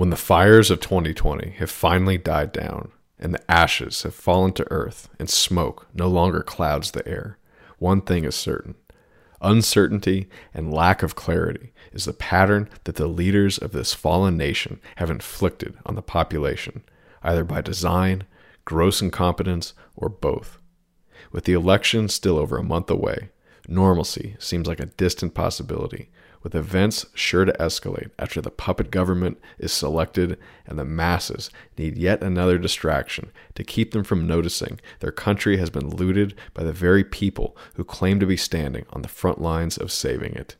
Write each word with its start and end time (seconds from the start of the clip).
When 0.00 0.08
the 0.08 0.16
fires 0.16 0.70
of 0.70 0.80
2020 0.80 1.50
have 1.58 1.70
finally 1.70 2.16
died 2.16 2.52
down 2.52 2.90
and 3.18 3.34
the 3.34 3.50
ashes 3.50 4.02
have 4.04 4.14
fallen 4.14 4.54
to 4.54 4.66
earth 4.70 5.10
and 5.18 5.28
smoke 5.28 5.88
no 5.92 6.08
longer 6.08 6.42
clouds 6.42 6.92
the 6.92 7.06
air, 7.06 7.36
one 7.78 8.00
thing 8.00 8.24
is 8.24 8.34
certain 8.34 8.76
uncertainty 9.42 10.30
and 10.54 10.72
lack 10.72 11.02
of 11.02 11.16
clarity 11.16 11.74
is 11.92 12.06
the 12.06 12.14
pattern 12.14 12.70
that 12.84 12.94
the 12.94 13.06
leaders 13.06 13.58
of 13.58 13.72
this 13.72 13.92
fallen 13.92 14.38
nation 14.38 14.80
have 14.96 15.10
inflicted 15.10 15.76
on 15.84 15.96
the 15.96 16.02
population, 16.02 16.82
either 17.22 17.44
by 17.44 17.60
design, 17.60 18.24
gross 18.64 19.02
incompetence, 19.02 19.74
or 19.96 20.08
both. 20.08 20.60
With 21.30 21.44
the 21.44 21.52
election 21.52 22.08
still 22.08 22.38
over 22.38 22.56
a 22.56 22.64
month 22.64 22.88
away, 22.88 23.28
normalcy 23.68 24.34
seems 24.38 24.66
like 24.66 24.80
a 24.80 24.86
distant 24.86 25.34
possibility, 25.34 26.08
with 26.42 26.54
events 26.54 27.06
sure 27.14 27.44
to 27.44 27.52
escalate 27.54 28.10
after 28.18 28.40
the 28.40 28.50
puppet 28.50 28.90
government 28.90 29.38
is 29.58 29.72
selected 29.72 30.38
and 30.66 30.78
the 30.78 30.84
masses 30.84 31.50
need 31.76 31.98
yet 31.98 32.22
another 32.22 32.58
distraction 32.58 33.30
to 33.54 33.64
keep 33.64 33.92
them 33.92 34.04
from 34.04 34.26
noticing 34.26 34.80
their 35.00 35.12
country 35.12 35.58
has 35.58 35.70
been 35.70 35.88
looted 35.88 36.34
by 36.54 36.62
the 36.62 36.72
very 36.72 37.04
people 37.04 37.56
who 37.74 37.84
claim 37.84 38.18
to 38.20 38.26
be 38.26 38.36
standing 38.36 38.86
on 38.90 39.02
the 39.02 39.08
front 39.08 39.40
lines 39.40 39.76
of 39.76 39.92
saving 39.92 40.32
it. 40.34 40.56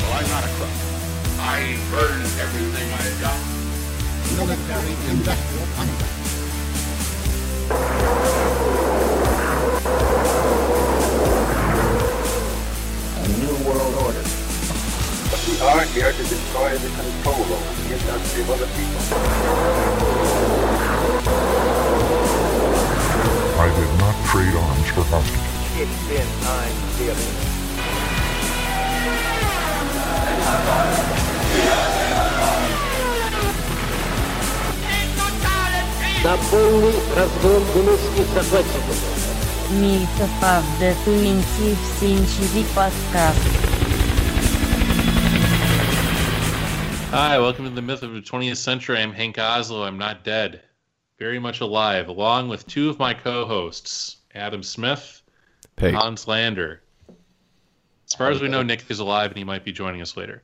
Well, 0.00 0.12
I'm 0.12 0.28
not 0.28 0.44
a 0.44 0.48
crook. 0.56 0.70
I 1.38 1.78
burn 1.90 2.20
everything 2.40 2.92
I've 2.92 3.20
got. 3.20 3.40
Military 4.36 4.94
industrial 5.10 5.66
complex. 5.76 6.20
We 15.49 15.59
are 15.61 15.85
here 15.85 16.11
to 16.11 16.23
destroy 16.23 16.77
the 16.77 16.89
control 16.89 17.41
over 17.41 17.73
the 17.81 17.93
industry 17.93 18.41
of 18.43 18.49
other 18.51 18.69
people. 18.77 19.01
I 23.57 23.67
did 23.73 23.91
not 23.99 24.15
trade 24.29 24.55
arms 24.55 24.89
for 24.93 25.03
hostages. 25.09 25.41
It's 25.81 25.97
been 26.09 26.29
time, 26.45 26.75
dearly. 26.97 27.55
на 36.25 36.37
полный 36.49 36.95
разгром 37.15 37.63
гнусных 37.73 38.27
захватчиков. 38.33 38.97
Мілька 39.71 40.29
правда 40.39 40.93
туінців 41.05 41.77
сінчеві 41.99 42.63
подкаст. 42.73 43.65
Hi, 47.12 47.38
welcome 47.40 47.64
to 47.64 47.70
the 47.70 47.82
Myth 47.82 48.04
of 48.04 48.12
the 48.12 48.20
20th 48.20 48.56
Century. 48.56 48.98
I'm 48.98 49.12
Hank 49.12 49.36
Oslo. 49.36 49.82
I'm 49.82 49.98
not 49.98 50.22
dead, 50.22 50.62
very 51.18 51.40
much 51.40 51.60
alive, 51.60 52.06
along 52.06 52.48
with 52.48 52.66
two 52.68 52.88
of 52.88 53.00
my 53.00 53.14
co-hosts, 53.14 54.18
Adam 54.36 54.62
Smith, 54.62 55.20
Hey, 55.76 55.90
Hans 55.90 56.28
Lander. 56.28 56.82
As 58.06 58.14
far 58.14 58.30
as 58.30 58.40
we 58.40 58.46
know, 58.46 58.62
Nick 58.62 58.88
is 58.88 59.00
alive 59.00 59.30
and 59.32 59.38
he 59.38 59.42
might 59.42 59.64
be 59.64 59.72
joining 59.72 60.00
us 60.00 60.16
later. 60.16 60.42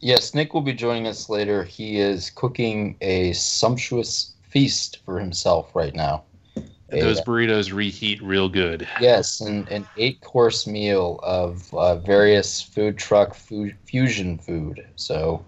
Yes, 0.00 0.34
Nick 0.34 0.52
will 0.52 0.60
be 0.60 0.74
joining 0.74 1.06
us 1.06 1.30
later. 1.30 1.64
He 1.64 1.98
is 1.98 2.28
cooking 2.30 2.96
a 3.00 3.32
sumptuous 3.32 4.34
feast 4.42 4.98
for 5.06 5.18
himself 5.18 5.74
right 5.74 5.94
now. 5.94 6.24
A- 6.92 7.00
Those 7.00 7.22
burritos 7.22 7.72
reheat 7.72 8.22
real 8.22 8.50
good. 8.50 8.86
yes, 9.00 9.40
an, 9.40 9.66
an 9.70 9.86
eight 9.96 10.20
course 10.20 10.66
meal 10.66 11.18
of 11.22 11.72
uh, 11.72 11.96
various 11.96 12.60
food 12.60 12.98
truck 12.98 13.34
fu- 13.34 13.72
fusion 13.86 14.36
food. 14.36 14.86
So 14.96 15.42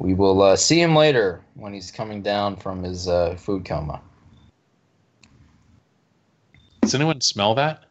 we 0.00 0.14
will 0.14 0.40
uh, 0.40 0.56
see 0.56 0.80
him 0.80 0.96
later 0.96 1.42
when 1.54 1.74
he's 1.74 1.90
coming 1.90 2.22
down 2.22 2.56
from 2.56 2.82
his 2.82 3.06
uh, 3.06 3.36
food 3.36 3.66
coma. 3.66 4.00
Does 6.80 6.94
anyone 6.94 7.20
smell 7.20 7.54
that 7.56 7.84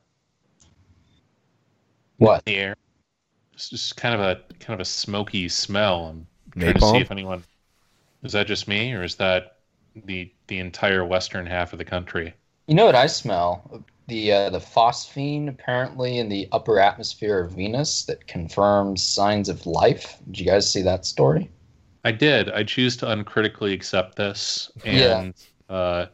What? 2.18 2.42
in 2.48 2.54
the 2.54 2.60
air? 2.60 2.76
It's 3.54 3.70
just 3.70 3.96
kind 3.96 4.16
of 4.16 4.22
a 4.22 4.42
kind 4.60 4.74
of 4.74 4.80
a 4.80 4.86
smoky 4.86 5.48
smell. 5.50 6.08
I'm 6.08 6.28
trying 6.60 6.74
to 6.74 6.82
see 6.82 6.98
if 6.98 7.12
anyone 7.12 7.44
is 8.24 8.32
that 8.32 8.48
just 8.48 8.68
me 8.68 8.92
or 8.94 9.04
is 9.04 9.16
that 9.16 9.58
the 9.96 10.32
the 10.48 10.58
entire 10.58 11.06
western 11.06 11.46
half 11.46 11.74
of 11.74 11.80
the 11.80 11.86
country? 11.86 12.34
You 12.68 12.74
know 12.74 12.86
what 12.86 12.96
I 12.96 13.06
smell? 13.06 13.84
The 14.08 14.32
uh, 14.32 14.50
the 14.50 14.60
phosphine 14.60 15.48
apparently 15.48 16.18
in 16.18 16.28
the 16.30 16.50
upper 16.52 16.80
atmosphere 16.80 17.40
of 17.40 17.52
Venus 17.52 18.06
that 18.06 18.26
confirms 18.26 19.04
signs 19.04 19.48
of 19.48 19.68
life. 19.68 20.18
Did 20.32 20.40
you 20.40 20.46
guys 20.48 20.72
see 20.72 20.82
that 20.82 21.06
story? 21.06 21.52
I 22.10 22.12
did. 22.12 22.50
I 22.50 22.64
choose 22.64 22.98
to 22.98 23.12
uncritically 23.12 23.72
accept 23.74 24.16
this, 24.16 24.72
Yeah. 24.84 25.20
and 25.20 25.34
uh, 25.70 26.06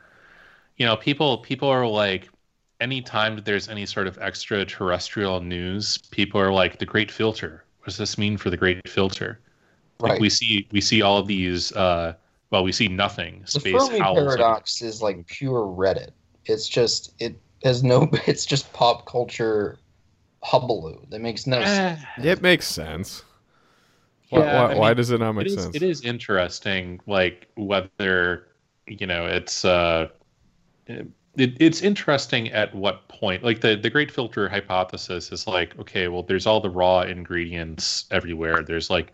you 0.78 0.86
know, 0.86 0.98
people 0.98 1.38
people 1.38 1.70
are 1.70 1.88
like, 1.88 2.28
anytime 2.82 3.36
that 3.38 3.46
there's 3.46 3.70
any 3.70 3.86
sort 3.86 4.08
of 4.08 4.18
extraterrestrial 4.18 5.40
news, 5.40 5.98
people 6.12 6.42
are 6.42 6.52
like, 6.52 6.80
the 6.80 6.86
Great 6.86 7.10
Filter. 7.12 7.64
What 7.80 7.86
does 7.86 7.98
this 7.98 8.18
mean 8.18 8.36
for 8.38 8.50
the 8.50 8.58
Great 8.58 8.88
Filter? 8.90 9.40
Like 10.00 10.12
Right. 10.14 10.22
we 10.22 10.30
see 10.30 10.68
we 10.72 10.82
see 10.82 11.02
all 11.02 11.18
of 11.18 11.28
these. 11.28 11.72
Uh, 11.72 12.14
well, 12.52 12.64
we 12.66 12.74
see 12.74 12.90
nothing. 12.90 13.42
the 13.46 13.60
Space 13.60 13.88
Fermi 13.88 14.00
howls. 14.00 14.18
paradox 14.20 14.82
is 14.82 15.02
like 15.02 15.26
pure 15.28 15.62
Reddit. 15.66 16.10
It's 16.46 16.68
just 16.68 17.14
it 17.20 17.40
has 17.64 17.84
no. 17.84 18.10
It's 18.28 18.46
just 18.46 18.72
pop 18.74 19.06
culture 19.06 19.78
hubbub 20.44 21.10
that 21.10 21.22
makes 21.22 21.48
no 21.48 21.64
sense. 21.64 22.02
Eh, 22.20 22.32
it 22.32 22.42
makes 22.42 22.68
sense. 22.68 23.24
Why, 24.30 24.42
Yeah, 24.42 24.52
why, 24.52 24.72
I 24.72 24.76
why 24.76 24.90
mean, 24.90 24.96
does 24.96 25.12
it 25.12 25.20
not 25.20 25.34
make 25.34 25.48
it 25.48 25.52
is, 25.52 25.54
sense? 25.54 25.76
it 25.76 25.84
is 25.84 26.02
interesting, 26.02 27.00
like 27.08 27.48
whether 27.56 28.48
you 28.88 29.08
know 29.08 29.26
it's 29.26 29.66
uh, 29.66 30.10
it, 30.88 31.08
it's 31.36 31.82
interesting 31.82 32.52
at 32.52 32.74
what 32.76 33.08
point. 33.10 33.44
Like 33.44 33.62
the 33.62 33.76
the 33.76 33.90
great 33.90 34.12
filter 34.12 34.50
hypothesis 34.50 35.32
is 35.32 35.48
like, 35.48 35.78
okay, 35.80 36.08
well, 36.08 36.24
there's 36.24 36.46
all 36.48 36.62
the 36.62 36.70
raw 36.70 37.02
ingredients 37.02 38.06
everywhere. 38.12 38.64
There's 38.64 38.90
like 38.90 39.12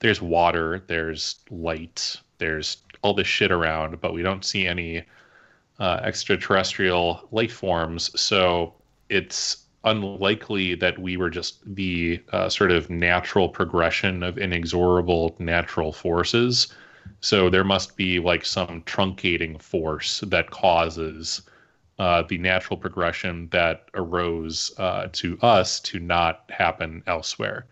there's 0.00 0.20
water, 0.22 0.82
there's 0.86 1.36
light, 1.50 2.16
there's 2.38 2.78
all 3.02 3.14
this 3.14 3.26
shit 3.26 3.50
around, 3.52 4.00
but 4.00 4.12
we 4.12 4.22
don't 4.22 4.44
see 4.44 4.66
any 4.66 5.04
uh, 5.78 6.00
extraterrestrial 6.02 7.28
life 7.32 7.52
forms. 7.52 8.10
So 8.20 8.74
it's 9.08 9.64
unlikely 9.84 10.74
that 10.76 10.98
we 10.98 11.16
were 11.16 11.30
just 11.30 11.58
the 11.74 12.22
uh, 12.32 12.48
sort 12.48 12.70
of 12.70 12.90
natural 12.90 13.48
progression 13.48 14.22
of 14.22 14.38
inexorable 14.38 15.36
natural 15.38 15.92
forces. 15.92 16.68
So 17.20 17.48
there 17.48 17.64
must 17.64 17.96
be 17.96 18.18
like 18.20 18.44
some 18.44 18.82
truncating 18.82 19.60
force 19.60 20.20
that 20.20 20.50
causes 20.50 21.42
uh, 21.98 22.22
the 22.22 22.38
natural 22.38 22.78
progression 22.78 23.48
that 23.50 23.88
arose 23.94 24.72
uh, 24.78 25.08
to 25.12 25.38
us 25.42 25.80
to 25.80 25.98
not 25.98 26.44
happen 26.48 27.02
elsewhere. 27.06 27.66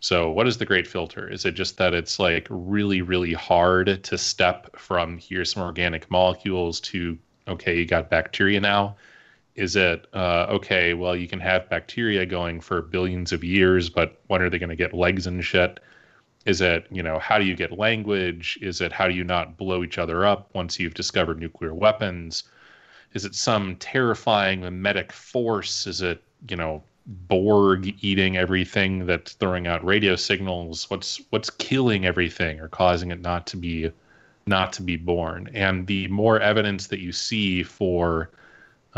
So, 0.00 0.30
what 0.30 0.46
is 0.46 0.58
the 0.58 0.66
great 0.66 0.86
filter? 0.86 1.28
Is 1.28 1.44
it 1.44 1.52
just 1.52 1.76
that 1.78 1.94
it's 1.94 2.18
like 2.18 2.46
really, 2.50 3.02
really 3.02 3.32
hard 3.32 4.02
to 4.04 4.18
step 4.18 4.76
from 4.76 5.18
here's 5.18 5.52
some 5.52 5.62
organic 5.62 6.10
molecules 6.10 6.80
to 6.80 7.18
okay, 7.48 7.78
you 7.78 7.86
got 7.86 8.10
bacteria 8.10 8.60
now? 8.60 8.96
Is 9.58 9.74
it 9.74 10.06
uh, 10.14 10.46
okay? 10.50 10.94
Well, 10.94 11.16
you 11.16 11.26
can 11.26 11.40
have 11.40 11.68
bacteria 11.68 12.24
going 12.24 12.60
for 12.60 12.80
billions 12.80 13.32
of 13.32 13.42
years, 13.42 13.90
but 13.90 14.20
when 14.28 14.40
are 14.40 14.48
they 14.48 14.58
going 14.58 14.68
to 14.70 14.76
get 14.76 14.94
legs 14.94 15.26
and 15.26 15.44
shit? 15.44 15.80
Is 16.46 16.60
it 16.60 16.86
you 16.92 17.02
know 17.02 17.18
how 17.18 17.38
do 17.40 17.44
you 17.44 17.56
get 17.56 17.76
language? 17.76 18.56
Is 18.62 18.80
it 18.80 18.92
how 18.92 19.08
do 19.08 19.14
you 19.14 19.24
not 19.24 19.56
blow 19.56 19.82
each 19.82 19.98
other 19.98 20.24
up 20.24 20.48
once 20.54 20.78
you've 20.78 20.94
discovered 20.94 21.40
nuclear 21.40 21.74
weapons? 21.74 22.44
Is 23.14 23.24
it 23.24 23.34
some 23.34 23.74
terrifying 23.76 24.60
mimetic 24.60 25.10
force? 25.12 25.88
Is 25.88 26.02
it 26.02 26.22
you 26.48 26.56
know 26.56 26.84
Borg 27.06 27.96
eating 28.00 28.36
everything 28.36 29.06
that's 29.06 29.32
throwing 29.32 29.66
out 29.66 29.84
radio 29.84 30.14
signals? 30.14 30.88
What's 30.88 31.20
what's 31.30 31.50
killing 31.50 32.06
everything 32.06 32.60
or 32.60 32.68
causing 32.68 33.10
it 33.10 33.20
not 33.22 33.44
to 33.48 33.56
be 33.56 33.90
not 34.46 34.72
to 34.74 34.82
be 34.82 34.94
born? 34.94 35.50
And 35.52 35.88
the 35.88 36.06
more 36.06 36.38
evidence 36.38 36.86
that 36.86 37.00
you 37.00 37.10
see 37.10 37.64
for 37.64 38.30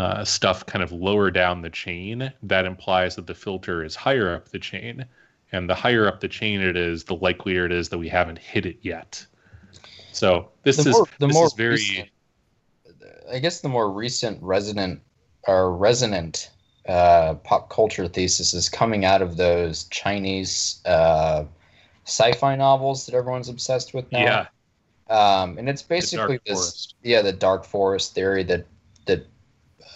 uh, 0.00 0.24
stuff 0.24 0.64
kind 0.66 0.82
of 0.82 0.92
lower 0.92 1.30
down 1.30 1.60
the 1.62 1.70
chain, 1.70 2.32
that 2.42 2.64
implies 2.64 3.16
that 3.16 3.26
the 3.26 3.34
filter 3.34 3.84
is 3.84 3.94
higher 3.94 4.34
up 4.34 4.48
the 4.48 4.58
chain. 4.58 5.04
And 5.52 5.68
the 5.68 5.74
higher 5.74 6.06
up 6.06 6.20
the 6.20 6.28
chain 6.28 6.60
it 6.60 6.76
is, 6.76 7.04
the 7.04 7.16
likelier 7.16 7.66
it 7.66 7.72
is 7.72 7.88
that 7.88 7.98
we 7.98 8.08
haven't 8.08 8.38
hit 8.38 8.66
it 8.66 8.78
yet. 8.82 9.26
So 10.12 10.48
this 10.62 10.76
The 10.76 10.90
is 10.90 10.96
more- 10.96 11.06
the 11.18 11.26
this 11.26 11.34
more 11.34 11.46
is 11.46 11.52
very 11.54 11.70
recent- 11.72 12.08
I 13.32 13.38
guess 13.38 13.60
the 13.60 13.68
more 13.68 13.90
recent 13.92 14.42
resonant 14.42 15.00
or 15.46 15.76
resonant 15.76 16.50
uh, 16.88 17.34
pop 17.44 17.68
culture 17.70 18.08
thesis 18.08 18.54
is 18.54 18.68
coming 18.68 19.04
out 19.04 19.22
of 19.22 19.36
those 19.36 19.84
Chinese 19.84 20.80
uh, 20.86 21.44
sci-fi 22.06 22.56
novels 22.56 23.06
that 23.06 23.14
everyone's 23.14 23.48
obsessed 23.48 23.92
with 23.94 24.10
now. 24.10 24.18
yeah. 24.18 24.46
Um, 25.08 25.58
and 25.58 25.68
it's 25.68 25.82
basically 25.82 26.38
this, 26.46 26.54
Forest. 26.56 26.94
yeah, 27.02 27.22
the 27.22 27.32
dark 27.32 27.64
forest 27.64 28.14
theory 28.14 28.44
that 28.44 28.64
that 29.06 29.26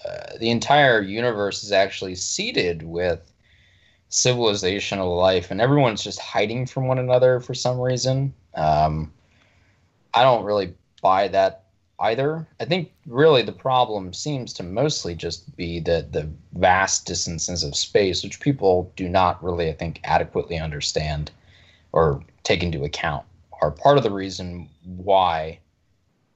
uh, 0.05 0.39
the 0.39 0.51
entire 0.51 1.01
universe 1.01 1.65
is 1.65 1.73
actually 1.73 2.15
seeded 2.15 2.83
with 2.83 3.33
civilizational 4.11 5.19
life, 5.19 5.51
and 5.51 5.61
everyone's 5.61 6.03
just 6.03 6.21
hiding 6.21 6.67
from 6.67 6.87
one 6.87 6.99
another 6.99 7.41
for 7.41 7.55
some 7.55 7.81
reason. 7.81 8.33
Um, 8.55 9.13
I 10.13 10.23
don't 10.23 10.45
really 10.45 10.75
buy 11.03 11.29
that 11.29 11.65
either. 12.01 12.47
I 12.61 12.65
think 12.65 12.93
really 13.07 13.43
the 13.43 13.53
problem 13.53 14.13
seems 14.13 14.53
to 14.55 14.63
mostly 14.63 15.15
just 15.15 15.57
be 15.57 15.81
the 15.81 16.07
the 16.11 16.29
vast 16.53 17.07
distances 17.07 17.65
of 17.65 17.77
space, 17.77 18.23
which 18.23 18.41
people 18.41 18.93
do 18.97 19.09
not 19.09 19.43
really, 19.43 19.69
I 19.69 19.75
think, 19.75 20.01
adequately 20.05 20.59
understand 20.59 21.31
or 21.93 22.23
take 22.43 22.63
into 22.63 22.85
account, 22.85 23.25
are 23.63 23.71
part 23.71 23.97
of 23.97 24.05
the 24.05 24.11
reason 24.11 24.69
why 24.85 25.59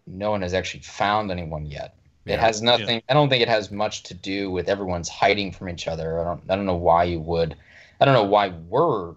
no 0.07 0.31
one 0.31 0.43
has 0.43 0.55
actually 0.55 0.83
found 0.83 1.31
anyone 1.31 1.67
yet. 1.67 1.95
It 2.29 2.35
Yeah. 2.35 2.41
has 2.41 2.63
nothing. 2.63 3.03
I 3.09 3.15
don't 3.15 3.29
think 3.29 3.43
it 3.43 3.49
has 3.49 3.71
much 3.71 4.03
to 4.05 4.15
do 4.15 4.51
with 4.51 4.69
everyone's 4.69 5.09
hiding 5.09 5.53
from 5.53 5.69
each 5.69 5.89
other. 5.89 6.21
I 6.21 6.25
don't. 6.25 6.43
I 6.49 6.57
don't 6.57 6.67
know 6.67 6.77
why 6.77 7.05
you 7.05 7.21
would. 7.21 7.57
I 8.01 8.05
don't 8.05 8.15
know 8.15 8.25
why 8.25 8.49
we're. 8.69 9.15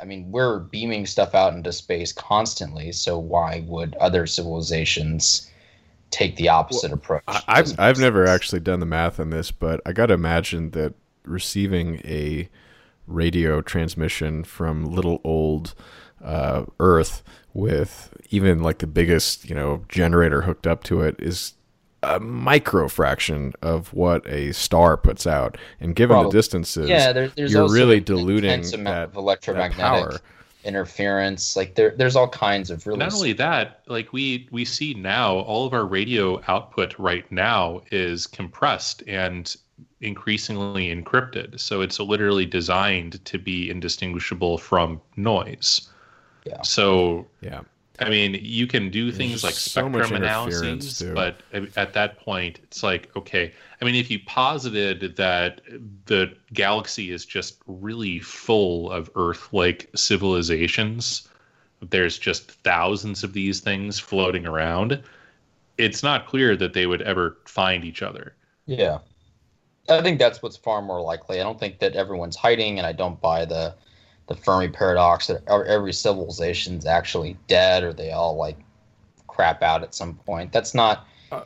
I 0.00 0.04
mean, 0.04 0.30
we're 0.30 0.58
beaming 0.58 1.06
stuff 1.06 1.34
out 1.34 1.54
into 1.54 1.72
space 1.72 2.12
constantly. 2.12 2.92
So 2.92 3.18
why 3.18 3.64
would 3.66 3.94
other 3.96 4.26
civilizations 4.26 5.50
take 6.10 6.36
the 6.36 6.48
opposite 6.48 6.92
approach? 6.92 7.22
I, 7.28 7.42
I've 7.48 7.78
I've 7.78 7.96
make 7.96 8.04
never 8.04 8.26
actually 8.26 8.60
done 8.60 8.80
the 8.80 8.86
math 8.86 9.18
on 9.20 9.30
this, 9.30 9.50
but 9.50 9.80
I 9.86 9.92
got 9.92 10.06
to 10.06 10.14
imagine 10.14 10.70
that 10.72 10.94
receiving 11.24 12.00
a 12.04 12.48
radio 13.06 13.60
transmission 13.60 14.44
from 14.44 14.84
little 14.84 15.20
old 15.24 15.74
uh, 16.22 16.64
Earth 16.80 17.22
with 17.54 18.12
even 18.30 18.62
like 18.62 18.78
the 18.78 18.86
biggest 18.86 19.48
you 19.48 19.54
know 19.54 19.84
generator 19.88 20.42
hooked 20.42 20.66
up 20.66 20.82
to 20.84 21.00
it 21.00 21.16
is 21.18 21.54
a 22.06 22.20
micro 22.20 22.88
fraction 22.88 23.52
of 23.62 23.92
what 23.92 24.26
a 24.26 24.52
star 24.52 24.96
puts 24.96 25.26
out, 25.26 25.58
and 25.80 25.94
given 25.94 26.14
Probably. 26.14 26.30
the 26.30 26.38
distances, 26.38 26.88
Yeah, 26.88 27.12
there, 27.12 27.28
there's 27.28 27.52
you're 27.52 27.68
really 27.68 28.00
diluting 28.00 28.62
that, 28.62 28.74
of 28.74 28.84
that 28.84 29.14
electromagnetic 29.16 29.76
power. 29.76 30.20
interference. 30.64 31.56
Like 31.56 31.74
there, 31.74 31.90
there's 31.96 32.16
all 32.16 32.28
kinds 32.28 32.70
of 32.70 32.86
really. 32.86 32.98
Not 32.98 33.14
only 33.14 33.32
that, 33.34 33.82
like 33.86 34.12
we 34.12 34.48
we 34.50 34.64
see 34.64 34.94
now, 34.94 35.36
all 35.40 35.66
of 35.66 35.72
our 35.74 35.84
radio 35.86 36.40
output 36.48 36.98
right 36.98 37.30
now 37.32 37.82
is 37.90 38.26
compressed 38.26 39.02
and 39.06 39.54
increasingly 40.00 40.94
encrypted. 40.94 41.58
So 41.60 41.80
it's 41.80 41.98
literally 42.00 42.46
designed 42.46 43.24
to 43.24 43.38
be 43.38 43.70
indistinguishable 43.70 44.58
from 44.58 45.00
noise. 45.16 45.88
Yeah. 46.44 46.62
So 46.62 47.26
Yeah, 47.40 47.62
I 47.98 48.10
mean, 48.10 48.38
you 48.40 48.66
can 48.66 48.90
do 48.90 49.10
things 49.10 49.42
like 49.42 49.54
spectrum 49.54 49.94
interference, 49.94 51.00
analyses, 51.00 51.02
but 51.14 51.40
at 51.76 51.94
that 51.94 52.18
point, 52.18 52.60
it's 52.64 52.82
like, 52.82 53.14
okay. 53.16 53.52
I 53.80 53.84
mean, 53.84 53.94
if 53.94 54.10
you 54.10 54.18
posited 54.26 55.16
that 55.16 55.60
the 56.06 56.34
galaxy 56.52 57.10
is 57.10 57.24
just 57.24 57.58
really 57.66 58.18
full 58.20 58.90
of 58.90 59.10
Earth-like 59.14 59.90
civilizations, 59.94 61.28
there's 61.80 62.18
just 62.18 62.50
thousands 62.62 63.24
of 63.24 63.32
these 63.32 63.60
things 63.60 63.98
floating 63.98 64.46
around. 64.46 65.02
It's 65.78 66.02
not 66.02 66.26
clear 66.26 66.56
that 66.56 66.72
they 66.72 66.86
would 66.86 67.02
ever 67.02 67.38
find 67.44 67.84
each 67.84 68.02
other. 68.02 68.34
Yeah. 68.66 68.98
I 69.88 70.02
think 70.02 70.18
that's 70.18 70.42
what's 70.42 70.56
far 70.56 70.82
more 70.82 71.00
likely. 71.00 71.38
I 71.40 71.44
don't 71.44 71.60
think 71.60 71.78
that 71.78 71.94
everyone's 71.94 72.34
hiding, 72.34 72.78
and 72.78 72.86
I 72.86 72.92
don't 72.92 73.20
buy 73.20 73.44
the 73.44 73.74
the 74.28 74.34
Fermi 74.34 74.68
paradox 74.68 75.28
that 75.28 75.42
every 75.48 75.92
civilization's 75.92 76.84
actually 76.86 77.36
dead 77.46 77.84
or 77.84 77.92
they 77.92 78.12
all 78.12 78.36
like 78.36 78.58
crap 79.26 79.62
out 79.62 79.82
at 79.82 79.94
some 79.94 80.14
point. 80.14 80.52
That's 80.52 80.74
not. 80.74 81.06
Uh, 81.30 81.42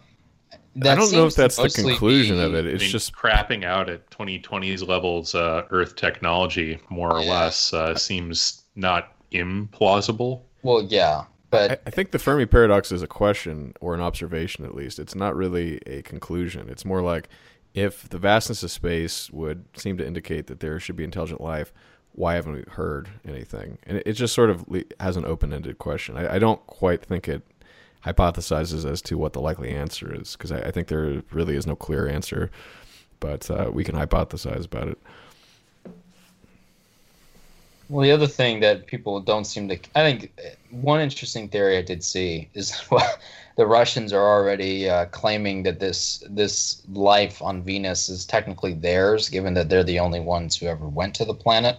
that 0.76 0.92
I 0.96 1.00
don't 1.00 1.12
know 1.12 1.26
if 1.26 1.34
that's 1.34 1.56
the 1.56 1.68
conclusion 1.68 2.36
be- 2.36 2.42
of 2.42 2.54
it. 2.54 2.64
I 2.64 2.68
It's 2.70 2.82
mean, 2.82 2.90
just 2.90 3.12
crapping 3.12 3.64
out 3.64 3.90
at 3.90 4.08
2020s 4.10 4.86
levels 4.86 5.34
uh, 5.34 5.64
Earth 5.70 5.96
technology, 5.96 6.78
more 6.88 7.12
or 7.16 7.20
Yeah. 7.22 7.30
less, 7.30 7.72
uh, 7.74 7.94
seems 7.96 8.62
not 8.76 9.14
implausible. 9.32 10.42
Well, 10.62 10.82
yeah, 10.84 11.24
but 11.50 11.70
I, 11.72 11.78
I 11.86 11.90
think 11.90 12.12
the 12.12 12.18
Fermi 12.18 12.46
paradox 12.46 12.92
is 12.92 13.02
a 13.02 13.06
question 13.06 13.74
or 13.80 13.94
an 13.94 14.00
observation, 14.00 14.64
at 14.64 14.74
least. 14.74 14.98
It's 14.98 15.14
not 15.14 15.34
really 15.36 15.78
a 15.86 16.02
conclusion. 16.02 16.68
It's 16.68 16.84
more 16.84 17.02
like 17.02 17.28
if 17.74 18.08
the 18.08 18.18
vastness 18.18 18.62
of 18.62 18.70
space 18.70 19.30
would 19.30 19.64
seem 19.76 19.96
to 19.98 20.06
indicate 20.06 20.46
that 20.48 20.60
there 20.60 20.78
should 20.80 20.96
be 20.96 21.04
intelligent 21.04 21.40
life, 21.40 21.72
why 22.20 22.34
haven't 22.34 22.52
we 22.52 22.64
heard 22.68 23.08
anything? 23.26 23.78
And 23.84 23.96
it, 23.96 24.06
it 24.06 24.12
just 24.12 24.34
sort 24.34 24.50
of 24.50 24.66
has 25.00 25.16
an 25.16 25.24
open 25.24 25.54
ended 25.54 25.78
question. 25.78 26.18
I, 26.18 26.34
I 26.34 26.38
don't 26.38 26.64
quite 26.66 27.02
think 27.02 27.26
it 27.26 27.42
hypothesizes 28.04 28.88
as 28.88 29.00
to 29.02 29.16
what 29.16 29.32
the 29.32 29.40
likely 29.40 29.70
answer 29.70 30.14
is 30.14 30.36
because 30.36 30.52
I, 30.52 30.60
I 30.60 30.70
think 30.70 30.88
there 30.88 31.22
really 31.32 31.56
is 31.56 31.66
no 31.66 31.74
clear 31.74 32.06
answer, 32.06 32.50
but 33.20 33.50
uh, 33.50 33.70
we 33.72 33.84
can 33.84 33.94
hypothesize 33.94 34.66
about 34.66 34.88
it. 34.88 34.98
Well, 37.88 38.02
the 38.02 38.12
other 38.12 38.26
thing 38.26 38.60
that 38.60 38.86
people 38.86 39.18
don't 39.20 39.46
seem 39.46 39.68
to, 39.68 39.78
I 39.94 40.02
think 40.02 40.30
uh, 40.38 40.50
one 40.70 41.00
interesting 41.00 41.48
theory 41.48 41.78
I 41.78 41.82
did 41.82 42.04
see 42.04 42.50
is 42.52 42.80
the 43.56 43.66
Russians 43.66 44.12
are 44.12 44.28
already 44.28 44.90
uh, 44.90 45.06
claiming 45.06 45.62
that 45.62 45.80
this 45.80 46.22
this 46.28 46.82
life 46.92 47.40
on 47.40 47.62
Venus 47.62 48.10
is 48.10 48.26
technically 48.26 48.74
theirs, 48.74 49.30
given 49.30 49.54
that 49.54 49.70
they're 49.70 49.82
the 49.82 49.98
only 49.98 50.20
ones 50.20 50.54
who 50.54 50.66
ever 50.66 50.86
went 50.86 51.14
to 51.14 51.24
the 51.24 51.34
planet. 51.34 51.78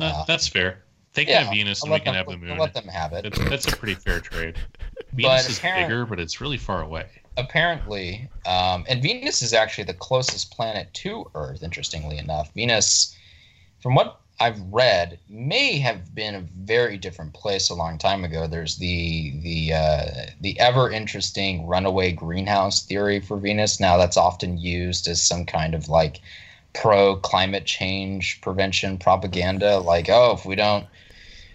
Uh, 0.00 0.24
that's 0.26 0.48
fair. 0.48 0.82
They 1.14 1.24
can 1.24 1.32
yeah, 1.32 1.42
have 1.44 1.52
Venus 1.52 1.82
and 1.82 1.92
we 1.92 1.98
can 1.98 2.14
them- 2.14 2.14
have 2.14 2.26
the 2.26 2.32
I'll 2.32 2.38
moon. 2.38 2.58
let 2.58 2.72
them 2.74 2.88
have 2.88 3.12
it. 3.12 3.22
That's, 3.24 3.38
that's 3.50 3.72
a 3.72 3.76
pretty 3.76 3.94
fair 3.94 4.20
trade. 4.20 4.56
Venus 5.12 5.48
is 5.48 5.58
bigger, 5.58 6.06
but 6.06 6.18
it's 6.18 6.40
really 6.40 6.56
far 6.56 6.80
away. 6.82 7.06
apparently, 7.36 8.28
um, 8.46 8.84
and 8.88 9.02
Venus 9.02 9.42
is 9.42 9.52
actually 9.52 9.84
the 9.84 9.94
closest 9.94 10.52
planet 10.52 10.92
to 10.94 11.30
Earth. 11.34 11.62
Interestingly 11.62 12.16
enough, 12.18 12.52
Venus, 12.54 13.14
from 13.80 13.94
what 13.94 14.20
I've 14.40 14.60
read, 14.72 15.18
may 15.28 15.78
have 15.78 16.14
been 16.14 16.34
a 16.34 16.40
very 16.40 16.96
different 16.96 17.34
place 17.34 17.68
a 17.68 17.74
long 17.74 17.98
time 17.98 18.24
ago. 18.24 18.46
There's 18.46 18.76
the 18.78 19.38
the 19.42 19.72
uh, 19.74 20.04
the 20.40 20.58
ever 20.58 20.90
interesting 20.90 21.66
runaway 21.66 22.12
greenhouse 22.12 22.82
theory 22.86 23.20
for 23.20 23.36
Venus. 23.36 23.78
Now 23.80 23.98
that's 23.98 24.16
often 24.16 24.56
used 24.56 25.06
as 25.08 25.22
some 25.22 25.44
kind 25.44 25.74
of 25.74 25.88
like 25.90 26.20
pro 26.74 27.16
climate 27.16 27.64
change 27.64 28.40
prevention 28.40 28.98
propaganda. 28.98 29.78
Like, 29.78 30.08
oh, 30.08 30.32
if 30.32 30.44
we 30.44 30.54
don't 30.54 30.86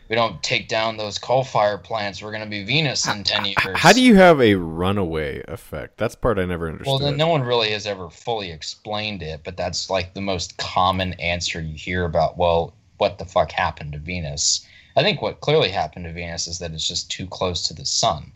we 0.09 0.15
don't 0.15 0.41
take 0.41 0.69
down 0.69 0.97
those 0.97 1.17
coal 1.17 1.43
fire 1.43 1.77
plants, 1.77 2.21
we're 2.21 2.31
going 2.31 2.43
to 2.43 2.49
be 2.49 2.63
Venus 2.63 3.07
in 3.07 3.23
ten 3.23 3.45
years. 3.45 3.57
How 3.75 3.91
do 3.91 4.01
you 4.01 4.15
have 4.15 4.39
a 4.39 4.55
runaway 4.55 5.43
effect? 5.47 5.97
That's 5.97 6.15
part 6.15 6.39
I 6.39 6.45
never 6.45 6.69
understood. 6.69 6.87
Well, 6.87 6.99
then 6.99 7.17
no 7.17 7.27
one 7.27 7.43
really 7.43 7.71
has 7.71 7.85
ever 7.85 8.09
fully 8.09 8.51
explained 8.51 9.21
it, 9.21 9.41
but 9.43 9.57
that's 9.57 9.89
like 9.89 10.13
the 10.13 10.21
most 10.21 10.57
common 10.57 11.13
answer 11.13 11.59
you 11.59 11.75
hear 11.75 12.05
about. 12.05 12.37
Well, 12.37 12.73
what 12.97 13.17
the 13.17 13.25
fuck 13.25 13.51
happened 13.51 13.93
to 13.93 13.99
Venus? 13.99 14.65
I 14.95 15.03
think 15.03 15.21
what 15.21 15.41
clearly 15.41 15.69
happened 15.69 16.05
to 16.05 16.13
Venus 16.13 16.47
is 16.47 16.59
that 16.59 16.71
it's 16.71 16.87
just 16.87 17.11
too 17.11 17.27
close 17.27 17.63
to 17.63 17.73
the 17.73 17.85
sun, 17.85 18.31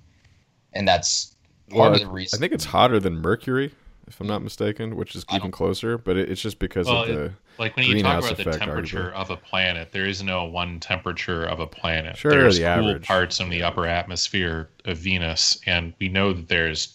and 0.73 0.87
that's 0.87 1.35
part 1.69 1.79
Well, 1.79 1.93
of 1.93 1.99
the 1.99 2.07
reason. 2.07 2.37
I 2.37 2.39
think 2.39 2.53
it's 2.53 2.65
hotter 2.65 2.99
than 2.99 3.15
Mercury, 3.17 3.71
if 4.07 4.19
I'm 4.19 4.27
not 4.27 4.41
mistaken, 4.41 4.95
which 4.95 5.15
is 5.15 5.25
even 5.33 5.51
closer. 5.51 5.97
But 5.97 6.17
it, 6.17 6.29
it's 6.29 6.41
just 6.41 6.59
because 6.59 6.87
Well, 6.87 7.03
of 7.03 7.07
the. 7.07 7.33
Like 7.57 7.75
when 7.75 7.85
you 7.85 8.01
talk 8.01 8.23
about 8.23 8.37
the 8.37 8.43
effect, 8.43 8.59
temperature 8.59 9.11
arguably. 9.11 9.21
of 9.21 9.29
a 9.29 9.37
planet, 9.37 9.91
there 9.91 10.05
is 10.05 10.23
no 10.23 10.45
one 10.45 10.79
temperature 10.79 11.45
of 11.45 11.59
a 11.59 11.67
planet. 11.67 12.17
Sure, 12.17 12.31
there's 12.31 12.57
the 12.57 12.63
cool 12.63 12.89
average. 12.89 13.05
parts 13.05 13.39
in 13.39 13.49
the 13.49 13.63
upper 13.63 13.85
atmosphere 13.85 14.69
of 14.85 14.97
Venus, 14.97 15.59
and 15.65 15.93
we 15.99 16.07
know 16.07 16.33
that 16.33 16.47
there's 16.47 16.93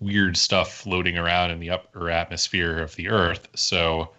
weird 0.00 0.36
stuff 0.36 0.72
floating 0.72 1.18
around 1.18 1.50
in 1.50 1.60
the 1.60 1.70
upper 1.70 2.10
atmosphere 2.10 2.78
of 2.78 2.94
the 2.96 3.08
Earth. 3.08 3.48
So, 3.54 4.10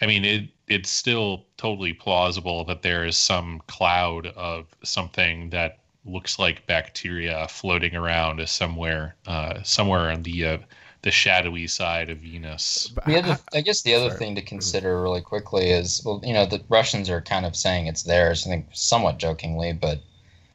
I 0.00 0.06
mean, 0.06 0.24
it 0.24 0.48
it's 0.68 0.90
still 0.90 1.44
totally 1.56 1.92
plausible 1.92 2.64
that 2.64 2.82
there 2.82 3.04
is 3.04 3.16
some 3.16 3.62
cloud 3.68 4.26
of 4.36 4.66
something 4.82 5.50
that 5.50 5.78
looks 6.04 6.38
like 6.38 6.66
bacteria 6.66 7.46
floating 7.48 7.94
around 7.94 8.46
somewhere, 8.48 9.16
uh, 9.26 9.62
somewhere 9.62 10.10
on 10.10 10.22
the 10.22 10.44
uh, 10.44 10.58
the 11.06 11.12
shadowy 11.12 11.68
side 11.68 12.10
of 12.10 12.18
Venus. 12.18 12.92
the 13.06 13.16
other, 13.16 13.38
I 13.54 13.60
guess 13.60 13.82
the 13.82 13.94
other 13.94 14.08
Sorry. 14.08 14.18
thing 14.18 14.34
to 14.34 14.42
consider 14.42 15.00
really 15.00 15.20
quickly 15.20 15.70
is, 15.70 16.02
well, 16.04 16.20
you 16.24 16.34
know, 16.34 16.44
the 16.46 16.60
Russians 16.68 17.08
are 17.08 17.20
kind 17.22 17.46
of 17.46 17.54
saying 17.54 17.86
it's 17.86 18.02
theirs. 18.02 18.44
I 18.44 18.50
think 18.50 18.66
somewhat 18.72 19.18
jokingly, 19.18 19.72
but 19.72 20.00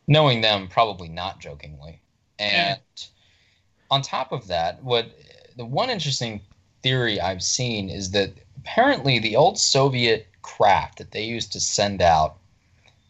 knowing 0.10 0.41
them, 0.41 0.67
probably 0.67 1.08
not 1.08 1.39
jokingly. 1.39 2.01
And 2.38 2.81
on 3.89 4.01
top 4.01 4.34
of 4.34 4.48
that, 4.48 4.84
what 4.84 5.05
the 5.55 5.63
one 5.63 5.89
interesting 5.89 6.41
theory 6.84 7.22
I've 7.22 7.43
seen 7.43 7.89
is 7.89 8.12
that 8.12 8.34
apparently 8.58 9.20
the 9.20 9.38
old 9.38 9.58
Soviet 9.58 10.27
craft 10.41 10.98
that 10.98 11.12
they 11.12 11.24
used 11.24 11.53
to 11.53 11.62
send 11.62 12.01
out 12.01 12.36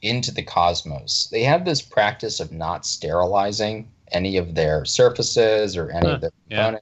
into 0.03 0.31
the 0.31 0.43
cosmos, 0.43 1.27
they 1.31 1.41
had 1.41 1.65
this 1.65 1.81
practice 1.81 2.39
of 2.39 2.51
not 2.51 2.85
sterilizing 2.85 3.89
any 4.11 4.37
of 4.37 4.53
their 4.53 4.85
surfaces 4.85 5.75
or 5.75 5.89
any 5.89 6.05
Huh, 6.07 6.13
of 6.13 6.21
their 6.21 6.31
yeah. 6.49 6.77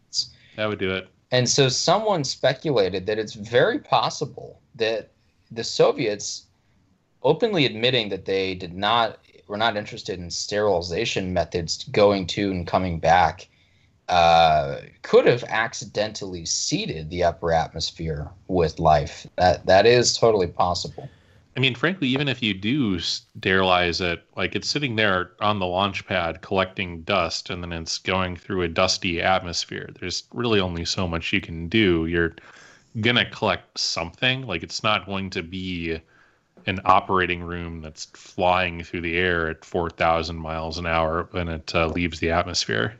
That 0.59 0.67
would 0.67 0.79
do 0.79 0.91
it. 0.91 1.07
And 1.31 1.49
so 1.49 1.69
someone 1.69 2.25
speculated 2.25 3.05
that 3.05 3.17
it's 3.17 3.33
very 3.33 3.79
possible 3.79 4.59
that 4.75 5.09
the 5.51 5.63
Soviets 5.63 6.47
openly 7.23 7.65
admitting 7.65 8.09
that 8.09 8.25
they 8.25 8.55
did 8.55 8.73
not 8.73 9.19
were 9.47 9.55
not 9.55 9.77
interested 9.77 10.19
in 10.19 10.29
sterilization 10.29 11.31
methods 11.31 11.85
going 11.85 12.27
to 12.27 12.51
and 12.51 12.67
coming 12.67 12.99
back 12.99 13.47
uh, 14.09 14.81
could 15.01 15.25
have 15.25 15.45
accidentally 15.45 16.45
seeded 16.45 17.09
the 17.09 17.23
upper 17.23 17.53
atmosphere 17.53 18.29
with 18.49 18.79
life. 18.79 19.25
That 19.37 19.65
that 19.65 19.85
is 19.85 20.17
totally 20.17 20.47
possible. 20.47 21.07
I 21.59 21.61
mean, 21.61 21.75
frankly, 21.75 22.07
even 22.07 22.29
if 22.29 22.41
you 22.41 22.53
do 22.53 23.01
sterilize 23.01 23.99
it, 23.99 24.23
like 24.37 24.55
it's 24.55 24.69
sitting 24.69 24.95
there 24.95 25.31
on 25.41 25.59
the 25.59 25.65
launch 25.65 26.07
pad 26.07 26.41
collecting 26.41 27.01
dust 27.01 27.49
and 27.49 27.61
then 27.61 27.73
it's 27.73 27.97
going 27.97 28.37
through 28.37 28.61
a 28.61 28.69
dusty 28.69 29.21
atmosphere. 29.21 29.89
There's 29.99 30.23
really 30.33 30.61
only 30.61 30.85
so 30.85 31.05
much 31.05 31.33
you 31.33 31.41
can 31.41 31.67
do. 31.67 32.05
You're 32.05 32.33
going 33.01 33.17
to 33.17 33.29
collect 33.29 33.77
something. 33.77 34.47
Like 34.47 34.63
it's 34.63 34.83
not 34.83 35.05
going 35.05 35.31
to 35.31 35.43
be 35.43 35.99
an 36.65 36.79
operating 36.85 37.43
room 37.43 37.81
that's 37.81 38.05
flying 38.13 38.81
through 38.81 39.01
the 39.01 39.17
air 39.17 39.49
at 39.49 39.65
4,000 39.65 40.37
miles 40.37 40.77
an 40.77 40.85
hour 40.85 41.27
when 41.31 41.49
it 41.49 41.75
uh, 41.75 41.87
leaves 41.87 42.21
the 42.21 42.31
atmosphere. 42.31 42.95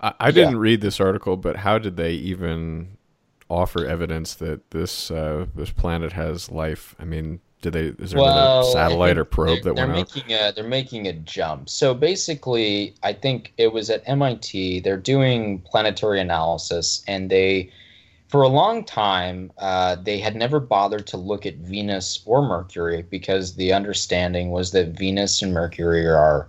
I, 0.00 0.12
I 0.18 0.30
didn't 0.32 0.58
read 0.58 0.80
this 0.80 0.98
article, 0.98 1.36
but 1.36 1.54
how 1.54 1.78
did 1.78 1.96
they 1.96 2.14
even 2.14 2.96
offer 3.48 3.86
evidence 3.86 4.34
that 4.34 4.72
this 4.72 5.08
uh, 5.12 5.46
this 5.54 5.70
planet 5.70 6.14
has 6.14 6.50
life? 6.50 6.96
I 6.98 7.04
mean, 7.04 7.38
did 7.70 7.96
they? 7.96 8.04
Is 8.04 8.10
there 8.12 8.20
Well, 8.20 8.60
another 8.60 8.70
satellite 8.72 9.18
or 9.18 9.24
probe 9.24 9.62
they're, 9.62 9.74
that 9.74 9.76
they're 9.76 9.86
went 9.86 9.98
out? 9.98 10.14
making 10.14 10.32
a 10.34 10.52
they're 10.52 10.64
making 10.64 11.06
a 11.08 11.12
jump. 11.12 11.68
So 11.68 11.94
basically, 11.94 12.94
I 13.02 13.12
think 13.12 13.52
it 13.56 13.72
was 13.72 13.90
at 13.90 14.02
MIT. 14.06 14.80
They're 14.80 14.96
doing 14.96 15.60
planetary 15.60 16.20
analysis, 16.20 17.02
and 17.08 17.28
they, 17.30 17.70
for 18.28 18.42
a 18.42 18.48
long 18.48 18.84
time, 18.84 19.50
uh, 19.58 19.96
they 19.96 20.18
had 20.18 20.36
never 20.36 20.60
bothered 20.60 21.06
to 21.08 21.16
look 21.16 21.44
at 21.44 21.56
Venus 21.56 22.20
or 22.24 22.42
Mercury 22.46 23.02
because 23.02 23.56
the 23.56 23.72
understanding 23.72 24.50
was 24.50 24.70
that 24.72 24.88
Venus 24.88 25.42
and 25.42 25.52
Mercury 25.52 26.06
are 26.06 26.48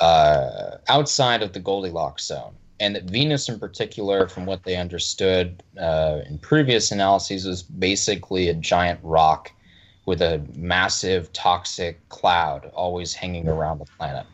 uh, 0.00 0.78
outside 0.88 1.42
of 1.42 1.52
the 1.52 1.60
Goldilocks 1.60 2.24
zone. 2.24 2.54
And 2.80 2.96
that 2.96 3.04
Venus, 3.04 3.48
in 3.48 3.60
particular, 3.60 4.26
from 4.26 4.46
what 4.46 4.64
they 4.64 4.76
understood 4.76 5.62
uh, 5.78 6.20
in 6.26 6.38
previous 6.38 6.90
analyses, 6.90 7.44
was 7.46 7.62
basically 7.62 8.48
a 8.48 8.54
giant 8.54 8.98
rock 9.02 9.52
with 10.10 10.22
a 10.22 10.44
massive 10.56 11.32
toxic 11.32 11.96
cloud 12.08 12.68
always 12.74 13.14
hanging 13.14 13.46
around 13.46 13.78
the 13.78 13.86
planet. 13.96 14.26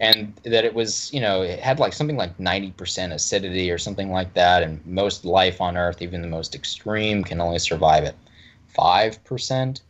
And 0.00 0.32
that 0.44 0.64
it 0.64 0.72
was, 0.72 1.12
you 1.12 1.20
know, 1.20 1.42
it 1.42 1.60
had 1.60 1.78
like 1.78 1.92
something 1.92 2.16
like 2.16 2.38
90% 2.38 3.12
acidity 3.12 3.70
or 3.70 3.76
something 3.76 4.10
like 4.10 4.32
that. 4.32 4.62
And 4.62 4.84
most 4.86 5.26
life 5.26 5.60
on 5.60 5.76
Earth, 5.76 6.00
even 6.00 6.22
the 6.22 6.28
most 6.28 6.54
extreme, 6.54 7.22
can 7.22 7.42
only 7.42 7.58
survive 7.58 8.04
at 8.04 8.14
5%. 8.74 9.82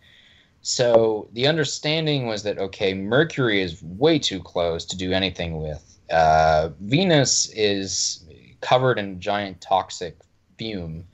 So 0.63 1.29
the 1.35 1.47
understanding 1.47 2.27
was 2.27 2.43
that, 2.43 2.59
okay, 2.59 2.93
Mercury 2.93 3.63
is 3.63 3.81
way 3.85 4.19
too 4.19 4.43
close 4.43 4.85
to 4.87 4.97
do 4.97 5.13
anything 5.13 5.63
with. 5.63 5.85
Uh, 6.11 6.71
Venus 6.81 7.49
is 7.55 8.25
covered 8.61 8.99
in 8.99 9.21
giant 9.21 9.61
toxic 9.61 10.17
fume 10.59 11.05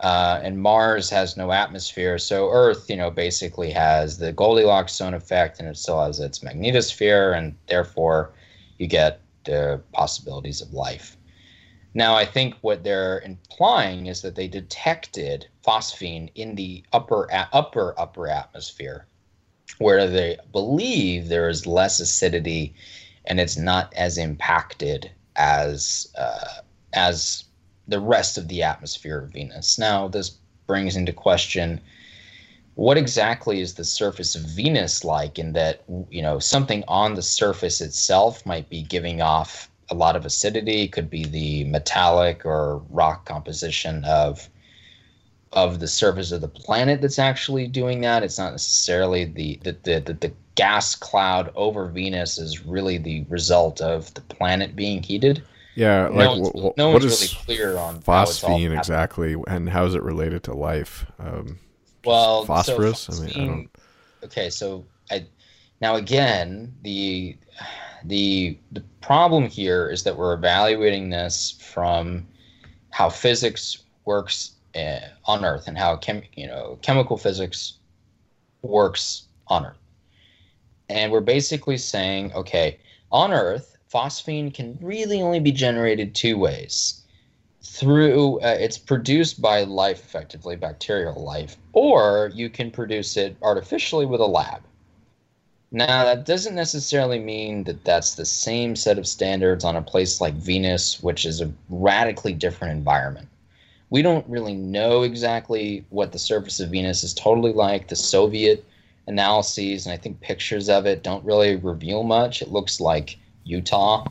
uh, 0.00 0.40
and 0.42 0.60
Mars 0.60 1.08
has 1.10 1.36
no 1.36 1.52
atmosphere. 1.52 2.18
So 2.18 2.50
Earth, 2.50 2.90
you 2.90 2.96
know, 2.96 3.10
basically 3.10 3.70
has 3.70 4.18
the 4.18 4.32
Goldilocks 4.32 4.94
zone 4.94 5.14
effect, 5.14 5.58
and 5.58 5.68
it 5.68 5.76
still 5.76 6.02
has 6.04 6.20
its 6.20 6.40
magnetosphere, 6.40 7.36
and 7.36 7.56
therefore 7.68 8.32
you 8.78 8.86
get 8.86 9.20
the 9.44 9.80
possibilities 9.92 10.60
of 10.60 10.72
life. 10.72 11.16
Now, 11.94 12.14
I 12.14 12.26
think 12.26 12.56
what 12.60 12.84
they're 12.84 13.20
implying 13.20 14.06
is 14.06 14.20
that 14.20 14.34
they 14.34 14.48
detected 14.48 15.48
phosphine 15.66 16.30
in 16.34 16.54
the 16.54 16.84
upper 16.92 17.26
upper 17.54 17.98
upper 17.98 18.28
atmosphere, 18.28 19.06
where 19.78 20.06
they 20.06 20.36
believe 20.52 21.28
there 21.28 21.48
is 21.48 21.66
less 21.66 21.98
acidity, 21.98 22.74
and 23.24 23.40
it's 23.40 23.56
not 23.56 23.94
as 23.94 24.18
impacted 24.18 25.10
as 25.36 26.12
uh, 26.18 26.60
as 26.92 27.44
the 27.88 28.00
rest 28.00 28.38
of 28.38 28.48
the 28.48 28.62
atmosphere 28.62 29.18
of 29.18 29.32
Venus. 29.32 29.78
Now, 29.78 30.08
this 30.08 30.30
brings 30.66 30.96
into 30.96 31.12
question 31.12 31.80
what 32.74 32.98
exactly 32.98 33.60
is 33.60 33.74
the 33.74 33.84
surface 33.84 34.34
of 34.34 34.42
Venus 34.42 35.02
like 35.02 35.38
in 35.38 35.54
that, 35.54 35.82
you 36.10 36.20
know, 36.20 36.38
something 36.38 36.84
on 36.88 37.14
the 37.14 37.22
surface 37.22 37.80
itself 37.80 38.44
might 38.44 38.68
be 38.68 38.82
giving 38.82 39.22
off 39.22 39.70
a 39.88 39.94
lot 39.94 40.16
of 40.16 40.26
acidity, 40.26 40.82
it 40.82 40.92
could 40.92 41.08
be 41.08 41.24
the 41.24 41.64
metallic 41.64 42.44
or 42.44 42.78
rock 42.90 43.24
composition 43.24 44.04
of 44.04 44.48
of 45.52 45.78
the 45.78 45.88
surface 45.88 46.32
of 46.32 46.40
the 46.40 46.48
planet 46.48 47.00
that's 47.00 47.18
actually 47.18 47.66
doing 47.66 48.00
that. 48.02 48.22
It's 48.22 48.36
not 48.36 48.52
necessarily 48.52 49.24
the 49.24 49.58
the, 49.62 49.76
the, 49.84 50.00
the, 50.00 50.12
the 50.14 50.32
gas 50.54 50.94
cloud 50.94 51.52
over 51.54 51.86
Venus 51.86 52.36
is 52.38 52.66
really 52.66 52.98
the 52.98 53.24
result 53.28 53.80
of 53.80 54.12
the 54.14 54.22
planet 54.22 54.74
being 54.74 55.02
heated. 55.02 55.42
Yeah, 55.76 56.08
No 56.08 56.14
like 56.14 56.28
one's- 56.30 56.48
wh- 56.48 56.52
wh- 56.52 56.76
no 56.78 56.86
what 56.90 57.02
one's 57.02 57.04
is 57.22 57.32
really 57.34 57.44
clear 57.44 57.76
on 57.76 58.02
how 58.06 58.22
it's 58.22 58.42
all 58.42 58.50
phosphine 58.58 58.76
exactly, 58.76 59.36
and 59.46 59.68
how 59.68 59.84
is 59.84 59.94
it 59.94 60.02
related 60.02 60.42
to 60.44 60.54
life? 60.54 61.06
Um, 61.18 61.58
Well, 62.04 62.42
so 62.42 62.46
phosphorus. 62.46 63.08
I 63.10 63.24
mean, 63.24 63.30
I 63.34 63.46
don't. 63.46 63.70
okay 64.24 64.50
so 64.50 64.84
i 65.10 65.24
now 65.80 65.96
again 65.96 66.74
the 66.82 67.36
the 68.04 68.58
the 68.72 68.82
problem 69.02 69.46
here 69.48 69.88
is 69.90 70.02
that 70.04 70.16
we're 70.16 70.32
evaluating 70.34 71.10
this 71.10 71.58
from 71.60 72.26
how 72.90 73.08
physics 73.10 73.84
works 74.06 74.52
uh, 74.74 75.00
on 75.26 75.44
earth 75.44 75.68
and 75.68 75.76
how 75.76 75.96
chem, 75.96 76.22
you 76.34 76.46
know 76.46 76.78
chemical 76.82 77.16
physics 77.18 77.74
works 78.62 79.24
on 79.48 79.66
earth 79.66 79.76
and 80.88 81.12
we're 81.12 81.20
basically 81.20 81.76
saying 81.76 82.32
okay 82.32 82.78
on 83.12 83.32
earth 83.32 83.75
phosphine 83.92 84.52
can 84.52 84.78
really 84.80 85.22
only 85.22 85.40
be 85.40 85.52
generated 85.52 86.14
two 86.14 86.36
ways. 86.36 87.02
Through 87.62 88.40
uh, 88.40 88.56
it's 88.58 88.78
produced 88.78 89.40
by 89.40 89.62
life 89.62 90.00
effectively 90.00 90.56
bacterial 90.56 91.22
life 91.22 91.56
or 91.72 92.30
you 92.34 92.48
can 92.48 92.70
produce 92.70 93.16
it 93.16 93.36
artificially 93.42 94.06
with 94.06 94.20
a 94.20 94.26
lab. 94.26 94.62
Now 95.72 96.04
that 96.04 96.24
doesn't 96.24 96.54
necessarily 96.54 97.18
mean 97.18 97.64
that 97.64 97.84
that's 97.84 98.14
the 98.14 98.24
same 98.24 98.76
set 98.76 98.98
of 98.98 99.06
standards 99.06 99.64
on 99.64 99.76
a 99.76 99.82
place 99.82 100.20
like 100.20 100.34
venus 100.34 101.02
which 101.02 101.26
is 101.26 101.40
a 101.40 101.52
radically 101.68 102.32
different 102.32 102.72
environment. 102.72 103.28
We 103.90 104.02
don't 104.02 104.28
really 104.28 104.54
know 104.54 105.02
exactly 105.02 105.84
what 105.90 106.12
the 106.12 106.18
surface 106.18 106.60
of 106.60 106.70
venus 106.70 107.04
is 107.04 107.14
totally 107.14 107.52
like. 107.52 107.88
The 107.88 107.96
soviet 107.96 108.64
analyses 109.08 109.86
and 109.86 109.92
i 109.92 109.96
think 109.96 110.20
pictures 110.20 110.68
of 110.68 110.84
it 110.84 111.04
don't 111.04 111.24
really 111.24 111.56
reveal 111.56 112.02
much. 112.02 112.42
It 112.42 112.50
looks 112.50 112.80
like 112.80 113.18
utah 113.46 114.04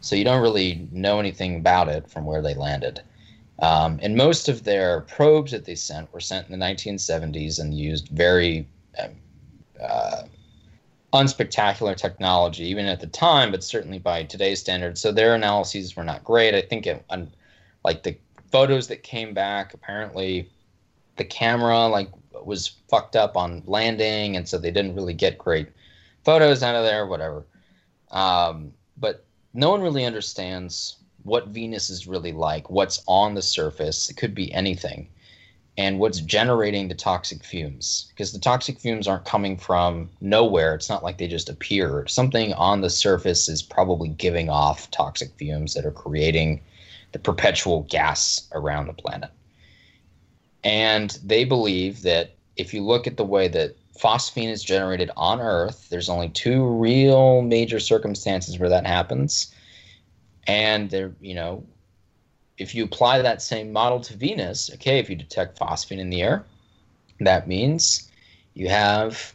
so 0.00 0.16
you 0.16 0.24
don't 0.24 0.42
really 0.42 0.88
know 0.92 1.18
anything 1.18 1.56
about 1.56 1.88
it 1.88 2.08
from 2.08 2.24
where 2.24 2.42
they 2.42 2.54
landed. 2.54 3.00
Um, 3.60 3.98
and 4.02 4.16
most 4.16 4.48
of 4.48 4.64
their 4.64 5.00
probes 5.02 5.50
that 5.50 5.64
they 5.64 5.74
sent 5.74 6.12
were 6.12 6.20
sent 6.20 6.48
in 6.48 6.58
the 6.58 6.64
1970s 6.64 7.58
and 7.58 7.74
used 7.74 8.08
very 8.08 8.66
um, 9.02 9.10
uh, 9.82 10.22
unspectacular 11.12 11.96
technology, 11.96 12.64
even 12.66 12.86
at 12.86 13.00
the 13.00 13.08
time, 13.08 13.50
but 13.50 13.64
certainly 13.64 13.98
by 13.98 14.22
today's 14.22 14.60
standards. 14.60 15.00
So 15.00 15.10
their 15.10 15.34
analyses 15.34 15.96
were 15.96 16.04
not 16.04 16.22
great. 16.22 16.54
I 16.54 16.60
think, 16.60 16.86
it, 16.86 17.04
un, 17.10 17.32
like 17.84 18.04
the 18.04 18.16
photos 18.52 18.86
that 18.88 19.02
came 19.02 19.34
back, 19.34 19.74
apparently 19.74 20.48
the 21.16 21.24
camera 21.24 21.88
like 21.88 22.10
was 22.44 22.68
fucked 22.88 23.16
up 23.16 23.36
on 23.36 23.64
landing, 23.66 24.36
and 24.36 24.48
so 24.48 24.56
they 24.58 24.70
didn't 24.70 24.94
really 24.94 25.14
get 25.14 25.36
great 25.36 25.68
photos 26.24 26.62
out 26.62 26.76
of 26.76 26.84
there. 26.84 27.06
Whatever. 27.06 27.44
Um, 28.12 28.72
but 29.00 29.24
no 29.54 29.70
one 29.70 29.80
really 29.80 30.04
understands 30.04 30.96
what 31.22 31.48
Venus 31.48 31.90
is 31.90 32.06
really 32.06 32.32
like, 32.32 32.70
what's 32.70 33.02
on 33.06 33.34
the 33.34 33.42
surface. 33.42 34.08
It 34.08 34.16
could 34.16 34.34
be 34.34 34.52
anything. 34.52 35.08
And 35.76 36.00
what's 36.00 36.20
generating 36.20 36.88
the 36.88 36.94
toxic 36.94 37.44
fumes. 37.44 38.06
Because 38.10 38.32
the 38.32 38.40
toxic 38.40 38.80
fumes 38.80 39.06
aren't 39.06 39.24
coming 39.24 39.56
from 39.56 40.10
nowhere. 40.20 40.74
It's 40.74 40.88
not 40.88 41.04
like 41.04 41.18
they 41.18 41.28
just 41.28 41.48
appeared. 41.48 42.10
Something 42.10 42.52
on 42.54 42.80
the 42.80 42.90
surface 42.90 43.48
is 43.48 43.62
probably 43.62 44.08
giving 44.08 44.50
off 44.50 44.90
toxic 44.90 45.30
fumes 45.36 45.74
that 45.74 45.86
are 45.86 45.92
creating 45.92 46.60
the 47.12 47.20
perpetual 47.20 47.86
gas 47.88 48.48
around 48.52 48.88
the 48.88 48.92
planet. 48.92 49.30
And 50.64 51.16
they 51.24 51.44
believe 51.44 52.02
that 52.02 52.34
if 52.56 52.74
you 52.74 52.82
look 52.82 53.06
at 53.06 53.16
the 53.16 53.24
way 53.24 53.46
that 53.46 53.76
phosphine 53.98 54.50
is 54.50 54.62
generated 54.62 55.10
on 55.16 55.40
Earth, 55.40 55.88
there's 55.90 56.08
only 56.08 56.28
two 56.28 56.66
real 56.66 57.42
major 57.42 57.80
circumstances 57.80 58.58
where 58.58 58.68
that 58.68 58.86
happens. 58.86 59.54
And 60.46 60.90
there, 60.90 61.12
you 61.20 61.34
know, 61.34 61.64
if 62.56 62.74
you 62.74 62.84
apply 62.84 63.22
that 63.22 63.42
same 63.42 63.72
model 63.72 64.00
to 64.00 64.16
Venus, 64.16 64.70
okay, 64.74 64.98
if 64.98 65.10
you 65.10 65.16
detect 65.16 65.58
phosphine 65.58 65.98
in 65.98 66.10
the 66.10 66.22
air, 66.22 66.44
that 67.20 67.48
means 67.48 68.10
you 68.54 68.68
have 68.68 69.34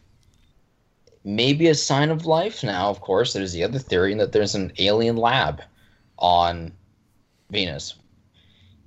maybe 1.24 1.67
a 1.67 1.75
sign 1.75 2.10
of 2.10 2.25
life. 2.25 2.63
Now, 2.63 2.89
of 2.89 3.01
course, 3.01 3.34
there's 3.34 3.53
the 3.53 3.63
other 3.63 3.79
theory 3.79 4.13
that 4.15 4.32
there's 4.32 4.55
an 4.55 4.74
alien 4.77 5.17
lab 5.17 5.62
on 6.17 6.74
Venus. 7.50 7.96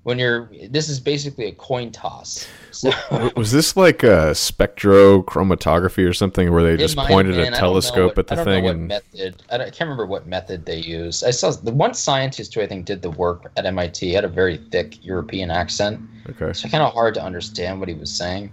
When 0.07 0.21
you're, 0.21 0.49
this 0.71 0.89
is 0.89 1.01
basically 1.01 1.47
a 1.47 1.53
coin 1.53 1.91
toss. 1.91 2.47
So, 2.71 2.93
Was 3.37 3.51
this 3.51 3.77
like 3.77 4.05
a 4.05 4.31
spectrochromatography 4.35 6.09
or 6.09 6.13
something 6.13 6.53
where 6.53 6.63
they 6.63 6.77
just 6.77 6.97
pointed 6.97 7.35
been. 7.35 7.53
a 7.53 7.57
telescope 7.57 8.17
what- 8.17 8.19
at 8.21 8.27
the 8.29 8.35
I 8.35 8.37
don't 8.37 8.47
know 8.47 8.53
thing 8.53 8.65
what 8.65 8.75
and 8.77 8.87
method. 8.87 9.43
I, 9.51 9.57
don't- 9.59 9.67
I 9.67 9.71
can't 9.71 9.81
remember 9.81 10.07
what 10.07 10.29
method 10.29 10.65
they 10.65 10.77
used. 10.79 11.25
I 11.25 11.33
saw 11.33 11.51
the 11.51 11.73
one 11.73 11.93
scientist 11.93 12.55
who 12.55 12.61
I 12.61 12.69
think 12.69 12.85
did 12.87 13.03
the 13.03 13.11
work 13.11 13.51
at 13.57 13.67
MIT 13.67 14.13
had 14.13 14.25
a 14.25 14.29
very 14.29 14.59
thick 14.71 15.05
European 15.05 15.51
accent, 15.51 16.01
okay, 16.31 16.53
so 16.53 16.69
kind 16.69 16.85
of 16.85 16.93
hard 16.93 17.15
to 17.15 17.23
understand 17.25 17.81
what 17.81 17.89
he 17.89 17.95
was 17.97 18.13
saying. 18.13 18.53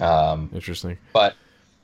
Um, 0.00 0.48
interesting. 0.54 0.96
but 1.12 1.34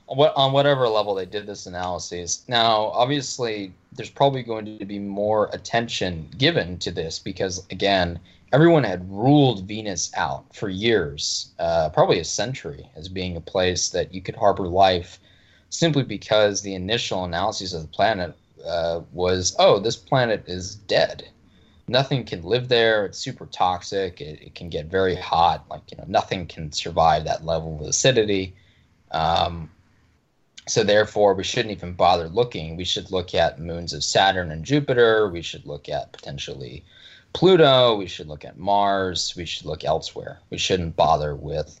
what 0.07 0.33
on 0.35 0.53
whatever 0.53 0.87
level 0.89 1.13
they 1.13 1.27
did 1.27 1.45
this 1.45 1.67
analysis. 1.67 2.45
Now, 2.47 2.85
obviously, 2.95 3.73
there's 3.93 4.09
probably 4.09 4.41
going 4.41 4.79
to 4.79 4.85
be 4.85 4.97
more 4.97 5.51
attention 5.53 6.29
given 6.39 6.79
to 6.79 6.89
this 6.89 7.19
because, 7.19 7.63
again, 7.69 8.19
everyone 8.51 8.83
had 8.83 9.09
ruled 9.09 9.67
Venus 9.67 10.11
out 10.15 10.55
for 10.55 10.69
years, 10.69 11.51
uh, 11.59 11.89
probably 11.89 12.19
a 12.19 12.25
century, 12.25 12.89
as 12.95 13.07
being 13.07 13.37
a 13.37 13.41
place 13.41 13.89
that 13.89 14.13
you 14.13 14.21
could 14.21 14.35
harbor 14.35 14.67
life, 14.67 15.19
simply 15.69 16.03
because 16.03 16.61
the 16.61 16.75
initial 16.75 17.23
analysis 17.23 17.73
of 17.73 17.81
the 17.81 17.87
planet 17.87 18.35
uh, 18.65 19.01
was, 19.11 19.55
oh, 19.57 19.79
this 19.79 19.95
planet 19.95 20.43
is 20.47 20.75
dead. 20.75 21.27
Nothing 21.87 22.25
can 22.25 22.43
live 22.43 22.67
there. 22.67 23.05
It's 23.05 23.17
super 23.17 23.45
toxic. 23.47 24.21
It, 24.21 24.41
it 24.41 24.55
can 24.55 24.69
get 24.69 24.85
very 24.85 25.15
hot. 25.15 25.65
Like 25.69 25.81
you 25.91 25.97
know, 25.97 26.05
nothing 26.07 26.47
can 26.47 26.71
survive 26.71 27.25
that 27.25 27.45
level 27.45 27.81
of 27.81 27.87
acidity. 27.87 28.55
Um, 29.11 29.69
so 30.67 30.83
therefore, 30.83 31.33
we 31.33 31.43
shouldn't 31.43 31.75
even 31.75 31.93
bother 31.93 32.29
looking. 32.29 32.77
We 32.77 32.85
should 32.85 33.11
look 33.11 33.33
at 33.33 33.59
moons 33.59 33.93
of 33.93 34.03
Saturn 34.03 34.51
and 34.51 34.63
Jupiter. 34.63 35.27
We 35.27 35.41
should 35.41 35.65
look 35.65 35.89
at 35.89 36.13
potentially 36.13 36.85
Pluto. 37.33 37.95
We 37.95 38.07
should 38.07 38.27
look 38.27 38.45
at 38.45 38.57
Mars. 38.57 39.33
We 39.35 39.45
should 39.45 39.65
look 39.65 39.83
elsewhere. 39.83 40.39
We 40.49 40.57
shouldn't 40.57 40.95
bother 40.95 41.35
with 41.35 41.79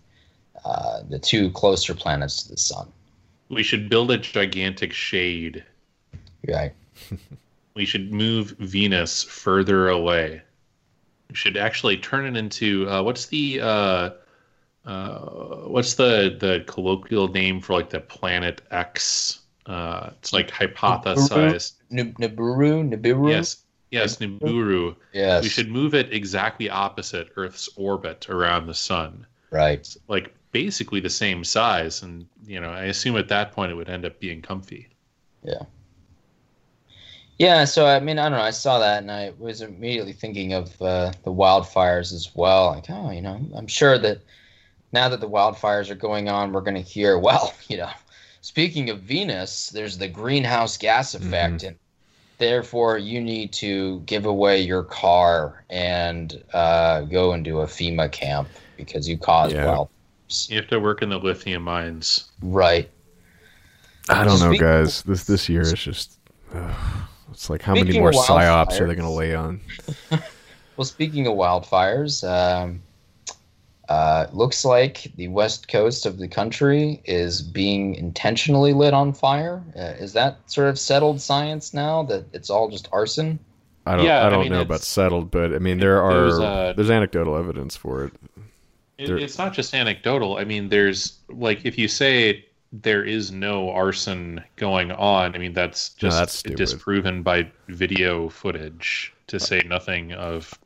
uh, 0.65 1.01
the 1.09 1.19
two 1.19 1.51
closer 1.51 1.93
planets 1.93 2.43
to 2.43 2.49
the 2.49 2.57
sun. 2.57 2.91
We 3.49 3.63
should 3.63 3.89
build 3.89 4.11
a 4.11 4.17
gigantic 4.17 4.93
shade. 4.93 5.63
Right. 6.47 6.73
We 7.73 7.85
should 7.85 8.11
move 8.11 8.55
Venus 8.59 9.23
further 9.23 9.87
away. 9.87 10.41
We 11.29 11.35
should 11.35 11.55
actually 11.55 11.97
turn 11.97 12.25
it 12.25 12.37
into 12.37 12.89
uh, 12.89 13.01
what's 13.01 13.27
the 13.27 13.61
uh, 13.61 14.09
uh, 14.85 15.19
what's 15.67 15.93
the 15.93 16.35
the 16.37 16.65
colloquial 16.67 17.29
name 17.29 17.61
for 17.61 17.73
like 17.73 17.89
the 17.89 18.01
planet 18.01 18.61
X? 18.71 19.39
Uh, 19.65 20.09
it's 20.17 20.33
like 20.33 20.51
hypothesized. 20.51 21.73
Nib- 21.89 22.17
Nibiru, 22.17 22.89
Nibiru. 22.89 23.29
Yes, 23.29 23.63
yes, 23.91 24.17
Nibiru. 24.17 24.95
Yes. 25.13 25.43
We 25.43 25.49
should 25.49 25.69
move 25.69 25.93
it 25.93 26.11
exactly 26.13 26.69
opposite 26.69 27.29
Earth's 27.35 27.69
orbit 27.75 28.29
around 28.29 28.67
the 28.67 28.73
sun. 28.73 29.25
Right. 29.51 29.87
Like 30.07 30.33
basically 30.51 30.99
the 30.99 31.09
same 31.09 31.43
size, 31.43 32.01
and 32.01 32.25
you 32.45 32.59
know, 32.59 32.69
I 32.69 32.85
assume 32.85 33.17
at 33.17 33.27
that 33.29 33.51
point 33.51 33.71
it 33.71 33.75
would 33.75 33.89
end 33.89 34.05
up 34.05 34.19
being 34.19 34.41
comfy. 34.41 34.87
Yeah. 35.43 35.63
Yeah, 37.37 37.65
so 37.65 37.87
I 37.87 37.99
mean, 37.99 38.19
I 38.19 38.29
don't 38.29 38.37
know. 38.37 38.43
I 38.43 38.51
saw 38.51 38.77
that 38.77 39.01
and 39.01 39.11
I 39.11 39.33
was 39.39 39.61
immediately 39.61 40.13
thinking 40.13 40.53
of 40.53 40.79
uh, 40.79 41.11
the 41.23 41.31
wildfires 41.31 42.13
as 42.13 42.29
well. 42.35 42.67
Like, 42.67 42.85
oh, 42.89 43.09
you 43.09 43.21
know, 43.21 43.43
I'm 43.55 43.65
sure 43.65 43.97
that 43.97 44.19
now 44.91 45.09
that 45.09 45.21
the 45.21 45.29
wildfires 45.29 45.89
are 45.89 45.95
going 45.95 46.29
on, 46.29 46.51
we're 46.51 46.61
going 46.61 46.75
to 46.75 46.81
hear, 46.81 47.17
well, 47.17 47.53
you 47.67 47.77
know, 47.77 47.89
speaking 48.41 48.91
of 48.91 48.99
Venus, 48.99 49.69
there's 49.69 49.97
the 49.97 50.07
greenhouse 50.07 50.77
gas 50.77 51.15
effect, 51.15 51.63
and 51.63 51.75
therefore 52.41 52.97
you 52.97 53.21
need 53.21 53.53
to 53.53 53.99
give 54.01 54.25
away 54.25 54.59
your 54.59 54.83
car 54.83 55.63
and 55.69 56.43
uh, 56.53 57.01
go 57.01 57.33
into 57.33 57.61
a 57.61 57.65
FEMA 57.67 58.11
camp 58.11 58.49
because 58.75 59.07
you 59.07 59.15
caused 59.17 59.53
Yeah. 59.53 59.67
wild. 59.67 59.89
You 60.47 60.57
have 60.57 60.67
to 60.69 60.79
work 60.79 61.03
in 61.03 61.09
the 61.09 61.19
lithium 61.19 61.61
mines. 61.61 62.31
Right. 62.41 62.89
I 64.09 64.23
don't 64.23 64.39
know, 64.39 64.57
guys. 64.57 65.03
This 65.03 65.25
this 65.25 65.47
year 65.47 65.61
is 65.61 65.73
just. 65.73 66.17
ugh. 66.53 66.75
it's 67.31 67.49
like 67.49 67.61
how 67.61 67.75
many 67.75 67.99
more 67.99 68.09
of 68.09 68.15
psyops 68.15 68.81
are 68.81 68.87
they 68.87 68.95
going 68.95 69.07
to 69.07 69.09
lay 69.09 69.35
on? 69.35 69.61
Well, 70.77 70.85
speaking 70.85 71.27
of 71.27 71.33
wildfires, 71.33 72.23
um, 72.27 72.81
uh, 73.91 74.27
looks 74.31 74.63
like 74.63 75.11
the 75.17 75.27
west 75.27 75.67
coast 75.67 76.05
of 76.05 76.17
the 76.17 76.27
country 76.27 77.01
is 77.03 77.41
being 77.41 77.93
intentionally 77.95 78.71
lit 78.71 78.93
on 78.93 79.11
fire. 79.11 79.61
Uh, 79.75 79.95
is 79.99 80.13
that 80.13 80.37
sort 80.49 80.69
of 80.69 80.79
settled 80.79 81.19
science 81.19 81.73
now 81.73 82.01
that 82.03 82.23
it's 82.31 82.49
all 82.49 82.69
just 82.69 82.87
arson? 82.93 83.37
I 83.85 83.97
don't. 83.97 84.05
Yeah, 84.05 84.21
I 84.21 84.27
I 84.27 84.29
don't 84.29 84.43
mean, 84.43 84.53
know 84.53 84.61
about 84.61 84.79
settled, 84.79 85.29
but 85.29 85.53
I 85.53 85.59
mean 85.59 85.79
there 85.79 86.01
are 86.01 86.13
there's, 86.13 86.75
there's, 86.77 86.89
anecdotal 86.89 87.35
evidence 87.35 87.75
for 87.75 88.05
it. 88.05 88.13
It, 88.97 89.07
There- 89.07 89.17
it's 89.17 89.37
not 89.37 89.51
just 89.51 89.73
anecdotal. 89.73 90.37
I 90.37 90.45
mean, 90.45 90.69
there's 90.69 91.19
like 91.27 91.65
if 91.65 91.77
you 91.77 91.89
say 91.89 92.45
there 92.71 93.03
is 93.03 93.29
no 93.33 93.71
arson 93.71 94.41
going 94.55 94.93
on, 94.93 95.35
I 95.35 95.37
mean 95.37 95.51
that's 95.51 95.97
No, 96.01 96.07
just 96.07 96.17
that's 96.17 96.43
disproven 96.43 97.23
by 97.23 97.51
video 97.67 98.29
footage. 98.29 99.13
To 99.27 99.39
say 99.39 99.61
nothing 99.65 100.13
of 100.13 100.57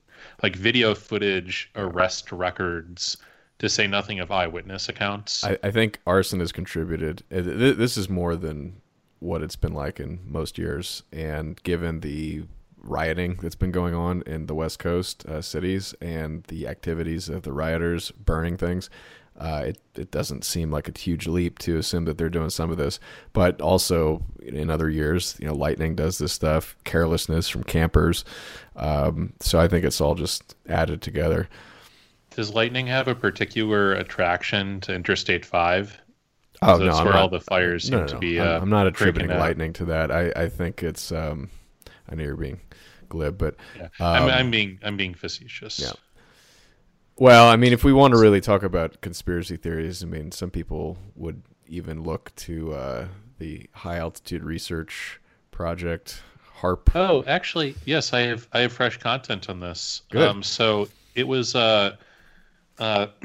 like 0.44 0.56
video 0.56 0.96
footage, 0.96 1.72
arrest 1.76 2.32
records. 2.32 3.18
To 3.60 3.70
say 3.70 3.88
nothing 3.88 4.20
of 4.20 4.32
eyewitness 4.32 4.90
accounts. 4.90 5.42
I, 5.46 5.58
I 5.64 5.72
think 5.72 6.02
arson 6.06 6.42
has 6.42 6.52
contributed. 6.52 7.24
Uh, 7.32 7.36
th- 7.42 7.58
th- 7.58 7.78
This 7.78 7.96
is 7.96 8.10
more 8.10 8.36
than 8.36 8.82
what 9.20 9.42
it's 9.42 9.56
been 9.56 9.74
like 9.74 10.02
in 10.02 10.20
most 10.26 10.58
years, 10.58 11.04
and 11.14 11.64
given 11.64 12.02
the 12.02 12.44
rioting 12.84 13.40
that's 13.42 13.56
been 13.56 13.72
going 13.72 13.96
on 13.96 14.24
in 14.24 14.48
the 14.48 14.54
West 14.56 14.80
Coast 14.80 15.26
uh, 15.26 15.42
cities 15.42 15.96
and 16.02 16.44
the 16.50 16.68
activities 16.68 17.30
of 17.30 17.44
the 17.44 17.54
rioters 17.54 18.12
burning 18.12 18.58
things, 18.58 18.90
uh, 19.40 19.64
it 19.68 19.80
it 19.96 20.12
doesn't 20.12 20.46
seem 20.46 20.72
like 20.72 20.88
a 20.88 20.98
huge 21.00 21.28
leap 21.28 21.60
to 21.60 21.78
assume 21.78 22.06
that 22.06 22.18
they're 22.18 22.30
doing 22.30 22.50
some 22.50 22.72
of 22.72 22.78
this. 22.78 23.00
But 23.34 23.62
also 23.62 24.24
in 24.42 24.70
other 24.70 24.90
years, 24.90 25.36
you 25.40 25.48
know, 25.48 25.54
lightning 25.56 25.96
does 25.96 26.18
this 26.18 26.34
stuff, 26.34 26.76
carelessness 26.86 27.50
from 27.50 27.64
campers. 27.64 28.24
Um, 28.76 29.34
so 29.40 29.60
I 29.60 29.68
think 29.68 29.86
it's 29.86 30.00
all 30.02 30.16
just 30.16 30.56
added 30.70 31.02
together. 31.02 31.50
Does 32.32 32.54
lightning 32.54 32.88
have 32.88 33.08
a 33.08 33.16
particular 33.16 33.94
attraction 33.94 34.80
to 34.82 34.94
Interstate 34.94 35.46
Five? 35.46 36.00
Oh 36.62 36.78
So 36.78 36.86
no, 36.86 36.86
that's 36.86 37.00
I'm 37.00 37.06
where 37.06 37.14
not, 37.14 37.22
all 37.24 37.30
the 37.30 37.40
fires 37.42 37.86
seem 37.86 38.00
no, 38.00 38.06
no, 38.06 38.08
to 38.08 38.18
be. 38.18 38.40
I'm, 38.40 38.48
uh, 38.48 38.60
I'm 38.60 38.70
not 38.70 38.88
attributing 38.88 39.32
out. 39.32 39.40
lightning 39.40 39.74
to 39.74 39.86
that. 39.86 40.12
I, 40.12 40.32
I 40.36 40.50
think 40.50 40.84
it's. 40.84 41.12
Um, 41.12 41.50
I 42.10 42.16
know 42.16 42.24
you're 42.24 42.36
being 42.36 42.60
glib, 43.10 43.38
but 43.38 43.56
Yeah. 43.76 43.90
um, 44.00 44.24
I'm, 44.24 44.30
I'm 44.30 44.52
being 44.52 44.80
I'm 44.84 44.98
being 44.98 45.14
facetious. 45.14 45.80
yeah. 45.80 45.92
Well, 47.18 47.48
I 47.48 47.56
mean, 47.56 47.72
if 47.72 47.84
we 47.84 47.94
want 47.94 48.14
to 48.14 48.20
really 48.20 48.42
talk 48.42 48.62
about 48.62 49.00
conspiracy 49.02 49.56
theories, 49.56 50.04
I 50.04 50.06
mean, 50.06 50.32
some 50.32 50.52
people 50.52 50.98
would 51.16 51.44
even 51.68 52.04
look 52.04 52.36
to 52.36 52.74
uh, 52.74 53.08
the 53.38 53.70
High 53.72 53.98
Altitude 53.98 54.44
Research 54.44 55.22
Project 55.52 56.22
HAARP. 56.60 56.90
Oh, 56.94 57.24
actually, 57.26 57.76
yes, 57.86 58.14
I 58.14 58.22
have 58.22 58.48
I 58.52 58.60
have 58.62 58.74
fresh 58.74 58.98
content 58.98 59.50
on 59.50 59.60
this. 59.60 60.02
Good. 60.10 60.28
Um, 60.28 60.44
so 60.44 60.90
it 61.16 61.28
was 61.28 61.56
uh, 61.56 61.96
uh, 62.80 63.08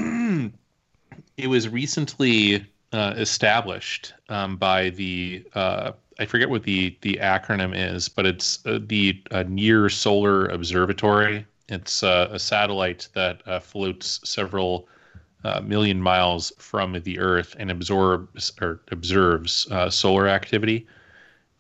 it 1.36 1.46
was 1.48 1.68
recently 1.68 2.64
uh, 2.92 3.14
established 3.16 4.14
um, 4.28 4.56
by 4.56 4.90
the 4.90 5.44
uh, 5.54 5.92
I 6.18 6.26
forget 6.26 6.50
what 6.50 6.62
the 6.62 6.96
the 7.00 7.18
acronym 7.20 7.72
is, 7.74 8.08
but 8.08 8.26
it's 8.26 8.64
uh, 8.66 8.78
the 8.86 9.22
uh, 9.30 9.44
Near 9.48 9.88
Solar 9.88 10.46
Observatory. 10.46 11.46
It's 11.70 12.02
uh, 12.02 12.28
a 12.32 12.38
satellite 12.38 13.08
that 13.14 13.46
uh, 13.46 13.60
floats 13.60 14.20
several 14.28 14.88
uh, 15.44 15.60
million 15.60 16.02
miles 16.02 16.52
from 16.58 17.00
the 17.00 17.18
Earth 17.18 17.54
and 17.58 17.70
absorbs 17.70 18.52
or 18.60 18.80
observes 18.90 19.66
uh, 19.70 19.88
solar 19.88 20.28
activity. 20.28 20.86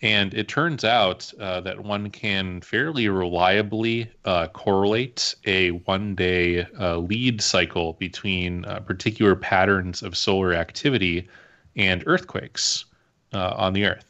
And 0.02 0.32
it 0.34 0.48
turns 0.48 0.82
out 0.84 1.30
uh, 1.38 1.60
that 1.60 1.84
one 1.84 2.10
can 2.10 2.62
fairly 2.62 3.08
reliably 3.08 4.10
uh, 4.24 4.48
correlate 4.48 5.34
a 5.44 5.70
one 5.70 6.14
day 6.14 6.66
lead 6.74 7.42
cycle 7.42 7.92
between 7.94 8.62
particular 8.86 9.36
patterns 9.36 10.02
of 10.02 10.16
solar 10.16 10.54
activity 10.54 11.28
and 11.76 12.02
earthquakes 12.06 12.86
on 13.32 13.74
the 13.74 13.84
Earth. 13.84 14.06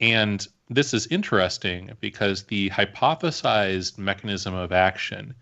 And 0.00 0.46
this 0.68 0.94
is 0.94 1.06
interesting 1.08 1.90
because 2.00 2.44
the 2.44 2.70
hypothesized 2.70 3.98
mechanism 3.98 4.54
of 4.54 4.72
action 4.72 5.34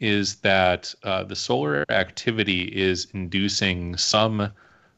is 0.00 0.36
that 0.36 0.94
uh, 1.04 1.24
the 1.24 1.36
solar 1.36 1.84
activity 1.90 2.64
is 2.64 3.06
inducing 3.14 3.96
some 3.96 4.50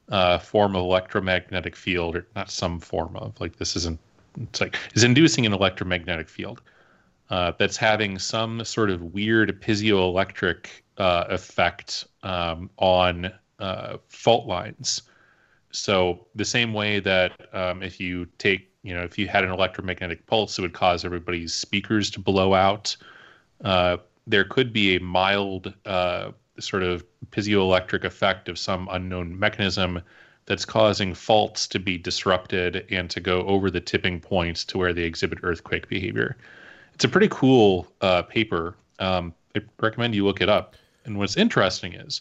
uh, 0.09 0.39
form 0.39 0.75
of 0.75 0.83
electromagnetic 0.83 1.77
field, 1.77 2.17
or 2.17 2.27
not 2.35 2.51
some 2.51 2.81
form 2.81 3.17
of, 3.17 3.39
like 3.41 3.57
this 3.57 3.77
isn't, 3.77 3.99
it's 4.41 4.61
like, 4.61 4.77
is 4.95 5.05
inducing 5.05 5.47
an 5.47 5.53
electromagnetic 5.53 6.29
field 6.29 6.62
uh, 7.31 7.53
that's 7.59 7.77
having 7.77 8.19
some 8.19 8.65
sort 8.65 8.91
of 8.91 9.03
weird 9.03 9.61
piezoelectric 9.61 10.67
uh, 10.99 11.25
effect 11.29 12.07
um, 12.23 12.71
on 12.79 13.31
uh, 13.59 13.97
fault 14.09 14.47
lines. 14.47 15.03
So 15.71 16.27
the 16.35 16.45
same 16.45 16.73
way 16.73 17.01
that 17.01 17.33
um, 17.53 17.83
if 17.83 18.01
you 18.01 18.27
take, 18.39 18.73
you 18.87 18.94
know, 18.94 19.03
if 19.03 19.18
you 19.18 19.27
had 19.27 19.42
an 19.42 19.51
electromagnetic 19.51 20.25
pulse, 20.27 20.59
it 20.59 20.62
would 20.62 20.72
cause 20.72 21.05
everybody's 21.05 21.53
speakers 21.53 22.09
to 22.12 22.20
blow 22.20 22.55
out. 22.55 22.96
Uh, 23.64 23.96
there 24.29 24.44
could 24.44 24.72
be 24.72 24.94
a 24.94 25.01
mild 25.01 25.75
uh, 25.87 26.31
sort 26.61 26.85
of 26.85 27.05
piezoelectric 27.31 28.05
effect 28.05 28.49
of 28.49 28.57
some 28.57 28.88
unknown 28.92 29.37
mechanism 29.37 30.01
that's 30.46 30.64
causing 30.64 31.14
faults 31.14 31.66
to 31.66 31.81
be 31.81 31.99
disrupted 31.99 32.87
and 32.88 33.11
to 33.11 33.18
go 33.18 33.42
over 33.46 33.72
the 33.72 33.81
tipping 33.81 34.20
point 34.20 34.59
to 34.68 34.79
where 34.79 34.92
they 34.92 35.03
exhibit 35.03 35.40
earthquake 35.42 35.88
behavior. 35.88 36.37
It's 36.94 37.05
a 37.05 37.09
pretty 37.09 37.29
cool 37.29 37.88
uh, 38.03 38.22
paper. 38.22 38.77
Um, 39.01 39.35
I 39.57 39.62
recommend 39.81 40.14
you 40.14 40.25
look 40.25 40.40
it 40.40 40.49
up. 40.49 40.77
And 41.05 41.18
what's 41.18 41.37
interesting 41.37 41.94
is 41.94 42.20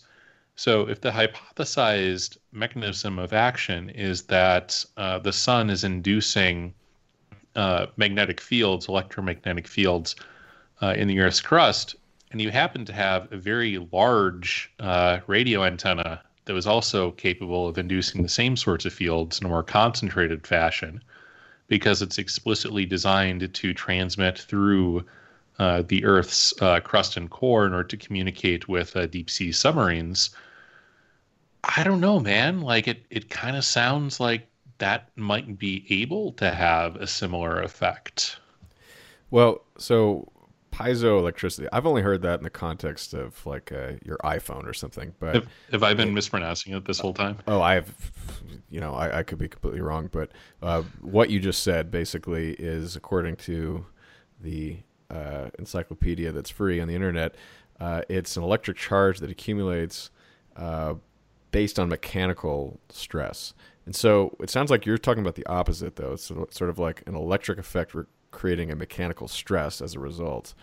So, 0.58 0.88
if 0.88 1.02
the 1.02 1.12
hypothesized 1.12 2.38
mechanism 2.54 3.20
of 3.20 3.34
action 3.34 3.89
is 3.89 4.24
that 4.24 4.86
uh, 4.96 5.20
the 5.20 5.34
sun 5.34 5.70
is 5.70 5.84
inducing 5.84 6.74
uh, 7.56 7.88
magnetic 7.98 8.39
fields, 8.39 8.88
electromagnetic 8.88 9.68
fields 9.68 10.15
uh, 10.82 10.94
in 10.98 11.08
the 11.08 11.20
Earth's 11.20 11.41
crust, 11.41 11.96
and 12.32 12.41
you 12.41 12.52
happen 12.52 12.86
to 12.86 12.94
have 12.94 13.32
a 13.32 13.38
very 13.38 13.78
large 13.91 14.72
uh, 14.80 15.20
radio 15.28 15.63
antenna 15.63 16.22
that 16.46 16.54
was 16.54 16.68
also 16.68 17.12
capable 17.12 17.68
of 17.68 17.78
inducing 17.78 18.22
the 18.22 18.30
same 18.30 18.56
sorts 18.56 18.86
of 18.86 18.94
fields 18.94 19.39
in 19.39 19.46
a 19.46 19.50
more 19.50 19.63
concentrated 19.63 20.46
fashion, 20.48 21.02
because 21.68 22.02
it's 22.02 22.18
explicitly 22.18 22.86
designed 22.86 23.54
to 23.54 23.74
transmit 23.74 24.38
through 24.38 25.04
uh, 25.60 25.84
the 25.88 26.04
Earth's 26.06 26.54
uh, 26.62 26.80
crust 26.80 27.18
and 27.18 27.30
core 27.30 27.65
in 27.65 27.74
order 27.74 27.88
to 27.88 27.98
communicate 27.98 28.68
with 28.68 28.96
uh, 28.96 29.06
deep 29.06 29.30
sea 29.30 29.52
submarines. 29.52 30.32
I 31.63 31.84
don't 31.84 32.02
know, 32.02 32.20
man. 32.20 32.62
Like 32.62 32.88
it, 32.88 33.06
it 33.10 33.30
kind 33.30 33.56
of 33.56 33.65
sounds 33.65 34.20
like 34.20 34.48
that 34.78 35.10
might 35.15 35.58
be 35.58 35.86
able 35.89 36.34
to 36.34 36.52
have 36.52 36.96
a 36.98 37.08
similar 37.08 37.62
effect. 37.62 38.38
Well, 39.32 39.63
so 39.78 40.32
piezoelectricity. 40.72 41.68
I've 41.72 41.86
only 41.86 42.02
heard 42.02 42.22
that 42.24 42.39
in 42.39 42.44
the 42.44 42.50
context 42.50 43.13
of 43.13 43.44
like 43.46 43.72
uh, 43.72 43.94
your 44.04 44.18
iPhone 44.18 44.65
or 44.65 44.74
something. 44.74 45.13
But 45.20 45.36
have, 45.36 45.48
have 45.72 45.84
I 45.84 45.94
been 45.94 46.13
mispronouncing 46.13 46.74
it 46.74 46.86
this 46.86 47.00
whole 47.00 47.13
time? 47.13 47.38
Oh, 47.48 47.62
I 47.62 47.76
have. 47.76 47.94
You 48.70 48.82
know, 48.82 48.94
I, 48.94 49.20
I 49.20 49.24
could 49.24 49.38
be 49.38 49.48
completely 49.48 49.80
wrong, 49.80 50.10
but 50.12 50.32
uh, 50.62 50.84
what 51.02 51.30
you 51.30 51.39
just 51.39 51.63
said 51.63 51.91
basically 51.91 52.54
is, 52.54 52.98
according 52.98 53.38
to 53.38 53.86
the 54.41 54.80
uh, 55.10 55.50
encyclopedia 55.60 56.32
that's 56.32 56.50
free 56.50 56.80
on 56.80 56.88
the 56.88 56.96
internet, 56.96 57.36
uh, 57.80 58.02
it's 58.10 58.38
an 58.38 58.44
electric 58.44 58.78
charge 58.78 59.20
that 59.20 59.30
accumulates 59.30 60.10
uh, 60.56 60.96
based 61.52 61.80
on 61.80 61.89
mechanical 61.89 62.80
stress. 62.89 63.54
And 63.86 63.96
so 63.96 64.36
it 64.39 64.50
sounds 64.50 64.72
like 64.72 64.86
you're 64.86 64.98
talking 64.98 65.22
about 65.22 65.36
the 65.36 65.46
opposite, 65.46 65.96
though. 65.96 66.13
It's 66.13 66.26
sort 66.26 66.70
of 66.70 66.80
like 66.80 67.04
an 67.08 67.15
electric 67.15 67.60
effect 67.60 67.96
creating 68.32 68.72
a 68.72 68.76
mechanical 68.76 69.28
stress 69.28 69.82
as 69.82 69.96
a 69.96 70.00
result. 70.00 70.54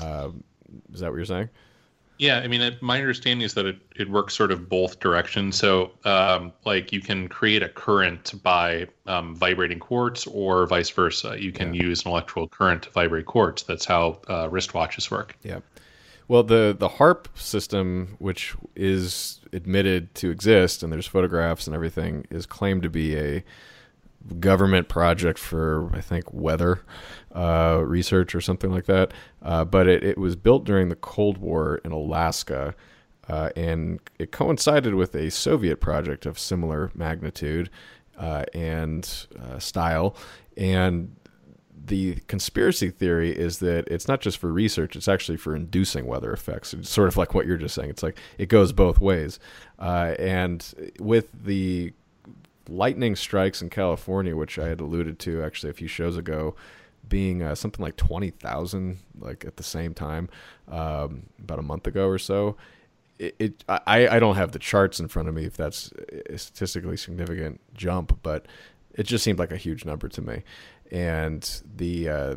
Um, 0.00 0.44
is 0.92 1.00
that 1.00 1.10
what 1.10 1.16
you're 1.16 1.24
saying? 1.24 1.48
Yeah, 2.20 2.40
I 2.40 2.48
mean, 2.48 2.60
it, 2.60 2.82
my 2.82 2.98
understanding 2.98 3.42
is 3.42 3.54
that 3.54 3.64
it, 3.64 3.78
it 3.96 4.10
works 4.10 4.34
sort 4.34 4.52
of 4.52 4.68
both 4.68 5.00
directions. 5.00 5.56
So, 5.56 5.92
um, 6.04 6.52
like, 6.66 6.92
you 6.92 7.00
can 7.00 7.28
create 7.28 7.62
a 7.62 7.68
current 7.70 8.34
by 8.42 8.88
um, 9.06 9.34
vibrating 9.34 9.78
quartz, 9.78 10.26
or 10.26 10.66
vice 10.66 10.90
versa. 10.90 11.40
You 11.40 11.50
can 11.50 11.72
yeah. 11.72 11.84
use 11.84 12.04
an 12.04 12.10
electrical 12.10 12.46
current 12.46 12.82
to 12.82 12.90
vibrate 12.90 13.24
quartz. 13.24 13.62
That's 13.62 13.86
how 13.86 14.20
uh, 14.28 14.48
wristwatches 14.50 15.10
work. 15.10 15.34
Yeah. 15.42 15.60
Well, 16.28 16.42
the 16.42 16.76
the 16.78 16.90
HAARP 16.90 17.26
system, 17.38 18.16
which 18.18 18.54
is 18.76 19.40
admitted 19.54 20.14
to 20.16 20.30
exist, 20.30 20.82
and 20.82 20.92
there's 20.92 21.06
photographs 21.06 21.66
and 21.66 21.74
everything, 21.74 22.26
is 22.30 22.44
claimed 22.44 22.82
to 22.82 22.90
be 22.90 23.16
a 23.16 23.42
government 24.38 24.88
project 24.88 25.38
for 25.38 25.90
I 25.94 26.00
think 26.00 26.32
weather 26.32 26.82
uh, 27.34 27.82
research 27.84 28.34
or 28.34 28.40
something 28.40 28.70
like 28.70 28.86
that. 28.86 29.12
Uh, 29.42 29.64
but 29.64 29.86
it, 29.86 30.04
it 30.04 30.18
was 30.18 30.36
built 30.36 30.64
during 30.64 30.88
the 30.88 30.96
Cold 30.96 31.38
War 31.38 31.80
in 31.84 31.92
Alaska, 31.92 32.74
uh, 33.28 33.50
and 33.56 34.00
it 34.18 34.32
coincided 34.32 34.94
with 34.94 35.14
a 35.14 35.30
Soviet 35.30 35.80
project 35.80 36.26
of 36.26 36.38
similar 36.38 36.90
magnitude 36.94 37.70
uh, 38.18 38.44
and 38.54 39.26
uh, 39.40 39.58
style. 39.58 40.16
And 40.56 41.16
the 41.82 42.16
conspiracy 42.26 42.90
theory 42.90 43.30
is 43.30 43.58
that 43.60 43.88
it's 43.88 44.06
not 44.06 44.20
just 44.20 44.38
for 44.38 44.52
research; 44.52 44.96
it's 44.96 45.08
actually 45.08 45.38
for 45.38 45.56
inducing 45.56 46.06
weather 46.06 46.32
effects. 46.32 46.74
It's 46.74 46.90
sort 46.90 47.08
of 47.08 47.16
like 47.16 47.34
what 47.34 47.46
you're 47.46 47.56
just 47.56 47.74
saying. 47.74 47.88
It's 47.90 48.02
like 48.02 48.18
it 48.36 48.48
goes 48.48 48.72
both 48.72 49.00
ways. 49.00 49.38
Uh, 49.78 50.14
and 50.18 50.92
with 50.98 51.30
the 51.32 51.94
lightning 52.70 53.16
strikes 53.16 53.60
in 53.60 53.68
California, 53.68 54.36
which 54.36 54.58
I 54.58 54.68
had 54.68 54.80
alluded 54.80 55.18
to 55.20 55.42
actually 55.42 55.70
a 55.70 55.74
few 55.74 55.88
shows 55.88 56.16
ago, 56.16 56.54
being 57.08 57.42
uh, 57.42 57.54
something 57.54 57.82
like 57.82 57.96
twenty 57.96 58.30
thousand, 58.30 58.98
like 59.18 59.44
at 59.44 59.56
the 59.56 59.62
same 59.62 59.92
time, 59.94 60.28
um, 60.68 61.24
about 61.38 61.58
a 61.58 61.62
month 61.62 61.86
ago 61.86 62.06
or 62.06 62.18
so. 62.18 62.56
It, 63.18 63.34
it, 63.38 63.64
I, 63.68 64.08
I 64.08 64.18
don't 64.18 64.36
have 64.36 64.52
the 64.52 64.58
charts 64.58 64.98
in 64.98 65.08
front 65.08 65.28
of 65.28 65.34
me 65.34 65.44
if 65.44 65.54
that's 65.54 65.92
a 66.26 66.38
statistically 66.38 66.96
significant 66.96 67.60
jump, 67.74 68.18
but 68.22 68.46
it 68.94 69.02
just 69.02 69.24
seemed 69.24 69.38
like 69.38 69.52
a 69.52 69.58
huge 69.58 69.84
number 69.84 70.08
to 70.08 70.22
me, 70.22 70.42
and 70.90 71.60
the, 71.76 72.08
uh, 72.08 72.36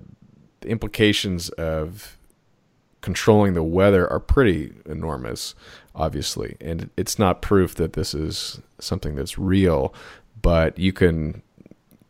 the 0.60 0.67
implications 0.67 1.50
of 1.52 2.17
controlling 3.00 3.54
the 3.54 3.63
weather 3.63 4.10
are 4.12 4.19
pretty 4.19 4.74
enormous, 4.86 5.56
obviously. 5.96 6.56
And 6.62 6.89
it's 6.96 7.19
not 7.19 7.41
proof 7.41 7.76
that 7.76 7.93
this 7.93 8.13
is 8.13 8.62
something 8.80 9.15
that's 9.15 9.38
real, 9.38 9.93
but 10.44 10.78
you 10.78 10.94
can 10.94 11.42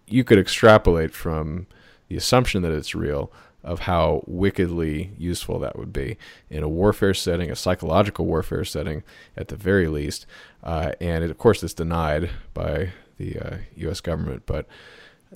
you 0.05 0.25
could 0.25 0.37
extrapolate 0.37 1.13
from 1.13 1.67
the 2.09 2.17
assumption 2.17 2.61
that 2.63 2.73
it's 2.73 2.93
real 2.93 3.31
of 3.63 3.79
how 3.79 4.21
wickedly 4.27 5.11
useful 5.17 5.57
that 5.59 5.79
would 5.79 5.93
be 5.93 6.17
in 6.49 6.63
a 6.63 6.67
warfare 6.67 7.13
setting, 7.13 7.49
a 7.49 7.55
psychological 7.55 8.25
warfare 8.25 8.65
setting, 8.65 9.03
at 9.37 9.47
the 9.47 9.55
very 9.55 9.87
least. 9.87 10.25
Uh, 10.61 10.91
and 10.99 11.23
it, 11.23 11.31
of 11.31 11.37
course, 11.37 11.63
it's 11.63 11.73
denied 11.73 12.29
by 12.53 12.91
the 13.17 13.39
uh, 13.39 13.57
U.S. 13.77 14.01
government, 14.01 14.43
but 14.45 14.67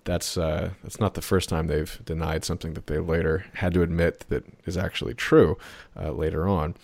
that's 0.03 0.37
uh, 0.37 0.71
that's 0.83 0.99
not 0.99 1.13
the 1.13 1.21
first 1.21 1.49
time 1.49 1.67
they've 1.67 1.99
denied 2.05 2.43
something 2.43 2.73
that 2.73 2.87
they 2.87 2.99
later 2.99 3.45
had 3.55 3.73
to 3.73 3.81
admit 3.81 4.25
that 4.29 4.43
is 4.65 4.77
actually 4.77 5.13
true 5.13 5.57
uh, 5.99 6.11
later 6.11 6.47
on 6.47 6.75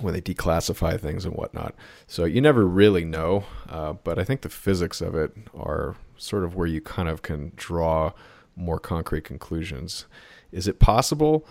when 0.00 0.14
they 0.14 0.20
declassify 0.20 0.98
things 0.98 1.24
and 1.24 1.34
whatnot. 1.34 1.74
So 2.06 2.24
you 2.24 2.40
never 2.40 2.66
really 2.66 3.04
know, 3.04 3.44
uh, 3.68 3.94
but 3.94 4.18
I 4.18 4.24
think 4.24 4.42
the 4.42 4.48
physics 4.48 5.00
of 5.00 5.14
it 5.14 5.32
are 5.54 5.96
sort 6.16 6.44
of 6.44 6.54
where 6.54 6.66
you 6.66 6.80
kind 6.80 7.08
of 7.08 7.22
can 7.22 7.52
draw 7.56 8.12
more 8.56 8.78
concrete 8.78 9.24
conclusions. 9.24 10.06
Is 10.52 10.68
it 10.68 10.78
possible? 10.78 11.46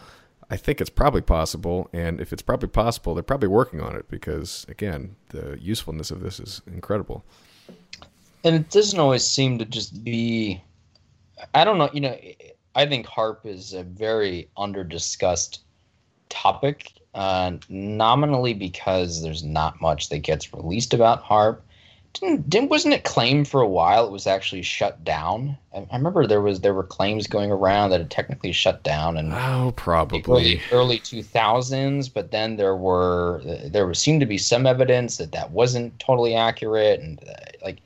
I 0.49 0.57
think 0.57 0.81
it's 0.81 0.89
probably 0.89 1.21
possible, 1.21 1.89
and 1.93 2.19
if 2.19 2.33
it's 2.33 2.41
probably 2.41 2.69
possible, 2.69 3.13
they're 3.13 3.23
probably 3.23 3.49
working 3.49 3.81
on 3.81 3.95
it 3.95 4.09
because, 4.09 4.65
again, 4.67 5.15
the 5.29 5.57
usefulness 5.61 6.09
of 6.09 6.21
this 6.21 6.39
is 6.39 6.61
incredible. 6.65 7.23
And 8.43 8.55
it 8.55 8.69
doesn't 8.71 8.99
always 8.99 9.25
seem 9.27 9.59
to 9.59 9.65
just 9.65 10.03
be. 10.03 10.63
I 11.53 11.63
don't 11.63 11.77
know. 11.77 11.89
You 11.93 12.01
know, 12.01 12.17
I 12.73 12.85
think 12.87 13.05
HAARP 13.05 13.45
is 13.45 13.73
a 13.73 13.83
very 13.83 14.49
under 14.57 14.83
discussed 14.83 15.63
topic 16.29 16.93
uh, 17.19 17.51
nominally 17.67 18.53
because 18.53 19.21
there's 19.21 19.43
not 19.43 19.81
much 19.81 20.07
that 20.07 20.19
gets 20.19 20.53
released 20.53 20.93
about 20.93 21.21
HAARP. 21.21 21.59
Didn't, 22.13 22.49
didn't 22.49 22.69
wasn't 22.69 22.93
it 22.93 23.03
claimed 23.03 23.49
for 23.49 23.59
a 23.59 23.67
while 23.67 24.05
it 24.05 24.11
was 24.11 24.25
actually 24.25 24.61
shut 24.61 25.03
down? 25.03 25.57
I, 25.75 25.85
I 25.91 25.97
remember 25.97 26.25
there 26.25 26.39
was 26.39 26.61
there 26.61 26.73
were 26.73 26.85
claims 26.85 27.27
going 27.27 27.51
around 27.51 27.89
that 27.89 27.99
it 27.99 28.09
technically 28.09 28.53
shut 28.53 28.83
down 28.83 29.17
and 29.17 29.33
oh 29.33 29.73
probably 29.75 30.61
early 30.71 30.97
two 30.97 31.21
thousands, 31.21 32.07
but 32.07 32.31
then 32.31 32.55
there 32.55 32.77
were 32.77 33.41
there 33.65 33.85
was, 33.85 33.99
seemed 33.99 34.21
to 34.21 34.25
be 34.25 34.37
some 34.37 34.65
evidence 34.65 35.17
that 35.17 35.33
that 35.33 35.51
wasn't 35.51 35.99
totally 35.99 36.35
accurate 36.35 37.01
and 37.01 37.19
uh, 37.27 37.33
like 37.61 37.79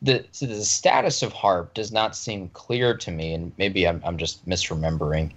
the 0.00 0.24
so 0.32 0.46
the 0.46 0.64
status 0.64 1.22
of 1.22 1.34
HAARP 1.34 1.74
does 1.74 1.92
not 1.92 2.16
seem 2.16 2.48
clear 2.54 2.96
to 2.96 3.10
me, 3.10 3.34
and 3.34 3.52
maybe 3.58 3.86
I'm 3.86 4.00
I'm 4.06 4.16
just 4.16 4.48
misremembering. 4.48 5.32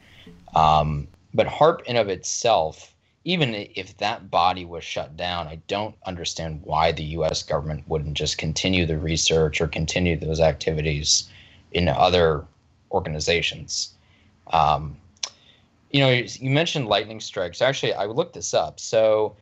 Um, 0.56 1.10
but 1.34 1.48
HAARP 1.48 1.84
in 1.84 1.98
of 1.98 2.08
itself 2.08 2.93
even 3.26 3.54
if 3.54 3.96
that 3.98 4.30
body 4.30 4.66
was 4.66 4.84
shut 4.84 5.16
down, 5.16 5.48
I 5.48 5.56
don't 5.68 5.96
understand 6.06 6.62
why 6.64 6.92
the 6.92 7.04
U.S. 7.04 7.42
government 7.42 7.88
wouldn't 7.88 8.16
just 8.16 8.38
continue 8.38 8.86
the 8.86 8.98
research 8.98 9.62
or 9.62 9.68
continue 9.68 10.18
those 10.18 10.42
activities 10.42 11.30
in 11.72 11.88
other 11.88 12.46
organizations. 12.92 13.94
Um, 14.48 14.98
you 15.92 16.02
know, 16.02 16.10
you 16.10 16.50
mentioned 16.50 16.88
lightning 16.88 17.22
strikes. 17.22 17.62
Actually, 17.62 17.94
I 17.94 18.06
looked 18.06 18.34
this 18.34 18.54
up. 18.54 18.80
So 18.80 19.38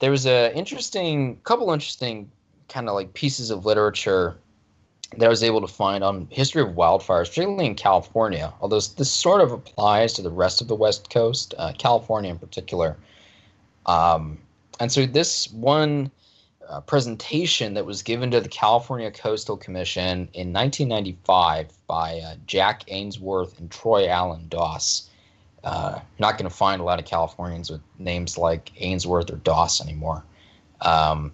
there 0.00 0.10
was 0.10 0.26
a 0.26 0.54
interesting, 0.56 1.38
couple 1.44 1.72
interesting 1.72 2.30
kind 2.68 2.88
of 2.88 2.94
like 2.94 3.14
pieces 3.14 3.50
of 3.50 3.64
literature 3.64 4.36
that 5.16 5.24
I 5.24 5.28
was 5.28 5.42
able 5.42 5.60
to 5.60 5.68
find 5.68 6.04
on 6.04 6.28
history 6.30 6.62
of 6.62 6.68
wildfires, 6.70 7.28
particularly 7.28 7.66
in 7.66 7.74
California. 7.74 8.52
Although 8.60 8.80
this 8.80 9.10
sort 9.10 9.40
of 9.40 9.52
applies 9.52 10.12
to 10.14 10.22
the 10.22 10.30
rest 10.30 10.60
of 10.60 10.68
the 10.68 10.74
West 10.74 11.10
Coast, 11.10 11.54
uh, 11.58 11.72
California 11.78 12.30
in 12.30 12.38
particular. 12.38 12.96
Um, 13.86 14.38
and 14.80 14.92
so 14.92 15.06
this 15.06 15.50
one 15.50 16.10
uh, 16.68 16.80
presentation 16.82 17.72
that 17.74 17.86
was 17.86 18.02
given 18.02 18.30
to 18.30 18.40
the 18.40 18.48
California 18.48 19.10
Coastal 19.10 19.56
Commission 19.56 20.28
in 20.34 20.52
1995 20.52 21.72
by 21.86 22.18
uh, 22.18 22.34
Jack 22.46 22.84
Ainsworth 22.88 23.58
and 23.58 23.70
Troy 23.70 24.08
Allen 24.08 24.46
Doss. 24.48 25.08
Uh, 25.64 25.98
not 26.18 26.38
going 26.38 26.48
to 26.48 26.54
find 26.54 26.80
a 26.80 26.84
lot 26.84 26.98
of 26.98 27.06
Californians 27.06 27.70
with 27.70 27.80
names 27.98 28.36
like 28.36 28.70
Ainsworth 28.76 29.30
or 29.30 29.36
Doss 29.36 29.80
anymore. 29.80 30.22
Um, 30.82 31.32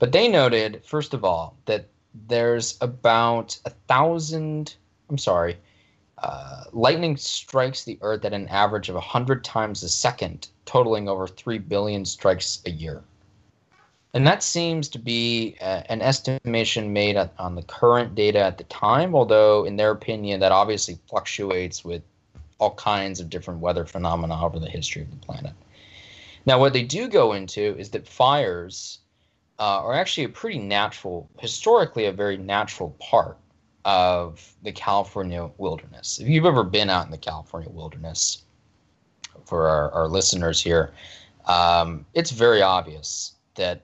but 0.00 0.12
they 0.12 0.28
noted, 0.28 0.82
first 0.84 1.14
of 1.14 1.24
all, 1.24 1.56
that 1.66 1.86
there's 2.14 2.76
about 2.80 3.58
a 3.64 3.70
thousand. 3.88 4.76
I'm 5.08 5.18
sorry. 5.18 5.56
Uh, 6.18 6.64
lightning 6.72 7.16
strikes 7.16 7.84
the 7.84 7.98
Earth 8.02 8.24
at 8.24 8.32
an 8.32 8.46
average 8.48 8.88
of 8.88 8.94
100 8.94 9.42
times 9.42 9.82
a 9.82 9.88
second, 9.88 10.48
totaling 10.66 11.08
over 11.08 11.26
3 11.26 11.58
billion 11.58 12.04
strikes 12.04 12.60
a 12.66 12.70
year. 12.70 13.02
And 14.12 14.26
that 14.26 14.42
seems 14.42 14.88
to 14.90 14.98
be 14.98 15.56
uh, 15.60 15.82
an 15.88 16.02
estimation 16.02 16.92
made 16.92 17.16
at, 17.16 17.32
on 17.38 17.54
the 17.54 17.62
current 17.62 18.14
data 18.14 18.40
at 18.40 18.58
the 18.58 18.64
time, 18.64 19.14
although, 19.14 19.64
in 19.64 19.76
their 19.76 19.92
opinion, 19.92 20.40
that 20.40 20.52
obviously 20.52 20.98
fluctuates 21.08 21.84
with 21.84 22.02
all 22.58 22.74
kinds 22.74 23.20
of 23.20 23.30
different 23.30 23.60
weather 23.60 23.86
phenomena 23.86 24.44
over 24.44 24.58
the 24.58 24.68
history 24.68 25.02
of 25.02 25.10
the 25.10 25.26
planet. 25.26 25.52
Now, 26.44 26.58
what 26.58 26.72
they 26.72 26.82
do 26.82 27.08
go 27.08 27.32
into 27.32 27.76
is 27.78 27.90
that 27.90 28.08
fires 28.08 28.98
uh, 29.60 29.82
are 29.84 29.94
actually 29.94 30.24
a 30.24 30.28
pretty 30.28 30.58
natural, 30.58 31.28
historically, 31.38 32.06
a 32.06 32.12
very 32.12 32.38
natural 32.38 32.96
part 32.98 33.36
of 33.84 34.52
the 34.62 34.72
California 34.72 35.50
wilderness. 35.58 36.18
If 36.18 36.28
you've 36.28 36.46
ever 36.46 36.64
been 36.64 36.90
out 36.90 37.04
in 37.04 37.10
the 37.10 37.18
California 37.18 37.68
wilderness, 37.70 38.42
for 39.44 39.68
our, 39.68 39.90
our 39.92 40.08
listeners 40.08 40.62
here, 40.62 40.92
um, 41.46 42.06
it's 42.14 42.30
very 42.30 42.62
obvious 42.62 43.34
that 43.54 43.82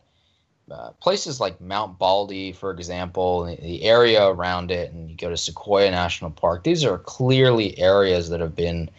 uh, 0.71 0.91
places 1.01 1.41
like 1.41 1.61
Mount 1.61 1.99
Baldy, 1.99 2.53
for 2.53 2.71
example, 2.71 3.45
the, 3.45 3.57
the 3.57 3.83
area 3.85 4.27
around 4.27 4.71
it, 4.71 4.93
and 4.93 5.11
you 5.11 5.17
go 5.17 5.29
to 5.29 5.37
Sequoia 5.37 5.91
National 5.91 6.31
Park, 6.31 6.65
these 6.65 6.85
are 6.85 6.99
clearly 6.99 7.79
areas 7.79 8.29
that 8.29 8.41
have 8.41 8.57
been 8.57 8.91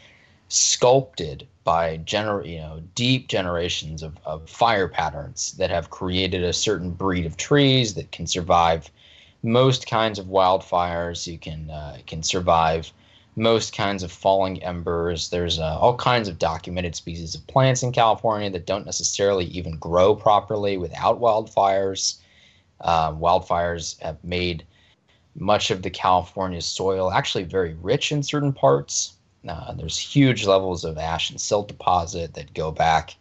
sculpted 0.49 1.47
by 1.63 1.97
gener- 1.99 2.47
you 2.47 2.59
know 2.59 2.81
deep 2.95 3.27
generations 3.27 4.01
of, 4.01 4.17
of 4.25 4.49
fire 4.49 4.87
patterns 4.87 5.51
that 5.53 5.69
have 5.69 5.89
created 5.89 6.43
a 6.43 6.53
certain 6.53 6.91
breed 6.91 7.25
of 7.25 7.35
trees 7.37 7.93
that 7.95 8.11
can 8.11 8.25
survive 8.25 8.89
most 9.43 9.87
kinds 9.87 10.19
of 10.19 10.27
wildfires. 10.27 11.27
You 11.27 11.37
can 11.37 11.69
uh, 11.69 11.97
can 12.05 12.23
survive 12.23 12.91
most 13.35 13.75
kinds 13.75 14.01
of 14.01 14.11
falling 14.11 14.63
embers. 14.63 15.29
There's 15.29 15.59
uh, 15.59 15.77
all 15.79 15.95
kinds 15.95 16.27
of 16.27 16.39
documented 16.39 16.95
species 16.95 17.35
of 17.35 17.45
plants 17.47 17.83
in 17.83 17.91
California 17.91 18.49
that 18.49 18.65
don't 18.65 18.85
necessarily 18.85 19.45
even 19.45 19.77
grow 19.77 20.15
properly 20.15 20.77
without 20.77 21.19
wildfires. 21.19 22.17
Uh, 22.81 23.11
wildfires 23.13 23.99
have 24.01 24.23
made 24.23 24.63
much 25.35 25.69
of 25.69 25.83
the 25.83 25.89
California 25.89 26.61
soil 26.61 27.11
actually 27.11 27.43
very 27.43 27.75
rich 27.75 28.11
in 28.11 28.23
certain 28.23 28.53
parts. 28.53 29.16
Uh, 29.49 29.73
there's 29.73 29.97
huge 29.97 30.45
levels 30.45 30.83
of 30.83 30.97
ash 30.97 31.29
and 31.29 31.39
silt 31.39 31.67
deposit 31.67 32.33
that 32.33 32.53
go 32.53 32.71
back 32.71 33.15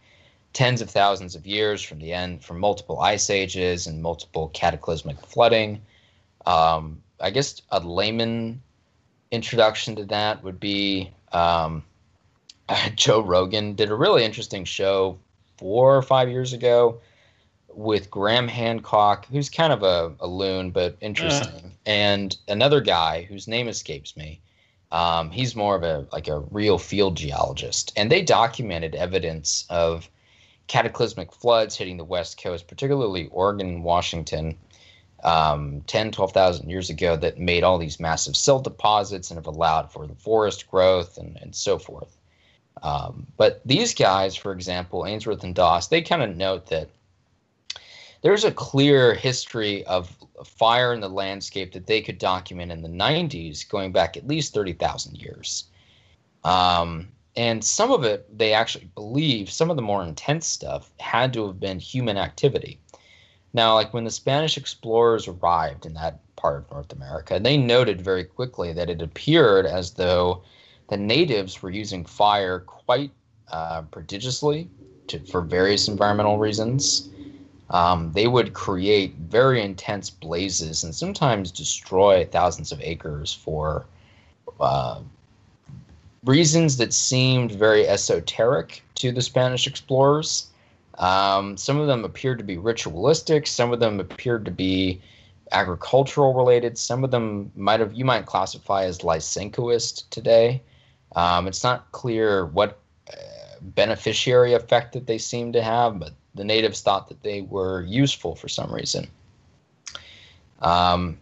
tens 0.53 0.81
of 0.81 0.89
thousands 0.89 1.35
of 1.35 1.45
years 1.45 1.81
from 1.81 1.99
the 1.99 2.13
end 2.13 2.43
from 2.43 2.59
multiple 2.59 2.99
ice 2.99 3.29
ages 3.29 3.85
and 3.87 4.01
multiple 4.01 4.49
cataclysmic 4.53 5.19
flooding. 5.25 5.81
Um, 6.45 7.01
I 7.19 7.29
guess 7.29 7.61
a 7.69 7.79
layman 7.79 8.61
introduction 9.31 9.95
to 9.97 10.05
that 10.05 10.43
would 10.43 10.59
be 10.59 11.11
um, 11.31 11.83
Joe 12.95 13.21
Rogan 13.21 13.73
did 13.73 13.89
a 13.89 13.95
really 13.95 14.23
interesting 14.23 14.65
show 14.65 15.17
four 15.57 15.95
or 15.95 16.01
five 16.01 16.29
years 16.29 16.53
ago 16.53 16.99
with 17.69 18.09
Graham 18.09 18.47
Hancock, 18.47 19.27
who's 19.27 19.49
kind 19.49 19.71
of 19.71 19.83
a, 19.83 20.13
a 20.19 20.27
loon 20.27 20.71
but 20.71 20.97
interesting, 20.99 21.71
and 21.85 22.35
another 22.47 22.81
guy 22.81 23.23
whose 23.23 23.47
name 23.47 23.67
escapes 23.67 24.17
me. 24.17 24.39
Um, 24.91 25.31
he's 25.31 25.55
more 25.55 25.75
of 25.75 25.83
a 25.83 26.07
like 26.11 26.27
a 26.27 26.39
real 26.39 26.77
field 26.77 27.17
geologist, 27.17 27.91
and 27.95 28.11
they 28.11 28.21
documented 28.21 28.95
evidence 28.95 29.65
of 29.69 30.09
cataclysmic 30.67 31.33
floods 31.33 31.75
hitting 31.75 31.97
the 31.97 32.03
West 32.03 32.41
Coast, 32.41 32.67
particularly 32.67 33.27
Oregon 33.31 33.67
and 33.67 33.83
Washington, 33.83 34.57
um, 35.23 35.81
10, 35.87 36.11
12,000 36.11 36.69
years 36.69 36.89
ago 36.89 37.15
that 37.15 37.39
made 37.39 37.63
all 37.63 37.77
these 37.77 37.99
massive 37.99 38.35
silt 38.35 38.63
deposits 38.63 39.29
and 39.31 39.37
have 39.37 39.47
allowed 39.47 39.91
for 39.91 40.05
the 40.05 40.15
forest 40.15 40.69
growth 40.69 41.17
and, 41.17 41.37
and 41.41 41.55
so 41.55 41.79
forth. 41.79 42.15
Um, 42.83 43.25
but 43.37 43.61
these 43.65 43.93
guys, 43.93 44.35
for 44.35 44.51
example, 44.51 45.05
Ainsworth 45.05 45.43
and 45.43 45.55
Doss, 45.55 45.87
they 45.87 46.01
kind 46.01 46.21
of 46.21 46.35
note 46.35 46.67
that 46.67 46.89
there's 48.21 48.43
a 48.43 48.51
clear 48.51 49.13
history 49.13 49.85
of 49.85 50.15
fire 50.43 50.93
in 50.93 50.99
the 50.99 51.09
landscape 51.09 51.73
that 51.73 51.87
they 51.87 52.01
could 52.01 52.17
document 52.17 52.71
in 52.71 52.81
the 52.81 52.89
90s, 52.89 53.67
going 53.67 53.91
back 53.91 54.17
at 54.17 54.27
least 54.27 54.53
30,000 54.53 55.15
years. 55.15 55.65
Um, 56.43 57.09
and 57.35 57.63
some 57.63 57.91
of 57.91 58.03
it, 58.03 58.25
they 58.35 58.53
actually 58.53 58.89
believe, 58.95 59.49
some 59.49 59.69
of 59.69 59.75
the 59.75 59.81
more 59.83 60.03
intense 60.03 60.47
stuff 60.47 60.91
had 60.99 61.33
to 61.33 61.45
have 61.45 61.59
been 61.59 61.79
human 61.79 62.17
activity. 62.17 62.79
Now, 63.53 63.75
like 63.75 63.93
when 63.93 64.03
the 64.03 64.11
Spanish 64.11 64.57
explorers 64.57 65.27
arrived 65.27 65.85
in 65.85 65.93
that 65.93 66.19
part 66.35 66.57
of 66.57 66.71
North 66.71 66.91
America, 66.91 67.39
they 67.39 67.57
noted 67.57 68.01
very 68.01 68.23
quickly 68.23 68.73
that 68.73 68.89
it 68.89 69.01
appeared 69.01 69.65
as 69.65 69.91
though 69.91 70.43
the 70.89 70.97
natives 70.97 71.61
were 71.61 71.69
using 71.69 72.05
fire 72.05 72.59
quite 72.61 73.11
uh, 73.51 73.83
prodigiously 73.83 74.69
to, 75.07 75.19
for 75.19 75.41
various 75.41 75.87
environmental 75.87 76.37
reasons. 76.37 77.09
Um, 77.69 78.11
they 78.13 78.27
would 78.27 78.53
create 78.53 79.15
very 79.15 79.61
intense 79.61 80.09
blazes 80.09 80.83
and 80.83 80.95
sometimes 80.95 81.51
destroy 81.51 82.25
thousands 82.25 82.71
of 82.71 82.81
acres 82.81 83.33
for 83.33 83.85
uh, 84.59 85.01
reasons 86.23 86.77
that 86.77 86.93
seemed 86.93 87.51
very 87.51 87.87
esoteric 87.87 88.83
to 88.95 89.11
the 89.11 89.21
Spanish 89.21 89.67
explorers. 89.67 90.47
Um, 90.97 91.57
some 91.57 91.77
of 91.79 91.87
them 91.87 92.05
appeared 92.05 92.37
to 92.39 92.43
be 92.43 92.57
ritualistic. 92.57 93.47
Some 93.47 93.73
of 93.73 93.79
them 93.79 93.99
appeared 93.99 94.45
to 94.45 94.51
be 94.51 95.01
agricultural 95.51 96.33
related. 96.33 96.77
Some 96.77 97.03
of 97.03 97.11
them 97.11 97.51
might 97.55 97.79
have 97.79 97.93
you 97.93 98.05
might 98.05 98.25
classify 98.25 98.83
as 98.83 98.99
Lysenkoist 98.99 100.09
today. 100.09 100.61
Um, 101.15 101.47
it's 101.47 101.63
not 101.63 101.91
clear 101.91 102.45
what 102.47 102.79
uh, 103.09 103.15
beneficiary 103.61 104.53
effect 104.53 104.93
that 104.93 105.07
they 105.07 105.17
seem 105.17 105.53
to 105.53 105.61
have, 105.61 105.99
but 105.99 106.13
the 106.37 106.43
natives 106.43 106.81
thought 106.81 107.09
that 107.09 107.21
they 107.23 107.41
were 107.41 107.81
useful 107.81 108.35
for 108.35 108.47
some 108.47 108.71
reason. 108.73 109.07
Um, 110.61 111.17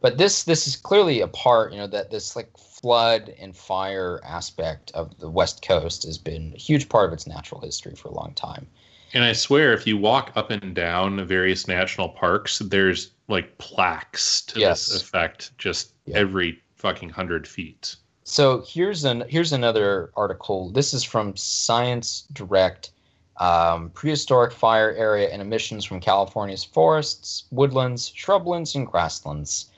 but 0.00 0.18
this 0.18 0.44
this 0.44 0.66
is 0.66 0.76
clearly 0.76 1.20
a 1.22 1.28
part, 1.28 1.72
you 1.72 1.78
know, 1.78 1.86
that 1.88 2.10
this 2.10 2.36
like 2.36 2.56
flood 2.56 3.34
and 3.40 3.56
fire 3.56 4.20
aspect 4.24 4.92
of 4.92 5.18
the 5.18 5.28
West 5.28 5.66
Coast 5.66 6.04
has 6.04 6.18
been 6.18 6.52
a 6.54 6.58
huge 6.58 6.88
part 6.88 7.06
of 7.08 7.12
its 7.12 7.26
natural 7.26 7.60
history 7.60 7.94
for 7.96 8.08
a 8.08 8.14
long 8.14 8.32
time. 8.34 8.66
And 9.14 9.24
I 9.24 9.32
swear, 9.32 9.72
if 9.72 9.86
you 9.86 9.96
walk 9.96 10.32
up 10.36 10.50
and 10.50 10.74
down 10.74 11.24
various 11.26 11.66
national 11.66 12.10
parks, 12.10 12.58
there's 12.58 13.12
like 13.28 13.56
plaques 13.58 14.42
to 14.42 14.60
Yes. 14.60 14.86
this 14.86 15.02
effect 15.02 15.56
just 15.58 15.92
Yeah. 16.04 16.18
every 16.18 16.62
fucking 16.76 17.10
hundred 17.10 17.48
feet. 17.48 17.96
So 18.24 18.62
here's 18.68 19.04
an 19.04 19.24
here's 19.28 19.52
another 19.52 20.12
article. 20.14 20.70
This 20.70 20.94
is 20.94 21.02
from 21.02 21.34
Science 21.36 22.24
Direct. 22.32 22.90
Um, 23.38 23.90
prehistoric 23.90 24.52
fire 24.52 24.92
area 24.92 25.28
and 25.28 25.40
emissions 25.40 25.84
from 25.84 26.00
California's 26.00 26.64
forests, 26.64 27.44
woodlands, 27.52 28.12
shrublands, 28.12 28.74
and 28.74 28.86
grasslands. 28.86 29.70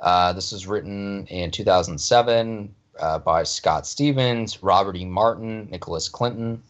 Uh, 0.00 0.32
this 0.32 0.52
was 0.52 0.66
written 0.66 1.26
in 1.26 1.50
2007 1.50 2.74
uh, 2.98 3.18
by 3.20 3.44
Scott 3.44 3.86
Stephens, 3.86 4.62
Robert 4.62 4.96
E. 4.96 5.04
Martin, 5.04 5.68
Nicholas 5.70 6.08
Clinton. 6.08 6.62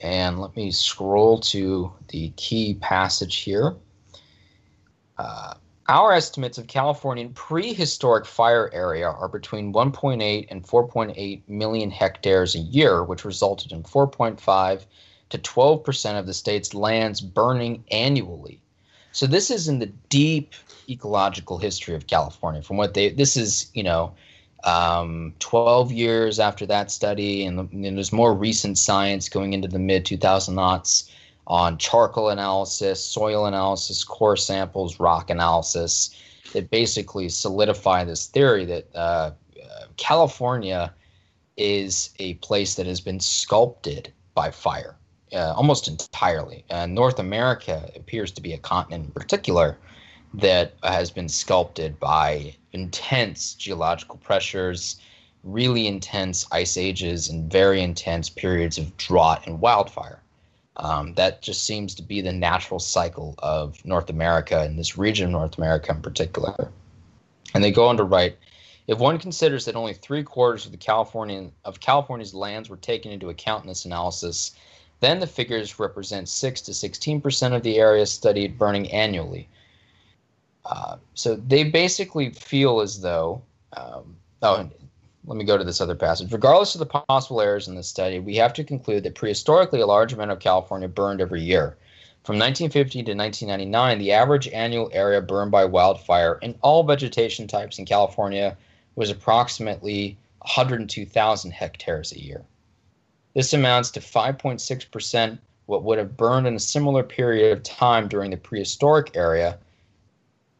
And 0.00 0.38
let 0.38 0.54
me 0.54 0.70
scroll 0.70 1.40
to 1.40 1.92
the 2.08 2.30
key 2.36 2.74
passage 2.74 3.36
here. 3.36 3.74
Uh, 5.16 5.54
our 5.88 6.12
estimates 6.12 6.58
of 6.58 6.66
Californian 6.66 7.32
prehistoric 7.32 8.26
fire 8.26 8.70
area 8.74 9.08
are 9.08 9.28
between 9.28 9.72
1.8 9.72 10.46
and 10.50 10.62
4.8 10.62 11.42
million 11.48 11.90
hectares 11.90 12.54
a 12.54 12.58
year, 12.58 13.02
which 13.02 13.24
resulted 13.24 13.72
in 13.72 13.82
4.5 13.82 14.84
to 15.30 15.38
12 15.38 15.84
percent 15.84 16.18
of 16.18 16.26
the 16.26 16.34
state's 16.34 16.74
lands 16.74 17.20
burning 17.20 17.84
annually. 17.90 18.60
So 19.12 19.26
this 19.26 19.50
is 19.50 19.68
in 19.68 19.78
the 19.78 19.90
deep 20.10 20.54
ecological 20.88 21.58
history 21.58 21.94
of 21.94 22.06
California. 22.06 22.62
From 22.62 22.76
what 22.76 22.94
they, 22.94 23.08
this 23.10 23.36
is 23.36 23.70
you 23.74 23.82
know, 23.82 24.12
um, 24.64 25.32
12 25.38 25.92
years 25.92 26.38
after 26.38 26.66
that 26.66 26.90
study, 26.90 27.44
and, 27.44 27.58
and 27.72 27.96
there's 27.96 28.12
more 28.12 28.34
recent 28.34 28.78
science 28.78 29.28
going 29.28 29.54
into 29.54 29.68
the 29.68 29.78
mid 29.78 30.04
2000 30.04 30.56
aughts 30.56 31.10
on 31.48 31.78
charcoal 31.78 32.28
analysis, 32.28 33.04
soil 33.04 33.46
analysis, 33.46 34.04
core 34.04 34.36
samples, 34.36 35.00
rock 35.00 35.30
analysis 35.30 36.14
that 36.52 36.70
basically 36.70 37.28
solidify 37.28 38.04
this 38.04 38.26
theory 38.26 38.64
that 38.66 38.86
uh, 38.94 38.98
uh, 38.98 39.32
California 39.96 40.92
is 41.56 42.10
a 42.18 42.34
place 42.34 42.74
that 42.76 42.86
has 42.86 43.00
been 43.00 43.18
sculpted 43.18 44.12
by 44.34 44.50
fire 44.50 44.94
uh, 45.32 45.52
almost 45.56 45.88
entirely. 45.88 46.64
Uh, 46.70 46.86
North 46.86 47.18
America 47.18 47.90
appears 47.96 48.30
to 48.32 48.40
be 48.40 48.52
a 48.52 48.58
continent 48.58 49.06
in 49.06 49.12
particular 49.12 49.76
that 50.34 50.74
has 50.82 51.10
been 51.10 51.28
sculpted 51.28 51.98
by 51.98 52.54
intense 52.72 53.54
geological 53.54 54.18
pressures, 54.18 55.00
really 55.42 55.86
intense 55.86 56.46
ice 56.52 56.76
ages, 56.76 57.30
and 57.30 57.50
very 57.50 57.80
intense 57.80 58.28
periods 58.28 58.76
of 58.76 58.94
drought 58.98 59.46
and 59.46 59.60
wildfire. 59.60 60.22
Um, 60.80 61.14
that 61.14 61.42
just 61.42 61.64
seems 61.64 61.94
to 61.96 62.02
be 62.02 62.20
the 62.20 62.32
natural 62.32 62.78
cycle 62.78 63.34
of 63.38 63.84
North 63.84 64.10
America 64.10 64.60
and 64.60 64.78
this 64.78 64.96
region 64.96 65.26
of 65.26 65.32
North 65.32 65.58
America 65.58 65.90
in 65.90 66.00
particular. 66.00 66.70
And 67.52 67.64
they 67.64 67.72
go 67.72 67.86
on 67.88 67.96
to 67.96 68.04
write, 68.04 68.38
if 68.86 68.98
one 68.98 69.18
considers 69.18 69.64
that 69.64 69.74
only 69.74 69.92
three 69.92 70.22
quarters 70.22 70.66
of 70.66 70.72
the 70.72 70.78
Californian 70.78 71.52
of 71.64 71.80
California's 71.80 72.32
lands 72.32 72.70
were 72.70 72.76
taken 72.76 73.10
into 73.10 73.28
account 73.28 73.64
in 73.64 73.68
this 73.68 73.84
analysis, 73.84 74.52
Then 75.00 75.20
the 75.20 75.26
figures 75.26 75.78
represent 75.78 76.28
6 76.28 76.60
to 76.62 76.72
16% 76.72 77.54
of 77.54 77.62
the 77.62 77.78
area 77.78 78.04
studied 78.06 78.58
burning 78.58 78.90
annually. 78.90 79.48
Uh, 80.64 80.96
so 81.14 81.36
they 81.36 81.64
basically 81.64 82.30
feel 82.30 82.80
as 82.80 83.00
though, 83.00 83.42
um, 83.76 84.16
oh, 84.42 84.68
let 85.28 85.36
me 85.36 85.44
go 85.44 85.58
to 85.58 85.64
this 85.64 85.82
other 85.82 85.94
passage. 85.94 86.32
Regardless 86.32 86.74
of 86.74 86.78
the 86.78 87.02
possible 87.08 87.42
errors 87.42 87.68
in 87.68 87.74
this 87.74 87.86
study, 87.86 88.18
we 88.18 88.34
have 88.36 88.54
to 88.54 88.64
conclude 88.64 89.02
that 89.02 89.14
prehistorically 89.14 89.82
a 89.82 89.86
large 89.86 90.14
amount 90.14 90.30
of 90.30 90.40
California 90.40 90.88
burned 90.88 91.20
every 91.20 91.42
year. 91.42 91.76
From 92.24 92.38
1950 92.38 93.02
to 93.02 93.14
1999, 93.14 93.98
the 93.98 94.12
average 94.12 94.48
annual 94.48 94.88
area 94.90 95.20
burned 95.20 95.50
by 95.50 95.66
wildfire 95.66 96.38
in 96.40 96.54
all 96.62 96.82
vegetation 96.82 97.46
types 97.46 97.78
in 97.78 97.84
California 97.84 98.56
was 98.96 99.10
approximately 99.10 100.16
102,000 100.38 101.50
hectares 101.50 102.12
a 102.12 102.24
year. 102.24 102.42
This 103.34 103.52
amounts 103.52 103.90
to 103.92 104.00
5.6% 104.00 105.38
what 105.66 105.84
would 105.84 105.98
have 105.98 106.16
burned 106.16 106.46
in 106.46 106.54
a 106.54 106.60
similar 106.60 107.02
period 107.02 107.52
of 107.52 107.62
time 107.62 108.08
during 108.08 108.30
the 108.30 108.38
prehistoric 108.38 109.14
area. 109.14 109.58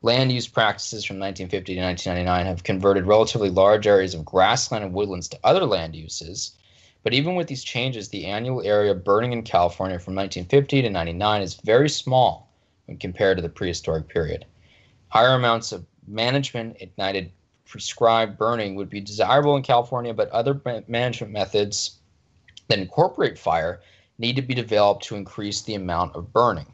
Land 0.00 0.30
use 0.30 0.46
practices 0.46 1.04
from 1.04 1.18
1950 1.18 1.74
to 1.74 1.80
1999 1.80 2.46
have 2.46 2.62
converted 2.62 3.04
relatively 3.04 3.50
large 3.50 3.84
areas 3.84 4.14
of 4.14 4.24
grassland 4.24 4.84
and 4.84 4.94
woodlands 4.94 5.26
to 5.28 5.40
other 5.42 5.64
land 5.64 5.96
uses. 5.96 6.52
But 7.02 7.14
even 7.14 7.34
with 7.34 7.48
these 7.48 7.64
changes, 7.64 8.08
the 8.08 8.26
annual 8.26 8.62
area 8.62 8.94
burning 8.94 9.32
in 9.32 9.42
California 9.42 9.98
from 9.98 10.14
1950 10.14 10.82
to 10.82 10.90
99 10.90 11.42
is 11.42 11.54
very 11.54 11.88
small 11.88 12.48
when 12.86 12.98
compared 12.98 13.38
to 13.38 13.42
the 13.42 13.48
prehistoric 13.48 14.08
period. 14.08 14.46
Higher 15.08 15.34
amounts 15.34 15.72
of 15.72 15.84
management 16.06 16.76
ignited 16.78 17.32
prescribed 17.66 18.38
burning 18.38 18.76
would 18.76 18.88
be 18.88 19.00
desirable 19.00 19.56
in 19.56 19.64
California, 19.64 20.14
but 20.14 20.30
other 20.30 20.60
management 20.86 21.32
methods 21.32 21.98
that 22.68 22.78
incorporate 22.78 23.36
fire 23.36 23.80
need 24.16 24.36
to 24.36 24.42
be 24.42 24.54
developed 24.54 25.02
to 25.04 25.16
increase 25.16 25.62
the 25.62 25.74
amount 25.74 26.14
of 26.14 26.32
burning. 26.32 26.66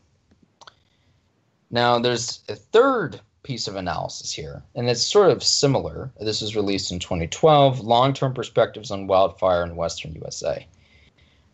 Now, 1.70 1.98
there's 1.98 2.40
a 2.48 2.55
third 2.55 3.20
piece 3.42 3.68
of 3.68 3.77
analysis 3.77 4.33
here, 4.33 4.62
and 4.74 4.88
it's 4.88 5.03
sort 5.03 5.31
of 5.31 5.42
similar. 5.42 6.11
This 6.20 6.40
was 6.40 6.57
released 6.57 6.90
in 6.90 6.98
2012 6.98 7.81
Long 7.81 8.12
Term 8.12 8.35
Perspectives 8.35 8.90
on 8.90 9.07
Wildfire 9.07 9.64
in 9.64 9.77
Western 9.77 10.14
USA. 10.14 10.66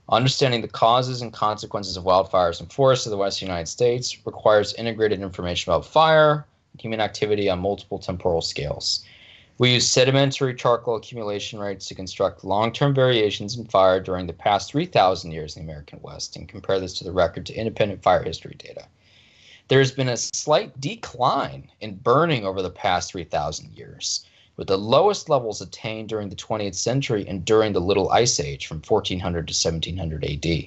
Understanding 0.08 0.60
the 0.60 0.68
causes 0.68 1.22
and 1.22 1.32
consequences 1.32 1.96
of 1.96 2.04
wildfires 2.04 2.60
in 2.60 2.66
forests 2.66 3.06
of 3.06 3.10
the 3.10 3.16
Western 3.16 3.46
United 3.48 3.68
States 3.68 4.26
requires 4.26 4.74
integrated 4.74 5.20
information 5.20 5.70
about 5.70 5.86
fire 5.86 6.46
and 6.72 6.80
human 6.80 7.00
activity 7.00 7.48
on 7.48 7.60
multiple 7.60 7.98
temporal 7.98 8.42
scales. 8.42 9.04
We 9.58 9.74
use 9.74 9.86
sedimentary 9.86 10.54
charcoal 10.54 10.96
accumulation 10.96 11.60
rates 11.60 11.86
to 11.88 11.94
construct 11.94 12.44
long 12.44 12.72
term 12.72 12.94
variations 12.94 13.56
in 13.56 13.66
fire 13.66 14.00
during 14.00 14.26
the 14.26 14.32
past 14.32 14.72
3,000 14.72 15.30
years 15.30 15.56
in 15.56 15.62
the 15.62 15.70
American 15.70 16.00
West 16.02 16.34
and 16.34 16.48
compare 16.48 16.80
this 16.80 16.94
to 16.94 17.04
the 17.04 17.12
record 17.12 17.46
to 17.46 17.54
independent 17.54 18.02
fire 18.02 18.24
history 18.24 18.56
data. 18.58 18.86
There 19.70 19.78
has 19.78 19.92
been 19.92 20.08
a 20.08 20.16
slight 20.16 20.80
decline 20.80 21.70
in 21.80 21.94
burning 21.94 22.44
over 22.44 22.60
the 22.60 22.70
past 22.70 23.12
3,000 23.12 23.70
years, 23.78 24.26
with 24.56 24.66
the 24.66 24.76
lowest 24.76 25.28
levels 25.28 25.60
attained 25.60 26.08
during 26.08 26.28
the 26.28 26.34
20th 26.34 26.74
century 26.74 27.24
and 27.28 27.44
during 27.44 27.72
the 27.72 27.80
Little 27.80 28.10
Ice 28.10 28.40
Age 28.40 28.66
from 28.66 28.82
1400 28.82 29.46
to 29.46 29.52
1700 29.52 30.24
AD. 30.24 30.66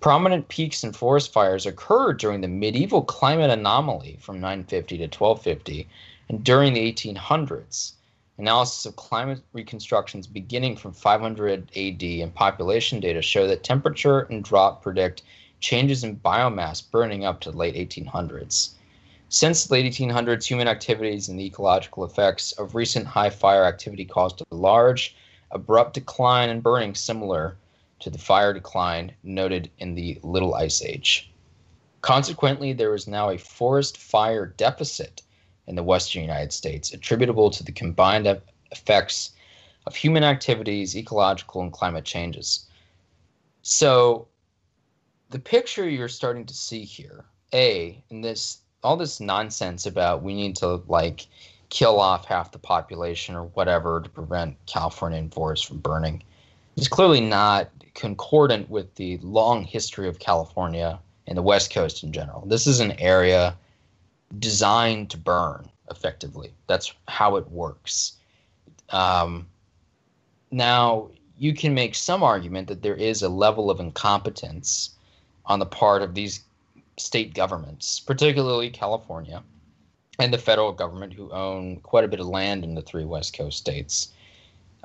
Prominent 0.00 0.48
peaks 0.48 0.82
in 0.82 0.94
forest 0.94 1.34
fires 1.34 1.66
occurred 1.66 2.18
during 2.18 2.40
the 2.40 2.48
medieval 2.48 3.02
climate 3.02 3.50
anomaly 3.50 4.16
from 4.22 4.40
950 4.40 4.96
to 4.96 5.02
1250 5.02 5.86
and 6.30 6.42
during 6.42 6.72
the 6.72 6.92
1800s. 6.94 7.92
Analysis 8.38 8.86
of 8.86 8.96
climate 8.96 9.42
reconstructions 9.52 10.26
beginning 10.26 10.76
from 10.78 10.94
500 10.94 11.70
AD 11.76 12.02
and 12.02 12.34
population 12.34 13.00
data 13.00 13.20
show 13.20 13.46
that 13.46 13.62
temperature 13.62 14.20
and 14.20 14.42
drought 14.42 14.80
predict 14.80 15.24
changes 15.64 16.04
in 16.04 16.14
biomass 16.16 16.82
burning 16.90 17.24
up 17.24 17.40
to 17.40 17.50
the 17.50 17.56
late 17.56 17.74
1800s. 17.74 18.74
Since 19.30 19.64
the 19.64 19.72
late 19.72 19.90
1800s, 19.90 20.44
human 20.44 20.68
activities 20.68 21.30
and 21.30 21.40
the 21.40 21.46
ecological 21.46 22.04
effects 22.04 22.52
of 22.52 22.74
recent 22.74 23.06
high 23.06 23.30
fire 23.30 23.64
activity 23.64 24.04
caused 24.04 24.42
a 24.42 24.54
large, 24.54 25.16
abrupt 25.52 25.94
decline 25.94 26.50
in 26.50 26.60
burning 26.60 26.94
similar 26.94 27.56
to 28.00 28.10
the 28.10 28.18
fire 28.18 28.52
decline 28.52 29.14
noted 29.22 29.70
in 29.78 29.94
the 29.94 30.20
Little 30.22 30.54
Ice 30.54 30.82
Age. 30.82 31.32
Consequently, 32.02 32.74
there 32.74 32.94
is 32.94 33.08
now 33.08 33.30
a 33.30 33.38
forest 33.38 33.96
fire 33.96 34.44
deficit 34.44 35.22
in 35.66 35.76
the 35.76 35.82
western 35.82 36.20
United 36.20 36.52
States, 36.52 36.92
attributable 36.92 37.48
to 37.48 37.64
the 37.64 37.72
combined 37.72 38.28
effects 38.70 39.30
of 39.86 39.96
human 39.96 40.24
activities, 40.24 40.94
ecological, 40.94 41.62
and 41.62 41.72
climate 41.72 42.04
changes. 42.04 42.66
So, 43.62 44.28
the 45.34 45.40
picture 45.40 45.88
you're 45.88 46.06
starting 46.06 46.46
to 46.46 46.54
see 46.54 46.84
here, 46.84 47.24
A, 47.52 48.00
in 48.08 48.20
this 48.20 48.58
all 48.84 48.96
this 48.96 49.18
nonsense 49.18 49.84
about 49.84 50.22
we 50.22 50.32
need 50.32 50.54
to 50.54 50.80
like 50.86 51.26
kill 51.70 51.98
off 51.98 52.24
half 52.24 52.52
the 52.52 52.58
population 52.60 53.34
or 53.34 53.46
whatever 53.46 54.00
to 54.00 54.08
prevent 54.08 54.54
Californian 54.66 55.28
forests 55.30 55.66
from 55.66 55.78
burning 55.78 56.22
is 56.76 56.86
clearly 56.86 57.20
not 57.20 57.68
concordant 57.94 58.70
with 58.70 58.94
the 58.94 59.18
long 59.22 59.64
history 59.64 60.06
of 60.06 60.20
California 60.20 61.00
and 61.26 61.36
the 61.36 61.42
West 61.42 61.72
Coast 61.72 62.04
in 62.04 62.12
general. 62.12 62.46
This 62.46 62.68
is 62.68 62.78
an 62.78 62.92
area 63.00 63.56
designed 64.38 65.10
to 65.10 65.18
burn 65.18 65.68
effectively. 65.90 66.54
That's 66.68 66.94
how 67.08 67.34
it 67.34 67.50
works. 67.50 68.18
Um, 68.90 69.48
now, 70.52 71.10
you 71.36 71.54
can 71.54 71.74
make 71.74 71.96
some 71.96 72.22
argument 72.22 72.68
that 72.68 72.82
there 72.82 72.94
is 72.94 73.22
a 73.22 73.28
level 73.28 73.68
of 73.68 73.80
incompetence 73.80 74.93
on 75.46 75.58
the 75.58 75.66
part 75.66 76.02
of 76.02 76.14
these 76.14 76.44
state 76.96 77.34
governments, 77.34 78.00
particularly 78.00 78.70
California 78.70 79.42
and 80.18 80.32
the 80.32 80.38
federal 80.38 80.72
government, 80.72 81.12
who 81.12 81.30
own 81.32 81.76
quite 81.80 82.04
a 82.04 82.08
bit 82.08 82.20
of 82.20 82.26
land 82.26 82.64
in 82.64 82.74
the 82.74 82.82
three 82.82 83.04
West 83.04 83.36
Coast 83.36 83.58
states. 83.58 84.12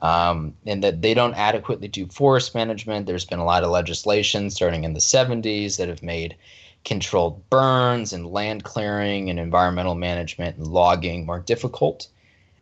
Um, 0.01 0.55
and 0.65 0.81
that 0.81 1.01
they 1.01 1.13
don't 1.13 1.33
adequately 1.33 1.89
do 1.89 2.07
forest 2.07 2.55
management. 2.55 3.05
There's 3.05 3.25
been 3.25 3.39
a 3.39 3.45
lot 3.45 3.63
of 3.63 3.69
legislation 3.69 4.49
starting 4.49 4.85
in 4.85 4.93
the 4.93 4.99
70s 5.01 5.75
that 5.77 5.89
have 5.89 6.01
made 6.01 6.37
controlled 6.85 7.47
burns 7.49 8.13
and 8.13 8.31
land 8.31 8.63
clearing 8.63 9.29
and 9.29 9.37
environmental 9.37 9.95
management 9.95 10.57
and 10.57 10.67
logging 10.67 11.25
more 11.25 11.39
difficult. 11.39 12.07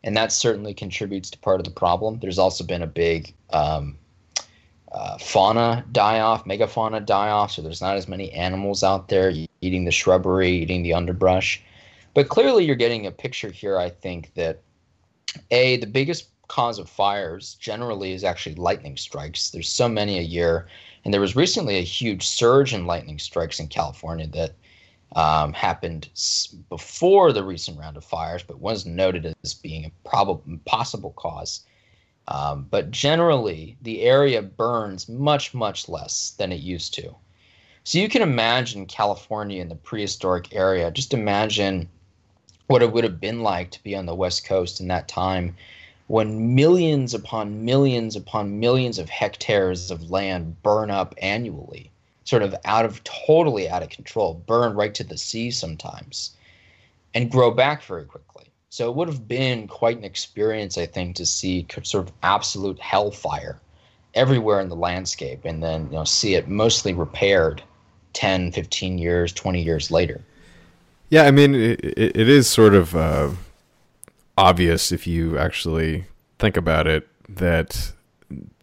And 0.04 0.18
that 0.18 0.32
certainly 0.32 0.74
contributes 0.74 1.30
to 1.30 1.38
part 1.38 1.60
of 1.60 1.66
the 1.66 1.72
problem. 1.72 2.20
There's 2.20 2.40
also 2.40 2.64
been 2.64 2.82
a 2.82 2.88
big 2.88 3.34
um, 3.52 3.98
uh, 4.92 5.18
fauna 5.18 5.86
die 5.92 6.20
off, 6.20 6.46
megafauna 6.46 7.06
die 7.06 7.30
off, 7.30 7.52
so 7.52 7.62
there's 7.62 7.82
not 7.82 7.98
as 7.98 8.08
many 8.08 8.32
animals 8.32 8.84
out 8.84 9.10
there 9.10 9.34
eating 9.62 9.86
the 9.86 9.92
shrubbery, 9.92 10.52
eating 10.52 10.84
the 10.84 10.94
underbrush. 10.94 11.62
But 12.14 12.30
clearly, 12.30 12.66
you're 12.66 12.76
getting 12.76 13.06
a 13.06 13.12
picture 13.12 13.52
here, 13.52 13.78
I 13.78 13.90
think, 13.90 14.34
that 14.36 14.62
A, 15.52 15.78
the 15.78 15.88
biggest 15.88 16.30
cause 16.48 16.80
of 16.80 16.90
fires 16.90 17.56
generally 17.60 18.14
is 18.14 18.24
actually 18.24 18.56
lightning 18.56 18.98
strikes. 18.98 19.50
There's 19.52 19.70
so 19.70 19.90
many 19.90 20.18
a 20.18 20.22
year 20.22 20.68
and 21.08 21.14
there 21.14 21.22
was 21.22 21.38
recently 21.38 21.78
a 21.78 21.84
huge 21.84 22.28
surge 22.28 22.74
in 22.74 22.86
lightning 22.86 23.18
strikes 23.18 23.62
in 23.62 23.70
California 23.70 24.28
that 24.28 24.56
um, 25.16 25.54
happened 25.54 26.10
before 26.68 27.32
the 27.32 27.46
recent 27.46 27.80
round 27.80 27.96
of 27.96 28.04
fires, 28.04 28.44
but 28.44 28.60
was 28.60 28.86
noted 28.86 29.34
as 29.42 29.54
being 29.54 29.86
a 29.86 30.10
probable 30.10 30.60
possible 30.66 31.14
cause. 31.16 31.62
Um, 32.28 32.68
but 32.70 32.92
generally, 32.92 33.78
the 33.82 34.02
area 34.02 34.42
burns 34.42 35.08
much, 35.08 35.54
much 35.54 35.88
less 35.88 36.32
than 36.38 36.52
it 36.52 36.60
used 36.60 36.94
to. 36.96 37.16
So 37.84 38.00
you 38.00 38.10
can 38.10 38.22
imagine 38.22 38.86
California 38.86 39.62
in 39.62 39.70
the 39.70 39.76
prehistoric 39.76 40.54
area. 40.54 40.92
Just 40.92 41.14
imagine 41.14 41.88
what 42.68 42.82
it 42.82 42.92
would 42.92 43.06
have 43.06 43.22
been 43.22 43.44
like 43.44 43.72
to 43.72 43.84
be 43.84 43.96
on 43.96 44.06
the 44.06 44.16
West 44.16 44.46
Coast 44.46 44.82
in 44.82 44.88
that 44.90 45.08
time 45.08 45.56
when 46.08 46.56
millions 46.56 47.14
upon 47.14 47.64
millions 47.66 48.16
upon 48.16 48.60
millions 48.60 48.98
of 48.98 49.10
hectares 49.10 49.92
of 49.92 50.10
land 50.10 50.62
burn 50.64 50.90
up 50.90 51.14
annually, 51.22 51.92
sort 52.24 52.44
of 52.44 52.56
out 52.66 52.86
of 52.86 53.04
totally 53.04 53.70
out 53.70 53.84
of 53.84 53.90
control, 53.90 54.34
burn 54.48 54.74
right 54.74 54.94
to 54.96 55.04
the 55.04 55.18
sea 55.18 55.52
sometimes, 55.52 56.32
and 57.14 57.32
grow 57.32 57.52
back 57.52 57.84
very 57.84 58.06
quickly. 58.06 58.46
So 58.70 58.90
it 58.90 58.96
would 58.96 59.08
have 59.08 59.28
been 59.28 59.68
quite 59.68 59.98
an 59.98 60.04
experience, 60.04 60.78
I 60.78 60.86
think, 60.86 61.16
to 61.18 61.26
see 61.26 61.66
sort 61.84 62.08
of 62.08 62.14
absolute 62.24 62.80
hellfire 62.80 63.60
everywhere 64.14 64.62
in 64.62 64.70
the 64.70 64.76
landscape 64.76 65.42
and 65.46 65.62
then 65.62 65.86
you 65.92 65.98
know 65.98 66.04
see 66.04 66.34
it 66.34 66.48
mostly 66.48 66.92
repaired 66.92 67.62
10 68.14 68.52
15 68.52 68.98
years 68.98 69.32
20 69.32 69.62
years 69.62 69.92
later 69.92 70.24
yeah 71.10 71.24
i 71.24 71.30
mean 71.30 71.54
it, 71.54 71.80
it 71.84 72.28
is 72.28 72.50
sort 72.50 72.74
of 72.74 72.96
uh, 72.96 73.30
obvious 74.36 74.92
if 74.92 75.06
you 75.06 75.38
actually 75.38 76.06
think 76.40 76.58
about 76.58 76.88
it 76.88 77.08
that 77.30 77.92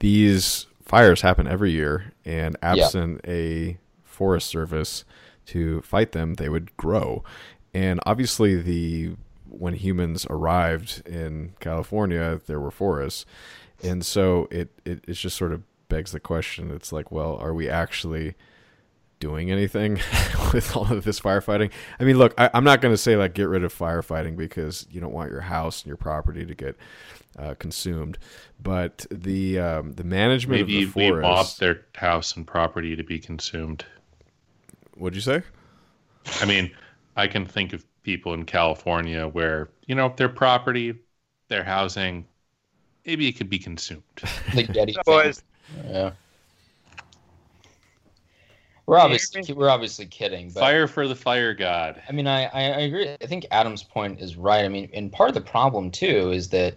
these 0.00 0.66
fires 0.84 1.22
happen 1.22 1.46
every 1.46 1.72
year, 1.72 2.12
and 2.24 2.56
absent 2.62 3.20
yeah. 3.24 3.32
a 3.32 3.78
forest 4.04 4.48
service 4.48 5.04
to 5.46 5.80
fight 5.82 6.12
them, 6.12 6.34
they 6.34 6.48
would 6.48 6.76
grow. 6.76 7.24
And 7.72 8.00
obviously, 8.06 8.60
the 8.60 9.12
when 9.58 9.74
humans 9.74 10.26
arrived 10.30 11.06
in 11.06 11.54
California, 11.60 12.40
there 12.46 12.60
were 12.60 12.70
forests, 12.70 13.24
and 13.82 14.04
so 14.04 14.48
it, 14.50 14.70
it 14.84 15.04
it's 15.06 15.20
just 15.20 15.36
sort 15.36 15.52
of 15.52 15.62
begs 15.88 16.12
the 16.12 16.20
question. 16.20 16.70
It's 16.70 16.92
like, 16.92 17.10
well, 17.10 17.36
are 17.36 17.54
we 17.54 17.68
actually 17.68 18.34
doing 19.20 19.50
anything 19.50 19.94
with 20.52 20.76
all 20.76 20.92
of 20.92 21.04
this 21.04 21.20
firefighting? 21.20 21.70
I 21.98 22.04
mean, 22.04 22.18
look, 22.18 22.34
I, 22.38 22.50
I'm 22.52 22.64
not 22.64 22.80
going 22.80 22.92
to 22.92 22.98
say 22.98 23.16
like 23.16 23.34
get 23.34 23.48
rid 23.48 23.64
of 23.64 23.74
firefighting 23.74 24.36
because 24.36 24.86
you 24.90 25.00
don't 25.00 25.12
want 25.12 25.30
your 25.30 25.40
house 25.42 25.82
and 25.82 25.86
your 25.88 25.96
property 25.96 26.44
to 26.44 26.54
get 26.54 26.76
uh, 27.38 27.54
consumed, 27.54 28.18
but 28.62 29.06
the 29.10 29.58
um, 29.58 29.92
the 29.94 30.04
management 30.04 30.60
Maybe 30.60 30.84
of 30.84 30.94
the 30.94 31.10
mob 31.10 31.22
forest. 31.22 31.60
their 31.60 31.86
house 31.94 32.36
and 32.36 32.46
property 32.46 32.94
to 32.96 33.02
be 33.02 33.18
consumed. 33.18 33.84
What'd 34.96 35.16
you 35.16 35.20
say? 35.20 35.42
I 36.40 36.44
mean, 36.46 36.70
I 37.16 37.26
can 37.26 37.44
think 37.44 37.72
of 37.72 37.84
people 38.04 38.34
in 38.34 38.44
California 38.44 39.26
where, 39.26 39.70
you 39.86 39.94
know, 39.96 40.12
their 40.16 40.28
property, 40.28 40.94
their 41.48 41.64
housing, 41.64 42.24
maybe 43.04 43.26
it 43.26 43.32
could 43.32 43.50
be 43.50 43.58
consumed. 43.58 44.02
The 44.54 44.62
Getty 44.62 44.96
Boys. 45.04 45.42
Yeah. 45.86 46.12
We're 48.86 48.98
obviously 48.98 49.54
we're 49.54 49.70
obviously 49.70 50.04
kidding, 50.04 50.50
but 50.50 50.60
Fire 50.60 50.86
for 50.86 51.08
the 51.08 51.14
fire 51.14 51.54
god. 51.54 52.02
I 52.06 52.12
mean, 52.12 52.26
I, 52.26 52.44
I 52.44 52.62
I 52.64 52.80
agree. 52.80 53.08
I 53.08 53.26
think 53.26 53.46
Adam's 53.50 53.82
point 53.82 54.20
is 54.20 54.36
right. 54.36 54.62
I 54.62 54.68
mean, 54.68 54.90
and 54.92 55.10
part 55.10 55.30
of 55.30 55.34
the 55.34 55.40
problem 55.40 55.90
too 55.90 56.30
is 56.32 56.50
that 56.50 56.74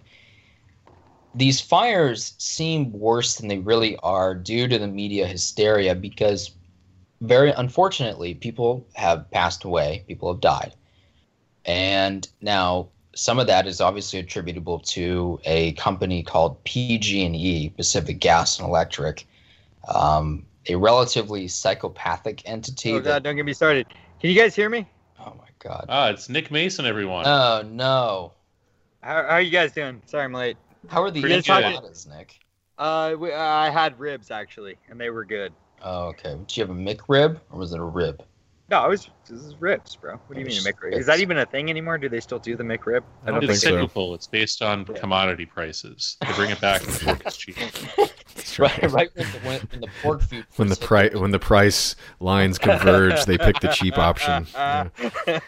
these 1.36 1.60
fires 1.60 2.34
seem 2.38 2.94
worse 2.94 3.36
than 3.36 3.50
they 3.50 3.60
really 3.60 3.98
are 3.98 4.34
due 4.34 4.70
to 4.70 4.80
the 4.80 4.88
media 4.88 5.28
hysteria 5.28 5.94
because 5.94 6.52
very 7.20 7.52
unfortunately 7.52 8.34
people 8.34 8.88
have 8.94 9.30
passed 9.32 9.66
away, 9.66 10.06
people 10.08 10.32
have 10.32 10.40
died. 10.40 10.74
And 11.68 12.28
now 12.42 12.88
some 13.14 13.40
of 13.40 13.48
that 13.48 13.68
is 13.68 13.82
obviously 13.82 14.20
attributable 14.20 14.80
to 14.80 15.40
a 15.44 15.74
company 15.74 16.24
called 16.24 16.64
PG&E, 16.64 17.70
Pacific 17.72 18.20
Gas 18.20 18.58
and 18.58 18.68
Electric, 18.68 19.28
um, 19.94 20.46
a 20.70 20.76
relatively 20.76 21.48
psychopathic 21.48 22.48
entity. 22.48 22.94
oh 22.94 23.00
that- 23.00 23.04
god, 23.04 23.24
don't 23.24 23.36
get 23.36 23.46
me 23.46 23.54
started. 23.54 23.88
Can 24.20 24.32
you 24.32 24.36
guys 24.40 24.56
hear 24.56 24.70
me? 24.70 24.88
oh 25.20 25.34
my 25.38 25.48
god. 25.60 25.86
Ah, 25.90 26.10
it's 26.10 26.30
Nick 26.30 26.52
Mason, 26.52 26.86
everyone. 26.86 27.26
Oh 27.28 27.64
no. 27.66 28.34
How, 29.02 29.16
how 29.16 29.22
are 29.30 29.42
you 29.42 29.52
guys 29.52 29.72
doing? 29.74 30.02
Sorry, 30.06 30.24
I'm 30.24 30.34
late. 30.34 30.58
How 30.88 31.04
are 31.04 31.12
the 31.12 31.22
Pretty 31.22 31.36
good. 31.42 31.50
enchiladas, 31.50 32.08
Nick? 32.08 32.40
Uh, 32.78 33.16
we, 33.18 33.32
uh, 33.32 33.40
I 33.40 33.70
had 33.70 34.00
ribs 34.00 34.32
actually, 34.32 34.78
and 34.90 35.00
they 35.00 35.10
were 35.10 35.26
good. 35.26 35.52
Oh, 35.82 36.08
okay. 36.08 36.36
Did 36.48 36.58
you 36.58 36.66
have 36.66 36.70
a 36.70 36.80
McRib 36.80 37.40
or 37.52 37.60
was 37.60 37.74
it 37.74 37.80
a 37.80 37.84
rib? 37.84 38.24
No, 38.70 38.80
I 38.80 38.88
was 38.88 39.10
this 39.30 39.42
is 39.42 39.56
ribs, 39.62 39.96
bro. 39.96 40.20
What 40.28 40.34
do 40.36 40.40
you 40.42 40.46
mean 40.46 40.58
a 40.58 40.62
McRib? 40.62 40.94
Is 40.94 41.06
that 41.06 41.20
even 41.20 41.38
a 41.38 41.46
thing 41.46 41.70
anymore? 41.70 41.98
Do 41.98 42.10
they 42.10 42.20
still 42.20 42.40
do 42.40 42.58
the 42.58 42.64
McRib? 42.64 43.02
I 43.26 43.32
don't 43.32 43.44
it's 43.44 43.64
think 43.64 43.90
so. 43.94 44.14
It's 44.14 44.28
based 44.28 44.62
on 44.62 44.84
commodity 44.84 45.46
prices. 45.46 46.18
They 46.26 46.34
bring 46.34 46.52
it 46.52 46.60
back 46.60 46.86
when 46.86 46.96
pork 46.98 47.26
is 47.28 47.38
cheap. 47.38 47.56
Right, 48.60 48.92
right 48.92 49.10
when 49.14 49.32
the, 49.32 49.40
when, 49.40 49.60
when 49.72 49.82
the 49.82 49.90
pork 50.02 50.22
food. 50.22 50.46
When 50.56 50.68
the 50.68 50.76
price 50.76 51.14
when 51.14 51.32
the 51.32 51.40
price 51.40 51.96
lines 52.20 52.58
converge, 52.58 53.26
they 53.26 53.38
pick 53.38 53.60
the 53.60 53.68
cheap 53.68 53.98
option. 53.98 54.48
Yeah. 54.56 54.90
Yeah, 55.28 55.40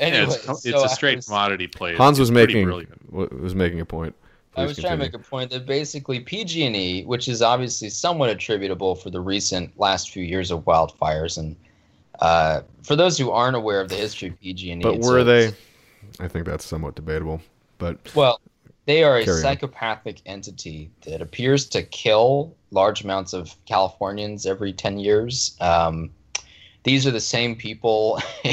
Anyway, 0.00 0.24
it's, 0.34 0.46
it's 0.48 0.62
so 0.70 0.80
a 0.80 0.84
I 0.84 0.86
straight 0.88 1.16
was- 1.16 1.26
commodity 1.26 1.66
play. 1.66 1.94
Hans 1.96 2.18
was 2.18 2.28
It's 2.30 2.34
pretty 2.34 2.54
making 2.54 2.64
brilliant. 2.66 3.40
was 3.42 3.54
making 3.54 3.80
a 3.80 3.84
point. 3.86 4.14
I 4.56 4.62
Please 4.64 4.68
was 4.68 4.78
trying 4.78 4.98
to 4.98 5.04
make 5.04 5.14
a 5.14 5.18
point 5.18 5.50
that 5.50 5.66
basically 5.66 6.20
PG&E, 6.20 7.04
which 7.04 7.28
is 7.28 7.42
obviously 7.42 7.88
somewhat 7.90 8.28
attributable 8.30 8.94
for 8.94 9.10
the 9.10 9.20
recent 9.20 9.78
last 9.78 10.10
few 10.10 10.22
years 10.24 10.50
of 10.50 10.64
wildfires, 10.64 11.38
and 11.38 11.54
uh, 12.20 12.62
for 12.82 12.96
those 12.96 13.18
who 13.18 13.30
aren't 13.30 13.56
aware 13.56 13.80
of 13.80 13.88
the 13.88 13.94
history 13.96 14.28
of 14.28 14.40
PG&E, 14.40 14.80
But 14.82 14.98
were 15.00 15.24
they? 15.24 15.52
I 16.20 16.28
think 16.28 16.46
that's 16.46 16.64
somewhat 16.64 16.94
debatable. 16.94 17.40
But 17.78 17.98
Well, 18.14 18.40
they 18.86 19.04
are 19.04 19.18
a 19.18 19.24
Carry 19.24 19.36
on. 19.36 19.42
psychopathic 19.42 20.20
entity 20.26 20.90
that 21.04 21.20
appears 21.20 21.66
to 21.66 21.82
kill 21.82 22.54
large 22.70 23.04
amounts 23.04 23.32
of 23.32 23.54
Californians 23.66 24.46
every 24.46 24.72
10 24.72 24.98
years. 24.98 25.56
Um, 25.60 26.10
these 26.84 27.06
are 27.06 27.10
the 27.10 27.20
same 27.20 27.54
people 27.54 28.20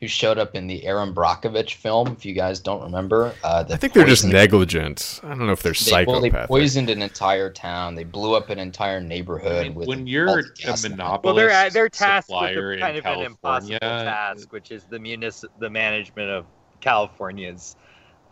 who 0.00 0.08
showed 0.08 0.38
up 0.38 0.54
in 0.54 0.66
the 0.66 0.84
Erin 0.84 1.14
Brockovich 1.14 1.74
film, 1.74 2.08
if 2.08 2.24
you 2.26 2.34
guys 2.34 2.60
don't 2.60 2.82
remember. 2.82 3.32
Uh, 3.42 3.64
I 3.68 3.76
think 3.76 3.92
they're 3.92 4.04
just 4.04 4.24
negligent. 4.26 5.20
I 5.22 5.28
don't 5.28 5.46
know 5.46 5.52
if 5.52 5.62
they're 5.62 5.72
They, 5.72 6.04
well, 6.04 6.20
they 6.20 6.28
psychopathic. 6.28 6.48
poisoned 6.48 6.90
an 6.90 7.00
entire 7.00 7.50
town. 7.50 7.94
They 7.94 8.04
blew 8.04 8.34
up 8.34 8.50
an 8.50 8.58
entire 8.58 9.00
neighborhood. 9.00 9.64
I 9.64 9.68
mean, 9.68 9.74
with 9.74 9.88
when 9.88 10.06
you're 10.06 10.40
a 10.40 10.42
gas 10.54 10.84
in 10.84 10.92
it. 10.92 10.96
monopolist, 10.96 11.24
Well, 11.24 11.34
they're 11.36 11.70
they're 11.70 11.88
tasked 11.88 12.30
with 12.30 12.50
a, 12.56 12.76
kind 12.80 12.96
of 12.98 13.06
an 13.06 13.20
impossible 13.20 13.78
task, 13.78 14.52
which 14.52 14.70
is 14.70 14.84
the 14.84 14.98
munis 14.98 15.44
the 15.60 15.70
management 15.70 16.30
of 16.30 16.44
California's 16.80 17.76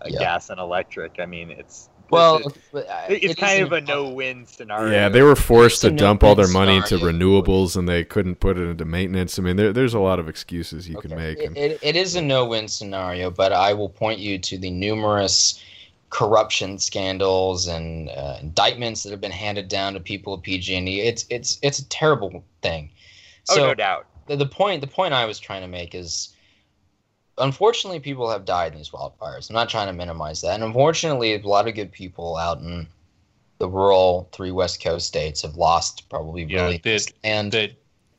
uh, 0.00 0.08
Yeah. 0.08 0.18
gas 0.18 0.50
and 0.50 0.58
electric. 0.60 1.20
I 1.20 1.26
mean, 1.26 1.50
it's 1.50 1.88
Well, 2.12 2.36
it's, 2.38 2.74
uh, 2.74 3.06
it's 3.08 3.32
it 3.32 3.36
kind 3.38 3.62
of 3.62 3.72
a 3.72 3.80
no-win 3.80 4.44
scenario. 4.46 4.92
yeah, 4.92 5.08
they 5.08 5.22
were 5.22 5.34
forced 5.34 5.80
to 5.80 5.90
dump 5.90 6.22
all 6.22 6.34
their 6.34 6.46
no-win 6.46 6.66
money 6.66 6.76
into 6.76 6.98
renewables, 6.98 7.76
and 7.76 7.88
they 7.88 8.04
couldn't 8.04 8.36
put 8.36 8.58
it 8.58 8.62
into 8.68 8.84
maintenance. 8.84 9.38
I 9.38 9.42
mean, 9.42 9.56
there, 9.56 9.72
there's 9.72 9.94
a 9.94 9.98
lot 9.98 10.18
of 10.18 10.28
excuses 10.28 10.88
you 10.88 10.98
can 10.98 11.16
make. 11.16 11.42
And, 11.42 11.56
it, 11.56 11.78
it 11.82 11.96
is 11.96 12.14
a 12.14 12.20
no-win 12.22 12.68
scenario, 12.68 13.30
but 13.30 13.52
I 13.52 13.72
will 13.72 13.88
point 13.88 14.18
you 14.20 14.38
to 14.38 14.58
the 14.58 14.70
numerous 14.70 15.62
corruption 16.10 16.78
scandals 16.78 17.66
and 17.66 18.10
uh, 18.10 18.36
indictments 18.42 19.02
that 19.02 19.10
have 19.10 19.20
been 19.22 19.30
handed 19.30 19.68
down 19.68 19.94
to 19.94 20.00
people 20.00 20.34
at 20.34 20.42
PG&E. 20.42 21.00
It's 21.00 21.24
it's 21.30 21.58
it's 21.62 21.78
a 21.78 21.88
terrible 21.88 22.44
thing. 22.60 22.90
Oh, 23.48 23.54
So 23.54 23.66
no 23.68 23.74
doubt. 23.74 24.06
the, 24.26 24.36
the 24.36 24.46
point 24.46 24.82
the 24.82 24.86
point 24.86 25.14
I 25.14 25.24
was 25.24 25.40
trying 25.40 25.62
to 25.62 25.68
make 25.68 25.94
is, 25.94 26.36
unfortunately, 27.38 28.00
people 28.00 28.30
have 28.30 28.44
died 28.44 28.72
in 28.72 28.78
these 28.78 28.90
wildfires. 28.90 29.48
I'm 29.50 29.54
not 29.54 29.68
trying 29.68 29.88
to 29.88 29.92
minimize 29.92 30.40
that, 30.42 30.54
and 30.54 30.64
unfortunately, 30.64 31.34
a 31.34 31.46
lot 31.46 31.68
of 31.68 31.74
good 31.74 31.92
people 31.92 32.36
out 32.36 32.58
in 32.60 32.86
the 33.58 33.68
rural 33.68 34.28
three 34.32 34.50
West 34.50 34.82
Coast 34.82 35.06
states 35.06 35.42
have 35.42 35.56
lost 35.56 36.08
probably 36.08 36.44
Yeah, 36.44 36.62
really 36.64 36.78
that- 36.78 37.12
and 37.22 37.52
that 37.52 37.72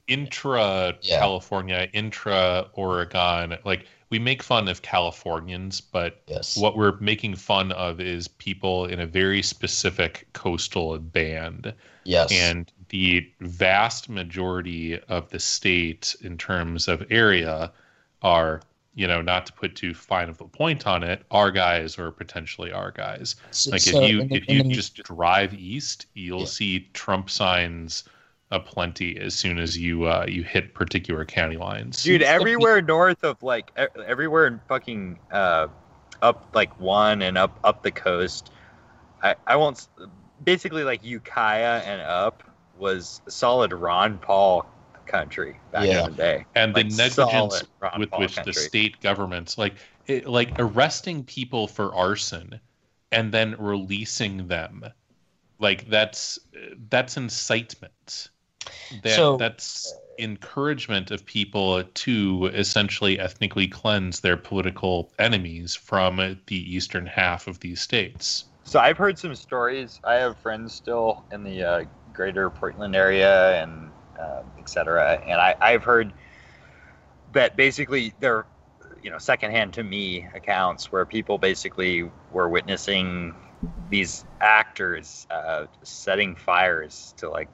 intra 0.07 0.95
Yeah. 1.01 1.19
California, 1.19 1.87
intra 1.93 2.69
Oregon, 2.73 3.57
like 3.65 3.85
we 4.09 4.19
make 4.19 4.43
fun 4.43 4.67
of 4.67 4.81
Californians, 4.81 5.81
but 5.81 6.21
yes, 6.27 6.55
what 6.55 6.77
we're 6.77 6.97
making 6.99 7.35
fun 7.35 7.71
of 7.71 7.99
is 7.99 8.27
people 8.27 8.85
in 8.85 8.99
a 8.99 9.07
very 9.07 9.41
specific 9.41 10.27
coastal 10.33 10.97
band. 10.99 11.73
yes, 12.05 12.31
And 12.31 12.71
the 12.89 13.25
vast 13.39 14.09
majority 14.09 14.99
of 15.07 15.29
the 15.29 15.39
state, 15.39 16.15
in 16.21 16.37
terms 16.37 16.87
of 16.87 17.03
area, 17.09 17.71
are, 18.21 18.61
you 18.95 19.07
know, 19.07 19.21
not 19.21 19.45
to 19.47 19.53
put 19.53 19.75
too 19.75 19.93
fine 19.93 20.29
of 20.29 20.39
a 20.41 20.45
point 20.47 20.85
on 20.85 21.03
it, 21.03 21.23
our 21.31 21.49
guys 21.49 21.97
or 21.97 22.11
potentially 22.11 22.71
our 22.71 22.91
guys. 22.91 23.35
So- 23.51 23.71
Like 23.71 23.81
so 23.81 24.01
if 24.01 24.09
you 24.11 24.21
in 24.21 24.27
the- 24.27 24.35
if 24.35 24.43
in 24.45 24.55
you 24.57 24.63
the- 24.63 24.69
just 24.73 24.97
drive 25.03 25.53
east, 25.53 26.05
you'll 26.13 26.41
Yeah. 26.41 26.45
see 26.45 26.89
Trump 26.93 27.29
signs 27.29 28.03
aplenty 28.51 29.17
as 29.19 29.33
soon 29.33 29.57
as 29.57 29.75
you 29.77 30.05
uh, 30.05 30.25
you 30.27 30.43
hit 30.43 30.75
particular 30.75 31.25
county 31.25 31.57
lines. 31.57 32.03
Dude, 32.03 32.21
Seems 32.21 32.23
to 32.23 32.25
be- 32.25 32.25
everywhere 32.25 32.81
north 32.83 33.23
of 33.23 33.41
like 33.41 33.71
e- 33.79 33.85
everywhere 34.05 34.45
in 34.45 34.59
fucking 34.67 35.17
uh, 35.31 35.67
up 36.21 36.49
like 36.53 36.79
one 36.79 37.23
and 37.23 37.35
up 37.37 37.59
up 37.63 37.81
the 37.81 37.91
coast. 37.91 38.51
I 39.23 39.35
I 39.47 39.55
won't. 39.55 39.87
Basically, 40.43 40.83
like 40.83 41.03
Ukiah 41.03 41.81
and 41.85 42.01
up 42.01 42.43
was 42.77 43.21
solid 43.27 43.71
Ron 43.73 44.19
Paul 44.19 44.67
country 45.05 45.59
back 45.71 45.87
Yeah. 45.87 46.05
in 46.05 46.11
the 46.11 46.17
day. 46.17 46.45
and 46.55 46.73
the 46.73 46.83
negligence 46.83 47.63
with 47.97 48.09
which 48.17 48.35
country. 48.35 48.43
the 48.45 48.53
state 48.53 48.99
governments 49.01 49.57
like 49.57 49.75
it, 50.07 50.27
like 50.27 50.51
arresting 50.59 51.23
people 51.23 51.67
for 51.67 51.93
arson 51.95 52.59
and 53.11 53.31
then 53.31 53.55
releasing 53.59 54.47
them 54.47 54.83
like 55.59 55.87
that's 55.89 56.39
that's 56.89 57.17
incitement 57.17 58.29
that 59.03 59.15
So- 59.15 59.37
that's 59.37 59.93
encouragement 60.19 61.09
of 61.09 61.25
people 61.25 61.83
to 61.83 62.45
essentially 62.53 63.19
ethnically 63.19 63.67
cleanse 63.67 64.19
their 64.19 64.37
political 64.37 65.11
enemies 65.17 65.73
from 65.75 66.17
the 66.47 66.75
eastern 66.75 67.05
half 67.07 67.47
of 67.47 67.59
these 67.61 67.81
states 67.81 68.45
So 68.63 68.79
I've 68.79 68.97
heard 68.97 69.17
some 69.19 69.35
stories. 69.35 69.99
I 70.05 70.13
have 70.15 70.37
friends 70.37 70.73
still 70.73 71.25
in 71.31 71.43
the 71.43 71.63
uh, 71.63 71.83
greater 72.13 72.49
Portland 72.49 72.95
area 72.95 73.61
and 73.61 73.91
uh, 74.19 74.43
et 74.59 74.69
cetera. 74.69 75.21
And 75.25 75.39
I, 75.39 75.55
I've 75.59 75.83
heard 75.83 76.13
that 77.33 77.55
basically 77.55 78.13
they're, 78.19 78.45
you 79.01 79.09
know, 79.09 79.17
secondhand 79.17 79.73
to 79.73 79.83
me 79.83 80.27
accounts 80.33 80.91
where 80.91 81.05
people 81.05 81.37
basically 81.37 82.09
were 82.31 82.47
witnessing 82.47 83.33
these 83.89 84.25
actors 84.39 85.27
uh, 85.29 85.65
setting 85.83 86.35
fires 86.35 87.13
to 87.17 87.29
like 87.29 87.49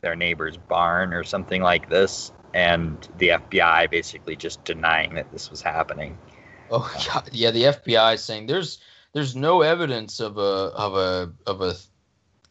their 0.00 0.16
neighbor's 0.16 0.56
barn 0.56 1.12
or 1.12 1.24
something 1.24 1.62
like 1.62 1.88
this. 1.88 2.32
And 2.54 3.08
the 3.18 3.28
FBI 3.28 3.90
basically 3.90 4.36
just 4.36 4.62
denying 4.64 5.14
that 5.14 5.32
this 5.32 5.50
was 5.50 5.62
happening. 5.62 6.18
Oh 6.70 6.92
God, 7.12 7.30
yeah, 7.32 7.50
the 7.50 7.64
FBI 7.64 8.14
is 8.14 8.22
saying 8.22 8.46
there's 8.46 8.78
there's 9.12 9.36
no 9.36 9.62
evidence 9.62 10.20
of 10.20 10.38
a 10.38 10.40
of 10.40 10.94
a 10.94 11.32
of 11.46 11.60
a 11.60 11.74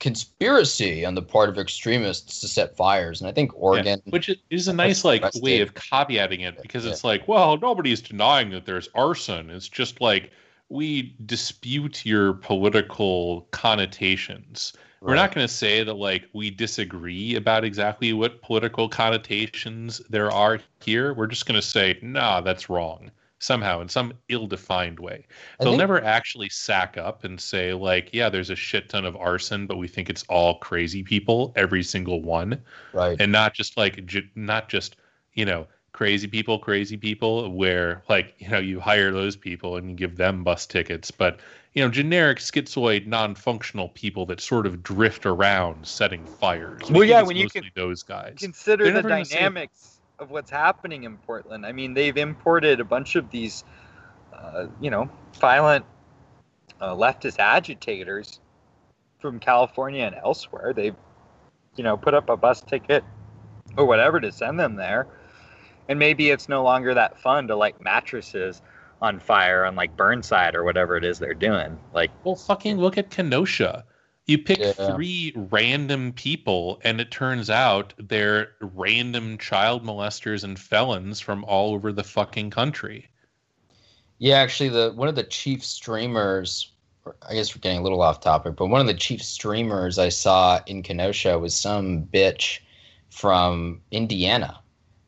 conspiracy 0.02 1.06
on 1.06 1.14
the 1.14 1.22
part 1.22 1.48
of 1.48 1.60
extremists 1.60 2.42
to 2.42 2.48
set 2.48 2.76
fires, 2.76 3.22
and 3.22 3.30
I 3.30 3.32
think 3.32 3.52
Oregon. 3.56 4.02
which 4.10 4.30
is- 4.50 4.68
a 4.68 4.74
nice 4.74 5.06
like 5.06 5.22
arrested. 5.22 5.44
way 5.44 5.62
of 5.62 5.76
caveating 5.76 6.42
it 6.42 6.60
because 6.62 6.86
it's 6.86 7.04
like 7.04 7.28
well 7.28 7.58
nobody's 7.58 8.02
denying 8.02 8.50
that 8.50 8.66
there's 8.66 8.90
arson 8.96 9.50
it's 9.50 9.70
just 9.70 10.02
like 10.02 10.32
we 10.70 11.16
dispute 11.26 12.06
your 12.06 12.34
political 12.34 13.42
connotations. 13.52 14.74
We're 15.02 15.16
not 15.16 15.34
going 15.34 15.46
to 15.46 15.54
say 15.54 15.84
that 15.84 15.96
like 15.96 16.24
we 16.34 16.50
disagree 16.50 17.36
about 17.36 17.64
exactly 17.66 18.14
what 18.14 18.42
political 18.42 18.88
connotations 18.88 20.00
there 20.10 20.32
are 20.32 20.60
here. 20.80 21.14
We're 21.14 21.28
just 21.28 21.46
going 21.46 21.60
to 21.60 21.68
say, 21.68 22.00
nah, 22.02 22.40
that's 22.40 22.70
wrong 22.70 23.12
somehow 23.42 23.82
in 23.82 23.90
some 23.90 24.14
ill-defined 24.30 25.00
way. 25.00 25.26
I 25.60 25.64
They'll 25.64 25.74
think- 25.74 25.80
never 25.82 26.02
actually 26.04 26.50
sack 26.50 26.96
up 26.98 27.24
and 27.24 27.42
say 27.42 27.74
like, 27.74 28.10
yeah, 28.14 28.30
there's 28.30 28.50
a 28.52 28.56
shit 28.56 28.88
ton 28.88 29.04
of 29.04 29.16
arson, 29.18 29.68
but 29.68 29.78
we 29.78 29.88
think 29.88 30.10
it's 30.10 30.24
all 30.30 30.60
crazy 30.60 31.04
people, 31.04 31.52
every 31.56 31.84
single 31.84 32.22
one 32.22 32.62
Right. 32.94 33.18
and 33.20 33.32
not 33.32 33.54
just 33.54 33.76
like 33.78 34.06
ju- 34.06 34.28
not 34.36 34.70
just 34.70 34.96
you 35.34 35.46
know 35.46 35.68
crazy 35.94 36.28
people 36.28 36.58
crazy 36.60 36.96
people 36.98 37.52
where 37.52 38.02
like 38.10 38.34
you 38.38 38.48
know 38.50 38.60
you 38.60 38.80
hire 38.80 39.12
those 39.12 39.36
people 39.36 39.76
and 39.78 39.90
you 39.90 39.96
give 39.96 40.16
them 40.18 40.42
bus 40.44 40.66
tickets 40.66 41.12
but 41.12 41.40
you 41.74 41.84
know 41.84 41.90
generic 41.90 42.38
schizoid 42.40 43.06
non-functional 43.08 43.90
people 43.90 44.26
that 44.26 44.40
sort 44.40 44.66
of 44.66 44.82
drift 44.84 45.26
around 45.26 45.86
setting 45.86 46.26
fires 46.26 46.82
Well, 46.84 47.02
think 47.02 47.08
yeah, 47.08 47.22
when 47.22 47.36
you 47.38 47.50
can 47.50 47.64
those 47.76 48.04
guys 48.04 48.36
Consider 48.40 48.84
They're 48.86 48.94
the 48.94 48.98
never 49.00 49.10
gonna 49.10 49.26
dynamics 49.26 50.00
of 50.22 50.30
what's 50.30 50.52
happening 50.52 51.04
in 51.04 51.18
Portland. 51.18 51.66
I 51.66 51.72
mean, 51.72 51.96
they've 51.96 52.16
imported 52.16 52.80
a 52.80 52.86
bunch 52.86 53.16
of 53.16 53.30
these, 53.32 53.64
uh, 54.34 54.68
you 54.80 54.92
know, 54.92 55.10
violent 55.40 55.84
uh, 56.80 56.96
leftist 56.96 57.40
agitators 57.40 58.40
from 59.20 59.40
California 59.40 60.06
and 60.06 60.16
elsewhere. 60.16 60.74
They've, 60.74 60.96
you 61.76 61.84
know, 61.84 61.98
put 61.98 62.14
up 62.14 62.30
a 62.30 62.38
bus 62.38 62.62
ticket 62.62 63.04
or 63.76 63.86
whatever 63.86 64.20
to 64.20 64.32
send 64.32 64.60
them 64.60 64.76
there. 64.76 65.08
And 65.90 65.98
maybe 65.98 66.30
it's 66.30 66.48
no 66.48 66.64
longer 66.64 66.94
that 66.94 67.20
fun 67.20 67.48
to 67.48 67.56
light 67.56 67.82
mattresses 67.82 68.62
on 69.02 69.20
fire 69.20 69.66
on 69.66 69.76
like 69.76 69.98
Burnside 69.98 70.54
or 70.56 70.64
whatever 70.64 70.96
it 70.96 71.04
is 71.04 71.18
they're 71.18 71.34
doing. 71.34 71.80
Like, 71.94 72.12
well 72.24 72.36
fucking 72.36 72.78
look 72.78 73.00
at 73.00 73.10
kenosha 73.10 73.84
you 74.28 74.38
pick 74.38 74.60
Yeah. 74.60 74.72
three 74.74 75.34
random 75.36 76.14
people 76.14 76.80
and 76.84 77.02
it 77.02 77.12
turns 77.12 77.50
out 77.50 77.94
they're 77.98 78.52
random 78.62 79.38
child 79.38 79.84
molesters 79.84 80.44
and 80.44 80.60
felons 80.60 81.20
from 81.20 81.44
all 81.46 81.74
over 81.74 81.92
the 81.92 82.04
fucking 82.04 82.50
country 82.50 83.08
Yeah, 84.20 84.36
actually, 84.38 84.70
the 84.70 84.92
one 84.94 85.08
of 85.08 85.16
the 85.16 85.24
chief 85.24 85.66
streamers. 85.66 86.72
I 87.28 87.34
guess 87.34 87.56
we're 87.56 87.62
getting 87.62 87.80
a 87.80 87.84
little 87.84 88.04
off 88.04 88.20
topic, 88.20 88.56
but 88.56 88.68
one 88.68 88.80
of 88.80 88.86
the 88.86 88.94
chief 88.94 89.24
streamers 89.24 89.98
I 89.98 90.10
saw 90.10 90.60
in 90.68 90.84
Kenosha 90.84 91.40
was 91.40 91.56
some 91.56 92.06
bitch 92.06 92.60
from 93.10 93.82
Indiana. 93.90 94.60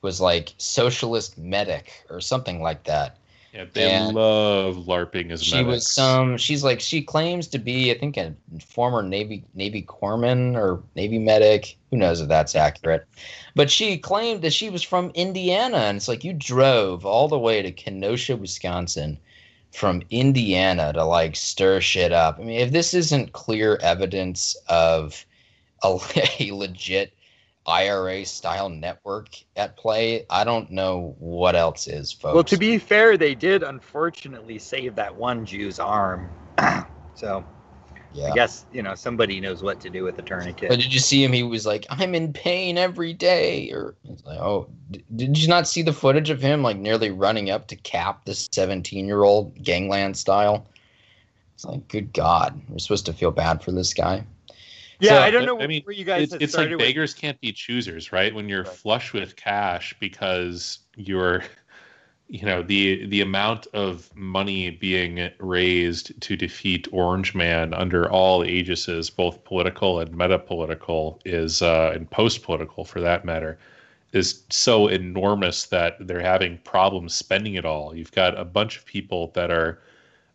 Was 0.02 0.20
like 0.20 0.56
socialist 0.58 1.38
medic 1.38 2.06
or 2.10 2.20
something 2.20 2.62
like 2.64 2.84
that. 2.86 3.18
Yeah, 3.54 3.66
they 3.72 3.92
And 3.92 4.16
love 4.16 4.78
LARPing 4.78 5.32
as 5.32 5.42
much. 5.42 5.46
She 5.46 5.56
medics. 5.58 5.68
was 5.68 5.92
some. 5.92 6.38
She's 6.38 6.64
like 6.64 6.80
she 6.80 7.04
claims 7.04 7.48
to 7.50 7.60
be, 7.60 7.92
I 7.92 7.98
think, 7.98 8.18
a 8.18 8.34
former 8.66 9.04
Navy 9.04 9.44
Navy 9.54 9.84
corpsman 9.84 10.56
or 10.56 10.82
Navy 10.96 11.20
medic. 11.20 11.78
Who 11.92 11.98
knows 11.98 12.20
if 12.20 12.28
that's 12.28 12.56
accurate? 12.56 13.06
But 13.54 13.70
she 13.70 14.00
claimed 14.00 14.42
that 14.42 14.54
she 14.54 14.72
was 14.72 14.82
from 14.82 15.12
Indiana, 15.14 15.78
and 15.78 15.98
it's 15.98 16.08
like 16.08 16.24
you 16.24 16.34
drove 16.34 17.06
all 17.06 17.28
the 17.28 17.38
way 17.38 17.62
to 17.62 17.72
Kenosha, 17.72 18.36
Wisconsin, 18.36 19.20
from 19.72 20.02
Indiana 20.10 20.92
to 20.94 21.04
like 21.06 21.36
stir 21.36 21.80
shit 21.80 22.12
up. 22.12 22.40
I 22.40 22.44
mean, 22.44 22.60
if 22.60 22.72
this 22.72 22.96
isn't 22.96 23.34
clear 23.34 23.78
evidence 23.84 24.56
of 24.68 25.26
a, 25.84 26.00
a 26.40 26.52
legit 26.52 27.14
IRA 27.66 28.26
style 28.26 28.70
network 28.70 29.30
at 29.56 29.78
play, 29.78 30.26
I 30.30 30.44
don't 30.44 30.72
know 30.72 31.16
what 31.20 31.56
else 31.56 31.88
is, 31.88 32.12
folks. 32.12 32.34
well, 32.34 32.44
to 32.44 32.58
be 32.58 32.78
fair, 32.78 33.18
they 33.18 33.36
did 33.36 33.64
unfortunately 33.64 34.60
save 34.60 34.96
that 34.96 35.16
one 35.16 35.46
Jew's 35.46 35.80
arm. 35.80 36.30
so 37.16 37.46
yeah. 38.12 38.32
I 38.32 38.36
guess 38.36 38.66
you 38.72 38.84
know 38.84 38.96
somebody 38.96 39.40
knows 39.40 39.64
what 39.64 39.80
to 39.82 39.90
do 39.90 40.04
with 40.04 40.16
the 40.18 40.22
tourniquet. 40.22 40.70
But 40.70 40.80
did 40.80 40.94
you 40.94 41.00
see 41.00 41.24
him? 41.24 41.34
He 41.34 41.44
was 41.44 41.66
like, 41.66 41.86
"I'm 41.90 42.14
in 42.14 42.34
pain 42.34 42.78
every 42.78 43.14
day." 43.14 43.72
Or 43.72 43.96
like, 44.26 44.40
"Oh, 44.40 44.68
d- 44.92 45.04
did 45.16 45.38
you 45.38 45.48
not 45.48 45.68
see 45.68 45.82
the 45.82 45.94
footage 45.94 46.30
of 46.30 46.42
him 46.42 46.62
like 46.62 46.78
nearly 46.78 47.12
running 47.12 47.50
up 47.50 47.68
to 47.68 47.76
cap 47.76 48.26
the 48.26 48.36
17 48.36 49.08
year 49.08 49.24
old 49.24 49.62
gangland 49.64 50.18
style?" 50.18 50.68
It's 51.56 51.66
like, 51.66 51.88
good 51.88 52.14
God, 52.14 52.62
we're 52.68 52.80
supposed 52.80 53.06
to 53.06 53.14
feel 53.14 53.32
bad 53.32 53.64
for 53.64 53.72
this 53.72 53.94
guy. 53.94 54.26
Yeah, 55.04 55.12
so, 55.18 55.22
I 55.22 55.32
don't 55.32 55.46
know 55.46 55.60
I 55.62 55.68
mean, 55.68 55.84
where 55.84 55.96
you 55.96 56.06
guys. 56.06 56.24
it's, 56.24 56.34
it's 56.34 56.42
like 56.42 56.50
started 56.50 56.78
with- 56.78 56.86
beggars 56.88 57.14
can't 57.14 57.40
be 57.42 57.52
choosers, 57.52 58.12
right? 58.12 58.34
When 58.34 58.48
you're 58.50 58.64
Right. 58.64 58.74
flush 58.74 59.14
with 59.14 59.36
cash 59.36 59.94
because 60.00 60.80
you're, 60.96 61.44
you 62.30 62.46
know, 62.46 62.64
the 62.64 63.06
the 63.08 63.22
amount 63.22 63.68
of 63.74 64.10
money 64.16 64.70
being 64.72 65.30
raised 65.40 66.20
to 66.22 66.36
defeat 66.36 66.88
Orange 66.92 67.36
Man 67.36 67.74
under 67.74 68.10
all 68.10 68.42
aegises, 68.42 69.14
both 69.16 69.44
political 69.44 70.00
and 70.00 70.16
meta-political, 70.16 71.20
is 71.26 71.62
uh, 71.62 71.92
and 71.94 72.10
post-political 72.10 72.86
for 72.86 73.02
that 73.02 73.26
matter, 73.26 73.60
is 74.14 74.44
so 74.50 74.88
enormous 74.88 75.66
that 75.68 75.98
they're 76.08 76.22
having 76.22 76.58
problems 76.60 77.14
spending 77.14 77.56
it 77.56 77.66
all. 77.66 77.96
You've 77.96 78.12
got 78.12 78.40
a 78.40 78.46
bunch 78.46 78.78
of 78.78 78.86
people 78.86 79.32
that 79.36 79.52
are 79.52 79.82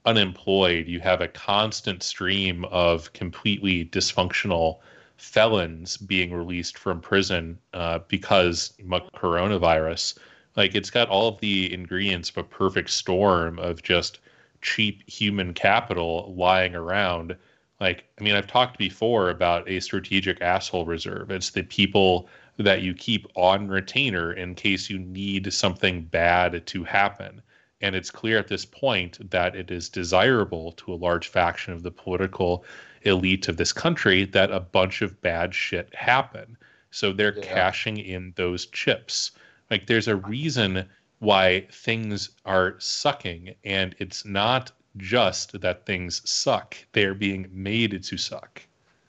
unemployed. 0.09 0.87
You 0.89 1.01
have 1.01 1.21
a 1.21 1.29
constant 1.29 2.03
stream 2.03 2.65
of 2.67 3.13
completely 3.13 3.85
dysfunctional 3.85 4.79
felons 5.19 5.99
being 5.99 6.33
released 6.33 6.79
from 6.79 7.01
prison 7.03 7.59
uh, 7.75 7.99
because 8.09 8.73
coronavirus. 9.15 10.19
Like 10.57 10.75
it's 10.75 10.91
got 10.91 11.11
all 11.11 11.29
of 11.29 11.41
the 11.41 11.73
ingredients 11.75 12.31
of 12.31 12.39
a 12.39 12.45
perfect 12.45 12.89
storm 12.89 13.59
of 13.59 13.83
just 13.83 14.21
cheap 14.63 15.09
human 15.09 15.53
capital 15.53 16.35
lying 16.37 16.75
around. 16.75 17.37
Like, 17.79 18.05
I 18.19 18.25
mean, 18.25 18.35
I've 18.35 18.47
talked 18.47 18.79
before 18.79 19.29
about 19.29 19.69
a 19.69 19.79
strategic 19.81 20.41
asshole 20.41 20.87
reserve. 20.87 21.31
It's 21.31 21.51
the 21.51 21.65
people 21.65 22.29
that 22.57 22.81
you 22.83 22.95
keep 22.95 23.27
on 23.37 23.69
retainer 23.69 24.33
in 24.33 24.55
case 24.55 24.89
you 24.89 24.99
need 24.99 25.53
something 25.53 26.05
bad 26.05 26.67
to 26.67 26.83
happen. 26.83 27.43
And 27.81 27.95
it's 27.95 28.11
clear 28.11 28.39
at 28.39 28.49
this 28.49 28.65
point 28.65 29.31
that 29.31 29.55
it 29.55 29.71
is 29.71 29.89
desirable 29.89 30.73
to 30.73 30.93
a 30.93 30.97
large 30.97 31.29
faction 31.29 31.73
of 31.73 31.83
the 31.83 31.91
political 31.91 32.65
elite 33.03 33.49
of 33.49 33.57
this 33.57 33.73
country 33.73 34.25
that 34.25 34.51
a 34.51 34.61
bunch 34.61 35.03
of 35.03 35.21
bad 35.21 35.55
shit 35.55 35.95
happen. 35.95 36.57
So 36.91 37.13
they're 37.13 37.37
Yeah. 37.37 37.43
cashing 37.43 37.99
in 37.99 38.33
those 38.37 38.67
chips. 38.67 39.33
Like 39.71 39.87
there's 39.87 40.09
a 40.09 40.17
reason 40.17 40.89
why 41.21 41.67
things 41.71 42.31
are 42.45 42.77
sucking, 42.79 43.55
and 43.65 43.95
it's 43.99 44.25
not 44.25 44.73
just 44.97 45.61
that 45.61 45.87
things 45.87 46.29
suck. 46.29 46.77
They're 46.93 47.15
being 47.15 47.49
made 47.53 48.03
to 48.03 48.17
suck. 48.17 48.63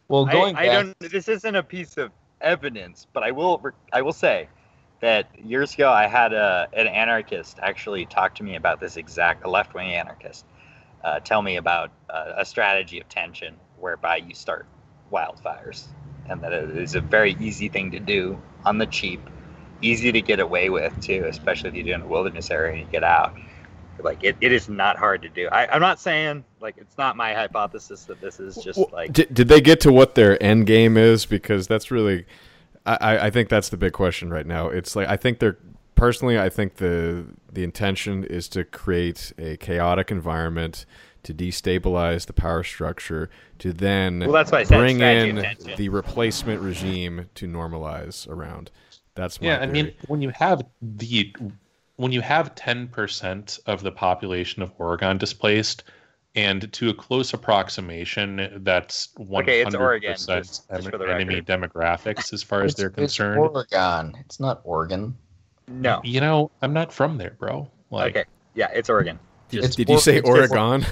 Well, 0.07 0.25
going 0.25 0.55
I 0.55 0.65
back, 0.65 0.85
don't. 0.99 1.11
This 1.11 1.27
isn't 1.27 1.55
a 1.55 1.63
piece 1.63 1.97
of 1.97 2.11
evidence, 2.41 3.07
but 3.13 3.23
I 3.23 3.31
will. 3.31 3.63
I 3.93 4.01
will 4.01 4.13
say 4.13 4.47
that 5.01 5.27
years 5.39 5.73
ago 5.73 5.89
I 5.89 6.07
had 6.07 6.33
a 6.33 6.67
an 6.73 6.87
anarchist 6.87 7.59
actually 7.61 8.05
talk 8.05 8.35
to 8.35 8.43
me 8.43 8.55
about 8.55 8.79
this 8.79 8.97
exact 8.97 9.45
a 9.45 9.49
left 9.49 9.73
wing 9.73 9.93
anarchist 9.93 10.45
uh, 11.03 11.19
tell 11.19 11.41
me 11.41 11.57
about 11.57 11.91
uh, 12.09 12.33
a 12.37 12.45
strategy 12.45 12.99
of 12.99 13.07
tension 13.09 13.55
whereby 13.77 14.17
you 14.17 14.35
start 14.35 14.65
wildfires, 15.11 15.87
and 16.27 16.41
that 16.41 16.51
it 16.51 16.77
is 16.77 16.95
a 16.95 17.01
very 17.01 17.35
easy 17.39 17.69
thing 17.69 17.91
to 17.91 17.99
do 17.99 18.39
on 18.65 18.77
the 18.77 18.85
cheap, 18.85 19.21
easy 19.81 20.11
to 20.11 20.21
get 20.21 20.39
away 20.39 20.69
with 20.69 20.93
too, 21.01 21.25
especially 21.27 21.69
if 21.69 21.75
you 21.75 21.83
do 21.83 21.93
in 21.93 22.01
a 22.01 22.07
wilderness 22.07 22.51
area 22.51 22.73
and 22.73 22.81
you 22.81 22.91
get 22.91 23.03
out. 23.03 23.35
Like 24.01 24.23
it, 24.23 24.37
it 24.39 24.51
is 24.53 24.69
not 24.69 24.97
hard 24.97 25.21
to 25.23 25.29
do. 25.29 25.49
I, 25.51 25.67
I'm 25.73 25.81
not 25.81 25.99
saying 25.99 26.45
like 26.61 26.75
it's 26.77 26.97
not 26.97 27.17
my 27.17 27.33
hypothesis 27.33 28.05
that 28.05 28.21
this 28.21 28.39
is 28.39 28.55
just 28.57 28.77
Well, 28.77 28.89
like 28.93 29.11
did, 29.11 29.33
did 29.33 29.47
they 29.49 29.59
get 29.61 29.81
to 29.81 29.91
what 29.91 30.15
their 30.15 30.41
end 30.41 30.67
game 30.67 30.95
is? 30.95 31.25
Because 31.25 31.67
that's 31.67 31.91
really, 31.91 32.25
I, 32.85 32.97
I- 33.01 33.25
I 33.27 33.29
think 33.29 33.49
that's 33.49 33.69
the 33.69 33.77
big 33.77 33.93
question 33.93 34.29
right 34.29 34.45
now. 34.45 34.67
It's 34.69 34.95
like 34.95 35.07
I 35.07 35.17
think 35.17 35.39
they're 35.39 35.57
personally, 35.95 36.39
I 36.39 36.49
think 36.49 36.75
the 36.75 37.25
the 37.51 37.63
intention 37.63 38.23
is 38.23 38.47
to 38.49 38.63
create 38.63 39.33
a 39.37 39.57
chaotic 39.57 40.11
environment 40.11 40.85
to 41.23 41.33
destabilize 41.33 42.25
the 42.25 42.33
power 42.33 42.63
structure 42.63 43.29
to 43.59 43.73
then 43.73 44.19
Well, 44.19 44.31
that's 44.31 44.51
why 44.51 44.59
I 44.59 44.63
said 44.63 44.77
bring 44.77 44.99
in 45.01 45.37
of 45.39 45.75
the 45.75 45.89
replacement 45.89 46.61
regime 46.61 47.29
to 47.35 47.47
normalize 47.47 48.27
around. 48.29 48.71
That's 49.15 49.41
my 49.41 49.47
Yeah, 49.47 49.57
I 49.59 49.65
mean, 49.65 49.91
when 50.07 50.21
you 50.21 50.29
have 50.29 50.61
the 50.81 51.35
when 51.97 52.13
you 52.13 52.21
have 52.21 52.55
10% 52.55 53.59
of 53.65 53.83
the 53.83 53.91
population 53.91 54.61
of 54.61 54.71
Oregon 54.77 55.17
displaced, 55.17 55.83
and 56.35 56.71
to 56.73 56.89
a 56.89 56.93
close 56.93 57.33
approximation, 57.33 58.61
that's 58.63 59.09
100% 59.17 59.41
Okay, 59.43 59.61
it's 59.61 59.75
Oregon, 59.75 60.11
just- 60.11 60.27
just 60.69 60.89
for 60.89 60.97
the 60.97 61.05
enemy 61.13 61.41
demographics 61.41 62.31
as 62.33 62.43
far 62.43 62.63
as 62.63 62.75
they're 62.75 62.87
it's 62.87 62.95
concerned. 62.95 63.39
Oregon. 63.39 64.15
It's 64.19 64.39
not 64.39 64.61
Oregon. 64.63 65.17
no. 65.67 66.01
You 66.03 66.21
know, 66.21 66.51
I'm 66.61 66.73
not 66.73 66.91
from 66.93 67.17
there, 67.17 67.35
bro. 67.39 67.69
Like, 67.91 68.15
okay. 68.15 68.25
Yeah, 68.55 68.69
it's 68.73 68.89
Oregon. 68.89 69.19
Did, 69.49 69.63
it's 69.63 69.75
did 69.75 69.89
you 69.89 69.99
say 69.99 70.21
Oregon? 70.21 70.85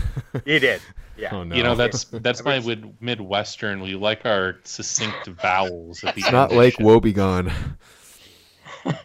You 0.46 0.60
did. 0.60 0.82
Yeah. 1.20 1.34
oh 1.34 1.44
no, 1.44 1.56
you 1.56 1.64
know, 1.64 1.74
that's 1.74 2.04
that's 2.04 2.44
my 2.46 2.60
mid- 2.60 2.94
Midwestern. 3.02 3.82
We 3.82 3.96
like 3.96 4.24
our 4.28 4.58
succinct 4.64 5.26
vowels. 5.42 6.04
At 6.04 6.14
the 6.14 6.22
it's 6.22 6.32
not 6.32 6.52
like 6.52 6.52
of 6.52 6.58
Lake 6.58 6.74
shit. 6.76 7.16
Wobegon. 7.16 7.52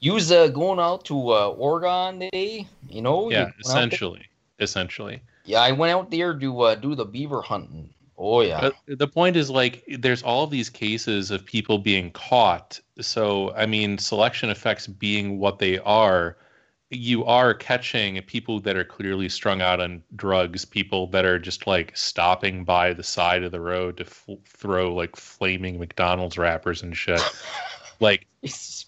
You's 0.00 0.32
uh, 0.32 0.48
going 0.48 0.78
out 0.80 1.04
to 1.06 1.14
uh, 1.32 1.48
Oregon 1.48 2.20
today, 2.20 2.66
you 2.88 3.02
know? 3.02 3.30
Yeah, 3.30 3.38
You 3.38 3.44
going 3.44 3.46
out 3.48 3.52
there? 3.54 3.60
essentially. 3.60 4.26
essentially. 4.60 5.22
Yeah, 5.48 5.62
I 5.62 5.72
went 5.72 5.94
out 5.94 6.10
there 6.10 6.38
to 6.38 6.60
uh, 6.60 6.74
do 6.74 6.94
the 6.94 7.06
beaver 7.06 7.40
hunting. 7.40 7.88
Oh 8.18 8.42
yeah. 8.42 8.60
But 8.60 8.98
the 8.98 9.08
point 9.08 9.34
is 9.34 9.48
like 9.48 9.82
there's 9.98 10.22
all 10.22 10.44
of 10.44 10.50
these 10.50 10.68
cases 10.68 11.30
of 11.30 11.46
people 11.46 11.78
being 11.78 12.10
caught. 12.10 12.78
So 13.00 13.54
I 13.54 13.64
mean, 13.64 13.96
selection 13.96 14.50
effects 14.50 14.86
being 14.86 15.38
what 15.38 15.58
they 15.58 15.78
are, 15.78 16.36
you 16.90 17.24
are 17.24 17.54
catching 17.54 18.20
people 18.22 18.60
that 18.60 18.76
are 18.76 18.84
clearly 18.84 19.30
strung 19.30 19.62
out 19.62 19.80
on 19.80 20.02
drugs, 20.16 20.66
people 20.66 21.06
that 21.08 21.24
are 21.24 21.38
just 21.38 21.66
like 21.66 21.96
stopping 21.96 22.62
by 22.62 22.92
the 22.92 23.02
side 23.02 23.42
of 23.42 23.50
the 23.50 23.60
road 23.60 23.96
to 23.96 24.04
f- 24.04 24.28
throw 24.44 24.94
like 24.94 25.16
flaming 25.16 25.78
McDonald's 25.78 26.36
wrappers 26.36 26.82
and 26.82 26.94
shit. 26.94 27.22
like 28.00 28.26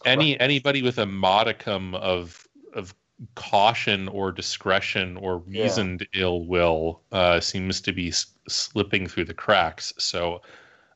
any 0.05 0.39
anybody 0.39 0.83
with 0.83 0.99
a 0.99 1.07
modicum 1.07 1.95
of 1.95 2.47
of 2.75 2.95
caution 3.35 4.09
or 4.09 4.33
discretion 4.33 5.17
or 5.17 5.43
Yeah. 5.53 5.63
reasoned 5.63 6.07
ill 6.15 6.45
will 6.47 7.03
uh, 7.13 7.41
seems 7.41 7.81
to 7.83 7.93
be 7.93 8.09
s- 8.09 8.27
slipping 8.49 9.07
through 9.07 9.27
the 9.27 9.35
cracks. 9.35 9.93
So 9.99 10.43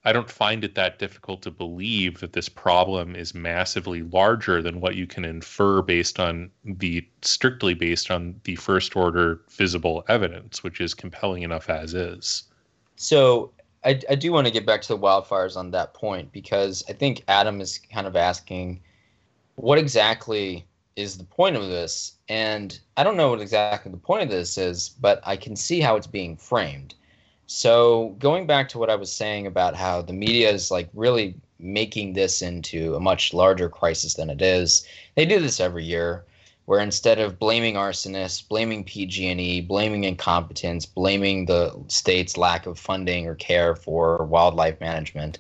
I 0.05 0.13
don't 0.13 0.31
find 0.31 0.65
it 0.65 0.75
that 0.77 0.99
difficult 0.99 1.43
to 1.43 1.51
believe 1.51 2.21
that 2.21 2.33
this 2.33 2.49
problem 2.49 3.17
is 3.17 3.35
massively 3.35 4.03
larger 4.03 4.63
than 4.63 4.81
what 4.81 4.97
you 4.97 5.07
can 5.07 5.25
infer 5.25 5.83
based 5.83 6.21
on 6.21 6.51
the 6.65 7.09
strictly 7.23 7.75
based 7.75 8.11
on 8.11 8.41
the 8.45 8.57
first 8.57 8.97
order 8.97 9.43
visible 9.51 10.05
evidence, 10.09 10.63
which 10.63 10.81
is 10.81 10.95
compelling 10.95 11.43
enough 11.43 11.69
as 11.71 11.95
is. 11.95 12.45
So 12.97 13.53
I, 13.85 14.01
I 14.11 14.15
do 14.15 14.33
want 14.33 14.47
to 14.47 14.53
get 14.53 14.67
back 14.67 14.83
to 14.83 14.89
the 14.89 14.99
wildfires 14.99 15.57
on 15.57 15.71
that 15.73 15.95
point 15.95 16.33
because 16.33 16.85
I 16.89 16.93
think 16.93 17.23
Adam 17.29 17.61
is 17.61 17.79
kind 17.79 18.07
of 18.07 18.17
asking 18.17 18.83
what 19.57 19.79
exactly 19.79 20.67
is 20.97 21.19
the 21.19 21.25
point 21.25 21.57
of 21.57 21.69
this? 21.69 22.15
And 22.29 22.79
I 22.97 23.03
don't 23.03 23.17
know 23.17 23.31
what 23.31 23.41
exactly 23.41 23.91
the 23.91 23.99
point 23.99 24.23
of 24.23 24.29
this 24.29 24.57
is, 24.59 24.91
but 25.01 25.21
I 25.25 25.37
can 25.37 25.57
see 25.57 25.81
how 25.81 25.97
it's 25.97 26.07
being 26.07 26.37
framed. 26.37 26.95
So 27.47 28.17
going 28.19 28.47
back 28.47 28.69
to 28.71 28.79
what 28.79 28.91
I 28.91 28.97
was 28.97 29.13
saying 29.13 29.47
about 29.47 29.77
how 29.77 30.03
the 30.03 30.13
media 30.13 30.51
is 30.51 30.71
like 30.71 30.89
really 30.95 31.35
making 31.59 32.13
this 32.13 32.43
into 32.43 32.95
a 32.95 33.01
much 33.01 33.33
larger 33.33 33.69
crisis 33.69 34.15
than 34.15 34.31
it 34.31 34.43
is. 34.43 34.87
They 35.15 35.25
do 35.25 35.41
this 35.41 35.61
every 35.61 35.85
year 35.85 36.25
where 36.67 36.81
instead 36.81 37.19
of 37.19 37.39
blaming 37.39 37.75
arsonists, 37.75 38.47
blaming 38.47 38.85
PG&E, 38.85 39.61
blaming 39.63 40.05
incompetence, 40.05 40.87
blaming 40.87 41.45
the 41.45 41.79
state's 41.89 42.37
lack 42.37 42.67
of 42.67 42.79
funding 42.79 43.27
or 43.27 43.35
care 43.35 43.75
for 43.75 44.25
wildlife 44.25 44.81
management, 44.81 45.39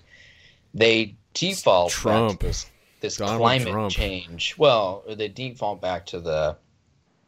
they 0.74 1.14
default 1.32 1.90
Trump. 1.90 2.40
this, 2.40 2.66
this 3.05 3.16
Donald 3.18 3.38
climate 3.38 3.68
Trump. 3.68 3.92
change. 3.92 4.55
Well, 4.57 5.05
they 5.07 5.28
default 5.28 5.82
back 5.82 6.07
to 6.07 6.20
the 6.20 6.57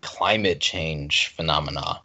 climate 0.01 0.59
change 0.59 1.29
phenomena. 1.37 2.01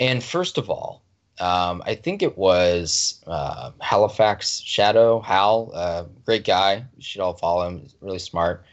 And 0.00 0.22
first 0.22 0.58
of 0.58 0.68
all, 0.68 1.02
um, 1.38 1.82
I 1.86 1.94
think 1.94 2.22
it 2.22 2.36
was 2.36 3.22
uh, 3.26 3.70
Halifax 3.80 4.58
Shadow 4.60 5.20
Hal, 5.20 5.70
uh, 5.74 6.04
great 6.24 6.44
guy. 6.44 6.84
You 6.96 7.02
should 7.02 7.20
all 7.20 7.34
follow 7.34 7.68
him. 7.68 7.80
He's 7.80 7.94
really 8.00 8.18
smart. 8.18 8.64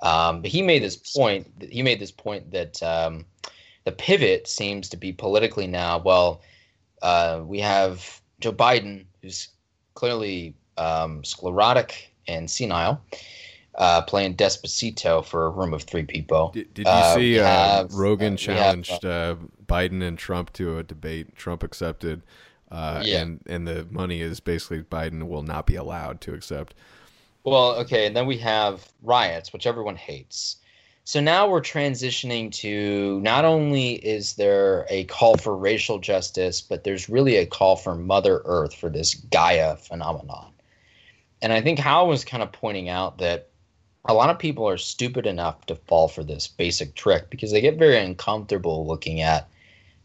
Um, 0.00 0.40
but 0.40 0.50
he 0.50 0.62
made 0.62 0.82
this 0.82 0.96
point. 0.96 1.46
He 1.60 1.82
made 1.82 2.00
this 2.00 2.12
point 2.12 2.50
that 2.52 2.82
um, 2.82 3.26
the 3.84 3.92
pivot 3.92 4.46
seems 4.48 4.88
to 4.90 4.96
be 4.96 5.12
politically 5.12 5.66
now. 5.66 5.98
Well, 5.98 6.42
uh, 7.02 7.42
we 7.44 7.60
have 7.60 8.20
Joe 8.40 8.52
Biden, 8.52 9.04
who's 9.20 9.48
clearly 9.94 10.54
um, 10.78 11.22
sclerotic 11.24 12.14
and 12.28 12.50
senile, 12.50 13.00
uh, 13.76 14.02
playing 14.02 14.34
Despacito 14.36 15.24
for 15.24 15.46
a 15.46 15.50
room 15.50 15.74
of 15.74 15.82
three 15.82 16.04
people. 16.04 16.50
Did, 16.54 16.72
did 16.74 16.86
you 16.86 16.92
Uh, 16.92 17.14
see 17.14 17.38
uh, 17.38 17.44
have- 17.44 17.92
Rogan 17.92 18.34
uh, 18.34 18.36
we 18.36 18.54
have, 18.54 18.58
challenged 18.58 19.04
uh, 19.04 19.36
Biden 19.66 20.02
and 20.02 20.18
Trump 20.18 20.52
to 20.54 20.78
a 20.78 20.82
debate? 20.82 21.36
Trump 21.36 21.62
accepted, 21.62 22.22
uh, 22.70 23.02
Yeah. 23.04 23.22
and 23.22 23.40
and 23.46 23.66
the 23.66 23.86
money 23.90 24.20
is 24.20 24.40
basically 24.40 24.82
Biden 24.82 25.28
will 25.28 25.42
not 25.42 25.66
be 25.66 25.76
allowed 25.76 26.20
to 26.22 26.34
accept. 26.34 26.74
Well, 27.44 27.76
okay, 27.76 28.06
and 28.06 28.16
then 28.16 28.26
we 28.26 28.38
have 28.38 28.88
riots, 29.02 29.52
which 29.52 29.66
everyone 29.66 29.96
hates. 29.96 30.56
So 31.04 31.20
now 31.20 31.48
we're 31.48 31.60
transitioning 31.60 32.50
to 32.54 33.20
not 33.20 33.44
only 33.44 33.92
is 34.04 34.32
there 34.32 34.84
a 34.90 35.04
call 35.04 35.36
for 35.36 35.56
racial 35.56 36.00
justice, 36.00 36.60
but 36.60 36.82
there's 36.82 37.08
really 37.08 37.36
a 37.36 37.46
call 37.46 37.76
for 37.76 37.94
Mother 37.94 38.42
Earth 38.44 38.74
for 38.74 38.88
this 38.90 39.14
Gaia 39.14 39.76
phenomenon. 39.76 40.50
And 41.46 41.52
I 41.52 41.60
think 41.60 41.78
Hal 41.78 42.08
was 42.08 42.24
kind 42.24 42.42
of 42.42 42.50
pointing 42.50 42.88
out 42.88 43.18
that 43.18 43.50
a 44.04 44.14
lot 44.14 44.30
of 44.30 44.38
people 44.40 44.68
are 44.68 44.76
stupid 44.76 45.26
enough 45.28 45.64
to 45.66 45.76
fall 45.76 46.08
for 46.08 46.24
this 46.24 46.48
basic 46.48 46.96
trick 46.96 47.30
because 47.30 47.52
they 47.52 47.60
get 47.60 47.78
very 47.78 47.98
uncomfortable 47.98 48.84
looking 48.84 49.20
at 49.20 49.48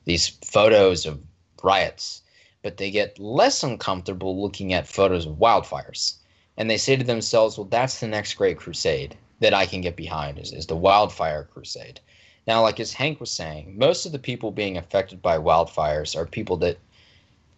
these 0.06 0.28
photos 0.28 1.08
of 1.08 1.20
riots, 1.64 2.22
but 2.62 2.78
they 2.78 2.92
get 2.92 3.18
less 3.18 3.64
uncomfortable 3.64 4.40
looking 4.40 4.72
at 4.74 4.86
photos 4.86 5.26
of 5.26 5.40
wildfires 5.40 6.18
and 6.58 6.70
they 6.70 6.78
say 6.78 6.96
to 6.96 7.04
themselves, 7.04 7.58
well, 7.58 7.66
that's 7.66 8.00
the 8.00 8.08
next 8.08 8.36
great 8.36 8.60
crusade 8.60 9.18
that 9.40 9.56
I 9.56 9.66
can 9.66 9.82
get 9.82 9.96
behind 9.96 10.38
is, 10.38 10.54
is 10.54 10.68
the 10.68 10.76
wildfire 10.76 11.46
crusade. 11.52 12.00
Now, 12.46 12.62
like 12.62 12.80
as 12.80 12.94
Hank 12.94 13.20
was 13.20 13.32
saying, 13.32 13.80
most 13.80 14.06
of 14.06 14.12
the 14.12 14.20
people 14.20 14.52
being 14.52 14.78
affected 14.78 15.24
by 15.24 15.40
wildfires 15.40 16.16
are 16.16 16.28
people 16.28 16.58
that 16.58 16.78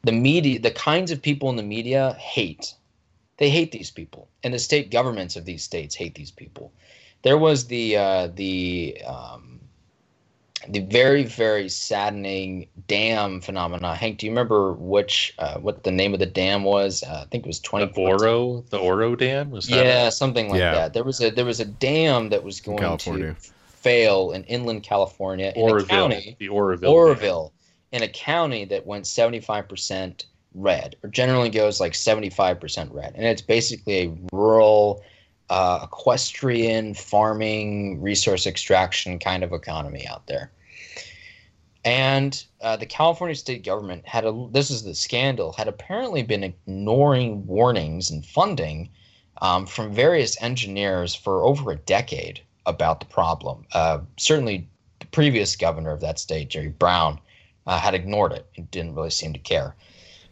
the 0.03 0.13
media, 0.13 0.57
the 0.57 0.71
kinds 0.71 1.11
of 1.11 1.21
people 1.21 1.49
in 1.49 1.57
the 1.57 1.63
media 1.63 2.13
hate. 2.13 2.75
They 3.43 3.49
hate 3.49 3.73
these 3.73 3.91
people, 3.91 4.29
and 4.41 4.53
the 4.53 4.57
state 4.57 4.89
governments 4.89 5.35
of 5.35 5.43
these 5.43 5.65
states 5.65 5.95
hate 5.95 6.15
these 6.15 6.31
people. 6.31 6.71
There 7.23 7.37
was 7.37 7.67
the 7.67 7.97
uh, 7.97 8.27
the 8.33 9.01
um, 9.05 9.59
the 10.69 10.79
very 10.79 11.25
very 11.25 11.67
saddening 11.67 12.69
dam 12.87 13.41
phenomena. 13.41 13.95
Hank, 13.95 14.19
do 14.19 14.27
you 14.27 14.31
remember 14.31 14.71
which 14.71 15.33
uh, 15.39 15.59
what 15.59 15.83
the 15.83 15.91
name 15.91 16.13
of 16.13 16.21
the 16.21 16.25
dam 16.25 16.63
was? 16.63 17.03
Uh, 17.03 17.23
I 17.23 17.25
think 17.29 17.43
it 17.43 17.47
was 17.47 17.59
The 17.59 17.67
twenty 17.67 17.91
Oro, 17.97 18.63
the 18.69 18.77
Oro 18.77 19.13
Dam 19.13 19.51
was 19.51 19.67
that? 19.67 19.75
yeah, 19.75 20.07
something 20.07 20.47
like 20.47 20.61
Yeah. 20.61 20.75
that. 20.75 20.93
There 20.93 21.03
was 21.03 21.19
a 21.19 21.29
there 21.29 21.43
was 21.43 21.59
a 21.59 21.65
dam 21.65 22.29
that 22.29 22.45
was 22.45 22.61
going 22.61 22.77
California. 22.77 23.35
to 23.41 23.49
fail 23.67 24.31
in 24.31 24.45
inland 24.45 24.83
California 24.83 25.51
in 25.53 25.67
a 25.67 25.83
county, 25.83 26.37
the 26.39 26.47
Oroville. 26.47 26.79
Dam. 26.79 26.93
Oroville, 26.93 27.53
in 27.91 28.03
a 28.03 28.07
county 28.07 28.63
that 28.63 28.85
went 28.87 29.05
seventy 29.05 29.41
five 29.41 29.67
percent 29.67 30.27
red, 30.55 30.95
or 31.03 31.09
generally 31.09 31.49
goes 31.49 31.79
like 31.79 31.95
seventy 31.95 32.29
five 32.29 32.59
percent 32.59 32.91
red, 32.91 33.13
and 33.15 33.25
it's 33.25 33.41
basically 33.41 34.05
a 34.05 34.17
rural, 34.31 35.03
uh, 35.49 35.81
equestrian 35.83 36.93
farming, 36.93 38.01
resource 38.01 38.45
extraction 38.47 39.19
kind 39.19 39.43
of 39.43 39.53
economy 39.53 40.07
out 40.07 40.27
there. 40.27 40.51
And 41.85 42.41
uh, 42.61 42.77
the 42.77 42.85
California 42.85 43.35
state 43.35 43.65
government 43.65 44.07
had 44.07 44.25
a 44.25 44.47
this 44.51 44.71
is 44.71 44.83
the 44.83 44.95
scandal 44.95 45.51
had 45.51 45.67
apparently 45.67 46.23
been 46.23 46.43
ignoring 46.43 47.45
warnings 47.45 48.09
and 48.09 48.25
funding 48.25 48.89
um, 49.41 49.65
from 49.65 49.93
various 49.93 50.41
engineers 50.41 51.13
for 51.13 51.43
over 51.43 51.71
a 51.71 51.75
decade 51.75 52.41
about 52.65 53.01
the 53.01 53.05
problem. 53.05 53.65
Uh, 53.73 53.99
certainly, 54.17 54.67
the 54.99 55.05
previous 55.07 55.57
governor 55.57 55.91
of 55.91 55.99
that 55.99 56.19
state, 56.19 56.49
Jerry 56.49 56.69
Brown, 56.69 57.19
uh, 57.67 57.77
had 57.77 57.93
ignored 57.93 58.31
it 58.31 58.47
and 58.55 58.71
didn't 58.71 58.95
really 58.95 59.09
seem 59.09 59.33
to 59.33 59.39
care. 59.39 59.75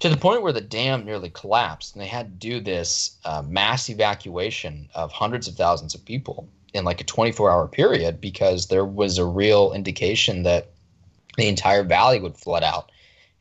To 0.02 0.10
the 0.10 0.18
point 0.18 0.42
where 0.42 0.52
the 0.54 0.62
dam 0.62 1.06
nearly 1.06 1.30
collapsed, 1.30 1.94
and 1.96 2.02
they 2.02 2.08
had 2.08 2.28
to 2.40 2.48
do 2.50 2.60
this 2.60 3.18
uh, 3.24 3.44
mass 3.48 3.90
evacuation 3.90 4.90
of 4.96 5.12
hundreds 5.12 5.48
of 5.48 5.56
thousands 5.56 5.94
of 5.96 6.04
people 6.04 6.50
in 6.74 6.84
like 6.86 7.02
a 7.02 7.04
24 7.04 7.52
hour 7.52 7.68
period 7.68 8.20
because 8.20 8.68
there 8.68 8.86
was 8.86 9.18
a 9.18 9.26
real 9.26 9.74
indication 9.74 10.42
that 10.44 10.70
the 11.38 11.48
entire 11.48 11.84
valley 11.84 12.20
would 12.20 12.36
flood 12.36 12.64
out 12.64 12.92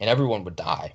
and 0.01 0.11
everyone 0.11 0.45
would 0.45 0.57
die. 0.57 0.93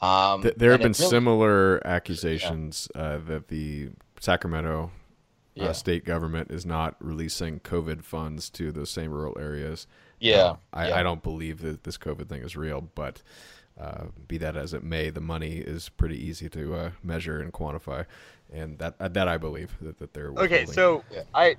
Um, 0.00 0.42
Th- 0.42 0.54
there 0.56 0.70
have 0.70 0.80
been 0.80 0.92
really- 0.92 1.10
similar 1.10 1.86
accusations 1.86 2.88
uh, 2.94 3.18
that 3.26 3.48
the 3.48 3.90
Sacramento 4.20 4.84
uh, 5.58 5.64
Yeah. 5.64 5.72
state 5.72 6.04
government 6.04 6.50
is 6.50 6.64
not 6.64 6.94
releasing 7.00 7.58
COVID 7.60 8.02
funds 8.04 8.48
to 8.50 8.70
those 8.72 8.90
same 8.90 9.10
rural 9.12 9.36
areas. 9.38 9.86
Yeah, 10.20 10.36
Uh, 10.44 10.56
I, 10.72 10.88
yeah. 10.88 10.96
I 10.98 11.02
don't 11.02 11.22
believe 11.22 11.60
that 11.62 11.82
this 11.84 11.98
COVID 11.98 12.28
thing 12.28 12.42
is 12.42 12.56
real, 12.56 12.82
but 12.94 13.20
uh, 13.80 14.04
be 14.28 14.36
that 14.38 14.56
as 14.56 14.74
it 14.74 14.82
may, 14.84 15.10
the 15.10 15.20
money 15.20 15.56
is 15.58 15.88
pretty 15.88 16.16
easy 16.16 16.48
to 16.50 16.74
uh, 16.74 16.90
measure 17.02 17.40
and 17.40 17.52
quantify, 17.52 18.04
and 18.52 18.78
that 18.78 18.94
uh, 19.00 19.08
that 19.08 19.26
I 19.26 19.38
believe 19.38 19.76
that, 19.80 19.98
that 19.98 20.12
they're 20.12 20.32
Okay, 20.32 20.66
so 20.66 21.02
Yeah. 21.10 21.22
I, 21.34 21.56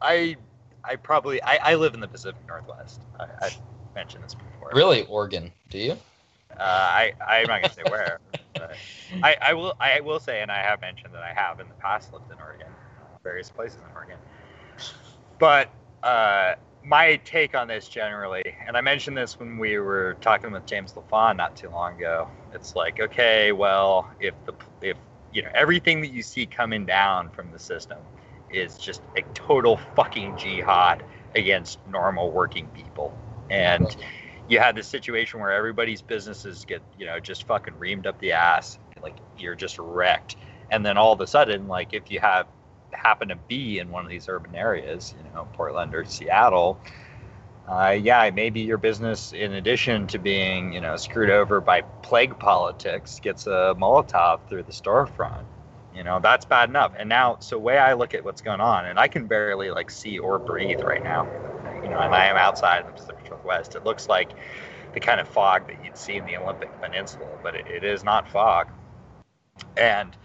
I, 0.00 0.36
I 0.84 0.96
probably 0.96 1.42
I, 1.42 1.58
I 1.62 1.74
live 1.74 1.94
in 1.94 2.00
the 2.00 2.08
Pacific 2.08 2.40
Northwest. 2.48 3.02
I, 3.20 3.46
I 3.46 3.50
mentioned 3.94 4.24
this 4.24 4.34
before. 4.34 4.70
Really, 4.72 5.04
Oregon? 5.06 5.52
Do 5.68 5.78
you? 5.78 5.92
Uh, 6.58 6.62
I 6.62 7.12
I'm 7.26 7.46
not 7.46 7.60
gonna 7.60 7.72
say 7.74 7.82
where. 7.84 8.20
but 8.54 8.76
I 9.22 9.36
I 9.42 9.52
will 9.52 9.74
I 9.78 10.00
will 10.00 10.20
say, 10.20 10.40
and 10.40 10.50
I 10.50 10.62
have 10.62 10.80
mentioned 10.80 11.12
that 11.12 11.22
I 11.22 11.34
have 11.34 11.60
in 11.60 11.68
the 11.68 11.74
past 11.74 12.12
lived 12.12 12.30
in 12.32 12.38
Oregon, 12.40 12.68
various 13.22 13.50
places 13.50 13.78
in 13.78 13.94
Oregon. 13.94 14.16
But 15.38 15.70
uh, 16.02 16.54
my 16.88 17.16
take 17.16 17.54
on 17.54 17.68
this 17.68 17.86
generally, 17.86 18.42
and 18.66 18.76
I 18.76 18.80
mentioned 18.80 19.16
this 19.16 19.38
when 19.38 19.58
we 19.58 19.78
were 19.78 20.16
talking 20.22 20.50
with 20.50 20.64
James 20.64 20.96
LaFond 20.96 21.36
not 21.36 21.54
too 21.54 21.68
long 21.68 21.96
ago. 21.96 22.28
It's 22.54 22.74
like, 22.74 22.98
okay, 22.98 23.52
well, 23.52 24.08
if 24.20 24.34
the 24.46 24.54
if 24.80 24.96
you 25.30 25.42
know 25.42 25.50
everything 25.54 26.00
that 26.00 26.08
you 26.08 26.22
see 26.22 26.46
coming 26.46 26.86
down 26.86 27.28
from 27.30 27.52
the 27.52 27.58
system 27.58 27.98
is 28.48 28.78
just 28.78 29.02
a 29.16 29.22
total 29.34 29.78
fucking 29.94 30.38
jihad 30.38 31.04
against 31.34 31.78
normal 31.86 32.30
working 32.30 32.66
people, 32.68 33.14
and 33.50 33.94
you 34.48 34.58
had 34.58 34.74
this 34.74 34.88
situation 34.88 35.40
where 35.40 35.52
everybody's 35.52 36.00
businesses 36.00 36.64
get 36.64 36.80
you 36.96 37.04
know 37.04 37.20
just 37.20 37.46
fucking 37.46 37.74
reamed 37.74 38.06
up 38.06 38.18
the 38.18 38.32
ass, 38.32 38.78
like 39.02 39.16
you're 39.36 39.54
just 39.54 39.78
wrecked, 39.78 40.36
and 40.70 40.86
then 40.86 40.96
all 40.96 41.12
of 41.12 41.20
a 41.20 41.26
sudden, 41.26 41.68
like 41.68 41.92
if 41.92 42.10
you 42.10 42.18
have 42.18 42.46
happen 42.92 43.28
to 43.28 43.36
be 43.36 43.78
in 43.78 43.90
one 43.90 44.04
of 44.04 44.10
these 44.10 44.28
urban 44.28 44.54
areas, 44.54 45.14
you 45.16 45.30
know, 45.32 45.46
Portland 45.52 45.94
or 45.94 46.04
Seattle, 46.04 46.78
uh, 47.68 47.90
yeah, 47.90 48.30
maybe 48.30 48.60
your 48.60 48.78
business, 48.78 49.32
in 49.32 49.52
addition 49.52 50.06
to 50.06 50.18
being, 50.18 50.72
you 50.72 50.80
know, 50.80 50.96
screwed 50.96 51.28
over 51.28 51.60
by 51.60 51.82
plague 52.02 52.38
politics, 52.38 53.20
gets 53.20 53.46
a 53.46 53.76
Molotov 53.78 54.40
through 54.48 54.62
the 54.62 54.72
storefront. 54.72 55.44
You 55.94 56.02
know, 56.02 56.18
that's 56.18 56.46
bad 56.46 56.70
enough. 56.70 56.92
And 56.96 57.08
now, 57.08 57.36
so 57.40 57.58
way 57.58 57.76
I 57.76 57.92
look 57.92 58.14
at 58.14 58.24
what's 58.24 58.40
going 58.40 58.60
on, 58.60 58.86
and 58.86 58.98
I 58.98 59.08
can 59.08 59.26
barely 59.26 59.70
like 59.70 59.90
see 59.90 60.18
or 60.18 60.38
breathe 60.38 60.80
right 60.82 61.02
now. 61.02 61.28
You 61.82 61.90
know, 61.90 61.98
and 61.98 62.14
I 62.14 62.26
am 62.26 62.36
outside 62.36 62.80
in 62.80 62.86
the 62.86 62.92
Pacific 62.92 63.28
Northwest. 63.28 63.74
It 63.74 63.84
looks 63.84 64.08
like 64.08 64.30
the 64.94 65.00
kind 65.00 65.20
of 65.20 65.28
fog 65.28 65.66
that 65.66 65.84
you'd 65.84 65.96
see 65.96 66.16
in 66.16 66.24
the 66.24 66.36
Olympic 66.36 66.70
Peninsula, 66.80 67.36
but 67.42 67.54
it, 67.54 67.66
it 67.66 67.84
is 67.84 68.02
not 68.02 68.30
fog. 68.30 68.68
And 69.76 70.16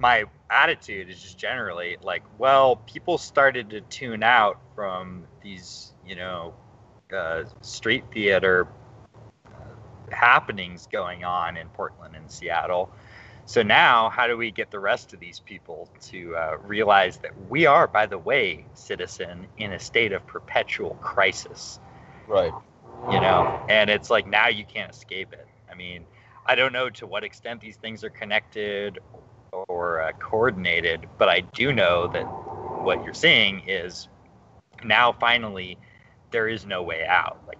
my 0.00 0.24
attitude 0.48 1.10
is 1.10 1.20
just 1.20 1.38
generally 1.38 1.98
like, 2.02 2.22
well, 2.38 2.76
people 2.76 3.18
started 3.18 3.70
to 3.70 3.82
tune 3.82 4.22
out 4.22 4.58
from 4.74 5.24
these, 5.42 5.92
you 6.06 6.16
know, 6.16 6.54
uh, 7.14 7.44
street 7.60 8.04
theater 8.10 8.66
uh, 9.46 10.14
happenings 10.14 10.88
going 10.90 11.22
on 11.22 11.56
in 11.56 11.68
Portland 11.68 12.16
and 12.16 12.30
Seattle. 12.30 12.90
So 13.44 13.62
now, 13.62 14.08
how 14.08 14.26
do 14.26 14.36
we 14.36 14.50
get 14.50 14.70
the 14.70 14.78
rest 14.78 15.12
of 15.12 15.20
these 15.20 15.40
people 15.40 15.90
to 16.02 16.34
uh, 16.34 16.56
realize 16.64 17.18
that 17.18 17.32
we 17.50 17.66
are, 17.66 17.86
by 17.86 18.06
the 18.06 18.18
way, 18.18 18.64
citizen, 18.74 19.46
in 19.58 19.72
a 19.72 19.78
state 19.78 20.12
of 20.12 20.26
perpetual 20.26 20.94
crisis? 21.02 21.78
Right. 22.26 22.52
You 23.10 23.20
know, 23.20 23.60
and 23.68 23.90
it's 23.90 24.08
like 24.08 24.26
now 24.26 24.48
you 24.48 24.64
can't 24.64 24.90
escape 24.90 25.32
it. 25.32 25.46
I 25.70 25.74
mean, 25.74 26.04
I 26.46 26.54
don't 26.54 26.72
know 26.72 26.90
to 26.90 27.06
what 27.06 27.24
extent 27.24 27.60
these 27.60 27.76
things 27.76 28.04
are 28.04 28.10
connected 28.10 29.00
or 29.52 30.00
uh, 30.02 30.12
coordinated, 30.12 31.08
but 31.18 31.28
I 31.28 31.40
do 31.40 31.72
know 31.72 32.08
that 32.08 32.24
what 32.24 33.04
you're 33.04 33.14
seeing 33.14 33.62
is 33.68 34.08
now 34.84 35.12
finally 35.12 35.76
there 36.30 36.48
is 36.48 36.64
no 36.64 36.82
way 36.82 37.04
out. 37.06 37.38
Like 37.46 37.58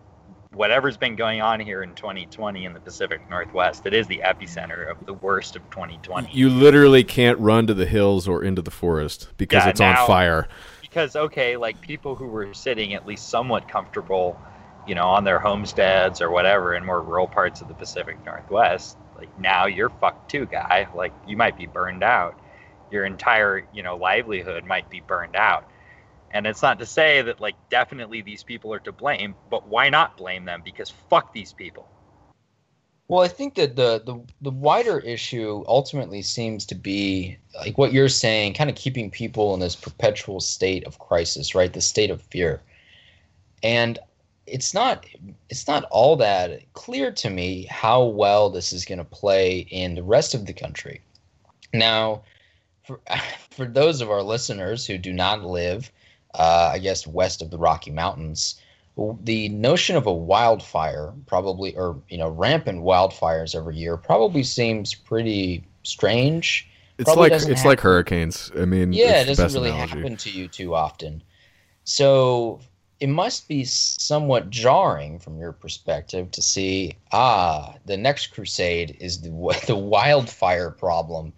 whatever's 0.52 0.96
been 0.96 1.16
going 1.16 1.40
on 1.40 1.60
here 1.60 1.82
in 1.82 1.94
2020 1.94 2.64
in 2.64 2.72
the 2.72 2.80
Pacific 2.80 3.20
Northwest, 3.28 3.86
it 3.86 3.94
is 3.94 4.06
the 4.06 4.20
epicenter 4.24 4.90
of 4.90 5.04
the 5.06 5.14
worst 5.14 5.56
of 5.56 5.62
2020. 5.70 6.30
You 6.32 6.48
literally 6.48 7.04
can't 7.04 7.38
run 7.38 7.66
to 7.66 7.74
the 7.74 7.86
hills 7.86 8.26
or 8.26 8.42
into 8.42 8.62
the 8.62 8.70
forest 8.70 9.28
because 9.36 9.64
Yeah, 9.64 9.70
it's 9.70 9.80
now- 9.80 10.00
on 10.02 10.06
fire. 10.06 10.48
because 10.80 11.14
okay, 11.16 11.56
like 11.56 11.80
people 11.80 12.14
who 12.14 12.26
were 12.26 12.52
sitting 12.54 12.94
at 12.94 13.06
least 13.06 13.28
somewhat 13.28 13.68
comfortable, 13.68 14.40
you 14.86 14.94
know, 14.94 15.06
on 15.06 15.24
their 15.24 15.38
homesteads 15.38 16.20
or 16.20 16.30
whatever 16.30 16.74
in 16.74 16.84
more 16.84 17.00
rural 17.02 17.28
parts 17.28 17.60
of 17.60 17.68
the 17.68 17.74
Pacific 17.74 18.16
Northwest, 18.24 18.96
like 19.20 19.38
now 19.38 19.66
you're 19.66 19.90
fucked 19.90 20.30
too, 20.30 20.46
guy. 20.46 20.88
Like 20.94 21.12
you 21.26 21.36
might 21.36 21.56
be 21.56 21.66
burned 21.66 22.02
out. 22.02 22.40
Your 22.90 23.04
entire, 23.04 23.66
you 23.72 23.82
know, 23.82 23.96
livelihood 23.96 24.64
might 24.64 24.90
be 24.90 25.00
burned 25.00 25.36
out. 25.36 25.70
And 26.32 26.46
it's 26.46 26.62
not 26.62 26.78
to 26.78 26.86
say 26.86 27.22
that 27.22 27.40
like 27.40 27.54
definitely 27.68 28.22
these 28.22 28.42
people 28.42 28.72
are 28.72 28.80
to 28.80 28.92
blame, 28.92 29.34
but 29.50 29.68
why 29.68 29.90
not 29.90 30.16
blame 30.16 30.44
them? 30.44 30.62
Because 30.64 30.90
fuck 30.90 31.32
these 31.32 31.52
people. 31.52 31.88
Well, 33.08 33.22
I 33.22 33.28
think 33.28 33.56
that 33.56 33.74
the, 33.74 34.02
the 34.06 34.20
the 34.40 34.52
wider 34.52 35.00
issue 35.00 35.64
ultimately 35.66 36.22
seems 36.22 36.64
to 36.66 36.76
be 36.76 37.36
like 37.56 37.76
what 37.76 37.92
you're 37.92 38.08
saying, 38.08 38.54
kind 38.54 38.70
of 38.70 38.76
keeping 38.76 39.10
people 39.10 39.52
in 39.52 39.60
this 39.60 39.74
perpetual 39.74 40.40
state 40.40 40.84
of 40.84 41.00
crisis, 41.00 41.54
right? 41.54 41.72
The 41.72 41.80
state 41.80 42.10
of 42.10 42.22
fear. 42.22 42.62
And 43.64 43.98
it's 44.50 44.74
not 44.74 45.06
it's 45.48 45.66
not 45.66 45.84
all 45.90 46.16
that 46.16 46.72
clear 46.72 47.10
to 47.12 47.30
me 47.30 47.64
how 47.70 48.04
well 48.04 48.50
this 48.50 48.72
is 48.72 48.84
going 48.84 48.98
to 48.98 49.04
play 49.04 49.60
in 49.70 49.94
the 49.94 50.02
rest 50.02 50.34
of 50.34 50.46
the 50.46 50.52
country. 50.52 51.00
Now, 51.72 52.22
for 52.82 53.00
for 53.50 53.66
those 53.66 54.00
of 54.00 54.10
our 54.10 54.22
listeners 54.22 54.86
who 54.86 54.98
do 54.98 55.12
not 55.12 55.44
live, 55.44 55.90
uh, 56.34 56.70
I 56.72 56.78
guess 56.78 57.06
west 57.06 57.42
of 57.42 57.50
the 57.50 57.58
Rocky 57.58 57.90
Mountains, 57.90 58.60
the 59.22 59.48
notion 59.50 59.96
of 59.96 60.06
a 60.06 60.12
wildfire 60.12 61.12
probably 61.26 61.74
or 61.76 61.96
you 62.08 62.18
know 62.18 62.28
rampant 62.28 62.82
wildfires 62.82 63.54
every 63.54 63.76
year 63.76 63.96
probably 63.96 64.42
seems 64.42 64.94
pretty 64.94 65.64
strange 65.82 66.68
It's 66.98 67.06
Probably 67.06 67.30
like 67.30 67.42
it's 67.42 67.64
like 67.64 67.80
hurricanes. 67.80 68.50
I 68.58 68.64
mean, 68.64 68.92
yeah 68.92 69.22
it 69.22 69.26
doesn't 69.26 69.52
really 69.54 69.70
analogy. 69.70 69.96
happen 69.96 70.16
to 70.18 70.30
you 70.30 70.48
too 70.48 70.74
often 70.74 71.22
so 71.84 72.60
it 73.00 73.08
must 73.08 73.48
be 73.48 73.64
somewhat 73.64 74.50
jarring 74.50 75.18
from 75.18 75.38
your 75.38 75.52
perspective 75.52 76.30
to 76.30 76.42
see 76.42 76.96
ah 77.12 77.74
the 77.86 77.96
next 77.96 78.28
crusade 78.28 78.96
is 79.00 79.22
the 79.22 79.30
the 79.66 79.76
wildfire 79.76 80.70
problem. 80.70 81.32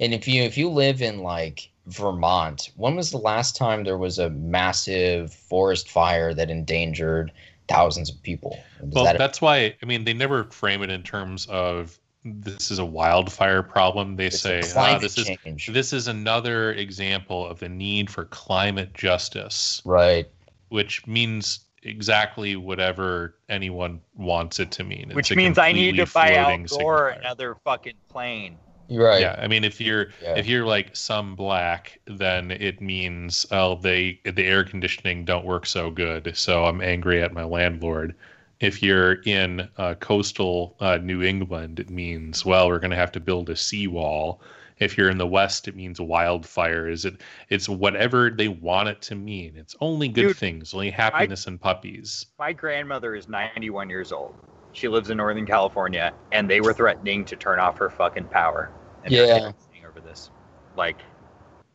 And 0.00 0.14
if 0.14 0.26
you 0.26 0.42
if 0.42 0.56
you 0.56 0.70
live 0.70 1.02
in 1.02 1.18
like 1.18 1.68
Vermont 1.86 2.70
when 2.76 2.96
was 2.96 3.10
the 3.10 3.18
last 3.18 3.56
time 3.56 3.84
there 3.84 3.98
was 3.98 4.18
a 4.18 4.30
massive 4.30 5.32
forest 5.32 5.90
fire 5.90 6.32
that 6.34 6.50
endangered 6.50 7.32
thousands 7.68 8.10
of 8.10 8.20
people? 8.22 8.58
Well, 8.80 9.04
that 9.04 9.16
a- 9.16 9.18
that's 9.18 9.40
why 9.40 9.76
I 9.82 9.86
mean 9.86 10.04
they 10.04 10.14
never 10.14 10.44
frame 10.44 10.82
it 10.82 10.90
in 10.90 11.02
terms 11.02 11.46
of 11.46 11.98
this 12.24 12.70
is 12.70 12.78
a 12.78 12.84
wildfire 12.84 13.62
problem. 13.64 14.16
They 14.16 14.26
It's 14.26 14.40
say 14.40 14.62
ah, 14.76 14.98
this 14.98 15.18
is 15.18 15.30
this 15.66 15.92
is 15.92 16.08
another 16.08 16.72
example 16.72 17.46
of 17.46 17.58
the 17.58 17.68
need 17.68 18.10
for 18.10 18.24
climate 18.26 18.94
justice, 18.94 19.82
right 19.84 20.28
which 20.72 21.06
means 21.06 21.60
exactly 21.84 22.56
whatever 22.56 23.34
anyone 23.48 24.00
wants 24.16 24.58
it 24.60 24.70
to 24.72 24.84
mean. 24.84 25.06
It's 25.06 25.14
Which 25.14 25.34
means 25.34 25.58
I 25.58 25.72
need 25.72 25.96
to 25.96 26.04
completely 26.04 26.34
buy 26.34 26.34
Al 26.36 26.44
floating 26.46 26.64
Gore 26.66 27.12
signifier. 27.12 27.20
another 27.20 27.56
fucking 27.64 27.94
plane. 28.08 28.56
You're 28.88 29.06
right 29.06 29.20
Yeah, 29.20 29.36
I 29.38 29.46
mean, 29.48 29.64
if 29.64 29.80
you're 29.80 30.08
Yeah. 30.22 30.34
if 30.36 30.46
you're 30.46 30.66
like 30.66 30.94
some 30.96 31.34
black, 31.34 31.98
then 32.06 32.50
it 32.50 32.80
means 32.80 33.46
oh 33.50 33.76
they 33.76 34.20
the 34.24 34.44
air 34.44 34.64
conditioning 34.64 35.24
don't 35.24 35.44
work 35.44 35.66
so 35.66 35.90
good, 35.90 36.36
so 36.36 36.64
I'm 36.64 36.80
angry 36.80 37.22
at 37.22 37.32
my 37.32 37.44
landlord. 37.44 38.14
If 38.60 38.82
you're 38.82 39.14
in 39.22 39.68
uh, 39.76 39.94
coastal 39.94 40.76
uh, 40.78 40.98
New 40.98 41.22
England, 41.22 41.80
it 41.80 41.90
means 41.90 42.44
well 42.44 42.68
we're 42.68 42.78
going 42.78 42.90
to 42.92 42.96
have 42.96 43.12
to 43.12 43.20
build 43.20 43.50
a 43.50 43.56
seawall. 43.56 44.40
If 44.82 44.98
you're 44.98 45.10
in 45.10 45.18
the 45.18 45.26
West, 45.26 45.68
it 45.68 45.76
means 45.76 45.98
wildfires. 45.98 47.04
It 47.04 47.20
it's 47.48 47.68
whatever 47.68 48.30
they 48.30 48.48
want 48.48 48.88
it 48.88 49.00
to 49.02 49.14
mean. 49.14 49.54
It's 49.56 49.76
only 49.80 50.08
good 50.08 50.28
Dude, 50.28 50.36
things, 50.36 50.74
only 50.74 50.90
happiness 50.90 51.46
and 51.46 51.60
puppies. 51.60 52.26
My 52.38 52.52
grandmother 52.52 53.14
is 53.14 53.28
91 53.28 53.88
years 53.88 54.12
old. 54.12 54.34
She 54.72 54.88
lives 54.88 55.10
in 55.10 55.18
Northern 55.18 55.46
California, 55.46 56.14
and 56.32 56.48
they 56.48 56.60
were 56.60 56.72
threatening 56.72 57.24
to 57.26 57.36
turn 57.36 57.58
off 57.58 57.78
her 57.78 57.90
fucking 57.90 58.26
power. 58.26 58.72
And 59.04 59.14
they're 59.14 59.26
Yeah. 59.26 59.52
over 59.86 60.00
this. 60.00 60.30
Like, 60.76 60.98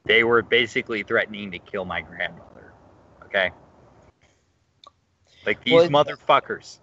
they 0.05 0.23
were 0.23 0.41
basically 0.41 1.03
threatening 1.03 1.51
to 1.51 1.59
kill 1.59 1.85
my 1.85 2.01
grandmother. 2.01 2.73
Okay. 3.25 3.51
Like 5.45 5.63
these 5.63 5.73
Well, 5.73 5.89
motherfuckers. 5.89 6.79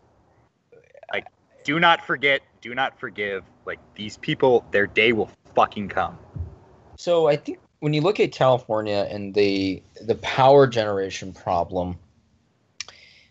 Like, 1.12 1.26
do 1.64 1.80
not 1.80 2.04
forget, 2.04 2.42
do 2.60 2.74
not 2.74 2.98
forgive. 2.98 3.44
Like 3.66 3.78
these 3.94 4.16
people, 4.18 4.64
their 4.70 4.86
day 4.86 5.12
will 5.12 5.30
fucking 5.54 5.88
come. 5.88 6.18
So 6.96 7.26
I 7.26 7.36
think 7.36 7.58
when 7.80 7.92
you 7.92 8.00
look 8.00 8.20
at 8.20 8.32
California 8.32 9.06
and 9.10 9.34
the 9.34 9.82
the 10.00 10.14
power 10.16 10.66
generation 10.66 11.32
problem, 11.32 11.98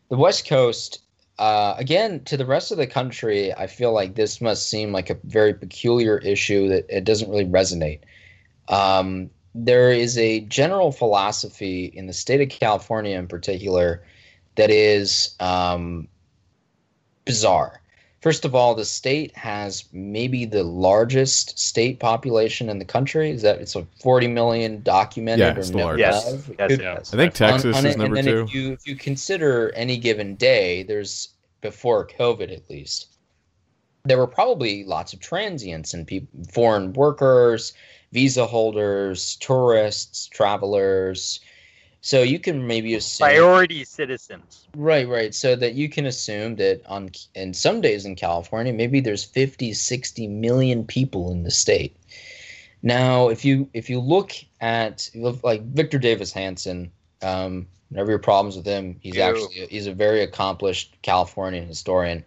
the 0.10 0.18
West 0.18 0.48
Coast, 0.48 1.02
uh, 1.40 1.76
again, 1.78 2.24
to 2.26 2.38
the 2.38 2.46
rest 2.46 2.72
of 2.72 2.78
the 2.78 2.88
country, 2.88 3.54
I 3.54 3.68
feel 3.68 3.94
like 3.94 4.16
this 4.16 4.42
must 4.42 4.70
seem 4.70 4.92
like 4.92 5.10
a 5.10 5.18
very 5.24 5.54
peculiar 5.54 6.18
issue 6.20 6.70
that 6.70 6.86
it 6.90 7.04
doesn't 7.04 7.30
really 7.30 7.46
resonate. 7.46 8.02
Um, 8.68 9.30
there 9.56 9.92
is 9.92 10.18
a 10.18 10.42
general 10.42 10.92
philosophy 10.92 11.86
in 11.86 12.08
the 12.08 12.14
state 12.14 12.42
of 12.42 12.50
California, 12.50 13.18
in 13.18 13.28
particular, 13.28 14.04
that 14.56 14.70
is 14.70 15.36
um, 15.40 16.08
bizarre. 17.26 17.82
First 18.24 18.46
of 18.46 18.56
all, 18.56 18.74
the 18.74 18.86
state 18.86 19.36
has 19.36 19.84
maybe 19.92 20.46
the 20.46 20.64
largest 20.64 21.60
state 21.60 22.00
population 22.00 22.70
in 22.70 22.80
the 22.80 22.86
country. 22.86 23.30
Is 23.32 23.42
that 23.42 23.60
it's 23.60 23.76
a 23.76 23.86
40 24.02 24.28
million 24.30 24.82
documented 24.82 25.40
Yeah, 25.46 25.54
or 25.56 25.60
it's 25.60 25.70
the 25.72 25.78
no- 25.78 25.84
largest. 25.88 26.26
Yes, 26.26 26.50
yes, 26.58 26.68
Could- 26.70 26.80
yes. 26.82 27.14
I 27.14 27.18
think 27.18 27.34
Texas 27.34 27.76
on- 27.76 27.84
on 27.84 27.86
is 27.86 27.96
it, 27.96 27.98
number 27.98 28.16
and 28.16 28.26
then 28.26 28.34
two. 28.34 28.44
If 28.44 28.54
you 28.56 28.72
if 28.72 28.88
you 28.88 28.96
consider 28.96 29.74
any 29.76 29.98
given 29.98 30.36
day, 30.36 30.84
there's 30.84 31.34
before 31.60 32.08
COVID 32.08 32.50
at 32.50 32.70
least, 32.70 33.08
there 34.06 34.18
were 34.18 34.26
probably 34.28 34.86
lots 34.86 35.12
of 35.12 35.20
transients 35.20 35.94
and 35.94 36.08
people, 36.08 36.30
foreign 36.50 36.94
workers, 36.94 37.74
visa 38.14 38.46
holders, 38.46 39.36
tourists, 39.42 40.28
travelers. 40.28 41.42
So 42.04 42.22
you 42.22 42.38
can 42.38 42.68
maybe 42.68 42.96
assume 42.96 43.26
Priority 43.26 43.86
citizens. 43.86 44.68
Right, 44.76 45.08
right. 45.08 45.34
So 45.34 45.56
that 45.56 45.74
you 45.74 45.90
can 45.90 46.06
assume 46.06 46.58
that 46.58 46.82
on 46.86 47.10
in 47.34 47.54
some 47.54 47.80
days 47.80 48.06
in 48.06 48.16
California, 48.16 48.74
maybe 48.74 49.00
there's 49.00 49.24
50, 49.24 49.74
60 49.74 50.28
million 50.28 50.86
people 50.86 51.32
in 51.32 51.44
the 51.44 51.52
state. 51.52 51.96
Now, 52.82 53.30
if 53.30 53.46
you 53.46 53.70
if 53.74 53.90
you 53.90 54.02
look 54.02 54.34
at 54.60 55.10
like 55.16 55.64
Victor 55.64 55.98
Davis 55.98 56.34
Hanson, 56.34 56.92
um, 57.22 57.68
Whenever 57.94 58.10
your 58.10 58.20
problems 58.20 58.56
with 58.56 58.66
him, 58.66 58.98
he's 59.02 59.18
Ew. 59.18 59.22
actually 59.22 59.68
he's 59.70 59.86
a 59.86 59.94
very 59.94 60.24
accomplished 60.24 60.96
Californian 61.04 61.68
historian. 61.68 62.26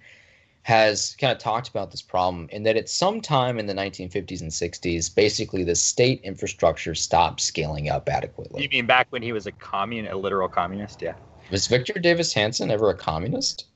Has 0.67 1.15
kind 1.21 1.31
of 1.33 1.39
talked 1.39 1.69
about 1.69 1.93
this 1.93 2.03
problem 2.03 2.49
in 2.51 2.65
that 2.65 2.77
at 2.77 2.89
some 2.89 3.21
time 3.21 3.61
in 3.61 3.67
the 3.67 3.73
1950s 3.73 4.41
and 4.41 4.51
60s, 4.51 5.15
basically 5.15 5.63
the 5.63 5.77
state 5.77 6.21
infrastructure 6.25 6.93
stopped 6.93 7.41
scaling 7.41 7.89
up 7.89 8.09
adequately. 8.09 8.65
You 8.65 8.69
mean 8.71 8.85
back 8.85 9.07
when 9.11 9.23
he 9.23 9.31
was 9.31 9.47
a 9.47 9.53
commun, 9.53 10.09
a 10.09 10.17
literal 10.17 10.49
communist? 10.49 11.01
Yeah. 11.01 11.15
Was 11.53 11.69
Victor 11.69 11.93
Davis 12.01 12.33
Hanson 12.33 12.73
ever 12.73 12.91
a 12.91 12.95
communist? 12.97 13.67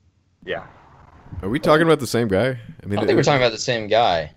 Yeah. 0.45 0.67
Are 1.43 1.49
we 1.49 1.61
talking 1.61 1.87
about 1.87 2.01
the 2.01 2.09
same 2.09 2.27
guy? 2.27 2.47
I 2.49 2.49
I 2.49 2.87
mean, 2.87 2.97
don't 2.97 3.07
think 3.07 3.17
we're 3.17 3.23
talking 3.23 3.41
about 3.41 3.53
the 3.53 3.59
same 3.59 3.87
guy. 3.87 4.33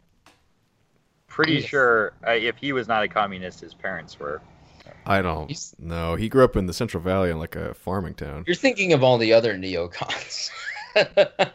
Pretty 1.27 1.53
Yes. 1.55 1.63
sure 1.65 2.13
uh, 2.27 2.33
if 2.33 2.55
he 2.57 2.71
was 2.71 2.87
not 2.87 3.01
a 3.01 3.07
communist, 3.07 3.61
his 3.61 3.73
parents 3.73 4.19
were. 4.19 4.43
I 5.07 5.23
don't 5.23 5.47
He's- 5.47 5.73
know. 5.79 6.13
He 6.13 6.29
grew 6.29 6.43
up 6.43 6.55
in 6.55 6.67
the 6.67 6.73
Central 6.73 7.01
Valley 7.01 7.31
in 7.31 7.39
like 7.39 7.55
a 7.55 7.73
farming 7.73 8.13
town. 8.13 8.43
You're 8.45 8.55
thinking 8.55 8.93
of 8.93 9.03
all 9.03 9.17
the 9.17 9.33
other 9.33 9.55
neocons. 9.57 10.51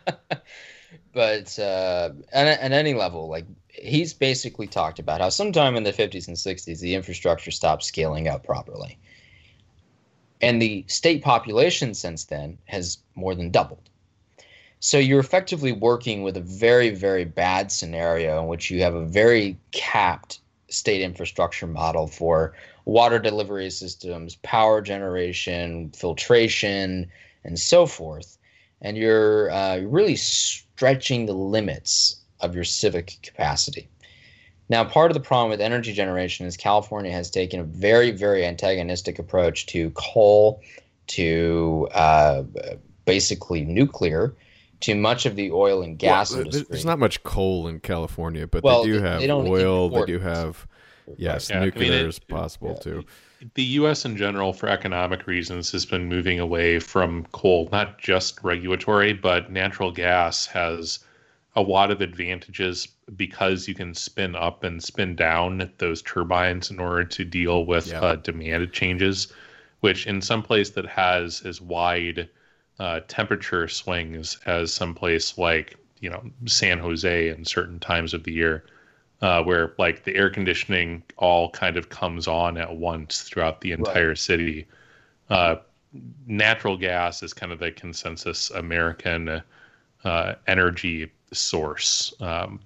but 1.13 1.59
uh, 1.59 2.11
at, 2.33 2.47
at 2.47 2.73
any 2.73 2.95
level, 2.95 3.29
like 3.29 3.47
he's 3.69 4.13
basically 4.13 4.67
talked 4.67 4.99
about 4.99 5.21
how 5.21 5.29
sometime 5.29 5.77
in 5.77 5.85
the 5.85 5.93
50s 5.93 6.29
and 6.29 6.37
60s, 6.37 6.81
the 6.81 6.95
infrastructure 6.95 7.51
stopped 7.51 7.83
scaling 7.83 8.29
up 8.29 8.45
properly. 8.45 8.99
And 10.41 10.63
the 10.63 10.85
state 10.87 11.23
population 11.23 11.95
since 11.95 12.25
then 12.25 12.59
has 12.67 12.99
more 13.15 13.35
than 13.35 13.51
doubled. 13.51 13.89
So 14.81 14.99
you're 14.99 15.21
effectively 15.21 15.73
working 15.73 16.23
with 16.23 16.37
a 16.37 16.41
very, 16.41 16.91
very 16.91 17.25
bad 17.25 17.73
scenario 17.73 18.41
in 18.41 18.47
which 18.47 18.71
you 18.71 18.83
have 18.83 18.95
a 18.95 19.05
very 19.05 19.59
capped 19.73 20.41
state 20.69 21.01
infrastructure 21.01 21.67
model 21.67 22.07
for 22.07 22.55
water 22.85 23.19
delivery 23.19 23.71
systems, 23.71 24.37
power 24.37 24.81
generation, 24.81 25.91
filtration, 25.91 27.11
and 27.45 27.59
so 27.59 27.87
forth. 27.87 28.39
And 28.81 28.97
you're 28.97 29.51
uh, 29.51 29.79
really 29.79 30.17
stretching 30.83 31.27
the 31.27 31.33
limits 31.33 32.21
of 32.39 32.55
your 32.55 32.63
civic 32.63 33.19
capacity. 33.25 33.89
Now, 34.69 34.85
part 34.85 35.11
of 35.11 35.15
the 35.15 35.21
problem 35.21 35.51
with 35.51 35.61
energy 35.61 35.93
generation 35.93 36.47
is 36.47 36.57
California 36.57 37.11
has 37.11 37.33
taken 37.33 37.59
a 37.59 37.65
very, 37.65 38.13
very 38.13 38.47
antagonistic 38.47 39.19
approach 39.19 39.67
to 39.67 39.91
coal, 39.97 40.63
to 41.09 41.89
uh, 41.95 42.45
basically 43.07 43.65
nuclear, 43.65 44.37
to 44.83 44.95
much 44.95 45.27
of 45.27 45.35
the 45.35 45.51
oil 45.51 45.83
and 45.83 45.99
gas 45.99 46.31
Well, 46.31 46.43
industry. 46.43 46.67
There's 46.71 46.85
not 46.85 47.01
much 47.01 47.25
coal 47.25 47.67
in 47.67 47.81
California, 47.81 48.47
but 48.47 48.63
Well, 48.63 48.83
they 48.83 48.87
do 48.91 49.01
they- 49.01 49.09
have 49.09 49.21
they 49.21 49.27
don't 49.27 49.49
oil. 49.49 49.89
They 49.89 50.05
do 50.05 50.21
have 50.21 50.65
yes, 51.17 51.51
Yeah, 51.51 51.57
I 51.57 51.59
mean, 51.59 51.65
nuclear 51.71 51.93
it- 51.95 52.07
is 52.07 52.21
possible 52.21 52.77
too. 52.77 53.05
The 53.55 53.63
U.S. 53.63 54.05
in 54.05 54.17
general, 54.17 54.53
for 54.53 54.69
economic 54.69 55.27
reasons, 55.27 55.71
has 55.73 55.87
been 55.87 56.09
moving 56.09 56.41
away 56.41 56.79
from 56.79 57.25
coal, 57.33 57.69
not 57.73 57.99
just 57.99 58.43
regulatory, 58.43 59.13
but 59.13 59.51
natural 59.53 59.91
gas 59.93 60.47
has 60.47 61.01
a 61.57 61.63
lot 61.63 61.91
of 61.91 62.01
advantages 62.01 62.89
because 63.17 63.67
you 63.69 63.75
can 63.75 63.95
spin 63.95 64.35
up 64.37 64.65
and 64.65 64.83
spin 64.83 65.15
down 65.17 65.71
those 65.79 66.03
turbines 66.03 66.71
in 66.71 66.79
order 66.79 67.05
to 67.05 67.25
deal 67.25 67.65
with 67.65 67.89
Yeah. 67.89 68.01
uh, 68.01 68.17
demand 68.17 68.73
changes, 68.73 69.33
which 69.81 70.07
in 70.07 70.21
some 70.23 70.43
place 70.43 70.71
that 70.71 70.87
has 70.87 71.43
as 71.43 71.61
wide 71.61 72.29
uh, 72.79 73.01
temperature 73.09 73.67
swings 73.69 74.39
as 74.47 74.73
some 74.73 74.95
place 74.95 75.37
like 75.39 75.77
you 76.01 76.11
know 76.11 76.23
San 76.47 76.79
Jose 76.79 77.29
in 77.29 77.45
certain 77.45 77.81
times 77.81 78.15
of 78.15 78.23
the 78.25 78.33
year 78.33 78.65
uh, 79.21 79.43
where 79.43 79.75
like 79.79 80.05
the 80.05 80.15
air 80.15 80.31
conditioning 80.31 81.03
all 81.17 81.51
kind 81.51 81.77
of 81.77 81.89
comes 81.89 82.29
on 82.29 82.57
at 82.57 82.77
once 82.77 83.23
throughout 83.23 83.61
the 83.61 83.73
entire 83.73 84.15
city. 84.15 84.67
Uh, 85.31 85.57
natural 86.27 86.77
gas 86.77 87.23
is 87.23 87.33
kind 87.33 87.51
of 87.53 87.59
the 87.59 87.73
consensus 87.73 88.51
American 88.51 89.43
uh, 90.05 90.35
energy 90.47 91.11
source. 91.33 92.15
Um, 92.21 92.61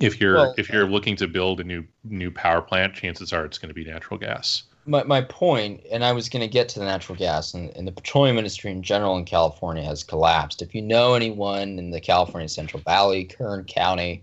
if 0.00 0.20
you're 0.20 0.34
Well- 0.34 0.54
if 0.58 0.68
you're 0.68 0.86
looking 0.86 1.16
to 1.16 1.26
build 1.26 1.60
a 1.60 1.64
new 1.64 1.84
new 2.04 2.30
power 2.30 2.60
plant, 2.60 2.94
chances 2.94 3.32
are 3.32 3.44
it's 3.44 3.58
going 3.58 3.68
to 3.70 3.74
be 3.74 3.84
natural 3.84 4.18
gas. 4.18 4.64
my, 4.88 5.02
my 5.02 5.20
point, 5.22 5.80
and 5.90 6.04
I 6.04 6.12
was 6.12 6.28
going 6.28 6.42
to 6.42 6.48
get 6.48 6.68
to 6.70 6.78
the 6.78 6.84
natural 6.84 7.18
gas, 7.18 7.54
and, 7.54 7.70
and 7.76 7.88
the 7.88 7.92
petroleum 7.92 8.38
industry 8.38 8.70
in 8.70 8.82
general 8.82 9.16
in 9.16 9.24
California 9.24 9.82
has 9.82 10.04
collapsed. 10.04 10.62
If 10.62 10.74
you 10.76 10.82
know 10.82 11.14
anyone 11.14 11.78
in 11.78 11.90
the 11.90 12.00
California 12.00 12.48
Central 12.48 12.82
Valley, 12.82 13.24
Kern 13.24 13.64
County 13.64 14.22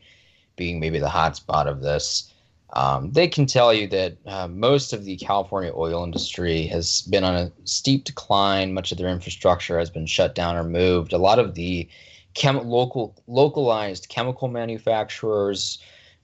being 0.55 0.79
maybe 0.79 0.99
the 0.99 1.07
hotspot 1.07 1.67
of 1.67 1.81
this, 1.81 2.33
um, 2.73 3.11
they 3.11 3.27
can 3.27 3.45
tell 3.45 3.73
you 3.73 3.87
that 3.87 4.17
uh, 4.25 4.47
most 4.47 4.93
of 4.93 5.05
the 5.05 5.15
California 5.17 5.71
oil 5.75 6.03
industry 6.03 6.65
has 6.67 7.01
been 7.03 7.23
on 7.23 7.35
a 7.35 7.51
steep 7.65 8.03
decline. 8.03 8.73
Much 8.73 8.91
of 8.91 8.97
their 8.97 9.09
infrastructure 9.09 9.77
has 9.77 9.91
been 9.91 10.07
shut 10.07 10.33
down 10.33 10.55
or 10.55 10.63
moved. 10.63 11.13
A 11.13 11.19
lot 11.19 11.37
of 11.37 11.53
the 11.53 11.87
chem- 12.33 12.67
local 12.67 13.15
localized 13.27 14.09
chemical 14.09 14.47
manufacturers, 14.47 15.77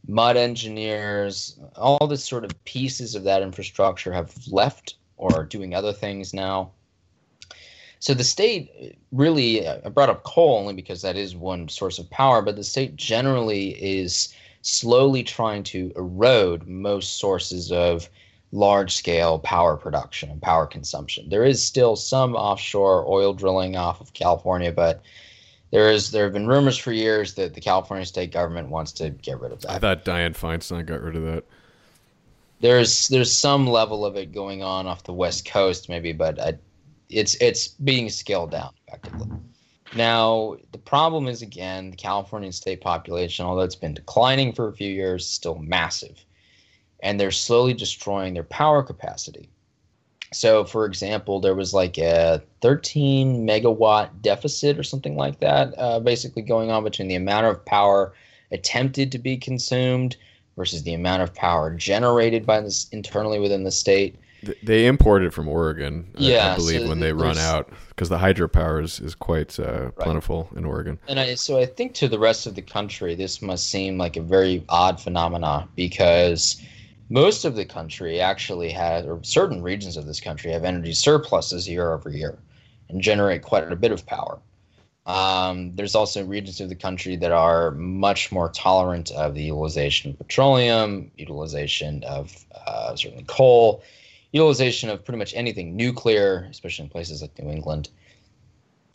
mud 0.08 0.38
engineers, 0.38 1.60
all 1.76 2.08
the 2.08 2.18
sort 2.18 2.46
of 2.46 2.64
pieces 2.66 3.14
of 3.14 3.24
that 3.24 3.44
infrastructure 3.44 4.12
have 4.12 4.34
left 4.48 4.96
or 5.18 5.36
are 5.36 5.46
doing 5.46 5.76
other 5.76 5.94
things 5.94 6.34
now. 6.34 6.72
So 8.00 8.14
the 8.14 8.24
state 8.24 8.98
really, 9.12 9.68
uh, 9.68 9.80
I 9.86 9.90
brought 9.90 10.10
up 10.10 10.24
coal 10.24 10.58
only 10.58 10.74
because 10.74 11.02
that 11.02 11.18
is 11.18 11.36
one 11.36 11.68
source 11.68 12.00
of 12.00 12.10
power, 12.10 12.42
but 12.42 12.56
the 12.56 12.64
state 12.64 12.96
generally 12.96 13.72
is 13.72 14.34
slowly 14.62 15.24
trying 15.24 15.64
to 15.64 15.92
erode 15.96 16.68
most 16.68 17.18
sources 17.18 17.72
of 17.72 18.10
large 18.52 18.96
scale 18.96 19.38
power 19.40 19.78
production 19.78 20.30
and 20.30 20.42
power 20.42 20.66
consumption. 20.66 21.30
There 21.30 21.44
is 21.44 21.64
still 21.64 21.96
some 21.96 22.36
offshore 22.36 23.06
oil 23.08 23.34
drilling 23.34 23.76
off 23.76 24.02
of 24.02 24.14
California, 24.14 24.72
but 24.72 25.04
there 25.72 25.92
is 25.92 26.12
there 26.12 26.24
have 26.24 26.34
been 26.34 26.48
rumors 26.48 26.78
for 26.78 26.92
years 26.92 27.36
that 27.36 27.54
the 27.54 27.62
California 27.62 28.06
state 28.06 28.32
government 28.32 28.70
wants 28.70 28.92
to 28.94 29.10
get 29.12 29.40
rid 29.40 29.52
of 29.52 29.62
that 29.62 29.72
I 29.72 29.80
thought 29.80 30.06
Dianne 30.06 30.36
Feinstein 30.36 30.86
got 30.86 31.02
rid 31.02 31.16
of 31.16 31.24
that. 31.26 31.44
there's 32.60 33.08
there's 33.10 33.32
some 33.32 33.68
level 33.68 34.04
of 34.06 34.16
it 34.16 34.32
going 34.32 34.64
on 34.64 34.88
off 34.88 35.04
the 35.04 35.14
west 35.14 35.46
coast 35.46 35.88
maybe 35.88 36.12
but 36.12 36.40
I, 36.40 36.58
it's 37.10 37.36
it's 37.42 37.68
being 37.68 38.10
scaled 38.10 38.52
down 38.52 38.72
effectively. 38.88 39.28
Now 39.96 40.58
the 40.72 40.78
problem 40.78 41.28
is 41.28 41.42
again 41.42 41.92
the 41.92 41.98
California 41.98 42.52
state 42.52 42.82
population 42.82 43.46
although 43.46 43.64
it's 43.64 43.76
been 43.76 43.94
declining 43.94 44.54
for 44.54 44.68
a 44.68 44.74
few 44.74 44.90
years 44.90 45.24
is 45.24 45.30
still 45.30 45.56
massive. 45.56 46.24
And 47.02 47.20
they're 47.20 47.32
slowly 47.32 47.74
destroying 47.74 48.34
their 48.34 48.44
power 48.44 48.84
capacity. 48.84 49.50
So 50.32 50.64
for 50.64 50.86
example 50.86 51.40
there 51.40 51.56
was 51.56 51.74
like 51.74 51.98
a 51.98 52.42
13 52.62 53.48
megawatt 53.48 54.22
deficit 54.22 54.78
or 54.78 54.84
something 54.84 55.16
like 55.16 55.40
that 55.40 55.74
uh, 55.78 56.00
basically 56.00 56.44
going 56.44 56.70
on 56.70 56.84
between 56.84 57.08
the 57.08 57.16
amount 57.16 57.48
of 57.48 57.66
power 57.66 58.14
attempted 58.52 59.12
to 59.12 59.20
be 59.20 59.38
consumed 59.38 60.18
versus 60.60 60.84
the 60.84 60.94
amount 60.94 61.24
of 61.24 61.34
power 61.34 61.74
generated 61.74 62.46
by 62.46 62.60
this 62.60 62.90
internally 62.90 63.40
within 63.40 63.64
the 63.64 63.72
state. 63.72 64.18
Th- 64.46 64.58
They 64.64 64.86
import 64.88 65.24
it 65.24 65.34
from 65.34 65.48
Oregon, 65.48 66.12
I- 66.18 66.24
I, 66.24 66.28
Yeah, 66.28 66.56
believe, 66.56 66.82
so 66.82 66.88
when 66.90 67.00
they 67.00 67.14
run 67.14 67.38
out 67.38 67.72
because 67.90 68.10
the 68.10 68.18
hydropower 68.18 68.84
is, 68.84 69.00
is 69.00 69.16
quite 69.16 69.60
uh, 69.60 69.92
plentiful 69.92 70.50
in 70.56 70.66
Oregon. 70.66 71.00
And 71.08 71.20
I, 71.20 71.36
so 71.36 71.60
I 71.60 71.66
think 71.66 71.94
to 71.96 72.08
the 72.08 72.20
rest 72.20 72.48
of 72.48 72.56
the 72.56 72.62
country, 72.62 73.16
this 73.16 73.42
must 73.42 73.68
seem 73.68 73.98
like 73.98 74.16
a 74.18 74.22
very 74.22 74.64
odd 74.70 75.00
phenomena 75.02 75.68
because 75.76 76.62
most 77.10 77.44
of 77.44 77.56
the 77.56 77.66
country 77.66 78.22
actually 78.22 78.70
has, 78.70 79.06
or 79.06 79.20
certain 79.24 79.62
regions 79.62 79.98
of 79.98 80.06
this 80.06 80.22
country 80.22 80.52
have 80.52 80.64
energy 80.64 80.94
surpluses 80.94 81.68
year 81.68 81.92
over 81.94 82.10
year 82.10 82.38
and 82.90 83.02
generate 83.02 83.42
quite 83.42 83.70
a 83.70 83.76
bit 83.76 83.92
of 83.92 84.06
power. 84.06 84.40
Um, 85.06 85.76
there's 85.76 85.96
also 85.96 86.24
regions 86.24 86.62
of 86.62 86.70
the 86.70 86.76
country 86.76 87.16
that 87.16 87.32
are 87.32 87.72
much 87.72 88.32
more 88.32 88.50
tolerant 88.50 89.12
of 89.12 89.34
the 89.34 89.42
utilization 89.44 90.12
of 90.12 90.20
petroleum, 90.20 91.10
utilization 91.18 92.04
of 92.04 92.46
uh, 92.68 92.96
certainly 92.96 93.26
coal, 93.28 93.84
utilization 94.32 94.90
of 94.90 95.04
pretty 95.04 95.18
much 95.18 95.34
anything 95.34 95.76
nuclear, 95.76 96.48
especially 96.50 96.84
in 96.84 96.90
places 96.90 97.22
like 97.22 97.38
New 97.40 97.50
England. 97.50 97.90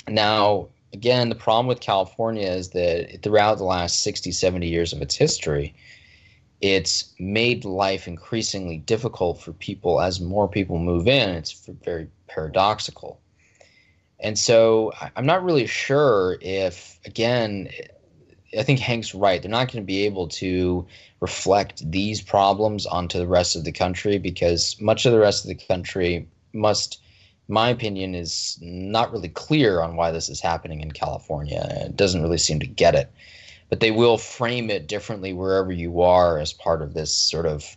Now, 0.08 0.68
again, 0.92 1.28
the 1.28 1.34
problem 1.34 1.66
with 1.66 1.80
California 1.80 2.48
is 2.48 2.70
that 2.70 3.22
throughout 3.22 3.58
the 3.58 3.64
last 3.64 4.00
60, 4.00 4.30
70 4.32 4.66
years 4.66 4.92
of 4.92 5.02
its 5.02 5.16
history, 5.16 5.74
it's 6.60 7.12
made 7.18 7.64
life 7.64 8.06
increasingly 8.06 8.78
difficult 8.78 9.40
for 9.40 9.52
people 9.52 10.00
as 10.00 10.20
more 10.20 10.48
people 10.48 10.78
move 10.78 11.08
in. 11.08 11.30
It's 11.30 11.68
very 11.82 12.08
paradoxical. 12.26 13.20
And 14.20 14.38
so 14.38 14.92
I'm 15.16 15.26
not 15.26 15.44
really 15.44 15.66
sure 15.66 16.38
if, 16.40 16.98
again, 17.04 17.68
I 18.58 18.62
think 18.62 18.78
Hank's 18.78 19.14
right. 19.14 19.40
They're 19.40 19.50
not 19.50 19.70
going 19.70 19.82
to 19.82 19.86
be 19.86 20.04
able 20.04 20.28
to 20.28 20.86
reflect 21.20 21.90
these 21.90 22.20
problems 22.20 22.86
onto 22.86 23.18
the 23.18 23.26
rest 23.26 23.56
of 23.56 23.64
the 23.64 23.72
country 23.72 24.18
because 24.18 24.80
much 24.80 25.06
of 25.06 25.12
the 25.12 25.18
rest 25.18 25.44
of 25.44 25.48
the 25.48 25.66
country 25.66 26.28
must, 26.52 27.00
my 27.48 27.68
opinion, 27.68 28.14
is 28.14 28.58
not 28.60 29.12
really 29.12 29.28
clear 29.28 29.80
on 29.80 29.96
why 29.96 30.10
this 30.10 30.28
is 30.28 30.40
happening 30.40 30.80
in 30.80 30.92
California. 30.92 31.66
It 31.86 31.96
doesn't 31.96 32.22
really 32.22 32.38
seem 32.38 32.60
to 32.60 32.66
get 32.66 32.94
it. 32.94 33.10
But 33.70 33.80
they 33.80 33.90
will 33.90 34.18
frame 34.18 34.70
it 34.70 34.86
differently 34.86 35.32
wherever 35.32 35.72
you 35.72 36.02
are 36.02 36.38
as 36.38 36.52
part 36.52 36.82
of 36.82 36.94
this 36.94 37.12
sort 37.12 37.46
of 37.46 37.76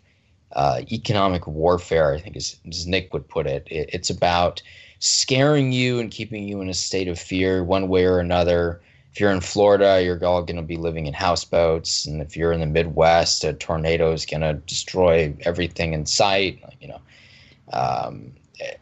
uh, 0.51 0.81
economic 0.91 1.47
warfare, 1.47 2.13
I 2.13 2.19
think, 2.19 2.35
as, 2.35 2.57
as 2.67 2.87
Nick 2.87 3.13
would 3.13 3.27
put 3.27 3.47
it. 3.47 3.67
it. 3.69 3.89
It's 3.93 4.09
about 4.09 4.61
scaring 4.99 5.71
you 5.71 5.99
and 5.99 6.11
keeping 6.11 6.47
you 6.47 6.61
in 6.61 6.69
a 6.69 6.73
state 6.73 7.07
of 7.07 7.19
fear 7.19 7.63
one 7.63 7.87
way 7.87 8.05
or 8.05 8.19
another. 8.19 8.81
If 9.17 9.21
you're 9.21 9.31
in 9.31 9.41
Florida, 9.41 9.99
you're 10.03 10.23
all 10.23 10.43
going 10.43 10.57
to 10.57 10.61
be 10.61 10.77
living 10.77 11.07
in 11.07 11.13
houseboats, 11.15 12.05
and 12.05 12.21
if 12.21 12.37
you're 12.37 12.51
in 12.51 12.59
the 12.59 12.67
Midwest, 12.67 13.43
a 13.43 13.53
tornado 13.53 14.13
is 14.13 14.27
going 14.27 14.41
to 14.41 14.53
destroy 14.67 15.35
everything 15.41 15.93
in 15.93 16.05
sight. 16.05 16.63
You 16.79 16.89
know, 16.89 17.01
um, 17.73 18.31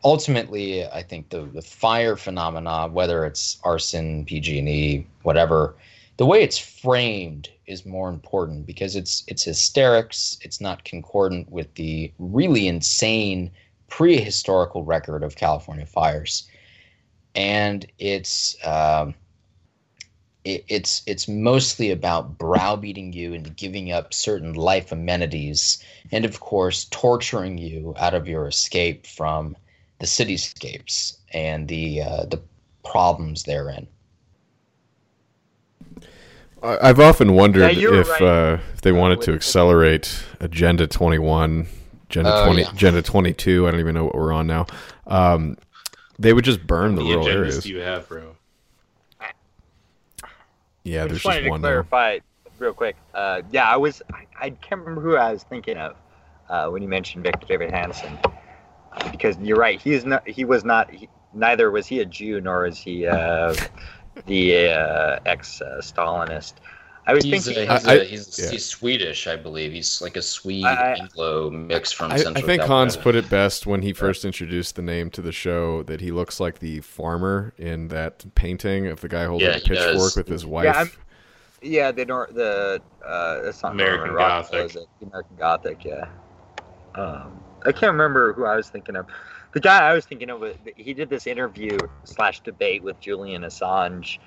ultimately, 0.04 0.86
I 0.86 1.04
think 1.04 1.30
the 1.30 1.44
the 1.44 1.62
fire 1.62 2.18
phenomena, 2.18 2.90
whether 2.90 3.24
it's 3.24 3.60
arson, 3.64 4.26
PG&E, 4.26 5.08
whatever, 5.24 5.74
the 6.18 6.26
way 6.26 6.44
it's 6.44 6.58
framed 6.58 7.48
is 7.66 7.86
more 7.86 8.10
important 8.10 8.66
because 8.66 8.98
it's 8.98 9.24
it's 9.28 9.44
hysterics. 9.44 10.38
It's 10.42 10.60
not 10.60 10.84
concordant 10.84 11.50
with 11.50 11.74
the 11.76 12.12
really 12.20 12.68
insane 12.68 13.52
prehistorical 13.90 14.86
record 14.86 15.24
of 15.24 15.38
California 15.38 15.86
fires, 15.86 16.46
and 17.36 17.86
it's. 18.00 18.58
Um, 18.66 19.16
it, 20.46 20.64
it's 20.70 21.02
it's 21.06 21.28
mostly 21.28 21.92
about 21.92 22.38
browbeating 22.38 23.12
you 23.12 23.34
into 23.34 23.50
giving 23.50 23.92
up 23.92 24.14
certain 24.14 24.54
life 24.54 24.92
amenities, 24.92 25.84
and 26.12 26.24
of 26.24 26.40
course 26.40 26.86
torturing 26.92 27.58
you 27.58 27.94
out 27.98 28.14
of 28.14 28.28
your 28.28 28.48
escape 28.48 29.06
from 29.08 29.58
the 30.00 30.06
cityscapes 30.06 31.18
and 31.34 31.68
the 31.68 32.02
uh, 32.02 32.26
the 32.26 32.40
problems 32.84 33.44
therein. 33.44 33.88
I- 36.64 36.90
I've 36.90 37.00
often 37.00 37.34
wondered 37.34 37.76
Yeah, 37.76 38.00
if 38.00 38.10
right. 38.10 38.22
uh, 38.22 38.58
if 38.74 38.82
they 38.82 38.92
wanted 38.92 39.22
to 39.22 39.34
accelerate 39.34 40.24
Agenda 40.40 40.88
21, 40.88 41.68
Agenda 42.10 42.32
Oh, 42.34 42.46
20, 42.46 42.62
yeah. 42.62 42.72
Agenda 42.72 43.02
22. 43.02 43.68
I 43.68 43.72
don't 43.72 43.80
even 43.80 43.96
know 43.96 44.06
what 44.06 44.16
we're 44.16 44.32
on 44.34 44.48
now. 44.48 44.66
Um, 45.08 45.58
they 46.18 46.34
would 46.34 46.46
just 46.46 46.66
burn 46.66 46.96
the 46.96 47.02
How 47.02 47.08
many 47.08 47.18
rural 47.18 47.38
areas. 47.38 47.64
do 47.64 47.70
you 47.70 47.80
have, 47.80 48.08
bro? 48.08 48.36
Yeah, 50.86 51.04
I 51.04 51.08
there's 51.08 51.18
just 51.18 51.26
wanted 51.26 51.38
just 51.40 51.46
to 51.46 51.50
one 51.50 51.62
clarify 51.62 52.20
real 52.60 52.74
quick. 52.74 52.96
Uh, 53.14 53.42
yeah, 53.52 53.68
I 53.68 53.76
was. 53.76 54.02
I, 54.14 54.26
I 54.40 54.50
can't 54.52 54.82
remember 54.82 55.02
who 55.02 55.16
I 55.18 55.34
was 55.34 55.44
thinking 55.44 55.78
of 55.78 55.96
uh, 56.48 56.70
when 56.70 56.84
you 56.84 56.88
mentioned 56.88 57.24
Victor 57.24 57.48
Davis 57.48 57.72
Hanson, 57.72 58.18
uh, 58.94 59.12
because 59.12 59.36
you're 59.40 59.58
right. 59.58 59.82
He 59.82 59.94
is 59.94 60.06
not. 60.06 60.28
He 60.28 60.46
was 60.46 60.64
not. 60.64 60.92
He, 60.92 61.10
neither 61.34 61.72
was 61.72 61.88
he 61.88 62.02
a 62.02 62.06
Jew, 62.06 62.40
nor 62.40 62.68
is 62.68 62.78
he 62.78 63.08
uh, 63.08 63.56
the 64.28 64.70
uh, 64.70 65.20
ex-Stalinist. 65.26 66.54
I 67.08 67.14
was 67.14 67.24
He's, 67.24 67.46
thinking. 67.46 67.70
uh, 67.70 67.78
he's, 67.78 67.88
I- 67.88 67.98
uh, 67.98 68.04
he's, 68.04 68.40
yeah. 68.40 68.50
he's 68.52 68.66
Swedish, 68.66 69.28
I 69.28 69.36
believe. 69.36 69.72
He's 69.74 70.02
like 70.02 70.18
a 70.18 70.22
Swede 70.22 70.66
Anglo 70.66 71.52
mix 71.52 71.92
from 71.92 72.12
I, 72.12 72.18
Central 72.18 72.32
I 72.38 72.42
think 72.42 72.62
California. 72.62 72.68
Hans 72.68 72.98
put 72.98 73.16
it 73.16 73.30
best 73.30 73.68
when 73.68 73.82
he 73.84 73.94
first 73.94 74.26
introduced 74.26 74.76
the 74.76 74.82
name 74.82 75.10
to 75.12 75.22
the 75.22 75.32
show 75.32 75.84
that 75.84 76.02
he 76.02 76.12
looks 76.12 76.40
like 76.40 76.60
the 76.60 76.80
farmer 76.82 77.54
in 77.58 77.90
that 77.90 78.26
painting 78.36 78.88
of 78.88 79.02
the 79.02 79.08
guy 79.08 79.26
holding 79.26 79.48
Yeah, 79.48 79.58
a 79.58 79.60
pitchfork 79.60 79.94
does. 79.98 80.16
with 80.18 80.28
his 80.28 80.46
wife. 80.48 80.66
Yeah, 81.62 81.86
yeah, 81.86 81.92
the 81.92 82.06
nor 82.06 82.28
the 82.32 82.82
uh, 83.06 83.42
it's 83.44 83.62
not 83.62 83.74
American 83.74 84.08
Norman 84.08 84.18
Gothic. 84.28 84.66
is 84.66 84.76
it? 84.76 84.88
American 85.04 85.36
Gothic, 85.38 85.86
yeah. 85.86 86.08
Um, 86.96 87.40
I 87.66 87.72
can't 87.72 87.92
remember 87.92 88.34
who 88.34 88.46
I 88.46 88.56
was 88.56 88.70
thinking 88.70 88.96
of. 88.96 89.06
The 89.54 89.60
guy 89.60 89.88
I 89.90 89.94
was 89.94 90.06
thinking 90.06 90.30
of, 90.30 90.44
he 90.76 90.94
did 90.94 91.10
this 91.10 91.28
interview 91.28 91.78
slash 92.04 92.42
debate 92.42 92.84
with 92.84 93.00
Julian 93.00 93.44
Assange 93.44 94.18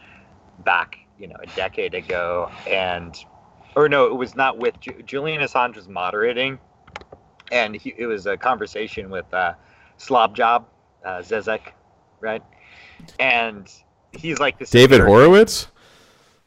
back, 0.65 0.99
you 1.19 1.27
know, 1.27 1.37
a 1.41 1.47
decade 1.57 1.95
ago, 1.95 2.51
and 2.67 3.17
or 3.77 3.89
no, 3.89 4.07
it 4.07 4.15
was 4.15 4.35
not 4.37 4.59
with 4.59 4.79
Ju- 4.81 5.03
Julian 5.05 5.41
Assange 5.43 5.77
was 5.77 5.89
moderating, 5.89 6.59
and 7.53 7.75
he, 7.77 7.95
it 7.97 8.07
was 8.07 8.27
a 8.27 8.37
conversation 8.37 9.11
with 9.11 9.33
uh, 9.33 9.55
Slavoj, 9.99 10.65
uh, 11.05 11.09
Zizek, 11.19 11.73
right? 12.21 12.43
And 13.19 13.71
he's 14.13 14.39
like 14.39 14.59
this 14.59 14.71
David 14.71 15.01
American- 15.01 15.15
Horowitz? 15.15 15.69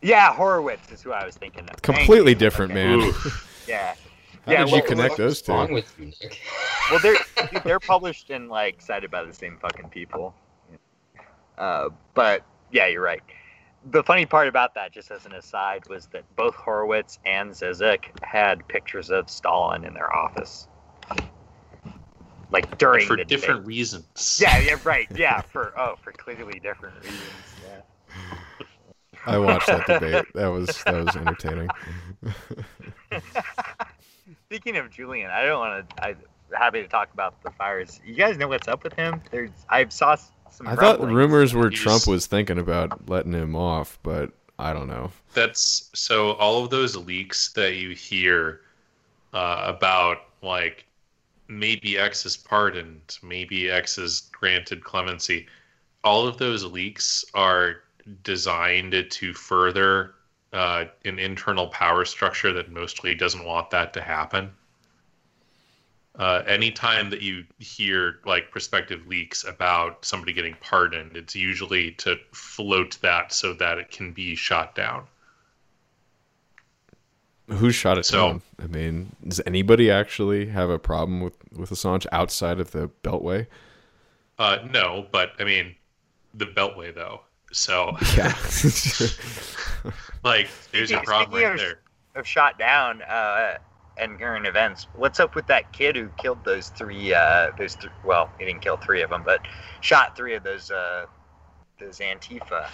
yeah, 0.01 0.33
Horowitz 0.33 0.91
is 0.91 1.01
who 1.01 1.11
I 1.11 1.25
was 1.25 1.35
thinking 1.35 1.67
of. 1.69 1.81
Completely 1.81 2.31
you. 2.31 2.37
different, 2.37 2.71
Okay. 2.71 2.97
man. 2.97 3.13
Yeah. 3.67 3.93
How 4.45 4.51
yeah, 4.53 4.57
did 4.63 4.71
well, 4.71 4.77
you 4.77 4.87
connect 4.87 5.17
those 5.17 5.47
wrong 5.47 5.67
two? 5.67 5.75
with 5.75 5.93
you, 5.99 6.05
Nick? 6.07 6.39
Well, 6.89 6.99
they're 6.99 7.15
they're 7.63 7.79
published 7.79 8.31
and 8.31 8.49
like 8.49 8.81
cited 8.81 9.11
by 9.11 9.23
the 9.23 9.31
same 9.31 9.55
fucking 9.61 9.89
people. 9.89 10.33
Uh, 11.59 11.89
but 12.15 12.43
yeah, 12.71 12.87
you're 12.87 13.03
right. 13.03 13.21
The 13.89 14.03
funny 14.03 14.25
part 14.27 14.47
about 14.47 14.75
that, 14.75 14.91
just 14.91 15.09
as 15.09 15.25
an 15.25 15.33
aside, 15.33 15.87
was 15.89 16.05
that 16.07 16.23
both 16.35 16.53
Horowitz 16.53 17.17
and 17.25 17.49
Zizek 17.51 18.05
had 18.23 18.67
pictures 18.67 19.09
of 19.09 19.27
Stalin 19.29 19.83
in 19.85 19.93
their 19.95 20.15
office, 20.15 20.67
like 22.51 22.77
during 22.77 23.07
for 23.07 23.17
the 23.17 23.25
different 23.25 23.61
debate. 23.61 23.67
reasons. 23.67 24.39
Yeah, 24.39 24.59
yeah, 24.59 24.77
right. 24.83 25.07
Yeah, 25.15 25.41
for 25.41 25.73
oh, 25.79 25.95
for 26.03 26.11
clearly 26.11 26.59
different 26.59 26.95
reasons. 27.03 27.21
Yeah. 27.65 27.81
I 29.25 29.37
watched 29.39 29.67
that 29.67 29.87
debate. 29.99 30.25
That 30.35 30.47
was 30.47 30.83
that 30.83 31.03
was 31.05 31.15
entertaining. 31.15 31.69
Speaking 34.45 34.77
of 34.77 34.91
Julian, 34.91 35.31
I 35.31 35.43
don't 35.43 35.59
want 35.59 35.89
to. 35.89 36.05
I'm 36.05 36.17
happy 36.53 36.81
to 36.81 36.87
talk 36.87 37.11
about 37.13 37.41
the 37.43 37.49
fires. 37.51 37.99
You 38.05 38.15
guys 38.15 38.37
know 38.37 38.47
what's 38.47 38.67
up 38.67 38.83
with 38.83 38.93
him? 38.93 39.21
There's, 39.31 39.49
I 39.69 39.87
saw 39.89 40.13
s- 40.13 40.31
some. 40.53 40.67
I 40.67 40.75
thought 40.75 41.01
rumors 41.01 41.53
were 41.53 41.69
Trump 41.69 42.07
was 42.07 42.27
thinking 42.27 42.57
about 42.57 43.09
letting 43.09 43.33
him 43.33 43.55
off, 43.55 43.97
but 44.03 44.31
I 44.59 44.73
don't 44.73 44.87
know. 44.87 45.11
That's 45.33 45.89
so 45.93 46.33
all 46.33 46.63
of 46.63 46.69
those 46.69 46.95
leaks 46.95 47.51
that 47.53 47.75
you 47.75 47.95
hear 47.95 48.61
uh, 49.33 49.63
about, 49.65 50.17
like 50.41 50.85
maybe 51.47 51.97
X 51.97 52.25
is 52.25 52.37
pardoned, 52.37 53.17
maybe 53.23 53.69
X 53.69 53.97
is 53.97 54.29
granted 54.31 54.83
clemency. 54.83 55.47
All 56.03 56.27
of 56.27 56.37
those 56.37 56.63
leaks 56.63 57.25
are 57.33 57.83
designed 58.23 59.05
to 59.09 59.33
further 59.33 60.15
uh, 60.53 60.85
an 61.05 61.19
internal 61.19 61.67
power 61.67 62.05
structure 62.05 62.51
that 62.53 62.71
mostly 62.71 63.15
doesn't 63.15 63.45
want 63.45 63.69
that 63.69 63.93
to 63.93 64.01
happen. 64.01 64.51
Uh, 66.19 66.43
anytime 66.45 67.09
that 67.09 67.21
you 67.21 67.45
hear 67.59 68.19
like 68.25 68.51
prospective 68.51 69.07
leaks 69.07 69.45
about 69.45 70.03
somebody 70.03 70.33
getting 70.33 70.55
pardoned, 70.61 71.15
it's 71.15 71.35
usually 71.35 71.91
to 71.91 72.17
float 72.33 72.97
that 73.01 73.31
so 73.31 73.53
that 73.53 73.77
it 73.77 73.89
can 73.91 74.11
be 74.11 74.35
shot 74.35 74.75
down. 74.75 75.05
Who 77.47 77.71
shot 77.71 77.97
it 77.97 78.05
So- 78.05 78.27
down? 78.27 78.41
I 78.61 78.67
mean, 78.67 79.15
does 79.27 79.41
anybody 79.45 79.89
actually 79.89 80.47
have 80.47 80.69
a 80.69 80.79
problem 80.79 81.21
with 81.21 81.35
with 81.53 81.69
Assange 81.69 82.05
outside 82.11 82.59
of 82.59 82.71
the 82.71 82.89
Beltway? 83.03 83.47
Uh, 84.37 84.59
no, 84.69 85.07
but 85.11 85.31
I 85.39 85.43
mean, 85.45 85.75
the 86.33 86.45
Beltway 86.45 86.93
though. 86.93 87.21
So, 87.53 87.97
Yeah. 88.15 88.33
like, 90.23 90.49
there's 90.71 90.91
a 90.91 91.01
problem 91.01 91.41
right 91.43 91.57
there. 91.57 91.79
Of 92.15 92.25
shot 92.27 92.57
down 92.57 93.01
uh, 93.01 93.57
and 94.01 94.19
current 94.19 94.47
events. 94.47 94.87
What's 94.95 95.19
up 95.19 95.35
with 95.35 95.47
that 95.47 95.71
kid 95.71 95.95
who 95.95 96.09
killed 96.17 96.43
those 96.43 96.69
three? 96.69 97.13
Uh, 97.13 97.51
those 97.57 97.75
th- 97.75 97.93
well, 98.03 98.29
he 98.39 98.45
didn't 98.45 98.61
kill 98.61 98.77
three 98.77 99.01
of 99.01 99.11
them, 99.11 99.23
but 99.23 99.41
shot 99.79 100.17
three 100.17 100.33
of 100.33 100.43
those 100.43 100.71
uh, 100.71 101.05
those 101.79 101.99
Antifa. 101.99 102.67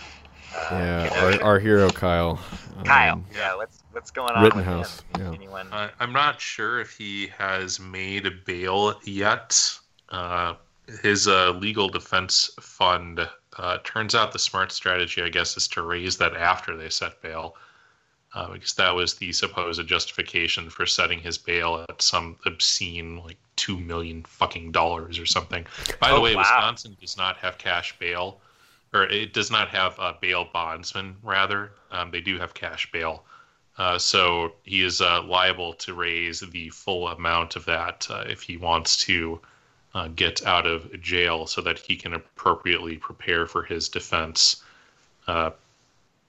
Uh, 0.55 0.69
yeah, 0.71 1.09
our, 1.41 1.43
our 1.43 1.59
hero 1.59 1.89
Kyle. 1.89 2.39
Kyle. 2.85 3.13
Um, 3.13 3.25
yeah, 3.35 3.55
what's 3.55 3.83
what's 3.91 4.11
going 4.11 4.31
on 4.33 4.43
Rittenhouse, 4.43 5.03
with 5.13 5.21
him? 5.21 5.27
yeah. 5.27 5.35
Anyone? 5.35 5.67
Uh, 5.71 5.89
I'm 5.99 6.13
not 6.13 6.39
sure 6.39 6.79
if 6.79 6.91
he 6.97 7.27
has 7.37 7.79
made 7.79 8.25
a 8.25 8.31
bail 8.31 8.99
yet. 9.03 9.77
Uh, 10.09 10.53
his 11.03 11.27
uh, 11.27 11.51
legal 11.51 11.89
defense 11.89 12.49
fund 12.61 13.27
uh, 13.57 13.77
turns 13.83 14.15
out 14.15 14.31
the 14.31 14.39
smart 14.39 14.71
strategy, 14.71 15.21
I 15.21 15.27
guess, 15.27 15.57
is 15.57 15.67
to 15.69 15.81
raise 15.81 16.17
that 16.17 16.33
after 16.33 16.77
they 16.77 16.87
set 16.87 17.21
bail, 17.21 17.55
uh, 18.37 18.51
because 18.53 18.73
that 18.73 18.93
was 18.93 19.15
the 19.15 19.31
supposed 19.31 19.85
justification 19.87 20.69
for 20.69 20.85
setting 20.85 21.17
his 21.19 21.39
bail 21.39 21.83
at 21.89 21.99
some 21.99 22.37
obscene 22.45 23.17
like 23.23 23.37
two 23.55 23.79
million 23.79 24.21
fucking 24.23 24.71
dollars 24.71 25.17
or 25.17 25.25
something. 25.25 25.65
By 25.99 26.09
the 26.09 26.17
Oh, 26.17 26.21
way, 26.21 26.35
wow. 26.35 26.41
Wisconsin 26.41 26.95
does 27.01 27.17
not 27.17 27.37
have 27.37 27.57
cash 27.57 27.97
bail, 27.97 28.39
or 28.93 29.03
it 29.05 29.33
does 29.33 29.49
not 29.49 29.69
have 29.69 29.99
uh, 29.99 30.13
bail 30.21 30.47
bondsmen. 30.53 31.15
Rather, 31.23 31.71
um, 31.89 32.11
they 32.11 32.21
do 32.21 32.37
have 32.37 32.53
cash 32.53 32.91
bail. 32.91 33.23
Uh, 33.79 33.97
so 33.97 34.53
he 34.63 34.83
is 34.83 35.01
uh, 35.01 35.23
liable 35.23 35.73
to 35.73 35.95
raise 35.95 36.39
the 36.41 36.69
full 36.69 37.07
amount 37.07 37.55
of 37.55 37.65
that 37.65 38.05
uh, 38.11 38.23
if 38.27 38.43
he 38.43 38.55
wants 38.55 38.97
to 39.05 39.39
uh, 39.95 40.09
get 40.09 40.45
out 40.45 40.67
of 40.67 41.01
jail 41.01 41.47
so 41.47 41.59
that 41.61 41.79
he 41.79 41.95
can 41.95 42.13
appropriately 42.13 42.97
prepare 42.97 43.47
for 43.47 43.63
his 43.63 43.89
defense. 43.89 44.63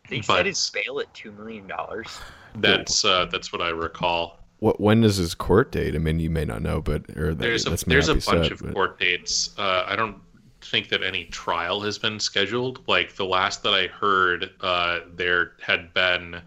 They 0.09 0.19
but 0.19 0.27
set 0.27 0.47
his 0.47 0.71
bail 0.71 1.01
at 1.01 1.13
two 1.15 1.33
million 1.33 1.67
dollars. 1.67 2.19
that's 2.57 3.05
uh, 3.05 3.27
that's 3.27 3.53
what 3.53 3.63
I 3.63 3.71
recall. 3.71 4.39
What 4.61 4.81
when 4.81 5.05
is 5.05 5.17
his 5.17 5.35
court 5.35 5.73
date? 5.73 5.95
I 5.95 5.99
mean, 5.99 6.19
you 6.19 6.31
may 6.31 6.45
not 6.45 6.63
know, 6.63 6.81
but 6.81 7.09
or 7.17 7.35
that, 7.35 7.39
There's 7.39 7.67
a 7.67 7.71
that's 7.71 7.85
there's 7.85 8.09
a 8.09 8.15
bunch 8.15 8.25
be 8.25 8.43
set, 8.43 8.53
of 8.53 8.59
but- 8.61 8.75
court 8.75 8.99
dates. 8.99 9.57
Uh, 9.59 9.85
I 9.87 9.97
don't 9.97 10.17
think 10.61 10.89
that 10.89 11.03
any 11.03 11.27
trial 11.27 11.81
has 11.83 11.99
been 11.99 12.19
scheduled. 12.19 12.87
Like 12.89 13.15
the 13.15 13.25
last 13.25 13.63
that 13.63 13.75
I 13.75 13.87
heard, 13.87 14.51
uh, 14.61 15.01
there 15.15 15.53
had 15.61 15.95
been 15.95 16.41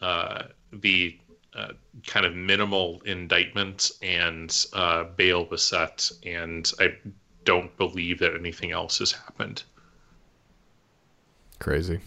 uh, 0.00 0.44
the 0.72 1.16
uh, 1.54 1.72
kind 2.06 2.26
of 2.26 2.34
minimal 2.34 3.00
indictment 3.04 3.92
and 4.02 4.54
uh, 4.72 5.04
bail 5.16 5.46
was 5.46 5.62
set, 5.62 6.10
and 6.24 6.70
I 6.80 6.94
don't 7.44 7.74
believe 7.76 8.18
that 8.18 8.34
anything 8.34 8.72
else 8.72 8.98
has 8.98 9.12
happened. 9.12 9.62
Crazy. 11.58 12.00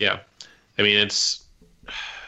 Yeah. 0.00 0.20
I 0.78 0.82
mean, 0.82 0.98
it's 0.98 1.44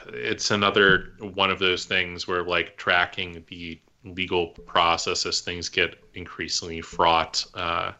it's 0.08 0.50
another 0.50 1.14
one 1.18 1.50
of 1.50 1.58
those 1.58 1.84
things 1.84 2.28
where 2.28 2.44
like 2.44 2.76
tracking 2.76 3.44
the 3.48 3.80
legal 4.04 4.48
process 4.66 5.26
as 5.26 5.40
things 5.40 5.68
get 5.68 5.96
increasingly 6.14 6.80
fraught. 6.80 7.44
Uh, 7.54 7.92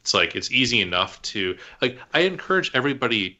it's 0.00 0.14
like 0.14 0.34
it's 0.34 0.50
easy 0.50 0.80
enough 0.80 1.20
to 1.22 1.56
like. 1.80 1.98
I 2.14 2.20
encourage 2.20 2.72
everybody 2.74 3.38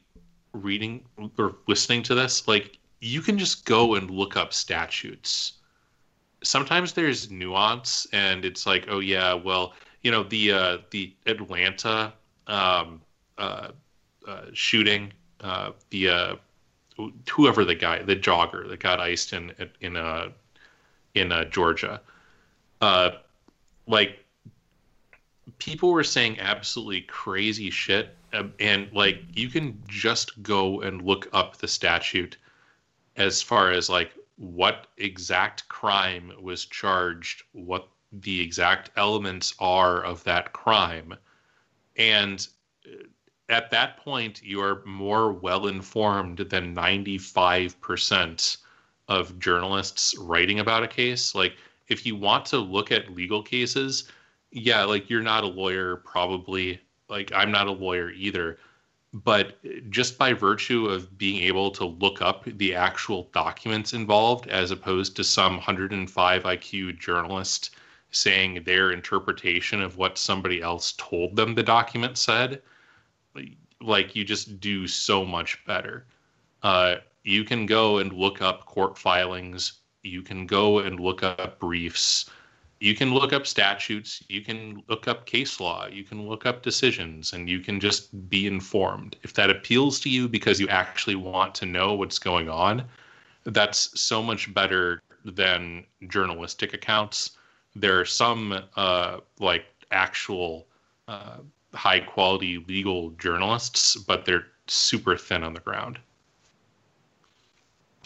reading 0.53 1.03
or 1.37 1.55
listening 1.67 2.03
to 2.03 2.15
this. 2.15 2.47
Like, 2.47 2.77
you 3.01 3.21
can 3.21 3.37
just 3.37 3.65
go 3.65 3.95
and 3.95 4.09
look 4.09 4.37
up 4.37 4.53
statutes. 4.53 5.53
Sometimes 6.43 6.93
there's 6.93 7.31
nuance, 7.31 8.05
and 8.13 8.45
it's 8.45 8.65
like, 8.65 8.85
oh 8.89 8.99
yeah, 8.99 9.33
well, 9.33 9.73
you 10.03 10.11
know, 10.11 10.23
the 10.23 10.51
uh, 10.51 10.77
the 10.91 11.13
Atlanta 11.25 12.13
um, 12.47 13.01
uh, 13.37 13.69
uh, 14.27 14.45
shooting, 14.53 15.11
uh, 15.43 15.71
the 15.89 16.09
uh, 16.09 16.35
whoever 17.29 17.65
the 17.65 17.75
guy, 17.75 18.01
the 18.01 18.15
jogger 18.15 18.67
that 18.69 18.79
got 18.79 18.99
iced 18.99 19.33
in 19.33 19.51
in 19.81 19.97
uh, 19.97 20.29
in 21.13 21.31
uh, 21.31 21.45
Georgia, 21.45 22.01
uh, 22.81 23.11
like 23.87 24.23
people 25.59 25.91
were 25.91 26.03
saying 26.03 26.39
absolutely 26.39 27.01
crazy 27.01 27.69
shit, 27.69 28.15
uh, 28.33 28.43
and 28.59 28.91
like 28.93 29.21
you 29.35 29.49
can 29.49 29.81
just 29.87 30.41
go 30.41 30.81
and 30.81 31.01
look 31.01 31.27
up 31.33 31.57
the 31.57 31.67
statute 31.67 32.37
as 33.15 33.41
far 33.41 33.71
as 33.71 33.89
like 33.89 34.11
what 34.37 34.87
exact 34.97 35.67
crime 35.67 36.31
was 36.41 36.65
charged, 36.65 37.43
what 37.51 37.87
the 38.11 38.39
exact 38.41 38.89
elements 38.95 39.53
are 39.59 40.03
of 40.03 40.23
that 40.23 40.53
crime, 40.53 41.15
and 41.97 42.47
uh, 42.85 43.03
at 43.49 43.69
that 43.71 43.97
point 43.97 44.41
you're 44.43 44.83
more 44.85 45.31
well 45.31 45.67
informed 45.67 46.37
than 46.37 46.75
95% 46.75 48.57
of 49.09 49.37
journalists 49.39 50.17
writing 50.17 50.59
about 50.59 50.83
a 50.83 50.87
case. 50.87 51.35
Like 51.35 51.55
if 51.89 52.05
you 52.05 52.15
want 52.15 52.45
to 52.47 52.57
look 52.57 52.91
at 52.91 53.13
legal 53.13 53.43
cases 53.43 54.05
yeah 54.51 54.83
like 54.83 55.09
you're 55.09 55.21
not 55.21 55.43
a 55.43 55.47
lawyer 55.47 55.97
probably. 55.97 56.79
Like 57.09 57.31
i'm 57.35 57.51
not 57.51 57.67
a 57.67 57.71
lawyer 57.71 58.11
either. 58.11 58.57
But 59.13 59.57
just 59.91 60.17
by 60.17 60.33
virtue 60.33 60.87
of 60.87 61.15
being 61.17 61.43
able 61.43 61.69
to 61.71 61.85
look 61.85 62.21
up 62.21 62.45
the 62.45 62.73
actual 62.73 63.29
documents 63.33 63.93
involved 63.93 64.47
as 64.47 64.71
opposed 64.71 65.15
to 65.17 65.23
some 65.23 65.55
105 65.55 66.43
iq 66.43 66.99
journalist 66.99 67.75
saying 68.09 68.63
their 68.63 68.91
interpretation 68.91 69.81
of 69.81 69.97
what 69.97 70.17
somebody 70.17 70.61
else 70.61 70.93
told 70.97 71.35
them 71.35 71.55
the 71.55 71.63
document 71.63 72.17
said 72.17 72.61
like 73.81 74.15
you 74.15 74.23
just 74.23 74.59
do 74.59 74.87
so 74.87 75.25
much 75.25 75.63
better. 75.65 76.05
Uh, 76.61 76.95
you 77.23 77.43
can 77.43 77.65
go 77.65 77.97
and 77.99 78.13
look 78.13 78.41
up 78.41 78.65
court 78.65 78.97
filings. 78.97 79.79
You 80.03 80.21
can 80.21 80.45
go 80.45 80.79
and 80.79 80.99
look 80.99 81.23
up 81.23 81.59
briefs. 81.59 82.29
You 82.79 82.95
can 82.95 83.13
look 83.13 83.31
up 83.31 83.47
statutes. 83.47 84.21
You 84.27 84.41
can 84.41 84.83
look 84.89 85.07
up 85.07 85.25
case 85.25 85.59
law. 85.59 85.87
You 85.87 86.03
can 86.03 86.27
look 86.27 86.45
up 86.45 86.63
decisions, 86.63 87.31
and 87.31 87.49
you 87.49 87.61
can 87.61 87.79
just 87.79 88.29
be 88.29 88.45
informed. 88.45 89.15
If 89.23 89.33
that 89.35 89.49
appeals 89.49 90.01
to 90.01 90.09
you 90.09 90.27
because 90.27 90.59
you 90.59 90.67
actually 90.67 91.15
want 91.15 91.55
to 91.55 91.65
know 91.65 91.93
what's 91.93 92.19
going 92.19 92.49
on, 92.49 92.83
that's 93.45 93.99
so 93.99 94.21
much 94.21 94.53
better 94.53 95.01
than 95.23 95.85
journalistic 96.07 96.73
accounts. 96.73 97.37
There 97.75 97.99
are 97.99 98.05
some 98.05 98.63
uh, 98.75 99.19
like 99.39 99.65
actual 99.91 100.67
uh, 101.07 101.37
high 101.73 101.99
quality 101.99 102.63
legal 102.67 103.11
journalists, 103.11 103.95
but 103.95 104.25
they're 104.25 104.45
super 104.67 105.17
thin 105.17 105.43
on 105.43 105.53
the 105.53 105.59
ground. 105.59 105.99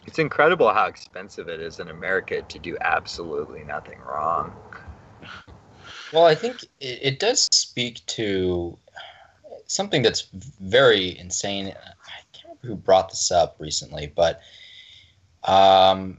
It's 0.05 0.19
incredible 0.19 0.73
how 0.73 0.85
expensive 0.85 1.49
it 1.49 1.59
is 1.59 1.79
in 1.79 1.89
America 1.89 2.41
to 2.41 2.59
do 2.59 2.77
absolutely 2.81 3.63
nothing 3.65 3.99
wrong. 3.99 4.53
Well, 6.13 6.25
I 6.25 6.33
think 6.33 6.63
it, 6.79 6.99
it 7.01 7.19
does 7.19 7.49
speak 7.51 8.05
to 8.07 8.77
something 9.65 10.01
that's 10.01 10.27
very 10.61 11.17
insane. 11.17 11.67
I 11.67 12.21
can't 12.31 12.45
remember 12.45 12.67
who 12.67 12.75
brought 12.75 13.09
this 13.09 13.31
up 13.31 13.57
recently, 13.59 14.13
but 14.15 14.41
um, 15.43 16.17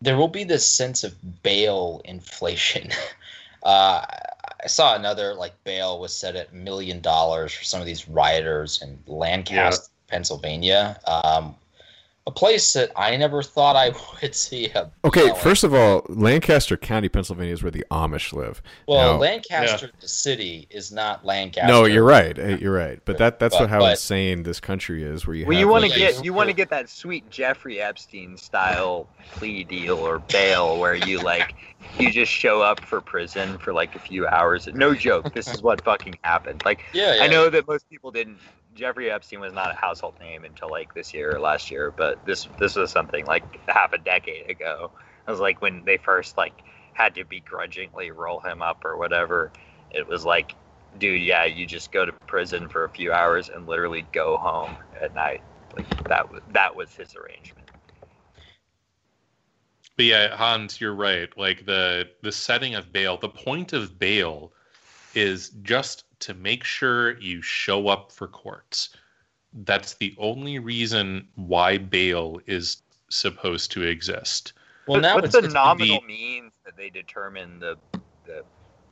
there 0.00 0.16
will 0.16 0.28
be 0.28 0.44
this 0.44 0.66
sense 0.66 1.02
of 1.02 1.42
bail 1.42 2.00
inflation. 2.04 2.90
Uh, 3.62 4.04
I 4.64 4.66
saw 4.66 4.94
another 4.96 5.34
like 5.34 5.52
bail 5.64 6.00
was 6.00 6.14
set 6.14 6.36
at 6.36 6.50
a 6.50 6.54
million 6.54 7.00
dollars 7.00 7.52
for 7.52 7.64
some 7.64 7.80
of 7.80 7.86
these 7.86 8.08
rioters 8.08 8.80
in 8.80 8.98
Lancaster, 9.06 9.84
yeah. 9.84 10.10
Pennsylvania. 10.10 10.98
Um, 11.06 11.54
a 12.26 12.30
place 12.30 12.72
that 12.72 12.90
I 12.96 13.16
never 13.16 13.42
thought 13.42 13.76
I 13.76 13.92
would 14.22 14.34
see. 14.34 14.66
A 14.74 14.90
okay, 15.04 15.32
first 15.40 15.62
of 15.62 15.74
all, 15.74 16.06
Lancaster 16.08 16.76
County, 16.76 17.08
Pennsylvania, 17.08 17.52
is 17.52 17.62
where 17.62 17.70
the 17.70 17.84
Amish 17.90 18.32
live. 18.32 18.62
Well, 18.88 19.14
now, 19.14 19.20
Lancaster, 19.20 19.86
yeah. 19.86 20.00
the 20.00 20.08
city, 20.08 20.66
is 20.70 20.90
not 20.90 21.24
Lancaster. 21.24 21.68
No, 21.68 21.84
you're 21.84 22.04
right. 22.04 22.38
Eh, 22.38 22.56
you're 22.60 22.72
right. 22.72 23.00
But 23.04 23.18
that 23.18 23.38
that's 23.38 23.54
but, 23.54 23.62
what 23.62 23.70
how 23.70 23.80
but, 23.80 23.90
insane 23.92 24.42
this 24.42 24.58
country 24.58 25.02
is. 25.02 25.26
Where 25.26 25.36
you 25.36 25.46
well, 25.46 25.58
you 25.58 25.68
want 25.68 25.84
to 25.84 25.90
get 25.90 26.24
you 26.24 26.32
want 26.32 26.48
to 26.48 26.54
get 26.54 26.70
that 26.70 26.88
sweet 26.88 27.28
Jeffrey 27.30 27.80
Epstein 27.80 28.38
style 28.38 29.06
plea 29.32 29.64
deal 29.64 29.98
or 29.98 30.20
bail, 30.20 30.78
where 30.80 30.94
you 30.94 31.20
like 31.20 31.54
you 31.98 32.10
just 32.10 32.32
show 32.32 32.62
up 32.62 32.80
for 32.80 33.00
prison 33.02 33.58
for 33.58 33.72
like 33.74 33.94
a 33.94 33.98
few 33.98 34.26
hours. 34.26 34.66
No 34.72 34.94
joke. 34.94 35.34
This 35.34 35.48
is 35.48 35.62
what 35.62 35.84
fucking 35.84 36.18
happened. 36.24 36.62
Like, 36.64 36.80
yeah, 36.94 37.16
yeah. 37.16 37.22
I 37.22 37.26
know 37.26 37.50
that 37.50 37.68
most 37.68 37.88
people 37.90 38.10
didn't 38.10 38.38
Jeffrey 38.74 39.10
Epstein 39.10 39.40
was 39.40 39.52
not 39.52 39.70
a 39.70 39.74
household 39.74 40.14
name 40.20 40.44
until 40.44 40.70
like 40.70 40.94
this 40.94 41.14
year 41.14 41.34
or 41.34 41.40
last 41.40 41.70
year, 41.70 41.92
but 41.96 42.24
this 42.26 42.48
this 42.58 42.76
was 42.76 42.90
something 42.90 43.24
like 43.26 43.44
half 43.68 43.92
a 43.92 43.98
decade 43.98 44.50
ago. 44.50 44.90
It 45.26 45.30
was 45.30 45.40
like 45.40 45.62
when 45.62 45.84
they 45.84 45.96
first 45.96 46.36
like 46.36 46.54
had 46.92 47.14
to 47.16 47.24
begrudgingly 47.24 48.10
roll 48.10 48.40
him 48.40 48.62
up 48.62 48.84
or 48.84 48.96
whatever. 48.96 49.52
It 49.90 50.06
was 50.08 50.24
like, 50.24 50.54
dude, 50.98 51.22
yeah, 51.22 51.44
you 51.44 51.66
just 51.66 51.92
go 51.92 52.04
to 52.04 52.12
prison 52.26 52.68
for 52.68 52.84
a 52.84 52.88
few 52.88 53.12
hours 53.12 53.48
and 53.48 53.66
literally 53.66 54.06
go 54.12 54.36
home 54.36 54.76
at 55.00 55.14
night. 55.14 55.42
Like 55.76 56.08
that 56.08 56.30
was 56.30 56.42
that 56.52 56.74
was 56.74 56.94
his 56.94 57.14
arrangement. 57.14 57.70
But 59.96 60.06
yeah, 60.06 60.36
Hans, 60.36 60.80
you're 60.80 60.94
right. 60.94 61.28
Like 61.36 61.66
the 61.66 62.08
the 62.22 62.32
setting 62.32 62.74
of 62.74 62.92
bail, 62.92 63.16
the 63.16 63.28
point 63.28 63.72
of 63.72 63.98
bail 63.98 64.52
is 65.14 65.50
just 65.62 66.04
to 66.24 66.32
make 66.32 66.64
sure 66.64 67.18
you 67.20 67.42
show 67.42 67.88
up 67.88 68.10
for 68.10 68.26
courts. 68.26 68.96
That's 69.64 69.92
the 69.94 70.14
only 70.16 70.58
reason 70.58 71.28
why 71.34 71.76
bail 71.76 72.40
is 72.46 72.78
supposed 73.10 73.70
to 73.72 73.82
exist. 73.82 74.54
Well, 74.88 75.02
now 75.02 75.16
what's 75.16 75.32
the 75.32 75.42
nominal 75.42 76.00
be, 76.00 76.06
means 76.06 76.52
that 76.64 76.78
they 76.78 76.88
determine 76.88 77.58
the 77.58 77.76
the 78.24 78.42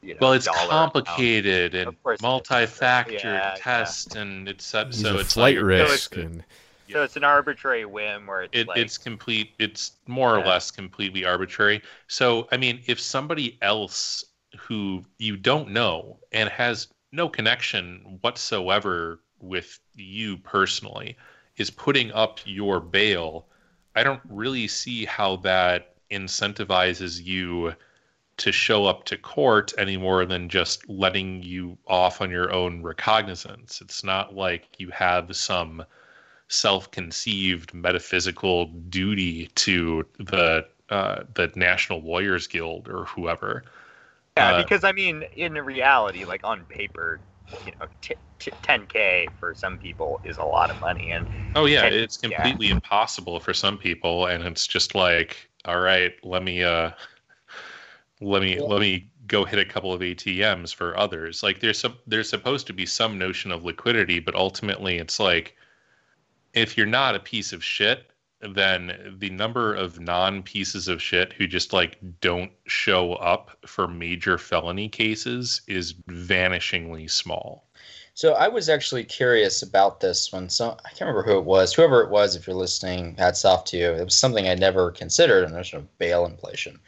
you 0.03 0.13
know, 0.15 0.19
well, 0.21 0.33
it's 0.35 0.47
complicated 0.47 1.75
amount. 1.75 1.97
and 2.05 2.19
multi-factor 2.21 3.15
yeah, 3.15 3.55
test, 3.57 4.15
yeah. 4.15 4.23
and 4.23 4.49
it's 4.49 4.67
so 4.67 4.81
it's, 4.83 5.03
it's 5.03 5.33
flight 5.33 5.57
like, 5.57 5.65
risk 5.65 6.15
so 6.15 6.21
it's, 6.21 6.27
and. 6.27 6.45
So 6.91 7.03
it's 7.03 7.17
an 7.17 7.25
arbitrary 7.25 7.87
whim 7.87 8.27
where 8.27 8.43
it's 8.43 8.53
it, 8.53 8.69
like, 8.69 8.77
it's 8.77 8.99
complete. 8.99 9.55
It's 9.59 9.93
more 10.07 10.37
yeah. 10.37 10.43
or 10.43 10.47
less 10.47 10.71
completely 10.71 11.25
arbitrary. 11.25 11.81
So 12.09 12.49
I 12.53 12.59
mean, 12.59 12.83
if 12.85 13.01
somebody 13.01 13.57
else 13.63 14.23
who 14.59 15.03
you 15.19 15.39
don't 15.39 15.71
know 15.71 16.19
and 16.33 16.51
has 16.51 16.89
no 17.13 17.29
connection 17.29 18.19
whatsoever 18.23 19.21
with 19.41 19.79
you 19.95 20.39
personally 20.39 21.17
is 21.57 21.71
putting 21.71 22.11
up 22.13 22.41
your 22.45 22.81
bail, 22.81 23.47
I 23.95 24.03
don't 24.03 24.23
really 24.29 24.67
see 24.67 25.05
how 25.05 25.37
that 25.37 25.95
incentivizes 26.11 27.23
you 27.23 27.75
to 28.39 28.51
show 28.51 28.87
up 28.87 29.05
to 29.05 29.17
court 29.19 29.73
any 29.77 29.99
more 29.99 30.25
than 30.25 30.49
just 30.49 30.89
letting 30.89 31.43
you 31.43 31.77
off 31.87 32.23
on 32.23 32.31
your 32.31 32.53
own 32.53 32.83
recognizance. 32.83 33.81
It's 33.83 34.03
not 34.03 34.35
like 34.35 34.69
you 34.79 34.89
have 34.91 35.37
some 35.37 35.85
self-conceived 36.49 37.75
metaphysical 37.75 38.67
duty 38.67 39.49
to 39.55 40.07
the 40.19 40.67
uh, 40.91 41.23
the 41.35 41.51
National 41.57 42.03
Lawyers 42.03 42.47
Guild 42.47 42.89
or 42.89 43.05
whoever. 43.07 43.65
Yeah, 44.37 44.53
uh, 44.53 44.63
because 44.63 44.85
I 44.85 44.93
mean, 44.93 45.25
in 45.37 45.53
reality, 45.55 46.25
like 46.25 46.41
on 46.45 46.65
paper, 46.65 47.21
you 47.67 47.73
know, 47.79 47.87
t- 48.01 48.15
t- 48.39 48.53
10k 48.63 49.29
for 49.39 49.55
some 49.55 49.79
people 49.79 50.21
is 50.25 50.39
a 50.39 50.45
lot 50.45 50.71
of 50.71 50.81
money, 50.81 51.11
and 51.11 51.27
oh 51.55 51.67
yeah, 51.67 51.85
and, 51.85 51.95
it's 51.95 52.17
completely 52.17 52.69
yeah. 52.69 52.75
impossible 52.75 53.41
for 53.41 53.53
some 53.53 53.77
people, 53.77 54.27
and 54.27 54.45
it's 54.45 54.67
just 54.67 54.95
like, 54.95 55.49
all 55.67 55.81
right, 55.81 56.13
let 56.25 56.43
me 56.43 56.63
uh, 56.63 56.91
let 58.23 58.43
me 58.43 58.59
let 58.59 58.81
me 58.81 59.11
go 59.27 59.45
hit 59.45 59.59
a 59.59 59.65
couple 59.65 59.93
of 59.93 60.01
ATMs 60.01 60.75
for 60.75 60.97
others. 60.99 61.43
Like 61.43 61.61
there's 61.61 61.79
some 61.79 61.99
there's 62.07 62.31
supposed 62.31 62.67
to 62.69 62.73
be 62.73 62.87
some 62.87 63.19
notion 63.19 63.53
of 63.53 63.65
liquidity, 63.65 64.19
but 64.19 64.35
ultimately 64.35 64.97
it's 64.97 65.21
like 65.21 65.57
if 66.55 66.77
you're 66.77 66.87
not 66.87 67.15
a 67.15 67.21
piece 67.21 67.53
of 67.53 67.63
shit, 67.63 68.12
then 68.43 69.17
the 69.19 69.31
number 69.31 69.75
of 69.75 70.01
non 70.01 70.43
pieces 70.43 70.89
of 70.89 71.01
shit 71.01 71.33
who 71.33 71.47
just 71.47 71.73
like 71.73 71.99
don't 72.21 72.53
show 72.67 73.15
up 73.15 73.57
for 73.67 73.87
major 73.87 74.39
felony 74.39 74.89
cases 74.89 75.63
is 75.67 75.95
vanishingly 76.09 77.11
small. 77.11 77.65
So 78.15 78.35
I 78.35 78.49
was 78.49 78.69
actually 78.69 79.05
curious 79.05 79.63
about 79.63 80.01
this 80.01 80.33
when 80.33 80.49
some 80.49 80.77
I 80.85 80.89
can't 80.89 81.03
remember 81.03 81.23
who 81.23 81.39
it 81.39 81.45
was. 81.45 81.73
Whoever 81.73 82.03
it 82.03 82.11
was, 82.11 82.37
if 82.37 82.47
you're 82.47 82.57
listening, 82.57 83.17
hats 83.17 83.45
off 83.45 83.65
to 83.67 83.79
you. 83.79 83.91
It 83.93 84.05
was 84.05 84.17
something 84.17 84.49
I 84.49 84.55
never 84.55 84.91
considered, 84.91 85.45
a 85.45 85.49
notion 85.53 85.79
of 85.79 85.99
bail 85.99 86.27
inflation. 86.27 86.79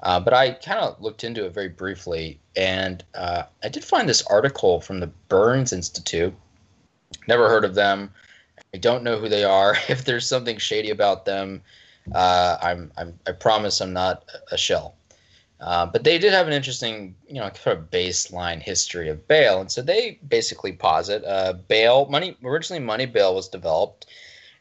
Uh, 0.00 0.20
but 0.20 0.34
I 0.34 0.52
kind 0.52 0.80
of 0.80 1.00
looked 1.00 1.24
into 1.24 1.46
it 1.46 1.54
very 1.54 1.68
briefly, 1.68 2.38
and 2.54 3.02
uh, 3.14 3.44
I 3.62 3.68
did 3.68 3.84
find 3.84 4.08
this 4.08 4.22
article 4.26 4.80
from 4.80 5.00
the 5.00 5.06
Burns 5.28 5.72
Institute. 5.72 6.34
Never 7.28 7.48
heard 7.48 7.64
of 7.64 7.74
them. 7.74 8.12
I 8.74 8.78
don't 8.78 9.04
know 9.04 9.18
who 9.18 9.28
they 9.28 9.44
are. 9.44 9.76
If 9.88 10.04
there's 10.04 10.26
something 10.26 10.58
shady 10.58 10.90
about 10.90 11.24
them, 11.24 11.62
uh, 12.14 12.56
I'm, 12.60 12.92
I'm 12.96 13.18
I 13.26 13.32
promise 13.32 13.80
I'm 13.80 13.92
not 13.92 14.24
a 14.52 14.56
shell. 14.56 14.94
Uh, 15.58 15.86
but 15.86 16.04
they 16.04 16.18
did 16.18 16.32
have 16.34 16.46
an 16.46 16.52
interesting, 16.52 17.14
you 17.26 17.36
know, 17.36 17.48
kind 17.48 17.78
of 17.78 17.90
baseline 17.90 18.60
history 18.60 19.08
of 19.08 19.26
bail, 19.26 19.60
and 19.60 19.72
so 19.72 19.80
they 19.80 20.18
basically 20.28 20.72
posit 20.72 21.24
uh, 21.24 21.54
bail 21.68 22.06
money. 22.10 22.36
Originally, 22.44 22.82
money 22.82 23.06
bail 23.06 23.34
was 23.34 23.48
developed 23.48 24.06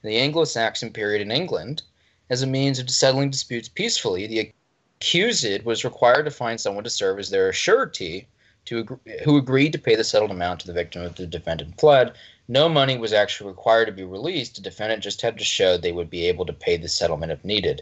in 0.03 0.09
the 0.09 0.17
Anglo-Saxon 0.17 0.91
period 0.91 1.21
in 1.21 1.31
England 1.31 1.81
as 2.29 2.41
a 2.41 2.47
means 2.47 2.79
of 2.79 2.89
settling 2.89 3.29
disputes 3.29 3.67
peacefully. 3.67 4.25
The 4.25 4.53
accused 4.99 5.63
was 5.65 5.83
required 5.83 6.23
to 6.23 6.31
find 6.31 6.59
someone 6.59 6.85
to 6.85 6.89
serve 6.89 7.19
as 7.19 7.29
their 7.29 7.51
surety 7.51 8.27
to 8.65 8.79
agree, 8.79 8.97
who 9.23 9.37
agreed 9.37 9.71
to 9.73 9.79
pay 9.79 9.95
the 9.95 10.03
settled 10.03 10.31
amount 10.31 10.61
to 10.61 10.67
the 10.67 10.73
victim 10.73 11.03
if 11.03 11.15
the 11.15 11.27
defendant 11.27 11.79
fled. 11.79 12.15
No 12.47 12.69
money 12.69 12.97
was 12.97 13.13
actually 13.13 13.49
required 13.49 13.85
to 13.87 13.91
be 13.91 14.03
released. 14.03 14.55
The 14.55 14.61
defendant 14.61 15.01
just 15.01 15.21
had 15.21 15.37
to 15.37 15.43
show 15.43 15.77
they 15.77 15.91
would 15.91 16.09
be 16.09 16.27
able 16.27 16.45
to 16.45 16.53
pay 16.53 16.77
the 16.77 16.89
settlement 16.89 17.31
if 17.31 17.43
needed. 17.43 17.81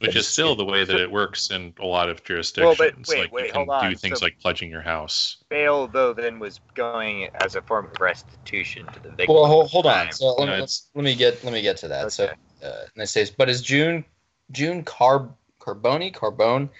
Which 0.00 0.16
is 0.16 0.26
still 0.26 0.56
the 0.56 0.64
way 0.64 0.84
that 0.84 0.98
it 0.98 1.10
works 1.10 1.50
in 1.50 1.74
a 1.78 1.84
lot 1.84 2.08
of 2.08 2.24
jurisdictions. 2.24 2.78
Well, 2.78 2.90
but 2.90 3.08
wait, 3.08 3.18
like 3.20 3.32
wait, 3.32 3.46
you 3.46 3.52
can 3.52 3.66
hold 3.66 3.68
on. 3.68 3.90
do 3.90 3.96
things 3.96 4.20
So- 4.20 4.26
like 4.26 4.38
pledging 4.40 4.70
your 4.70 4.80
house. 4.80 5.36
Bail, 5.50 5.86
though, 5.86 6.14
then 6.14 6.38
was 6.38 6.58
going 6.74 7.28
as 7.34 7.54
a 7.54 7.60
form 7.60 7.86
of 7.86 8.00
restitution 8.00 8.86
to 8.86 9.00
the 9.00 9.10
victim. 9.10 9.34
Well, 9.34 9.46
hold, 9.46 9.70
hold 9.70 9.86
on. 9.86 10.10
So 10.12 10.34
let 10.38 10.46
me, 10.46 10.54
No, 10.54 10.60
let's, 10.60 10.88
let 10.94 11.04
me 11.04 11.14
get 11.14 11.44
let 11.44 11.52
me 11.52 11.60
get 11.60 11.76
to 11.78 11.88
that. 11.88 12.12
So 12.12 12.32
uh, 12.62 12.72
and 12.94 13.02
it 13.02 13.08
says, 13.08 13.30
but 13.30 13.50
as 13.50 13.60
June 13.60 14.04
June 14.52 14.82
Carb 14.84 15.30
Carboni 15.60 16.14
Carbone 16.14 16.70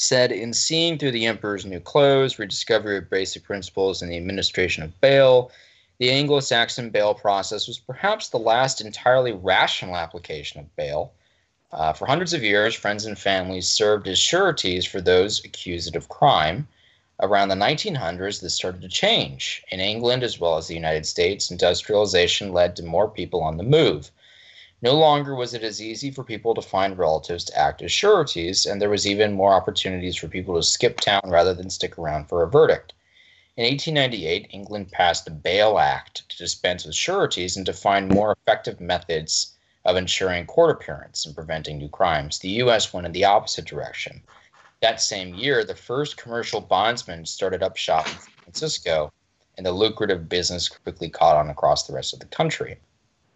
said 0.00 0.32
in 0.32 0.54
seeing 0.54 0.96
through 0.96 1.10
the 1.10 1.26
emperor's 1.26 1.66
new 1.66 1.78
clothes, 1.78 2.38
rediscovery 2.38 2.96
of 2.96 3.10
basic 3.10 3.44
principles 3.44 4.00
in 4.00 4.08
the 4.08 4.16
administration 4.16 4.82
of 4.82 4.98
bail, 5.02 5.52
the 5.98 6.10
Anglo-Saxon 6.10 6.88
bail 6.88 7.12
process 7.12 7.68
was 7.68 7.78
perhaps 7.78 8.28
the 8.28 8.38
last 8.38 8.80
entirely 8.80 9.32
rational 9.32 9.96
application 9.96 10.58
of 10.58 10.74
bail. 10.74 11.12
Uh, 11.70 11.92
for 11.92 12.06
hundreds 12.06 12.32
of 12.32 12.42
years, 12.42 12.74
friends 12.74 13.04
and 13.04 13.18
families 13.18 13.68
served 13.68 14.08
as 14.08 14.18
sureties 14.18 14.86
for 14.86 15.02
those 15.02 15.44
accused 15.44 15.94
of 15.94 16.08
crime. 16.08 16.66
Around 17.20 17.48
the 17.48 17.54
1900s, 17.54 18.40
this 18.40 18.54
started 18.54 18.80
to 18.80 18.88
change. 18.88 19.62
In 19.70 19.80
England, 19.80 20.22
as 20.22 20.40
well 20.40 20.56
as 20.56 20.66
the 20.66 20.74
United 20.74 21.04
States, 21.04 21.50
industrialization 21.50 22.54
led 22.54 22.74
to 22.76 22.82
more 22.82 23.10
people 23.10 23.42
on 23.42 23.58
the 23.58 23.62
move. 23.62 24.10
No 24.82 24.94
longer 24.94 25.34
was 25.34 25.52
it 25.52 25.62
as 25.62 25.82
easy 25.82 26.10
for 26.10 26.24
people 26.24 26.54
to 26.54 26.62
find 26.62 26.96
relatives 26.96 27.44
to 27.44 27.58
act 27.58 27.82
as 27.82 27.92
sureties, 27.92 28.64
and 28.64 28.80
there 28.80 28.88
was 28.88 29.06
even 29.06 29.34
more 29.34 29.52
opportunities 29.52 30.16
for 30.16 30.26
people 30.26 30.54
to 30.54 30.62
skip 30.62 31.00
town 31.00 31.20
rather 31.26 31.52
than 31.52 31.68
stick 31.68 31.98
around 31.98 32.28
for 32.28 32.42
a 32.42 32.48
verdict. 32.48 32.94
In 33.58 33.64
1898, 33.64 34.48
England 34.50 34.90
passed 34.90 35.26
the 35.26 35.30
Bail 35.30 35.78
Act 35.78 36.26
to 36.30 36.38
dispense 36.38 36.86
with 36.86 36.94
sureties 36.94 37.58
and 37.58 37.66
to 37.66 37.74
find 37.74 38.08
more 38.08 38.32
effective 38.32 38.80
methods 38.80 39.54
of 39.84 39.96
ensuring 39.96 40.46
court 40.46 40.70
appearance 40.70 41.26
and 41.26 41.34
preventing 41.34 41.76
new 41.76 41.90
crimes. 41.90 42.38
The 42.38 42.48
U.S. 42.64 42.90
went 42.90 43.06
in 43.06 43.12
the 43.12 43.26
opposite 43.26 43.66
direction. 43.66 44.22
That 44.80 45.02
same 45.02 45.34
year, 45.34 45.62
the 45.62 45.74
first 45.74 46.16
commercial 46.16 46.62
bondsman 46.62 47.26
started 47.26 47.62
up 47.62 47.76
shop 47.76 48.06
in 48.06 48.14
San 48.14 48.32
Francisco, 48.44 49.12
and 49.58 49.66
the 49.66 49.72
lucrative 49.72 50.26
business 50.26 50.70
quickly 50.70 51.10
caught 51.10 51.36
on 51.36 51.50
across 51.50 51.86
the 51.86 51.92
rest 51.92 52.14
of 52.14 52.20
the 52.20 52.26
country. 52.26 52.78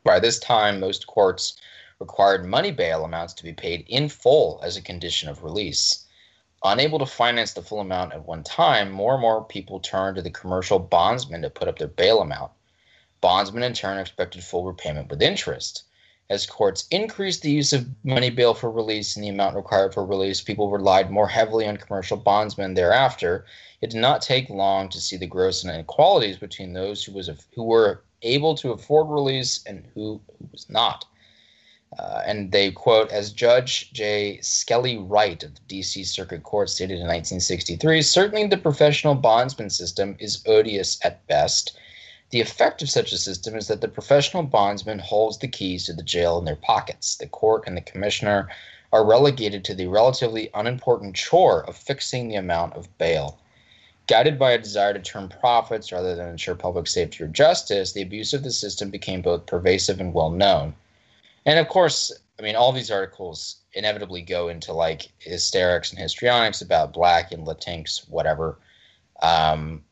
By 0.05 0.21
this 0.21 0.39
time, 0.39 0.81
most 0.81 1.07
courts 1.07 1.57
required 1.99 2.45
money 2.45 2.71
bail 2.71 3.07
amounts 3.07 3.33
to 3.35 3.43
be 3.43 3.55
paid 3.55 3.87
in 3.89 4.11
full 4.11 4.61
as 4.63 4.77
a 4.77 4.83
condition 4.83 5.31
of 5.31 5.43
release. 5.43 6.05
Unable 6.63 6.99
to 6.99 7.07
finance 7.07 7.55
the 7.55 7.63
full 7.63 7.81
amount 7.81 8.13
at 8.13 8.27
one 8.27 8.43
time, 8.43 8.91
more 8.91 9.15
and 9.15 9.23
more 9.23 9.43
people 9.43 9.81
turned 9.81 10.17
to 10.17 10.23
the 10.23 10.31
commercial 10.31 10.79
bondsman 10.79 11.41
to 11.41 11.49
put 11.49 11.69
up 11.69 11.79
their 11.79 11.89
bail 11.89 12.21
amount. 12.21 12.53
Bondsmen, 13.23 13.63
in 13.63 13.73
turn, 13.73 13.97
expected 13.97 14.45
full 14.45 14.67
repayment 14.67 15.09
with 15.09 15.23
interest. 15.23 15.85
As 16.29 16.45
courts 16.45 16.87
increased 16.91 17.41
the 17.41 17.51
use 17.51 17.73
of 17.73 17.89
money 18.05 18.29
bail 18.29 18.53
for 18.53 18.71
release 18.71 19.17
and 19.17 19.25
the 19.25 19.31
amount 19.31 19.57
required 19.57 19.95
for 19.95 20.05
release, 20.05 20.43
people 20.43 20.71
relied 20.71 21.11
more 21.11 21.29
heavily 21.29 21.67
on 21.67 21.79
commercial 21.79 22.19
bondsmen 22.19 22.75
thereafter. 22.75 23.47
It 23.81 23.89
did 23.89 24.01
not 24.01 24.21
take 24.21 24.51
long 24.51 24.91
to 24.91 25.01
see 25.01 25.17
the 25.17 25.27
gross 25.27 25.65
inequalities 25.65 26.37
between 26.37 26.75
those 26.75 27.05
who 27.05 27.13
was 27.13 27.31
who 27.55 27.63
were 27.63 28.05
able 28.25 28.55
to 28.57 28.73
afford 28.73 29.09
release 29.09 29.65
and 29.67 29.87
who, 29.95 30.21
was 30.51 30.69
not. 30.69 31.05
Uh, 31.99 32.23
and 32.27 32.51
they 32.51 32.73
quote, 32.73 33.13
as 33.13 33.33
Judge 33.33 33.93
J. 33.93 34.41
Skelly 34.41 34.99
Wright 34.99 35.43
of 35.45 35.55
the 35.55 35.61
D.C. 35.69 36.03
Circuit 36.03 36.43
Court 36.43 36.69
stated 36.69 36.95
in 36.95 37.07
1963, 37.07 38.03
certainly 38.03 38.47
the 38.47 38.57
professional 38.57 39.15
bondsman 39.15 39.71
system 39.71 40.17
is 40.19 40.43
odious 40.47 40.99
at 41.05 41.25
best. 41.29 41.79
The 42.31 42.41
effect 42.41 42.83
of 42.83 42.91
such 42.91 43.13
a 43.13 43.19
system 43.19 43.55
is 43.55 43.69
that 43.69 43.81
the 43.81 43.87
professional 43.87 44.43
bondsman 44.43 44.99
holds 44.99 45.39
the 45.39 45.47
keys 45.47 45.87
to 45.87 45.93
the 45.93 46.03
jail 46.03 46.37
in 46.39 46.45
their 46.45 46.57
pockets. 46.57 47.15
The 47.15 47.29
court 47.29 47.63
and 47.67 47.77
the 47.77 47.81
commissioner 47.83 48.49
are 48.93 49.05
relegated 49.05 49.65
to 49.65 49.75
the 49.75 49.87
relatively 49.87 50.51
unimportant 50.55 51.15
chore 51.15 51.65
of 51.65 51.77
fixing 51.77 52.29
the 52.29 52.37
amount 52.37 52.75
of 52.75 52.99
bail. 52.99 53.39
Guided 54.07 54.39
by 54.39 54.53
a 54.53 54.59
desire 54.59 54.93
to 54.93 55.01
turn 55.01 55.29
profits 55.29 55.91
rather 55.91 56.15
than 56.15 56.29
ensure 56.29 56.55
public 56.55 56.87
safety 56.87 57.25
or 57.25 57.29
justice, 57.29 57.93
the 57.93 58.03
abuse 58.03 58.35
of 58.35 58.43
the 58.43 58.51
system 58.51 58.91
became 58.91 59.23
both 59.23 59.47
pervasive 59.47 60.01
and 60.01 60.13
well 60.13 60.31
known. 60.31 60.75
And 61.47 61.59
of 61.59 61.69
course, 61.69 62.13
I 62.39 62.43
mean, 62.43 62.57
all 62.57 62.73
these 62.73 62.91
articles 62.91 63.57
inevitably 63.73 64.23
go 64.23 64.49
into 64.49 64.73
like 64.73 65.09
hysterics 65.19 65.91
and 65.91 65.99
histrionics 65.99 66.61
about 66.61 66.93
black 66.93 67.33
and 67.33 67.47
Latinx, 67.47 68.09
whatever. 68.09 68.59
Um, 69.23 69.83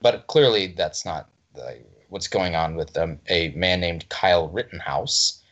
but 0.00 0.26
clearly, 0.26 0.68
that's 0.68 1.04
not 1.04 1.28
the, 1.54 1.78
what's 2.08 2.28
going 2.28 2.54
on 2.54 2.76
with 2.76 2.96
um, 2.96 3.18
a 3.28 3.50
man 3.50 3.80
named 3.80 4.08
Kyle 4.08 4.48
Rittenhouse. 4.48 5.42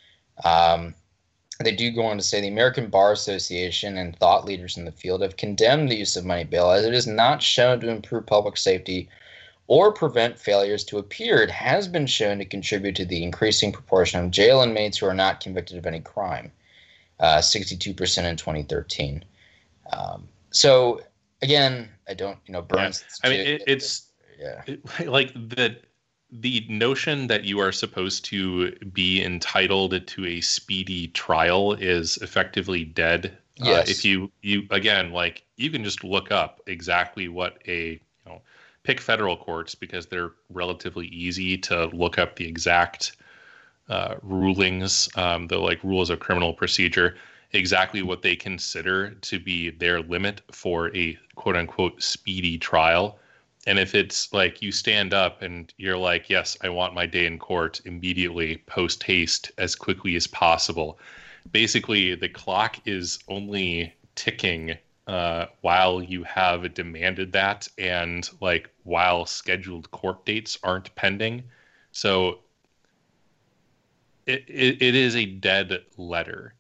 Um, 0.45 0.95
they 1.65 1.75
do 1.75 1.91
go 1.91 2.05
on 2.05 2.17
to 2.17 2.23
say 2.23 2.41
the 2.41 2.49
American 2.49 2.89
Bar 2.89 3.13
Association 3.13 3.97
and 3.97 4.17
thought 4.17 4.45
leaders 4.45 4.77
in 4.77 4.85
the 4.85 4.93
field 4.93 5.23
have 5.23 5.37
condemned 5.37 5.91
the 5.91 5.97
use 5.97 6.17
of 6.17 6.25
money 6.25 6.45
bail 6.45 6.71
as 6.71 6.85
it 6.85 6.95
is 6.95 7.07
not 7.07 7.43
shown 7.43 7.81
to 7.81 7.89
improve 7.89 8.27
public 8.27 8.57
safety 8.57 9.09
or 9.67 9.93
prevent 9.93 10.39
failures 10.39 10.85
to 10.85 10.99
appear. 10.99 11.43
It 11.43 11.51
has 11.51 11.89
been 11.89 12.07
shown 12.07 12.39
to 12.39 12.45
contribute 12.45 12.97
to 12.97 13.05
the 13.05 13.23
increasing 13.23 13.73
proportion 13.73 14.23
of 14.23 14.31
jail 14.31 14.61
inmates 14.61 14.99
who 14.99 15.07
are 15.07 15.15
not 15.15 15.41
convicted 15.41 15.79
of 15.79 15.87
any 15.87 16.01
crime, 16.01 16.53
uh, 17.21 17.39
62% 17.39 18.25
in 18.25 18.37
2013. 18.37 19.25
Um, 19.93 20.29
so 20.51 21.01
again, 21.43 21.89
I 22.09 22.15
don't, 22.15 22.39
you 22.47 22.53
know, 22.53 22.63
Burns. 22.63 23.05
I 23.23 23.29
mean, 23.31 23.41
it, 23.41 23.63
it's 23.67 24.09
yeah. 24.39 24.63
it- 24.67 25.07
like 25.09 25.33
the 25.35 25.77
the 26.41 26.67
notion 26.69 27.29
that 27.29 27.45
you 27.45 27.61
are 27.61 27.71
supposed 27.71 28.25
to 28.25 28.73
be 28.93 29.23
entitled 29.23 30.05
to 30.05 30.27
a 30.27 30.41
speedy 30.41 31.09
trial 31.09 31.75
is 31.75 32.17
effectively 32.19 32.85
dead. 32.85 33.39
Uh, 33.63 33.85
if 33.87 34.05
you 34.05 34.33
you 34.43 34.67
again 34.71 35.13
like 35.13 35.45
you 35.57 35.71
can 35.71 35.85
just 35.85 36.03
look 36.03 36.33
up 36.33 36.61
exactly 36.67 37.29
what 37.29 37.63
a 37.69 37.91
you 37.93 38.01
know 38.27 38.43
pick 38.83 39.01
federal 39.01 39.37
courts 39.37 39.77
because 39.77 40.07
they're 40.07 40.33
relatively 40.51 41.07
easy 41.07 41.57
to 41.57 41.87
look 41.87 42.19
up 42.19 42.35
the 42.35 42.49
exact 42.49 43.17
uh, 43.89 44.17
rulings, 44.23 45.09
um, 45.17 45.47
the 45.47 45.59
like 45.59 45.83
rules 45.85 46.11
of 46.11 46.19
criminal 46.19 46.53
procedure, 46.53 47.17
exactly 47.53 48.03
what 48.03 48.23
they 48.23 48.35
consider 48.35 49.11
to 49.11 49.39
be 49.39 49.71
their 49.71 50.01
limit 50.01 50.43
for 50.51 50.95
a 50.97 51.17
quote 51.37 51.55
unquote 51.57 52.03
speedy 52.03 52.59
trial. 52.59 53.21
And 53.67 53.79
if 53.79 53.95
it's 53.95 54.33
like 54.33 54.61
you 54.61 54.71
stand 54.73 55.15
up 55.15 55.41
and 55.43 55.73
you're 55.79 55.97
like, 55.97 56.29
yes, 56.29 56.57
I 56.61 56.69
want 56.69 56.95
my 56.95 57.07
day 57.07 57.27
in 57.27 57.39
court 57.39 57.81
immediately, 57.85 58.59
post 58.67 59.03
haste, 59.03 59.53
as 59.57 59.75
quickly 59.75 60.17
as 60.17 60.27
possible. 60.27 60.99
Basically, 61.53 62.15
the 62.15 62.29
clock 62.29 62.77
is 62.87 63.19
only 63.29 63.95
ticking 64.17 64.77
uh, 65.07 65.47
while 65.63 66.03
you 66.03 66.25
have 66.25 66.73
demanded 66.75 67.33
that 67.33 67.69
and 67.79 68.29
like 68.41 68.71
while 68.85 69.27
scheduled 69.27 69.91
court 69.91 70.25
dates 70.25 70.59
aren't 70.63 70.95
pending. 70.95 71.43
So 71.93 72.41
it, 74.27 74.45
it, 74.49 74.83
it 74.83 74.95
is 74.95 75.17
a 75.17 75.27
dead 75.27 75.85
letter. 75.97 76.55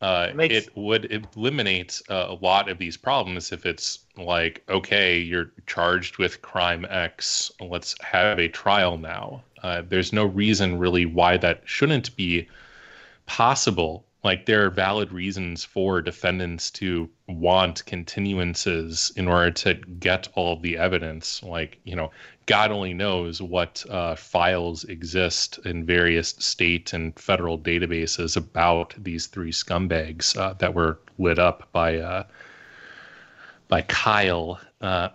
Uh, 0.00 0.28
It 0.30 0.36
makes- 0.36 0.54
it 0.54 0.76
would 0.76 1.10
eliminate 1.36 2.00
uh, 2.08 2.26
a 2.28 2.34
lot 2.34 2.68
of 2.68 2.78
these 2.78 2.96
problems 2.96 3.52
if 3.52 3.64
it's 3.66 4.05
like, 4.16 4.62
okay, 4.68 5.18
you're 5.18 5.50
charged 5.66 6.18
with 6.18 6.42
crime 6.42 6.86
X, 6.88 7.50
let's 7.60 7.94
have 8.02 8.38
a 8.38 8.48
trial 8.48 8.98
now. 8.98 9.42
Uh, 9.62 9.82
there's 9.88 10.12
no 10.12 10.24
reason 10.24 10.78
really 10.78 11.06
why 11.06 11.36
that 11.38 11.62
shouldn't 11.64 12.14
be 12.16 12.48
possible. 13.26 14.04
like 14.26 14.46
there 14.46 14.66
are 14.66 14.70
valid 14.70 15.12
reasons 15.12 15.64
for 15.64 16.02
defendants 16.02 16.68
to 16.72 17.08
want 17.28 17.84
continuances 17.86 19.16
in 19.16 19.28
order 19.28 19.52
to 19.52 19.74
get 19.74 20.28
all 20.34 20.56
the 20.56 20.76
evidence. 20.76 21.42
Like, 21.44 21.78
you 21.84 21.94
know, 21.94 22.10
God 22.46 22.72
only 22.72 22.92
knows 22.92 23.40
what 23.40 23.84
uh, 23.88 24.16
files 24.16 24.82
exist 24.84 25.60
in 25.64 25.86
various 25.86 26.30
state 26.38 26.92
and 26.92 27.16
federal 27.18 27.56
databases 27.58 28.36
about 28.36 28.94
these 28.98 29.28
three 29.28 29.52
scumbags 29.52 30.36
uh, 30.36 30.54
that 30.54 30.74
were 30.74 30.98
lit 31.18 31.38
up 31.38 31.68
by 31.72 31.98
uh, 31.98 32.24
by 33.68 33.82
Kyle. 33.82 34.60
Uh, 34.80 35.08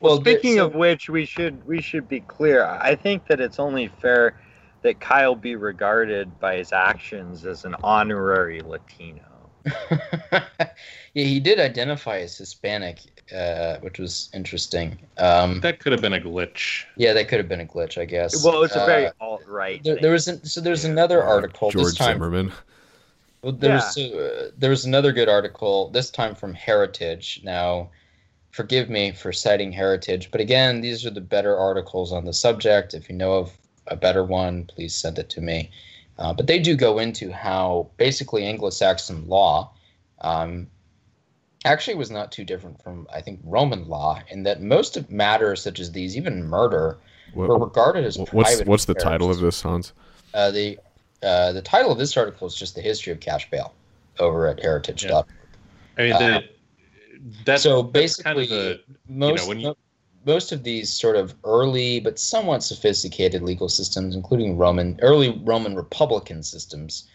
Well, 0.00 0.16
speaking 0.20 0.58
of 0.58 0.74
which, 0.74 1.08
we 1.08 1.24
should 1.24 1.64
we 1.64 1.80
should 1.80 2.08
be 2.08 2.20
clear. 2.20 2.64
I 2.64 2.96
think 2.96 3.28
that 3.28 3.40
it's 3.40 3.60
only 3.60 3.86
fair 3.86 4.40
that 4.82 4.98
Kyle 4.98 5.36
be 5.36 5.54
regarded 5.54 6.40
by 6.40 6.56
his 6.56 6.72
actions 6.72 7.46
as 7.46 7.64
an 7.64 7.76
honorary 7.84 8.60
Latino. 8.62 9.22
yeah, 10.32 10.44
he 11.14 11.38
did 11.38 11.60
identify 11.60 12.18
as 12.18 12.36
Hispanic, 12.36 12.98
uh, 13.32 13.76
which 13.78 14.00
was 14.00 14.28
interesting. 14.34 14.98
Um, 15.18 15.60
that 15.60 15.78
could 15.78 15.92
have 15.92 16.00
been 16.00 16.14
a 16.14 16.20
glitch. 16.20 16.84
Yeah, 16.96 17.12
that 17.12 17.28
could 17.28 17.38
have 17.38 17.48
been 17.48 17.60
a 17.60 17.64
glitch, 17.66 17.96
I 17.96 18.04
guess. 18.04 18.44
Well, 18.44 18.64
it's 18.64 18.74
a 18.74 18.84
very 18.84 19.06
Uh, 19.06 19.12
alt 19.20 19.46
right. 19.46 19.80
there, 19.84 19.98
there 20.00 20.10
was 20.10 20.26
an, 20.26 20.44
so 20.44 20.60
there's 20.60 20.84
another 20.84 21.22
article 21.22 21.70
George 21.70 21.84
this 21.84 21.94
time. 21.94 22.14
Zimmerman. 22.16 22.52
Well, 23.42 23.52
there 23.52 23.74
was 23.74 23.98
uh, 23.98 24.50
there 24.56 24.70
was 24.70 24.84
another 24.84 25.10
good 25.12 25.28
article 25.28 25.90
this 25.90 26.10
time 26.10 26.34
from 26.36 26.54
Heritage. 26.54 27.40
Now, 27.42 27.90
forgive 28.50 28.88
me 28.88 29.10
for 29.10 29.32
citing 29.32 29.72
Heritage, 29.72 30.30
but 30.30 30.40
again, 30.40 30.80
these 30.80 31.04
are 31.04 31.10
the 31.10 31.20
better 31.20 31.56
articles 31.56 32.12
on 32.12 32.24
the 32.24 32.32
subject. 32.32 32.94
If 32.94 33.08
you 33.08 33.16
know 33.16 33.32
of 33.32 33.50
a 33.88 33.96
better 33.96 34.22
one, 34.22 34.66
please 34.66 34.94
send 34.94 35.18
it 35.18 35.28
to 35.30 35.40
me. 35.40 35.70
Uh, 36.18 36.32
but 36.32 36.46
they 36.46 36.60
do 36.60 36.76
go 36.76 37.00
into 37.00 37.32
how 37.32 37.90
basically 37.96 38.44
Anglo-Saxon 38.44 39.26
law 39.26 39.72
um, 40.20 40.68
actually 41.64 41.96
was 41.96 42.12
not 42.12 42.30
too 42.30 42.44
different 42.44 42.80
from 42.80 43.08
I 43.12 43.22
think 43.22 43.40
Roman 43.42 43.88
law 43.88 44.20
in 44.28 44.44
that 44.44 44.62
most 44.62 44.96
of 44.96 45.10
matters 45.10 45.60
such 45.62 45.80
as 45.80 45.90
these, 45.90 46.16
even 46.16 46.44
murder, 46.44 46.98
What- 47.34 47.48
were 47.48 47.58
regarded 47.58 48.04
as 48.04 48.18
What's 48.18 48.30
private 48.30 48.68
what's 48.68 48.84
the 48.84 48.92
affairs. 48.92 49.02
title 49.02 49.30
of 49.32 49.40
this, 49.40 49.60
Hans? 49.62 49.94
Uh, 50.32 50.52
the 50.52 50.78
uh, 51.22 51.52
the 51.52 51.62
title 51.62 51.92
of 51.92 51.98
this 51.98 52.16
article 52.16 52.46
is 52.46 52.54
just 52.54 52.74
the 52.74 52.80
history 52.80 53.12
of 53.12 53.20
cash 53.20 53.48
bail 53.50 53.74
over 54.18 54.46
at 54.46 54.60
heritage. 54.60 55.04
Yeah. 55.04 55.22
I 55.98 56.02
mean, 56.02 56.12
the, 56.18 56.44
that's 57.44 57.62
so 57.62 57.82
that's 57.82 58.16
kind 58.16 58.36
basically, 58.36 58.72
of 58.72 58.78
the 59.08 59.12
most 59.12 59.48
when 59.48 59.60
you- 59.60 59.76
most 60.24 60.52
of 60.52 60.62
these 60.62 60.92
sort 60.92 61.16
of 61.16 61.34
early 61.44 61.98
but 61.98 62.16
somewhat 62.18 62.62
sophisticated 62.62 63.42
legal 63.42 63.68
systems, 63.68 64.14
including 64.14 64.56
Roman 64.56 64.98
early 65.02 65.30
Roman 65.42 65.74
republican 65.74 66.42
systems, 66.42 67.08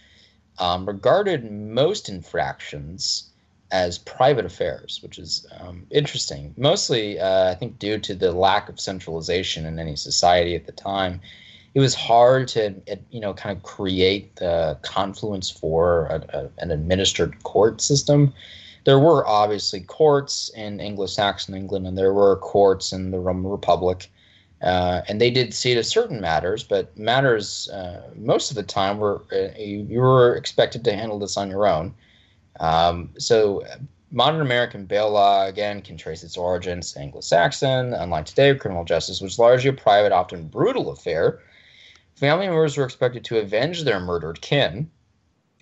um, 0.59 0.85
regarded 0.85 1.49
most 1.49 2.09
infractions 2.09 3.31
as 3.71 3.97
private 3.99 4.45
affairs, 4.45 4.99
which 5.03 5.19
is 5.19 5.45
um, 5.59 5.85
interesting. 5.89 6.53
Mostly, 6.57 7.19
uh, 7.19 7.51
I 7.51 7.55
think, 7.55 7.79
due 7.79 7.97
to 7.99 8.15
the 8.15 8.31
lack 8.31 8.69
of 8.69 8.79
centralization 8.79 9.65
in 9.65 9.79
any 9.79 9.95
society 9.95 10.55
at 10.55 10.65
the 10.65 10.71
time. 10.71 11.21
It 11.73 11.79
was 11.79 11.93
hard 11.93 12.47
to, 12.49 12.75
you 13.11 13.19
know, 13.19 13.33
kind 13.33 13.55
of 13.55 13.63
create 13.63 14.35
the 14.37 14.77
confluence 14.81 15.49
for 15.49 16.07
a, 16.07 16.25
a, 16.37 16.49
an 16.57 16.71
administered 16.71 17.43
court 17.43 17.81
system 17.81 18.33
there 18.87 18.99
were 18.99 19.27
obviously 19.27 19.81
courts 19.81 20.49
in 20.55 20.79
Anglo-Saxon 20.79 21.53
England, 21.53 21.85
and 21.85 21.97
there 21.97 22.13
were 22.13 22.37
courts 22.37 22.93
in 22.93 23.11
the 23.11 23.19
Roman 23.19 23.51
Republic, 23.51 24.09
uh, 24.61 25.01
and 25.09 25.19
they 25.19 25.29
did 25.29 25.53
see 25.53 25.73
to 25.73 25.83
certain 25.83 26.21
matters. 26.21 26.63
But 26.63 26.97
matters 26.97 27.67
uh, 27.67 28.09
most 28.15 28.49
of 28.49 28.55
the 28.55 28.63
time 28.63 28.97
were 28.99 29.25
uh, 29.33 29.59
you, 29.59 29.99
were 29.99 30.37
expected 30.37 30.85
to 30.85 30.93
handle 30.95 31.19
this 31.19 31.35
on 31.35 31.49
your 31.49 31.67
own. 31.67 31.93
Um, 32.61 33.09
so 33.17 33.65
modern 34.09 34.39
American 34.39 34.85
bail 34.85 35.11
law 35.11 35.45
again 35.45 35.81
can 35.81 35.97
trace 35.97 36.23
its 36.23 36.37
origins 36.37 36.93
to 36.93 36.99
Anglo-Saxon. 37.01 37.93
Unlike 37.93 38.27
today, 38.27 38.55
criminal 38.55 38.85
justice 38.85 39.19
was 39.19 39.37
largely 39.37 39.69
a 39.69 39.73
private, 39.73 40.13
often 40.13 40.47
brutal 40.47 40.91
affair. 40.91 41.41
Family 42.17 42.47
members 42.47 42.75
were 42.75 42.85
expected 42.85 43.23
to 43.25 43.39
avenge 43.39 43.83
their 43.83 43.99
murdered 43.99 44.41
kin 44.41 44.91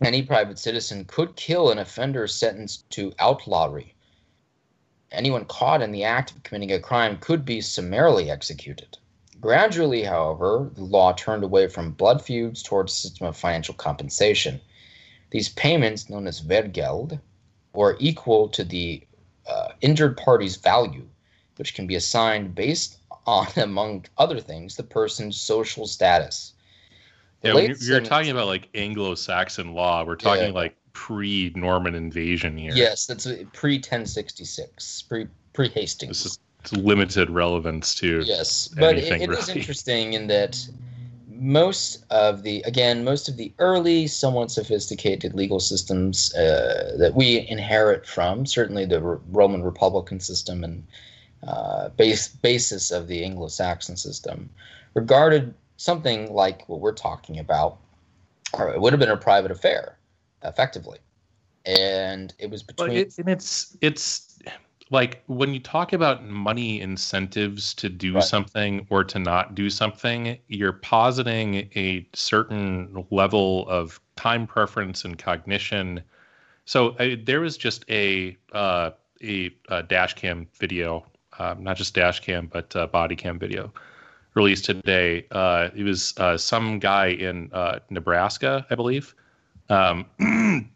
any 0.01 0.23
private 0.23 0.59
citizen 0.59 1.05
could 1.05 1.37
kill 1.37 1.69
an 1.71 1.77
offender 1.77 2.27
sentenced 2.27 2.89
to 2.91 3.13
outlawry. 3.17 3.95
Anyone 5.11 5.45
caught 5.45 5.81
in 5.81 5.91
the 5.91 6.03
act 6.03 6.31
of 6.31 6.43
committing 6.43 6.71
a 6.73 6.79
crime 6.79 7.17
could 7.17 7.45
be 7.45 7.61
summarily 7.61 8.29
executed. 8.29 8.97
Gradually, 9.39 10.03
however, 10.03 10.69
the 10.73 10.83
law 10.83 11.13
turned 11.13 11.43
away 11.43 11.67
from 11.67 11.91
blood 11.91 12.21
feuds 12.21 12.61
towards 12.61 12.91
a 12.91 12.95
system 12.95 13.27
of 13.27 13.37
financial 13.37 13.73
compensation. 13.73 14.59
These 15.29 15.49
payments, 15.49 16.09
known 16.09 16.27
as 16.27 16.41
vergeld, 16.41 17.19
were 17.73 17.95
equal 17.99 18.49
to 18.49 18.63
the 18.63 19.05
uh, 19.47 19.69
injured 19.81 20.17
party's 20.17 20.55
value, 20.57 21.07
which 21.55 21.73
can 21.73 21.87
be 21.87 21.95
assigned 21.95 22.55
based 22.55 22.97
on, 23.25 23.47
among 23.57 24.05
other 24.17 24.39
things, 24.39 24.75
the 24.75 24.83
person's 24.83 25.39
social 25.39 25.87
status. 25.87 26.53
The 27.41 27.49
yeah, 27.49 27.59
you're, 27.59 27.77
you're 27.77 28.01
talking 28.01 28.31
about 28.31 28.47
like 28.47 28.69
Anglo-Saxon 28.73 29.73
law. 29.73 30.03
We're 30.05 30.15
talking 30.15 30.47
Yeah. 30.47 30.51
like 30.51 30.77
pre-Norman 30.93 31.93
invasion 31.93 32.57
here. 32.57 32.71
Yes, 32.73 33.05
that's 33.05 33.25
pre 33.53 33.75
1066, 33.75 35.03
pre 35.03 35.27
pre 35.53 35.69
Hastings. 35.69 36.23
This 36.23 36.25
is 36.33 36.39
limited 36.73 37.29
relevance 37.29 37.93
to 37.95 38.21
Yes, 38.21 38.67
but 38.67 38.97
it, 38.97 39.21
it 39.21 39.29
is 39.29 39.47
really. 39.47 39.53
interesting 39.59 40.13
in 40.13 40.27
that 40.27 40.67
most 41.27 42.05
of 42.09 42.43
the 42.43 42.61
again 42.61 43.03
most 43.03 43.27
of 43.27 43.35
the 43.35 43.53
early 43.59 44.07
somewhat 44.07 44.49
sophisticated 44.49 45.33
legal 45.33 45.59
systems 45.59 46.33
uh, 46.33 46.95
that 46.97 47.13
we 47.13 47.45
inherit 47.49 48.05
from 48.05 48.45
certainly 48.45 48.85
the 48.85 49.01
R- 49.01 49.19
roman 49.31 49.61
republican 49.61 50.19
system 50.21 50.63
and 50.63 50.87
uh, 51.47 51.89
base 51.89 52.27
basis 52.27 52.91
of 52.91 53.07
the 53.07 53.23
anglo-saxon 53.23 53.97
system 53.97 54.49
regarded 54.93 55.53
something 55.77 56.33
like 56.33 56.67
what 56.69 56.79
we're 56.79 56.93
talking 56.93 57.39
about 57.39 57.77
or 58.53 58.69
it 58.73 58.79
would 58.79 58.93
have 58.93 58.99
been 58.99 59.09
a 59.09 59.17
private 59.17 59.51
affair 59.51 59.97
effectively 60.43 60.99
and 61.65 62.33
it 62.39 62.49
was 62.49 62.63
between 62.63 62.97
it, 62.97 63.17
and 63.17 63.29
it's 63.29 63.75
it's 63.81 64.39
like 64.91 65.23
when 65.27 65.53
you 65.53 65.59
talk 65.59 65.93
about 65.93 66.23
money 66.25 66.79
incentives 66.79 67.73
to 67.73 67.89
do 67.89 68.13
Right. 68.13 68.23
something 68.23 68.85
or 68.89 69.03
to 69.03 69.17
not 69.17 69.55
do 69.55 69.69
something, 69.69 70.37
you're 70.47 70.73
positing 70.73 71.69
a 71.75 72.07
certain 72.13 73.05
level 73.09 73.67
of 73.67 73.99
time 74.15 74.45
preference 74.45 75.03
and 75.03 75.17
cognition. 75.17 76.03
So 76.65 76.89
uh, 76.97 77.15
there 77.23 77.41
was 77.41 77.57
just 77.57 77.83
a 77.89 78.37
uh, 78.53 78.91
a, 79.23 79.55
uh 79.69 79.81
dash 79.83 80.13
cam 80.13 80.47
video, 80.59 81.05
um, 81.39 81.63
not 81.63 81.77
just 81.77 81.93
dash 81.93 82.19
cam, 82.19 82.47
but 82.47 82.75
uh, 82.75 82.87
body 82.87 83.15
cam 83.15 83.39
video 83.39 83.71
released 84.33 84.65
today. 84.65 85.25
Uh, 85.31 85.69
it 85.75 85.83
was 85.83 86.13
uh, 86.17 86.37
some 86.37 86.79
guy 86.79 87.07
in 87.07 87.49
uh, 87.53 87.79
Nebraska, 87.89 88.65
I 88.69 88.75
believe. 88.75 89.15
Um, 89.69 90.05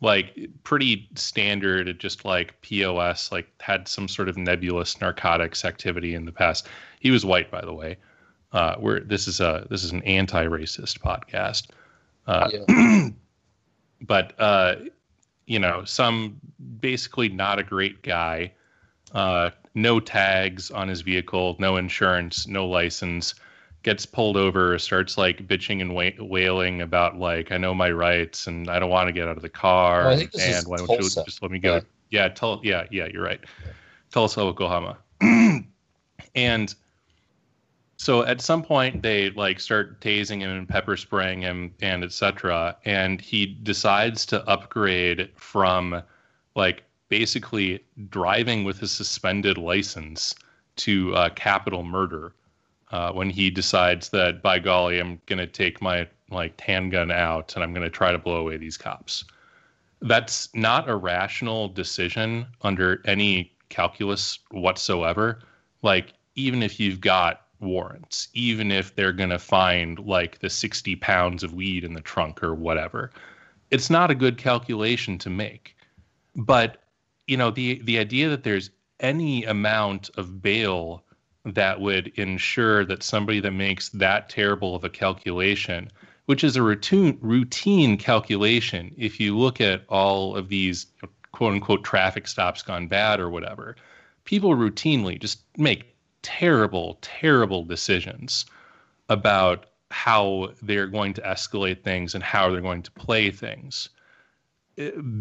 like 0.00 0.36
pretty 0.64 1.08
standard 1.14 1.98
just 1.98 2.24
like 2.24 2.54
pos 2.62 3.32
like 3.32 3.48
had 3.60 3.88
some 3.88 4.06
sort 4.06 4.28
of 4.28 4.36
nebulous 4.36 5.00
narcotics 5.00 5.64
activity 5.64 6.14
in 6.14 6.24
the 6.24 6.32
past 6.32 6.68
he 7.00 7.10
was 7.10 7.24
white 7.24 7.50
by 7.50 7.60
the 7.60 7.72
way 7.72 7.96
uh 8.52 8.76
where 8.76 9.00
this 9.00 9.26
is 9.26 9.40
a 9.40 9.66
this 9.70 9.82
is 9.82 9.92
an 9.92 10.02
anti-racist 10.02 10.98
podcast 10.98 11.68
uh 12.26 12.50
but 14.02 14.38
uh 14.38 14.74
you 15.46 15.58
know 15.58 15.84
some 15.84 16.38
basically 16.80 17.28
not 17.28 17.58
a 17.58 17.62
great 17.62 18.02
guy 18.02 18.52
uh 19.14 19.50
no 19.74 19.98
tags 19.98 20.70
on 20.70 20.88
his 20.88 21.00
vehicle 21.00 21.56
no 21.58 21.76
insurance 21.76 22.46
no 22.46 22.66
license 22.66 23.34
gets 23.84 24.06
pulled 24.06 24.36
over, 24.36 24.76
starts 24.78 25.16
like 25.16 25.46
bitching 25.46 25.80
and 25.80 25.94
wa- 25.94 26.10
wailing 26.18 26.80
about 26.80 27.18
like 27.18 27.52
I 27.52 27.58
know 27.58 27.74
my 27.74 27.90
rights 27.90 28.48
and 28.48 28.68
I 28.68 28.78
don't 28.80 28.90
want 28.90 29.08
to 29.08 29.12
get 29.12 29.28
out 29.28 29.36
of 29.36 29.42
the 29.42 29.48
car 29.48 30.08
I 30.08 30.16
think 30.16 30.32
this 30.32 30.46
is 30.46 30.58
and 30.58 30.66
why 30.66 30.78
don't 30.78 30.90
you 30.90 30.96
Tulsa. 30.96 31.22
just 31.24 31.42
let 31.42 31.50
me 31.52 31.58
go? 31.60 31.74
Right. 31.74 31.84
Yeah, 32.10 32.28
tell 32.28 32.60
yeah 32.64 32.86
yeah 32.90 33.06
you're 33.06 33.22
right. 33.22 33.40
Tulsa, 34.10 34.40
Oklahoma, 34.40 34.98
and 36.34 36.74
so 37.96 38.22
at 38.24 38.40
some 38.40 38.62
point 38.62 39.02
they 39.02 39.30
like 39.30 39.60
start 39.60 40.00
tasing 40.00 40.40
him 40.40 40.50
and 40.50 40.68
pepper 40.68 40.96
spraying 40.96 41.42
him 41.42 41.74
and 41.82 42.04
etc. 42.04 42.76
And 42.84 43.20
he 43.20 43.44
decides 43.46 44.24
to 44.26 44.48
upgrade 44.48 45.30
from 45.36 46.02
like 46.56 46.83
basically 47.08 47.84
driving 48.08 48.64
with 48.64 48.82
a 48.82 48.88
suspended 48.88 49.58
license 49.58 50.34
to 50.76 51.14
uh, 51.14 51.28
capital 51.30 51.82
murder 51.82 52.34
uh, 52.90 53.12
when 53.12 53.30
he 53.30 53.50
decides 53.50 54.08
that 54.10 54.42
by 54.42 54.58
golly 54.58 54.98
i'm 54.98 55.20
going 55.26 55.38
to 55.38 55.46
take 55.46 55.80
my 55.80 56.06
like 56.30 56.60
handgun 56.60 57.10
out 57.10 57.54
and 57.54 57.62
i'm 57.62 57.72
going 57.72 57.84
to 57.84 57.90
try 57.90 58.12
to 58.12 58.18
blow 58.18 58.36
away 58.36 58.56
these 58.56 58.76
cops 58.76 59.24
that's 60.02 60.52
not 60.54 60.88
a 60.88 60.96
rational 60.96 61.68
decision 61.68 62.46
under 62.62 63.00
any 63.06 63.52
calculus 63.68 64.38
whatsoever 64.50 65.40
like 65.82 66.12
even 66.34 66.62
if 66.62 66.80
you've 66.80 67.00
got 67.00 67.42
warrants 67.60 68.28
even 68.34 68.70
if 68.70 68.94
they're 68.94 69.12
going 69.12 69.30
to 69.30 69.38
find 69.38 69.98
like 70.00 70.38
the 70.40 70.50
60 70.50 70.96
pounds 70.96 71.42
of 71.42 71.54
weed 71.54 71.84
in 71.84 71.94
the 71.94 72.00
trunk 72.00 72.42
or 72.42 72.54
whatever 72.54 73.10
it's 73.74 73.90
not 73.90 74.08
a 74.08 74.14
good 74.14 74.38
calculation 74.38 75.18
to 75.18 75.30
make. 75.30 75.76
But 76.36 76.83
you 77.26 77.36
know, 77.36 77.50
the 77.50 77.80
the 77.84 77.98
idea 77.98 78.28
that 78.28 78.44
there's 78.44 78.70
any 79.00 79.44
amount 79.44 80.10
of 80.16 80.42
bail 80.42 81.04
that 81.44 81.80
would 81.80 82.08
ensure 82.18 82.84
that 82.84 83.02
somebody 83.02 83.40
that 83.40 83.50
makes 83.50 83.90
that 83.90 84.28
terrible 84.28 84.74
of 84.74 84.84
a 84.84 84.88
calculation, 84.90 85.90
which 86.26 86.42
is 86.44 86.56
a 86.56 86.62
routine 86.62 87.18
routine 87.20 87.96
calculation, 87.96 88.94
if 88.96 89.20
you 89.20 89.36
look 89.36 89.60
at 89.60 89.84
all 89.88 90.36
of 90.36 90.48
these 90.48 90.86
quote 91.32 91.52
unquote 91.54 91.84
traffic 91.84 92.26
stops 92.26 92.62
gone 92.62 92.86
bad 92.86 93.20
or 93.20 93.28
whatever, 93.28 93.76
people 94.24 94.54
routinely 94.54 95.18
just 95.20 95.40
make 95.58 95.94
terrible, 96.22 96.98
terrible 97.02 97.64
decisions 97.64 98.46
about 99.08 99.66
how 99.90 100.50
they're 100.62 100.86
going 100.86 101.12
to 101.14 101.20
escalate 101.22 101.82
things 101.82 102.14
and 102.14 102.24
how 102.24 102.50
they're 102.50 102.60
going 102.60 102.82
to 102.82 102.90
play 102.92 103.30
things. 103.30 103.90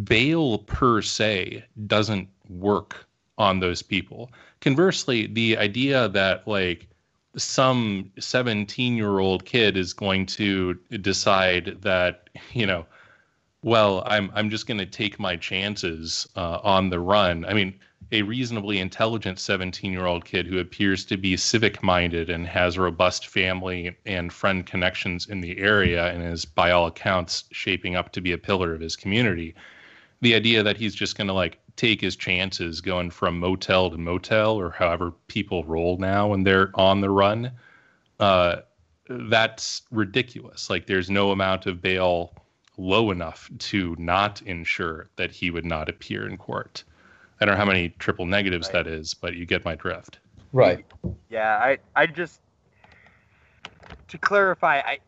Bail 0.04 0.60
per 0.60 1.02
se 1.02 1.64
doesn't 1.88 2.28
work 2.50 3.06
on 3.38 3.60
those 3.60 3.82
people. 3.82 4.32
Conversely, 4.62 5.28
the 5.28 5.58
idea 5.58 6.08
that 6.10 6.48
like 6.48 6.88
some 7.36 8.12
17 8.20 8.96
year 8.96 9.20
old 9.20 9.46
kid 9.46 9.76
is 9.78 9.94
going 9.94 10.26
to 10.28 10.76
decide 11.02 11.78
that, 11.82 12.30
you 12.54 12.66
know, 12.66 12.86
well, 13.64 14.04
I'm 14.06 14.30
I'm 14.34 14.50
just 14.50 14.68
going 14.68 14.78
to 14.80 14.86
take 14.86 15.20
my 15.20 15.36
chances 15.36 16.28
uh, 16.36 16.60
on 16.64 16.90
the 16.90 17.00
run. 17.00 17.46
I 17.46 17.54
mean, 17.54 17.74
a 18.14 18.22
reasonably 18.22 18.78
intelligent 18.78 19.40
17 19.40 19.92
year 19.92 20.06
old 20.06 20.24
kid 20.24 20.46
who 20.46 20.60
appears 20.60 21.04
to 21.04 21.18
be 21.18 21.36
civic 21.36 21.82
minded 21.82 22.30
and 22.30 22.46
has 22.46 22.78
robust 22.78 23.26
family 23.26 23.98
and 24.06 24.32
friend 24.32 24.68
connections 24.68 25.28
in 25.28 25.42
the 25.42 25.58
area 25.58 26.14
and 26.14 26.22
is, 26.22 26.46
by 26.46 26.70
all 26.70 26.86
accounts, 26.86 27.46
shaping 27.52 27.96
up 27.96 28.12
to 28.12 28.22
be 28.22 28.32
a 28.32 28.38
pillar 28.38 28.76
of 28.76 28.82
his 28.82 28.96
community. 28.96 29.56
The 30.22 30.36
idea 30.36 30.62
that 30.62 30.78
he's 30.78 30.94
just 30.94 31.18
going 31.18 31.28
to 31.28 31.34
like 31.34 31.58
take 31.76 32.02
his 32.02 32.16
chances 32.16 32.82
going 32.82 33.10
from 33.10 33.40
motel 33.40 33.90
to 33.90 33.98
motel 33.98 34.60
or 34.60 34.70
however 34.70 35.12
people 35.28 35.64
roll 35.64 35.98
now 35.98 36.28
when 36.28 36.44
they're 36.44 36.70
on 36.76 37.02
the 37.02 37.10
run, 37.10 37.52
uh, 38.20 38.58
that's 39.10 39.82
ridiculous. 39.90 40.70
Like, 40.70 40.86
there's 40.86 41.10
no 41.10 41.32
amount 41.32 41.66
of 41.66 41.82
bail 41.82 42.36
low 42.78 43.10
enough 43.10 43.50
to 43.58 43.96
not 43.98 44.40
ensure 44.44 45.10
that 45.16 45.32
he 45.32 45.50
would 45.50 45.66
not 45.66 45.90
appear 45.90 46.28
in 46.28 46.38
court. 46.38 46.84
I 47.42 47.46
don't 47.46 47.56
know 47.56 47.60
how 47.60 47.66
many 47.66 47.90
triple 48.00 48.26
negatives 48.26 48.68
Right. 48.68 48.86
that 48.86 48.88
is, 48.88 49.14
but 49.14 49.36
you 49.36 49.46
get 49.46 49.66
my 49.66 49.76
drift. 49.76 50.20
Right. 50.52 50.86
Yeah, 51.30 51.58
I, 51.58 51.80
I 51.96 52.06
just 52.08 52.40
to 54.10 54.18
clarify, 54.18 54.80
I 54.80 55.00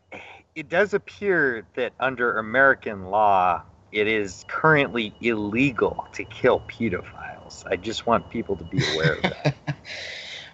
it 0.54 0.68
does 0.68 0.94
appear 0.94 1.66
that 1.74 1.92
under 2.00 2.38
American 2.38 3.06
law, 3.06 3.62
it 3.92 4.06
is 4.08 4.44
currently 4.48 5.14
illegal 5.20 6.06
to 6.12 6.24
kill 6.24 6.60
pedophiles. 6.60 7.62
I 7.70 7.76
just 7.76 8.06
want 8.06 8.28
people 8.30 8.56
to 8.56 8.64
be 8.64 8.78
aware 8.94 9.12
of 9.14 9.22
that. 9.22 9.54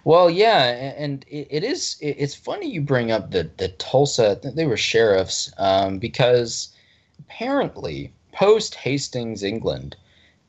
Well, 0.05 0.29
yeah, 0.29 0.63
and 0.97 1.23
it, 1.29 1.47
it 1.49 1.63
is. 1.63 1.95
it- 2.01 2.17
It's 2.19 2.35
funny 2.35 2.69
you 2.69 2.81
bring 2.81 3.09
up 3.11 3.31
the 3.31 3.49
the 3.57 3.69
Tulsa. 3.69 4.37
They 4.43 4.65
were 4.65 4.75
sheriffs 4.75 5.49
um, 5.57 5.97
because 5.97 6.75
apparently 7.19 8.13
post 8.33 8.75
Hastings, 8.75 9.43
England, 9.43 9.95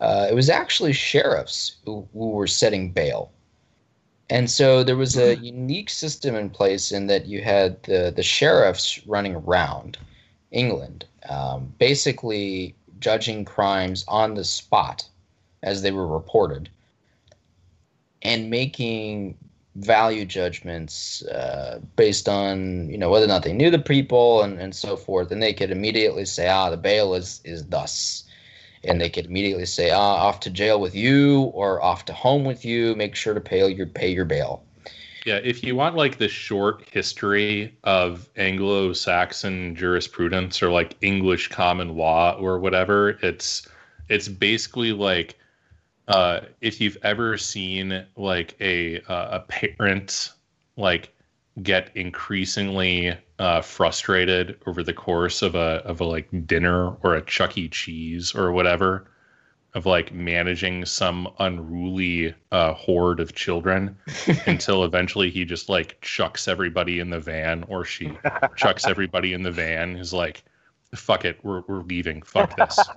uh, 0.01 0.27
it 0.31 0.35
was 0.35 0.51
actually 0.51 0.93
sheriffs 0.93 1.77
who, 1.85 2.07
who 2.13 2.31
were 2.31 2.47
setting 2.47 2.91
bail, 2.91 3.31
and 4.31 4.51
so 4.51 4.83
there 4.83 4.97
was 4.97 5.17
a 5.17 5.37
unique 5.37 5.91
system 5.91 6.35
in 6.35 6.51
place 6.51 6.93
in 6.93 7.07
that 7.07 7.27
you 7.27 7.43
had 7.43 7.83
the 7.85 8.13
the 8.15 8.23
sheriffs 8.23 9.07
running 9.07 9.35
around 9.37 9.99
England, 10.51 11.05
um, 11.29 11.73
basically 11.79 12.75
judging 13.01 13.45
crimes 13.45 14.05
on 14.09 14.35
the 14.35 14.45
spot 14.45 15.07
as 15.63 15.83
they 15.83 15.91
were 15.91 16.07
reported 16.07 16.69
and 18.23 18.49
making 18.49 19.37
value 19.77 20.25
judgments 20.25 21.23
uh, 21.27 21.81
based 21.97 22.29
on 22.29 22.89
you 22.89 22.97
know 22.97 23.11
whether 23.11 23.25
or 23.25 23.29
not 23.29 23.43
they 23.43 23.53
knew 23.53 23.71
the 23.71 23.79
people 23.79 24.43
and, 24.43 24.59
and 24.59 24.75
so 24.75 24.97
forth. 24.97 25.31
And 25.31 25.43
they 25.43 25.53
could 25.53 25.71
immediately 25.71 26.25
say 26.25 26.49
ah 26.49 26.71
the 26.71 26.77
bail 26.77 27.15
is 27.15 27.41
is 27.45 27.67
thus 27.67 28.25
and 28.85 29.01
they 29.01 29.11
could 29.11 29.27
immediately 29.27 29.67
say 29.67 29.91
ah 29.91 30.15
off 30.27 30.41
to 30.41 30.51
jail 30.51 30.81
with 30.81 30.95
you 30.95 31.43
or 31.55 31.83
off 31.83 32.05
to 32.07 32.13
home 32.13 32.45
with 32.45 32.65
you. 32.65 32.95
Make 32.95 33.15
sure 33.15 33.35
to 33.35 33.41
pay 33.41 33.69
your 33.69 33.87
pay 33.87 34.13
your 34.13 34.25
bail. 34.25 34.65
Yeah, 35.25 35.41
if 35.43 35.65
you 35.65 35.75
want 35.75 35.97
like 35.97 36.19
the 36.19 36.29
short 36.29 36.85
history 36.93 37.75
of 37.83 38.29
Anglo-Saxon 38.37 39.75
jurisprudence 39.75 40.63
or 40.63 40.71
like 40.71 40.97
English 41.01 41.49
common 41.49 41.97
law 41.97 42.37
or 42.39 42.59
whatever, 42.59 43.11
it's 43.23 43.67
it's 44.11 44.29
basically 44.29 44.93
like 44.93 45.39
uh, 46.09 46.41
if 46.61 46.81
you've 46.81 46.99
ever 47.03 47.39
seen 47.39 48.05
like 48.17 48.55
a 48.61 49.01
uh, 49.09 49.39
a 49.39 49.41
parent 49.41 50.33
like 50.77 51.14
get 51.63 51.91
increasingly 51.95 53.17
uh, 53.39 53.61
frustrated 53.61 54.59
over 54.67 54.83
the 54.83 54.93
course 54.93 55.43
of 55.43 55.55
a 55.55 55.83
of 55.85 56.01
a 56.01 56.05
like 56.05 56.29
dinner 56.47 56.97
or 57.03 57.15
a 57.15 57.23
Chuck 57.23 57.57
E. 57.57 57.69
Cheese 57.69 58.35
or 58.35 58.53
whatever 58.53 59.07
of 59.75 59.87
like 59.87 60.13
managing 60.13 60.85
some 60.85 61.29
unruly 61.41 62.33
uh, 62.53 62.73
horde 62.75 63.19
of 63.19 63.35
children 63.35 63.97
until 64.47 64.85
eventually 64.85 65.31
he 65.31 65.45
just 65.45 65.69
like 65.69 66.01
chucks 66.01 66.47
everybody 66.47 67.01
in 67.01 67.11
the 67.11 67.19
van 67.19 67.65
or 67.65 67.85
she 67.85 68.17
chucks 68.57 68.87
everybody 68.87 69.33
in 69.33 69.43
the 69.43 69.51
van. 69.51 69.97
Is 69.97 70.13
like 70.13 70.45
fuck 70.95 71.25
it. 71.25 71.39
We're, 71.43 71.63
we're 71.67 71.83
leaving. 71.83 72.23
Fuck 72.23 72.57
this. 72.57 72.79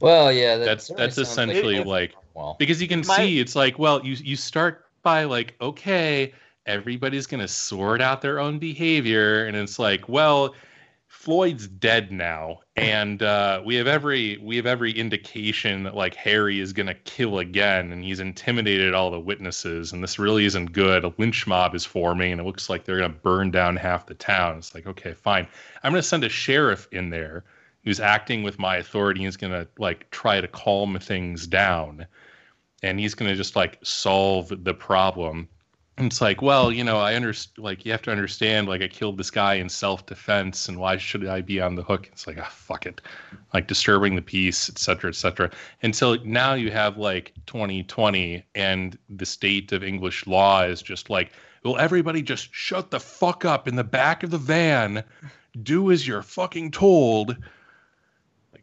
Well 0.00 0.32
yeah 0.32 0.56
that 0.56 0.64
that's 0.64 0.88
that's 0.88 1.16
sounds 1.16 1.18
like 1.18 1.26
essentially 1.26 1.84
like 1.84 2.14
well. 2.32 2.56
because 2.58 2.80
you 2.80 2.88
can 2.88 3.02
My- 3.06 3.16
see 3.18 3.38
it's 3.38 3.54
like 3.54 3.78
well 3.78 4.02
you 4.02 4.14
you 4.14 4.34
start 4.34 4.86
by 5.02 5.24
like 5.24 5.56
okay 5.60 6.32
everybody's 6.66 7.26
gonna 7.26 7.48
sort 7.48 8.00
out 8.00 8.22
their 8.22 8.38
own 8.38 8.58
behavior 8.58 9.44
and 9.44 9.56
it's 9.56 9.78
like 9.78 10.08
well 10.08 10.54
floyd's 11.08 11.66
dead 11.66 12.12
now 12.12 12.60
and 12.76 13.22
uh, 13.22 13.60
we 13.64 13.74
have 13.74 13.86
every 13.86 14.38
we 14.38 14.56
have 14.56 14.66
every 14.66 14.92
indication 14.92 15.82
that 15.82 15.94
like 15.94 16.14
harry 16.14 16.60
is 16.60 16.72
gonna 16.72 16.94
kill 17.04 17.40
again 17.40 17.92
and 17.92 18.04
he's 18.04 18.20
intimidated 18.20 18.94
all 18.94 19.10
the 19.10 19.18
witnesses 19.18 19.92
and 19.92 20.02
this 20.02 20.18
really 20.18 20.44
isn't 20.44 20.72
good. 20.72 21.04
A 21.04 21.12
lynch 21.18 21.46
mob 21.46 21.74
is 21.74 21.84
forming 21.84 22.32
and 22.32 22.40
it 22.40 22.44
looks 22.44 22.70
like 22.70 22.84
they're 22.84 22.98
gonna 22.98 23.08
burn 23.08 23.50
down 23.50 23.76
half 23.76 24.06
the 24.06 24.14
town. 24.14 24.58
It's 24.58 24.74
like 24.74 24.86
okay 24.86 25.12
fine. 25.12 25.46
I'm 25.82 25.92
gonna 25.92 26.02
send 26.02 26.24
a 26.24 26.28
sheriff 26.28 26.86
in 26.92 27.10
there 27.10 27.44
who's 27.84 28.00
acting 28.00 28.42
with 28.42 28.58
my 28.58 28.76
authority 28.76 29.20
and 29.20 29.28
is 29.28 29.36
gonna 29.36 29.66
like 29.78 30.08
try 30.10 30.40
to 30.40 30.48
calm 30.48 30.98
things 31.00 31.46
down 31.46 32.06
and 32.82 32.98
he's 32.98 33.14
going 33.14 33.30
to 33.30 33.36
just 33.36 33.56
like 33.56 33.78
solve 33.82 34.52
the 34.64 34.74
problem. 34.74 35.48
And 35.96 36.06
it's 36.06 36.20
like, 36.22 36.40
well, 36.40 36.72
you 36.72 36.82
know, 36.82 36.96
I 36.98 37.14
understand. 37.14 37.62
Like, 37.62 37.84
you 37.84 37.92
have 37.92 38.00
to 38.02 38.10
understand. 38.10 38.68
Like, 38.68 38.80
I 38.80 38.88
killed 38.88 39.18
this 39.18 39.30
guy 39.30 39.54
in 39.54 39.68
self-defense, 39.68 40.68
and 40.68 40.78
why 40.78 40.96
should 40.96 41.26
I 41.26 41.42
be 41.42 41.60
on 41.60 41.74
the 41.74 41.82
hook? 41.82 42.08
It's 42.10 42.26
like, 42.26 42.38
ah, 42.40 42.48
fuck 42.50 42.86
it, 42.86 43.02
like 43.52 43.66
disturbing 43.66 44.16
the 44.16 44.22
peace, 44.22 44.70
et 44.70 44.78
cetera, 44.78 45.10
et 45.10 45.14
cetera. 45.16 45.50
Until 45.82 46.16
now, 46.24 46.54
you 46.54 46.70
have 46.70 46.96
like 46.96 47.34
2020, 47.46 48.42
and 48.54 48.96
the 49.10 49.26
state 49.26 49.72
of 49.72 49.84
English 49.84 50.26
law 50.26 50.62
is 50.62 50.80
just 50.80 51.10
like, 51.10 51.32
well, 51.64 51.76
everybody 51.76 52.22
just 52.22 52.48
shut 52.54 52.90
the 52.90 53.00
fuck 53.00 53.44
up 53.44 53.68
in 53.68 53.76
the 53.76 53.84
back 53.84 54.22
of 54.22 54.30
the 54.30 54.38
van, 54.38 55.04
do 55.62 55.90
as 55.90 56.06
you're 56.06 56.22
fucking 56.22 56.70
told. 56.70 57.36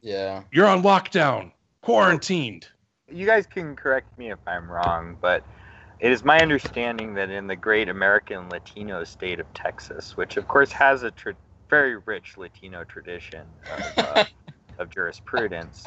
yeah 0.01 0.41
You're 0.51 0.65
on 0.67 0.81
lockdown, 0.81 1.51
quarantined. 1.83 2.67
you 3.11 3.27
guys 3.27 3.45
can 3.45 3.75
correct 3.75 4.17
me 4.17 4.31
if 4.31 4.39
I'm 4.47 4.67
wrong, 4.71 5.17
but 5.21 5.43
it 5.99 6.11
is 6.11 6.23
my 6.23 6.41
understanding 6.41 7.15
that 7.15 7.29
in 7.29 7.47
the 7.47 7.55
great 7.55 7.89
American 7.89 8.49
Latino 8.49 9.03
state 9.03 9.39
of 9.39 9.51
Texas, 9.53 10.15
which 10.15 10.37
of 10.37 10.47
course 10.47 10.71
has 10.71 11.03
a 11.03 11.11
tra- 11.11 11.35
very 11.69 11.97
rich 12.05 12.37
Latino 12.37 12.83
tradition 12.83 13.47
of, 13.71 14.03
uh, 14.05 14.25
of 14.79 14.89
jurisprudence, 14.89 15.85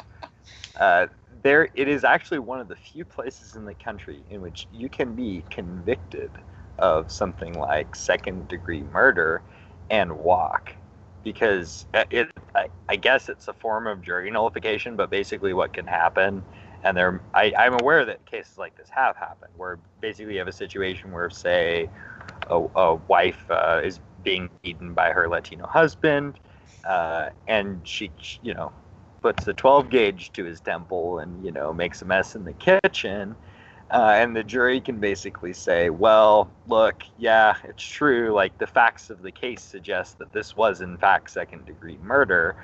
uh, 0.79 1.07
there 1.43 1.69
it 1.75 1.87
is 1.87 2.03
actually 2.03 2.39
one 2.39 2.59
of 2.59 2.67
the 2.67 2.75
few 2.75 3.05
places 3.05 3.55
in 3.55 3.65
the 3.65 3.73
country 3.75 4.23
in 4.29 4.41
which 4.41 4.67
you 4.71 4.89
can 4.89 5.15
be 5.15 5.43
convicted 5.49 6.31
of 6.77 7.11
something 7.11 7.53
like 7.57 7.95
second 7.95 8.47
degree 8.47 8.83
murder 8.83 9.41
and 9.89 10.11
walk. 10.17 10.75
Because 11.23 11.85
uh, 11.93 12.03
it 12.09 12.29
I, 12.55 12.67
I 12.89 12.95
guess 12.95 13.29
it's 13.29 13.47
a 13.47 13.53
form 13.53 13.87
of 13.87 14.01
jury 14.01 14.29
nullification 14.31 14.95
but 14.95 15.09
basically 15.09 15.53
what 15.53 15.71
can 15.73 15.87
happen 15.87 16.43
and 16.83 16.95
there 16.95 17.21
I, 17.33 17.53
i'm 17.57 17.73
aware 17.79 18.05
that 18.05 18.25
cases 18.25 18.57
like 18.57 18.75
this 18.77 18.89
have 18.89 19.15
happened 19.15 19.51
where 19.57 19.79
basically 19.99 20.33
you 20.33 20.39
have 20.39 20.47
a 20.47 20.53
situation 20.53 21.11
where 21.11 21.29
say 21.29 21.89
a, 22.49 22.55
a 22.75 22.95
wife 22.95 23.49
uh, 23.49 23.81
is 23.83 23.99
being 24.23 24.49
beaten 24.61 24.93
by 24.93 25.11
her 25.11 25.27
latino 25.27 25.67
husband 25.67 26.39
uh, 26.83 27.29
and 27.47 27.87
she 27.87 28.11
you 28.41 28.53
know 28.53 28.71
puts 29.21 29.45
the 29.45 29.53
12 29.53 29.89
gauge 29.89 30.31
to 30.33 30.43
his 30.43 30.59
temple 30.59 31.19
and 31.19 31.45
you 31.45 31.51
know 31.51 31.73
makes 31.73 32.01
a 32.01 32.05
mess 32.05 32.35
in 32.35 32.43
the 32.43 32.53
kitchen 32.53 33.35
uh, 33.91 34.13
and 34.15 34.33
the 34.33 34.43
jury 34.43 34.79
can 34.79 34.99
basically 35.01 35.51
say, 35.51 35.89
well, 35.89 36.49
look, 36.67 37.03
yeah, 37.17 37.57
it's 37.65 37.83
true. 37.83 38.31
Like 38.31 38.57
the 38.57 38.65
facts 38.65 39.09
of 39.09 39.21
the 39.21 39.31
case 39.31 39.61
suggest 39.61 40.17
that 40.19 40.31
this 40.31 40.55
was 40.55 40.79
in 40.79 40.97
fact 40.97 41.29
second 41.29 41.65
degree 41.65 41.97
murder, 42.01 42.55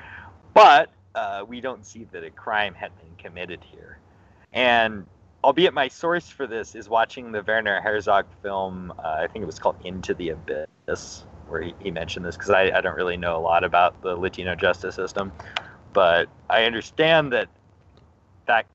but 0.54 0.90
uh, 1.16 1.44
we 1.46 1.60
don't 1.60 1.86
see 1.86 2.08
that 2.14 2.24
a 2.24 2.30
crime 2.30 2.74
had 2.74 2.92
been 2.98 3.14
committed 3.18 3.62
here. 3.62 4.00
And 4.54 5.06
albeit 5.44 5.74
my 5.74 5.88
source 5.88 6.28
for 6.28 6.48
this 6.48 6.76
is 6.76 6.90
watching 6.90 7.32
the 7.32 7.44
Werner 7.44 7.82
Herzog 7.82 8.26
film, 8.42 8.94
uh, 9.00 9.18
I 9.20 9.28
think 9.28 9.44
it 9.44 9.46
was 9.46 9.60
called 9.60 9.76
Into 9.84 10.14
the 10.14 10.30
Abyss, 10.30 11.24
where 11.48 11.62
he, 11.62 11.74
he 11.80 11.92
mentioned 11.92 12.26
this 12.26 12.36
because 12.36 12.50
I, 12.52 12.72
I 12.78 12.82
don't 12.82 12.96
really 12.96 13.18
know 13.18 13.38
a 13.38 13.40
lot 13.40 13.64
about 13.64 14.02
the 14.02 14.16
Latino 14.16 14.56
justice 14.56 14.96
system. 14.96 15.32
But 15.94 16.30
I 16.50 16.64
understand 16.66 17.32
that 17.34 17.48
that 18.46 18.66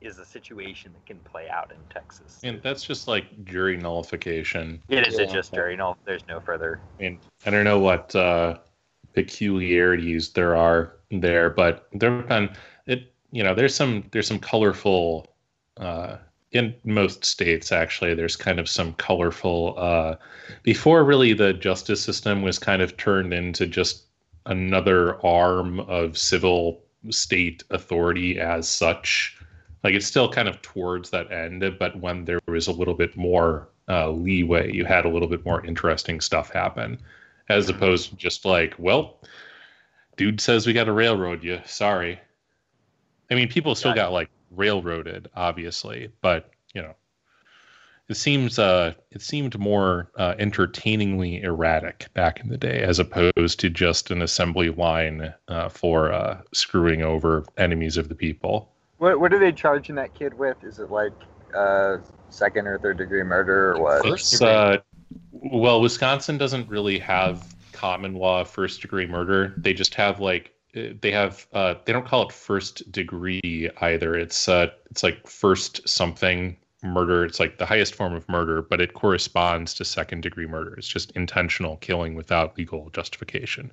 is 0.00 0.18
a 0.18 0.24
situation 0.24 0.92
that 0.92 1.04
can 1.06 1.18
play 1.20 1.48
out 1.48 1.70
in 1.70 1.76
Texas. 1.92 2.40
And 2.42 2.60
that's 2.62 2.84
just 2.84 3.06
like 3.06 3.44
jury 3.44 3.76
nullification. 3.76 4.82
It 4.88 5.06
is 5.06 5.14
Yeah. 5.14 5.22
a 5.22 5.26
just 5.26 5.52
jury. 5.52 5.76
No, 5.76 5.96
there's 6.04 6.26
no 6.28 6.40
further. 6.40 6.80
I 6.98 7.02
mean, 7.02 7.20
I 7.44 7.50
don't 7.50 7.64
know 7.64 7.78
what 7.78 8.14
uh, 8.16 8.58
peculiarities 9.14 10.30
there 10.30 10.56
are 10.56 10.96
there, 11.10 11.50
but 11.50 11.88
there 11.92 12.10
have 12.16 12.28
been 12.28 12.44
it. 12.44 12.50
You 13.32 13.42
know, 13.42 13.54
there's 13.54 13.74
some 13.74 14.04
there's 14.10 14.26
some 14.26 14.38
colorful 14.38 15.26
uh, 15.76 16.16
in 16.52 16.74
most 16.84 17.24
states. 17.24 17.72
Actually, 17.72 18.14
there's 18.14 18.36
kind 18.36 18.58
of 18.58 18.68
some 18.68 18.92
colorful. 18.94 19.74
Uh, 19.76 20.16
before 20.62 21.04
really, 21.04 21.32
the 21.32 21.52
justice 21.52 22.02
system 22.02 22.42
was 22.42 22.58
kind 22.58 22.82
of 22.82 22.96
turned 22.96 23.32
into 23.32 23.66
just 23.66 24.04
another 24.46 25.24
arm 25.24 25.80
of 25.80 26.18
civil 26.18 26.82
state 27.10 27.62
authority 27.70 28.38
as 28.38 28.68
such. 28.68 29.36
Like 29.82 29.94
it's 29.94 30.06
still 30.06 30.30
kind 30.30 30.48
of 30.48 30.60
towards 30.60 31.10
that 31.10 31.30
end, 31.32 31.64
but 31.78 31.98
when 32.00 32.24
there 32.24 32.40
was 32.46 32.66
a 32.66 32.72
little 32.72 32.94
bit 32.94 33.16
more 33.16 33.68
uh, 33.88 34.10
leeway, 34.10 34.72
you 34.72 34.84
had 34.84 35.04
a 35.04 35.08
little 35.08 35.28
bit 35.28 35.44
more 35.44 35.64
interesting 35.64 36.20
stuff 36.20 36.50
happen, 36.50 36.98
as 37.48 37.68
opposed 37.68 38.10
to 38.10 38.16
just 38.16 38.44
like, 38.44 38.74
well, 38.78 39.20
dude 40.16 40.40
says 40.40 40.66
we 40.66 40.72
got 40.72 40.84
to 40.84 40.92
railroad 40.92 41.42
you. 41.42 41.60
Sorry. 41.64 42.20
I 43.30 43.34
mean, 43.34 43.48
people 43.48 43.74
still 43.74 43.94
got 43.94 44.12
like 44.12 44.28
railroaded, 44.50 45.28
obviously, 45.36 46.10
but 46.20 46.50
you 46.74 46.82
know, 46.82 46.94
it 48.08 48.16
seems 48.16 48.58
uh, 48.58 48.92
it 49.12 49.22
seemed 49.22 49.58
more 49.58 50.10
uh, 50.16 50.34
entertainingly 50.38 51.40
erratic 51.42 52.08
back 52.12 52.40
in 52.40 52.48
the 52.48 52.58
day, 52.58 52.82
as 52.82 52.98
opposed 52.98 53.60
to 53.60 53.70
just 53.70 54.10
an 54.10 54.20
assembly 54.20 54.70
line 54.70 55.32
uh, 55.46 55.68
for 55.68 56.12
uh, 56.12 56.40
screwing 56.52 57.02
over 57.02 57.44
enemies 57.56 57.96
of 57.96 58.08
the 58.08 58.16
people. 58.16 58.72
What 58.98 59.20
what 59.20 59.32
are 59.32 59.38
they 59.38 59.52
charging 59.52 59.94
that 59.94 60.12
kid 60.14 60.34
with? 60.34 60.62
Is 60.64 60.80
it 60.80 60.90
like 60.90 61.12
uh, 61.54 61.98
second 62.30 62.66
or 62.66 62.78
third 62.78 62.98
degree 62.98 63.22
murder 63.22 63.72
or 63.72 63.82
what? 63.82 64.06
It's, 64.06 64.42
uh, 64.42 64.78
well, 65.30 65.80
Wisconsin 65.80 66.36
doesn't 66.36 66.68
really 66.68 66.98
have 66.98 67.54
common 67.72 68.14
law 68.14 68.42
first 68.42 68.82
degree 68.82 69.06
murder. 69.06 69.54
They 69.56 69.72
just 69.72 69.94
have 69.94 70.18
like 70.18 70.52
they 70.72 71.10
have 71.10 71.46
uh, 71.52 71.74
they 71.84 71.92
don't 71.92 72.06
call 72.06 72.26
it 72.26 72.32
first 72.32 72.90
degree 72.92 73.70
either. 73.80 74.14
It's 74.14 74.48
uh, 74.48 74.68
it's 74.90 75.02
like 75.02 75.26
first 75.26 75.88
something 75.88 76.56
murder. 76.82 77.24
It's 77.24 77.40
like 77.40 77.58
the 77.58 77.66
highest 77.66 77.94
form 77.94 78.14
of 78.14 78.28
murder, 78.28 78.62
but 78.62 78.80
it 78.80 78.94
corresponds 78.94 79.74
to 79.74 79.84
second 79.84 80.22
degree 80.22 80.46
murder. 80.46 80.74
It's 80.74 80.88
just 80.88 81.10
intentional 81.12 81.76
killing 81.78 82.14
without 82.14 82.56
legal 82.56 82.90
justification. 82.90 83.72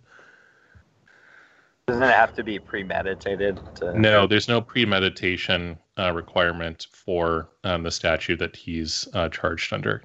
Doesn't 1.87 2.03
it 2.03 2.13
have 2.13 2.33
to 2.35 2.43
be 2.43 2.59
premeditated? 2.59 3.59
To... 3.75 3.97
No, 3.97 4.27
there's 4.27 4.49
no 4.49 4.59
premeditation 4.59 5.77
uh, 5.97 6.11
requirement 6.11 6.87
for 6.91 7.47
um, 7.63 7.83
the 7.83 7.91
statute 7.91 8.39
that 8.39 8.57
he's 8.57 9.07
uh, 9.13 9.29
charged 9.29 9.71
under. 9.71 10.03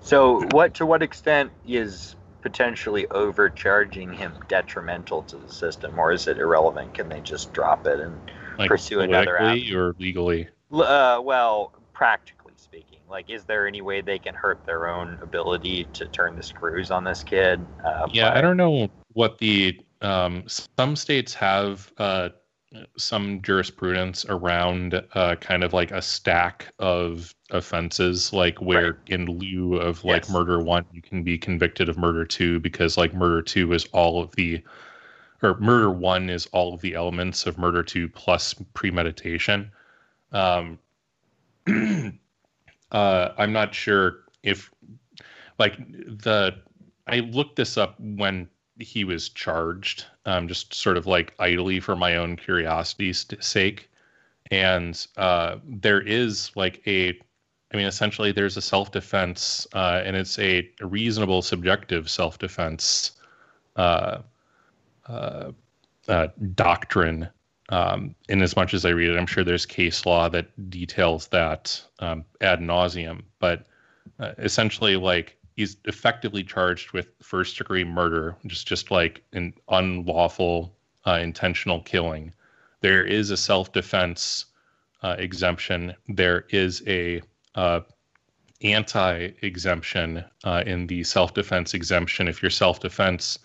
So 0.00 0.46
what 0.50 0.74
to 0.74 0.84
what 0.84 1.02
extent 1.02 1.50
is 1.66 2.16
potentially 2.46 3.08
overcharging 3.10 4.12
him 4.12 4.32
detrimental 4.46 5.20
to 5.20 5.36
the 5.36 5.48
system, 5.48 5.98
or 5.98 6.12
is 6.12 6.28
it 6.28 6.38
irrelevant? 6.38 6.94
Can 6.94 7.08
they 7.08 7.20
just 7.20 7.52
drop 7.52 7.88
it 7.88 7.98
and 7.98 8.20
Like 8.56 8.68
pursue 8.68 9.00
another 9.00 9.36
politically 9.36 9.74
or 9.74 9.96
legally? 9.98 10.48
Uh, 10.70 11.20
well, 11.24 11.72
practically 11.92 12.52
speaking, 12.56 13.00
like, 13.10 13.28
is 13.30 13.42
there 13.46 13.66
any 13.66 13.80
way 13.80 14.00
they 14.00 14.20
can 14.20 14.32
hurt 14.32 14.64
their 14.64 14.86
own 14.86 15.18
ability 15.22 15.88
to 15.94 16.06
turn 16.06 16.36
the 16.36 16.42
screws 16.44 16.92
on 16.92 17.02
this 17.02 17.24
kid? 17.24 17.66
Uh, 17.84 18.06
Yeah, 18.12 18.30
by- 18.30 18.38
I 18.38 18.40
don't 18.42 18.56
know 18.56 18.88
what 19.14 19.38
the 19.38 19.80
um, 20.02 20.44
some 20.46 20.94
states 20.94 21.34
have 21.34 21.92
uh, 21.98 22.28
some 22.96 23.42
jurisprudence 23.42 24.24
around 24.28 25.02
uh, 25.14 25.36
kind 25.36 25.64
of 25.64 25.72
like 25.72 25.90
a 25.90 26.02
stack 26.02 26.72
of 26.78 27.34
offenses, 27.50 28.32
like 28.32 28.60
where 28.60 28.98
in 29.06 29.26
lieu 29.26 29.76
of 29.76 30.04
like 30.04 30.22
Yes. 30.22 30.30
murder 30.30 30.60
one, 30.60 30.84
you 30.92 31.02
can 31.02 31.22
be 31.22 31.38
convicted 31.38 31.88
of 31.88 31.98
murder 31.98 32.24
two 32.24 32.60
because 32.60 32.96
like 32.96 33.14
murder 33.14 33.42
two 33.42 33.72
is 33.72 33.86
all 33.92 34.20
of 34.22 34.34
the 34.36 34.62
or 35.42 35.58
murder 35.58 35.90
one 35.90 36.30
is 36.30 36.46
all 36.46 36.74
of 36.74 36.80
the 36.80 36.94
elements 36.94 37.46
of 37.46 37.58
murder 37.58 37.82
two 37.82 38.08
plus 38.08 38.54
premeditation. 38.74 39.70
Um, 40.32 40.78
uh, 42.92 43.28
I'm 43.36 43.52
not 43.52 43.74
sure 43.74 44.24
if 44.42 44.70
like 45.58 45.76
the 45.78 46.54
I 47.06 47.20
looked 47.20 47.56
this 47.56 47.76
up 47.76 47.98
when 48.00 48.48
he 48.78 49.04
was 49.04 49.28
charged, 49.28 50.04
um, 50.26 50.48
just 50.48 50.74
sort 50.74 50.96
of 50.96 51.06
like 51.06 51.34
idly 51.38 51.80
for 51.80 51.96
my 51.96 52.16
own 52.16 52.36
curiosity's 52.36 53.26
sake. 53.40 53.90
And 54.50 55.06
uh, 55.16 55.56
there 55.64 56.00
is 56.00 56.50
like 56.54 56.82
a, 56.86 57.10
I 57.72 57.76
mean, 57.76 57.86
essentially, 57.86 58.32
there's 58.32 58.56
a 58.56 58.62
self 58.62 58.92
defense, 58.92 59.66
uh, 59.72 60.02
and 60.04 60.14
it's 60.14 60.38
a 60.38 60.68
reasonable 60.80 61.42
subjective 61.42 62.08
self 62.08 62.38
defense 62.38 63.12
uh, 63.76 64.18
uh, 65.06 65.52
uh, 66.08 66.28
doctrine. 66.54 67.28
Um, 67.68 68.14
in 68.28 68.42
as 68.42 68.54
much 68.54 68.74
as 68.74 68.84
I 68.84 68.90
read 68.90 69.10
it, 69.10 69.18
I'm 69.18 69.26
sure 69.26 69.42
there's 69.42 69.66
case 69.66 70.06
law 70.06 70.28
that 70.28 70.70
details 70.70 71.26
that 71.28 71.82
um, 71.98 72.24
ad 72.40 72.60
nauseum. 72.60 73.22
But 73.40 73.66
uh, 74.20 74.32
essentially, 74.38 74.96
like 74.96 75.36
he's 75.56 75.78
effectively 75.86 76.44
charged 76.44 76.92
with 76.92 77.08
first 77.22 77.58
degree 77.58 77.84
murder, 77.84 78.36
is 78.44 78.62
just 78.62 78.90
like 78.90 79.22
an 79.32 79.54
unlawful, 79.68 80.72
uh, 81.06 81.18
intentional 81.20 81.80
killing. 81.80 82.32
There 82.82 83.04
is 83.04 83.30
a 83.30 83.36
self 83.36 83.72
defense 83.72 84.46
uh, 85.02 85.16
exemption. 85.18 85.94
There 86.08 86.44
is 86.50 86.82
a 86.86 87.22
uh, 87.54 87.80
anti 88.62 89.30
exemption 89.42 90.24
uh, 90.44 90.62
in 90.66 90.86
the 90.86 91.02
self 91.04 91.34
defense 91.34 91.74
exemption 91.74 92.28
if 92.28 92.42
your 92.42 92.50
self 92.50 92.80
defense 92.80 93.38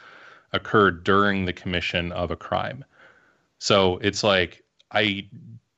occurred 0.53 1.03
during 1.05 1.45
the 1.45 1.53
commission 1.53 2.11
of 2.11 2.29
a 2.29 2.35
crime. 2.35 2.83
So 3.59 3.97
it's 3.99 4.23
like 4.23 4.63
I 4.91 5.27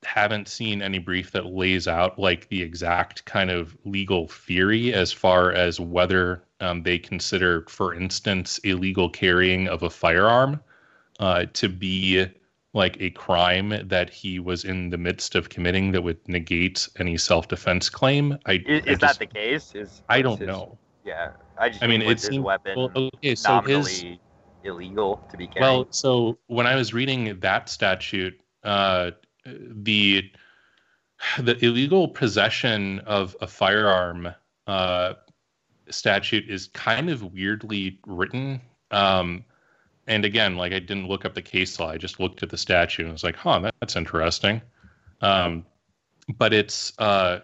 haven't 0.04 0.48
seen 0.48 0.82
any 0.82 0.98
brief 0.98 1.30
that 1.32 1.46
lays 1.46 1.86
out 1.88 2.18
like 2.18 2.48
the 2.48 2.62
exact 2.62 3.24
kind 3.24 3.50
of 3.50 3.76
legal 3.84 4.28
theory 4.28 4.92
as 4.94 5.12
far 5.12 5.52
as 5.52 5.80
whether 5.80 6.44
um, 6.60 6.82
they 6.82 6.98
consider, 6.98 7.64
for 7.68 7.94
instance, 7.94 8.58
illegal 8.58 9.08
carrying 9.10 9.68
of 9.68 9.82
a 9.82 9.90
firearm 9.90 10.60
uh, 11.20 11.46
to 11.54 11.68
be 11.68 12.26
like 12.72 12.96
a 13.00 13.10
crime 13.10 13.72
that 13.88 14.10
he 14.10 14.38
was 14.40 14.64
in 14.64 14.90
the 14.90 14.98
midst 14.98 15.34
of 15.34 15.48
committing 15.48 15.92
that 15.92 16.02
would 16.02 16.18
negate 16.28 16.88
any 16.98 17.16
self-defense 17.16 17.88
claim. 17.88 18.36
I, 18.46 18.54
Is, 18.54 18.62
I 18.66 18.72
is 18.72 18.84
just- 18.84 19.00
that 19.00 19.18
the 19.18 19.26
case? 19.26 19.72
Is 19.74 20.02
I 20.08 20.22
don't 20.22 20.38
his- 20.38 20.48
know. 20.48 20.78
Yeah, 21.04 21.32
I 21.58 21.68
just 21.68 21.82
I 21.82 21.86
mean, 21.86 22.00
was 22.00 22.08
it 22.12 22.14
his 22.14 22.22
seems 22.22 22.44
weapon 22.44 22.78
well, 22.78 22.90
okay. 23.16 23.34
So 23.34 23.60
his 23.60 24.04
illegal 24.64 25.22
to 25.30 25.36
be 25.36 25.46
carried. 25.46 25.60
Well, 25.60 25.86
so 25.90 26.38
when 26.46 26.66
I 26.66 26.76
was 26.76 26.94
reading 26.94 27.38
that 27.40 27.68
statute, 27.68 28.40
uh, 28.64 29.10
the 29.46 30.30
the 31.38 31.64
illegal 31.64 32.08
possession 32.08 32.98
of 33.00 33.36
a 33.40 33.46
firearm 33.46 34.28
uh, 34.66 35.14
statute 35.90 36.48
is 36.48 36.68
kind 36.68 37.10
of 37.10 37.32
weirdly 37.32 37.98
written. 38.06 38.60
Um, 38.90 39.44
and 40.06 40.24
again, 40.24 40.56
like 40.56 40.72
I 40.72 40.78
didn't 40.78 41.08
look 41.08 41.24
up 41.24 41.34
the 41.34 41.42
case 41.42 41.78
law; 41.78 41.90
I 41.90 41.96
just 41.96 42.20
looked 42.20 42.42
at 42.42 42.50
the 42.50 42.58
statute 42.58 43.04
and 43.04 43.12
was 43.12 43.24
like, 43.24 43.36
"Huh, 43.36 43.60
that, 43.60 43.74
that's 43.80 43.96
interesting." 43.96 44.60
Um, 45.20 45.64
but 46.36 46.52
it's 46.52 46.92
uh, 46.98 47.40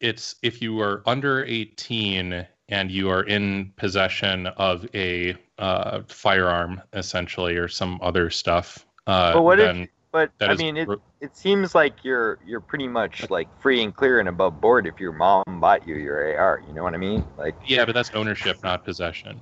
it's 0.00 0.36
if 0.42 0.60
you 0.60 0.80
are 0.80 1.02
under 1.06 1.44
eighteen 1.44 2.46
and 2.68 2.90
you 2.90 3.10
are 3.10 3.22
in 3.24 3.72
possession 3.76 4.46
of 4.48 4.86
a 4.94 5.36
uh, 5.58 6.00
firearm, 6.08 6.80
essentially, 6.92 7.56
or 7.56 7.68
some 7.68 7.98
other 8.02 8.30
stuff. 8.30 8.86
Uh, 9.06 9.34
but 9.34 9.42
what 9.42 9.58
then 9.58 9.82
if? 9.82 9.88
But 10.12 10.30
that 10.38 10.50
I 10.50 10.54
mean, 10.54 10.76
it 10.76 10.88
it 11.22 11.34
seems 11.34 11.74
like 11.74 12.04
you're 12.04 12.38
you're 12.46 12.60
pretty 12.60 12.86
much 12.86 13.30
like 13.30 13.48
free 13.60 13.82
and 13.82 13.96
clear 13.96 14.20
and 14.20 14.28
above 14.28 14.60
board 14.60 14.86
if 14.86 15.00
your 15.00 15.12
mom 15.12 15.42
bought 15.48 15.88
you 15.88 15.96
your 15.96 16.38
AR. 16.38 16.62
You 16.66 16.74
know 16.74 16.82
what 16.82 16.92
I 16.92 16.98
mean? 16.98 17.24
Like, 17.38 17.56
yeah, 17.66 17.86
but 17.86 17.94
that's 17.94 18.10
ownership, 18.12 18.58
not 18.62 18.84
possession. 18.84 19.40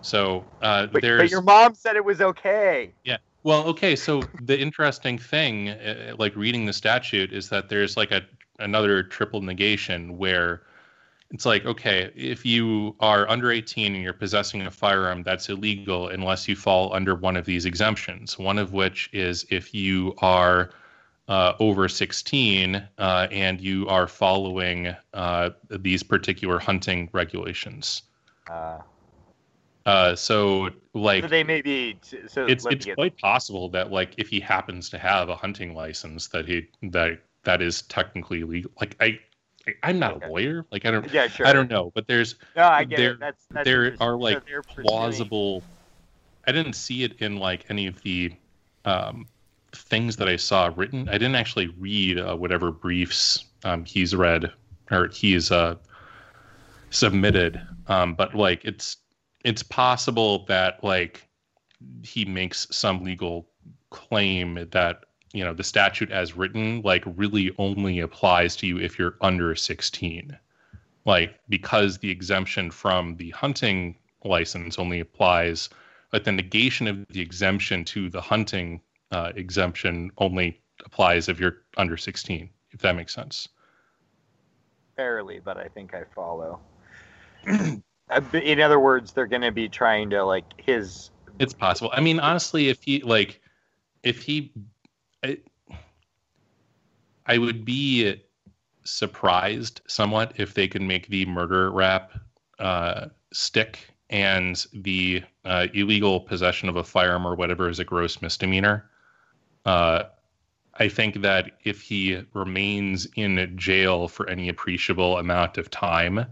So 0.00 0.44
uh, 0.62 0.86
but, 0.86 1.02
there's 1.02 1.20
but 1.20 1.30
your 1.30 1.42
mom 1.42 1.74
said 1.74 1.96
it 1.96 2.04
was 2.04 2.20
okay. 2.20 2.92
Yeah. 3.04 3.16
Well, 3.42 3.64
okay. 3.66 3.96
So 3.96 4.22
the 4.46 4.58
interesting 4.58 5.18
thing, 5.18 5.70
uh, 5.70 6.14
like 6.16 6.36
reading 6.36 6.64
the 6.64 6.72
statute, 6.72 7.32
is 7.32 7.48
that 7.48 7.68
there's 7.68 7.96
like 7.96 8.12
a 8.12 8.22
another 8.60 9.02
triple 9.02 9.40
negation 9.40 10.16
where 10.16 10.62
it's 11.32 11.46
like 11.46 11.64
okay, 11.64 12.12
if 12.14 12.44
you 12.44 12.94
are 13.00 13.28
under 13.28 13.50
18 13.50 13.94
and 13.94 14.04
you're 14.04 14.12
possessing 14.12 14.62
a 14.62 14.70
firearm, 14.70 15.22
that's 15.22 15.48
illegal 15.48 16.08
unless 16.08 16.46
you 16.46 16.54
fall 16.54 16.92
under 16.92 17.14
one 17.14 17.36
of 17.36 17.46
these 17.46 17.64
exemptions. 17.64 18.38
One 18.38 18.58
of 18.58 18.72
which 18.74 19.08
is 19.12 19.46
if 19.50 19.74
you 19.74 20.14
are 20.18 20.70
uh, 21.28 21.54
over 21.58 21.88
16 21.88 22.76
uh, 22.98 23.28
and 23.30 23.60
you 23.60 23.88
are 23.88 24.06
following 24.06 24.94
uh, 25.14 25.50
these 25.70 26.02
particular 26.02 26.58
hunting 26.58 27.08
regulations. 27.12 28.02
Uh, 28.48 28.80
Uh, 29.84 30.14
so 30.14 30.70
like 30.94 31.24
so 31.24 31.28
they 31.28 31.42
may 31.42 31.60
be. 31.60 31.98
So 32.28 32.46
it's 32.46 32.64
it's 32.66 32.86
quite 32.94 33.18
possible 33.18 33.68
that 33.70 33.90
like 33.90 34.14
if 34.16 34.28
he 34.28 34.38
happens 34.38 34.88
to 34.90 34.98
have 34.98 35.28
a 35.28 35.34
hunting 35.34 35.74
license 35.74 36.28
that 36.28 36.46
he 36.46 36.68
that 36.82 37.18
that 37.42 37.60
is 37.62 37.82
technically 37.82 38.44
legal. 38.44 38.70
Like 38.80 38.94
I, 39.00 39.18
I 39.66 39.72
I'm 39.82 39.98
not 39.98 40.16
Okay. 40.16 40.26
a 40.26 40.28
lawyer. 40.30 40.66
Like 40.70 40.84
I 40.84 40.90
don't 40.90 41.12
Yeah, 41.12 41.28
sure. 41.28 41.46
I 41.46 41.52
don't 41.52 41.70
know, 41.70 41.92
but 41.94 42.06
there's 42.06 42.36
No, 42.56 42.64
I 42.64 42.84
get 42.84 42.98
there 42.98 43.10
it. 43.12 43.20
That's, 43.20 43.46
that's 43.52 43.66
there 43.66 43.96
are 44.00 44.16
like 44.16 44.44
they're 44.46 44.62
plausible. 44.62 45.64
I 46.46 46.52
didn't 46.52 46.74
see 46.74 47.04
it 47.04 47.20
in 47.20 47.36
like 47.36 47.66
any 47.68 47.86
of 47.86 48.00
the 48.02 48.32
um, 48.84 49.26
things 49.74 50.16
that 50.16 50.28
I 50.28 50.36
saw 50.36 50.70
written. 50.74 51.08
I 51.08 51.12
didn't 51.12 51.36
actually 51.36 51.68
read 51.78 52.18
uh, 52.18 52.34
whatever 52.36 52.72
briefs 52.72 53.44
um, 53.64 53.84
he's 53.84 54.14
read 54.14 54.52
or 54.90 55.08
he's 55.08 55.50
uh, 55.52 55.76
submitted. 56.90 57.60
Um, 57.86 58.14
but 58.14 58.34
like 58.34 58.64
it's 58.64 58.98
it's 59.44 59.62
possible 59.62 60.44
that 60.46 60.82
like 60.82 61.28
he 62.02 62.24
makes 62.24 62.66
some 62.70 63.02
legal 63.02 63.48
claim 63.90 64.68
that 64.72 65.04
you 65.32 65.44
know 65.44 65.54
the 65.54 65.64
statute 65.64 66.10
as 66.10 66.36
written 66.36 66.82
like 66.82 67.04
really 67.16 67.54
only 67.58 68.00
applies 68.00 68.56
to 68.56 68.66
you 68.66 68.78
if 68.78 68.98
you're 68.98 69.16
under 69.20 69.54
16 69.54 70.36
like 71.04 71.38
because 71.48 71.98
the 71.98 72.10
exemption 72.10 72.70
from 72.70 73.16
the 73.16 73.30
hunting 73.30 73.96
license 74.24 74.78
only 74.78 75.00
applies 75.00 75.68
but 76.10 76.24
the 76.24 76.32
negation 76.32 76.86
of 76.86 77.06
the 77.08 77.20
exemption 77.20 77.84
to 77.84 78.10
the 78.10 78.20
hunting 78.20 78.80
uh, 79.10 79.32
exemption 79.36 80.10
only 80.18 80.60
applies 80.84 81.28
if 81.28 81.40
you're 81.40 81.58
under 81.76 81.96
16 81.96 82.48
if 82.70 82.80
that 82.80 82.94
makes 82.96 83.14
sense 83.14 83.48
fairly, 84.96 85.40
but 85.44 85.56
I 85.56 85.68
think 85.68 85.94
I 85.94 86.04
follow. 86.14 86.60
In 87.46 88.60
other 88.60 88.78
words, 88.78 89.12
they're 89.12 89.26
going 89.26 89.42
to 89.42 89.52
be 89.52 89.68
trying 89.68 90.10
to 90.10 90.24
like 90.24 90.44
his. 90.56 91.10
It's 91.38 91.54
possible. 91.54 91.90
I 91.94 92.00
mean, 92.00 92.20
honestly, 92.20 92.68
if 92.68 92.82
he 92.82 93.00
like, 93.00 93.40
if 94.02 94.22
he, 94.22 94.52
I, 95.22 95.38
I 97.26 97.38
would 97.38 97.64
be 97.64 98.22
surprised 98.84 99.80
somewhat 99.86 100.32
if 100.36 100.54
they 100.54 100.68
could 100.68 100.82
make 100.82 101.06
the 101.08 101.26
murder 101.26 101.70
rap 101.70 102.12
uh, 102.58 103.06
stick 103.32 103.78
and 104.10 104.66
the 104.74 105.22
uh, 105.44 105.68
illegal 105.72 106.20
possession 106.20 106.68
of 106.68 106.76
a 106.76 106.84
firearm 106.84 107.26
or 107.26 107.34
whatever 107.34 107.68
is 107.68 107.78
a 107.78 107.84
gross 107.84 108.20
misdemeanor. 108.20 108.90
Uh, 109.64 110.04
I 110.74 110.88
think 110.88 111.22
that 111.22 111.58
if 111.64 111.80
he 111.80 112.22
remains 112.34 113.06
in 113.16 113.56
jail 113.56 114.08
for 114.08 114.28
any 114.28 114.48
appreciable 114.48 115.18
amount 115.18 115.58
of 115.58 115.70
time, 115.70 116.26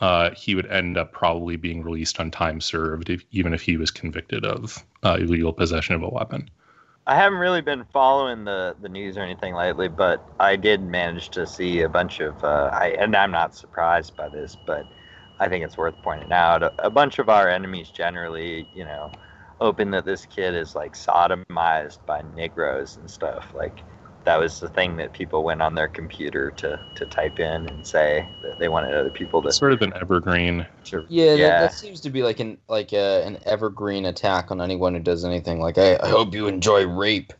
uh, 0.00 0.30
he 0.30 0.54
would 0.54 0.66
end 0.66 0.96
up 0.96 1.12
probably 1.12 1.56
being 1.56 1.82
released 1.82 2.20
on 2.20 2.30
time 2.30 2.60
served, 2.60 3.10
if, 3.10 3.24
even 3.32 3.52
if 3.52 3.62
he 3.62 3.76
was 3.76 3.90
convicted 3.90 4.44
of 4.44 4.84
uh, 5.02 5.16
illegal 5.18 5.52
possession 5.52 5.94
of 5.94 6.02
a 6.02 6.08
weapon. 6.08 6.48
I 7.08 7.16
haven't 7.16 7.40
really 7.40 7.62
been 7.62 7.86
following 7.86 8.44
the, 8.44 8.76
the 8.80 8.90
news 8.90 9.16
or 9.18 9.22
anything 9.22 9.54
lately, 9.54 9.88
but 9.88 10.26
I 10.40 10.56
did 10.56 10.82
manage 10.82 11.30
to 11.30 11.46
see 11.46 11.80
a 11.82 11.90
bunch 11.90 12.20
of. 12.20 12.44
Uh, 12.44 12.70
I 12.72 12.88
and 13.00 13.16
I'm 13.16 13.32
not 13.32 13.56
surprised 13.56 14.14
by 14.16 14.28
this, 14.30 14.58
but 14.66 14.86
I 15.40 15.48
think 15.48 15.64
it's 15.64 15.78
worth 15.78 16.00
pointing 16.02 16.32
out. 16.32 16.62
A, 16.62 16.74
a 16.80 16.90
bunch 16.90 17.18
of 17.18 17.30
our 17.30 17.48
enemies 17.48 17.90
generally, 17.90 18.68
you 18.74 18.84
know, 18.84 19.10
open 19.60 19.90
that 19.92 20.06
this 20.06 20.26
kid 20.26 20.54
is 20.54 20.76
like 20.76 20.94
sodomized 20.94 22.00
by 22.06 22.22
Negroes 22.34 22.98
and 22.98 23.10
stuff. 23.10 23.52
Like 23.54 23.84
that 24.28 24.38
was 24.38 24.60
the 24.60 24.68
thing 24.68 24.96
that 24.96 25.14
people 25.14 25.42
went 25.42 25.62
on 25.62 25.74
their 25.74 25.88
computer 25.88 26.50
to 26.50 26.78
to 26.96 27.06
type 27.06 27.40
in 27.40 27.66
and 27.66 27.86
say 27.86 28.28
that 28.42 28.58
they 28.58 28.68
wanted 28.68 28.94
other 28.94 29.08
people 29.08 29.40
to. 29.40 29.48
It's 29.48 29.56
sort 29.56 29.72
of 29.72 29.80
an 29.80 29.94
evergreen. 29.98 30.66
to 30.84 31.06
Yeah, 31.08 31.32
yeah. 31.32 31.48
That, 31.48 31.60
that 31.60 31.72
seems 31.72 32.02
to 32.02 32.10
be 32.10 32.22
like 32.22 32.38
an 32.38 32.58
like 32.68 32.92
a, 32.92 33.24
an 33.24 33.38
evergreen 33.46 34.04
attack 34.04 34.50
on 34.50 34.60
anyone 34.60 34.92
who 34.92 35.00
does 35.00 35.24
anything. 35.24 35.60
Like, 35.60 35.78
I, 35.78 35.98
I 36.02 36.10
hope 36.10 36.34
you 36.34 36.46
enjoy 36.46 36.86
rape. 36.86 37.32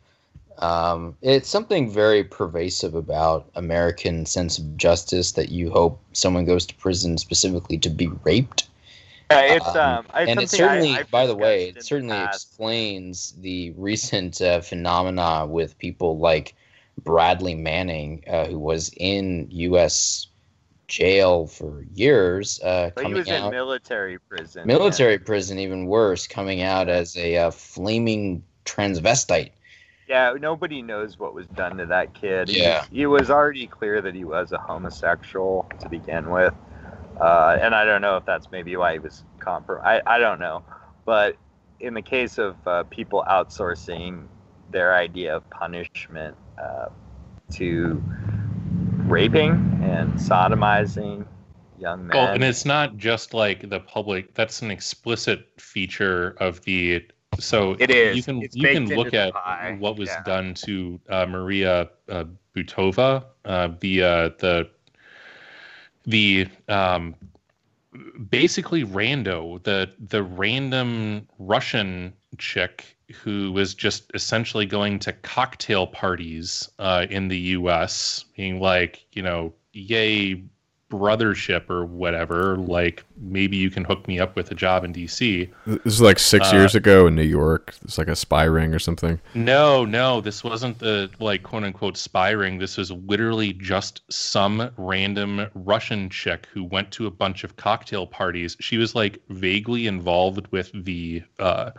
Um, 0.61 1.15
it's 1.21 1.51
something 1.51 1.93
very 1.93 2.25
pervasive 2.25 2.95
about 2.95 3.51
American 3.55 4.25
sense 4.25 4.57
of 4.57 4.75
justice 4.79 5.33
that 5.33 5.51
you 5.51 5.71
hope 5.71 6.01
someone 6.15 6.47
goes 6.47 6.65
to 6.67 6.75
prison 6.77 7.19
specifically 7.19 7.77
to 7.79 7.91
be 7.91 8.09
raped. 8.25 8.67
Yeah, 9.31 9.41
it's 9.43 9.67
Um, 9.67 9.77
um, 9.77 10.07
it's 10.17 10.31
and 10.31 10.41
it 10.41 10.49
certainly, 10.49 10.95
I've 10.95 11.11
by 11.11 11.27
the 11.27 11.37
way, 11.37 11.69
it 11.77 11.85
certainly 11.85 12.17
past. 12.17 12.49
explains 12.49 13.35
the 13.43 13.73
recent 13.77 14.41
uh, 14.41 14.63
phenomena 14.63 15.45
with 15.45 15.79
people 15.79 16.17
like 16.17 16.55
Bradley 17.05 17.55
Manning, 17.55 18.25
uh, 18.27 18.47
who 18.47 18.59
was 18.59 18.91
in 18.97 19.49
U.S. 19.51 20.27
jail 20.89 21.47
for 21.47 21.85
years, 21.93 22.61
uh, 22.63 22.91
But 22.95 23.05
he 23.07 23.13
coming 23.13 23.19
was 23.19 23.29
in 23.29 23.51
military 23.51 24.19
prison. 24.19 24.67
military 24.67 25.19
prison, 25.19 25.59
even 25.59 25.87
worse, 25.87 26.27
coming 26.27 26.63
out 26.63 26.89
as 26.89 27.17
a 27.17 27.37
uh, 27.37 27.51
flaming 27.51 28.45
transvestite. 28.65 29.51
Yeah, 30.09 30.35
nobody 30.41 30.81
knows 30.81 31.19
what 31.19 31.35
was 31.35 31.47
done 31.49 31.77
to 31.77 31.87
that 31.87 32.15
kid. 32.15 32.49
He- 32.49 32.61
Yeah. 32.61 32.85
He, 32.91 33.07
was 33.07 33.31
already 33.31 33.67
clear 33.67 34.01
that 34.01 34.15
he 34.15 34.25
was 34.25 34.53
a 34.53 34.59
homosexual 34.59 35.67
to 35.81 35.89
begin 35.89 36.31
with. 36.31 36.55
Uh, 37.21 37.59
and 37.61 37.75
I 37.75 37.85
don't 37.85 38.01
know 38.01 38.17
if 38.17 38.25
that's 38.25 38.51
maybe 38.51 38.77
why 38.77 38.95
he 38.95 38.99
was 39.01 39.23
compro. 39.41 39.83
I, 39.85 40.01
I 40.07 40.19
don't 40.19 40.39
know. 40.39 40.63
But 41.05 41.37
in 41.81 41.95
the 41.95 42.03
case 42.03 42.39
of 42.39 42.57
uh, 42.67 42.85
people 42.85 43.25
outsourcing 43.29 44.29
their 44.71 44.95
idea 44.95 45.37
of 45.37 45.49
punishment 45.51 46.37
uh, 46.61 46.89
to 47.53 48.03
raping 49.07 49.53
and 49.83 50.13
sodomizing 50.15 51.27
young 51.79 52.07
men. 52.07 52.17
Well, 52.17 52.33
and 52.35 52.45
it's 52.45 52.65
not 52.65 52.97
just 52.97 53.35
like 53.35 53.69
the 53.69 53.81
public. 53.81 54.35
That's 54.35 54.63
an 54.63 54.71
explicit 54.71 55.49
feature 55.59 56.37
of 56.39 56.63
the. 56.65 57.07
So 57.39 57.77
It 57.79 57.91
is. 57.91 58.17
You 58.17 58.23
can 58.23 58.43
It's 58.43 58.57
you 58.57 58.69
can 58.69 58.87
look 58.89 59.15
at 59.15 59.33
pie. 59.33 59.77
what 59.79 59.97
was 59.97 60.09
Yeah. 60.09 60.23
done 60.23 60.55
to 60.55 61.01
uh, 61.09 61.27
Maria 61.27 61.89
uh, 62.09 62.25
Butina, 62.55 63.25
uh, 63.45 63.69
the 63.81 64.03
uh, 64.03 64.31
the 64.39 64.69
the 66.07 66.47
um, 66.69 67.15
basically 68.31 68.85
rando 68.85 69.63
the 69.63 69.91
the 70.09 70.23
random 70.23 71.29
Russian 71.39 72.13
chick 72.37 72.97
who 73.23 73.53
was 73.53 73.75
just 73.75 74.11
essentially 74.15 74.67
going 74.67 74.99
to 74.99 75.13
cocktail 75.13 75.87
parties 75.87 76.69
uh, 76.79 77.07
in 77.09 77.29
the 77.29 77.39
U.S., 77.39 78.25
being 78.37 78.61
like, 78.61 79.07
you 79.13 79.23
know, 79.23 79.55
yay 79.73 80.43
brothership 80.91 81.69
or 81.69 81.85
whatever. 81.85 82.57
Like 82.57 83.05
maybe 83.17 83.57
you 83.57 83.71
can 83.71 83.85
hook 83.85 84.07
me 84.09 84.19
up 84.19 84.37
with 84.37 84.51
a 84.51 84.55
job 84.55 84.85
in 84.85 84.93
D.C. 84.93 85.51
This 85.67 85.95
is 85.95 86.01
like 86.01 86.19
six 86.19 86.53
Uh, 86.53 86.57
years 86.57 86.75
ago 86.75 87.07
in 87.07 87.15
New 87.15 87.23
York. 87.23 87.75
It's 87.83 87.99
like 87.99 88.09
a 88.09 88.17
spy 88.17 88.45
ring 88.45 88.75
or 88.75 88.79
something. 88.79 89.21
No, 89.35 89.85
no, 89.85 90.21
this 90.21 90.43
wasn't 90.43 90.79
the 90.79 91.11
like 91.21 91.43
quote 91.43 91.65
unquote 91.65 91.97
spy 91.97 92.31
ring. 92.31 92.59
This 92.59 92.77
was 92.77 92.91
literally 92.91 93.53
just 93.53 94.03
some 94.11 94.71
random 94.77 95.47
Russian 95.55 96.09
chick 96.09 96.47
who 96.53 96.65
went 96.65 96.91
to 96.93 97.07
a 97.07 97.11
bunch 97.11 97.45
of 97.45 97.57
cocktail 97.57 98.07
parties. 98.07 98.57
She 98.61 98.79
was 98.79 98.95
like 98.95 99.19
vaguely 99.29 99.87
involved 99.87 100.47
with 100.51 100.71
the 100.85 101.23
uh 101.39 101.71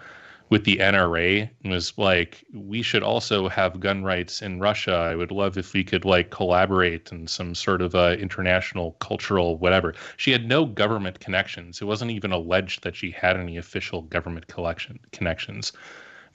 with 0.49 0.63
the 0.63 0.77
NRA 0.77 1.49
and 1.63 1.71
was 1.71 1.95
like, 1.97 2.43
we 2.53 2.81
should 2.81 3.03
also 3.03 3.47
have 3.49 3.80
gun 3.80 4.03
rights 4.03 4.41
in 4.41 4.59
Russia. 4.59 4.95
I 4.95 5.15
would 5.15 5.31
love 5.31 5.57
if 5.57 5.73
we 5.73 5.84
could 5.84 6.05
like 6.05 6.31
collaborate 6.31 7.11
in 7.11 7.27
some 7.27 7.53
sort 7.53 7.81
of 7.81 7.93
uh, 7.93 8.15
international 8.19 8.93
cultural 8.93 9.57
whatever. 9.57 9.93
She 10.17 10.31
had 10.31 10.47
no 10.47 10.65
government 10.65 11.19
connections. 11.19 11.81
It 11.81 11.85
wasn't 11.85 12.11
even 12.11 12.31
alleged 12.31 12.84
that 12.84 12.95
she 12.95 13.11
had 13.11 13.38
any 13.38 13.57
official 13.57 14.01
government 14.03 14.47
collection 14.47 14.99
connections 15.11 15.71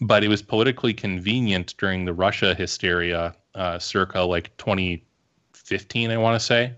but 0.01 0.25
it 0.25 0.29
was 0.29 0.43
politically 0.43 0.93
convenient 0.93 1.75
during 1.79 2.05
the 2.05 2.13
Russia 2.13 2.55
hysteria, 2.55 3.35
uh, 3.55 3.79
circa 3.79 4.21
like 4.21 4.57
2015, 4.57 6.11
I 6.11 6.17
want 6.17 6.39
to 6.39 6.45
say, 6.45 6.75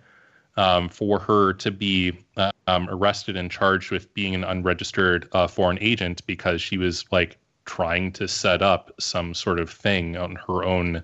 um, 0.57 0.89
for 0.89 1.19
her 1.19 1.53
to 1.55 1.71
be 1.71 2.13
uh, 2.37 2.51
um, 2.67 2.89
arrested 2.91 3.37
and 3.37 3.51
charged 3.51 3.91
with 3.91 4.13
being 4.15 4.35
an 4.35 4.45
unregistered 4.45 5.29
uh, 5.33 5.47
foreign 5.47 5.79
agent 5.81 6.27
because 6.27 6.63
she 6.63 6.79
was 6.79 7.05
like 7.13 7.39
trying 7.65 8.13
to 8.13 8.27
set 8.27 8.63
up 8.63 8.91
some 8.99 9.35
sort 9.35 9.59
of 9.59 9.71
thing 9.71 10.17
on 10.17 10.37
her 10.37 10.65
own 10.65 11.03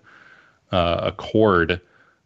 uh, 0.71 1.01
accord 1.03 1.81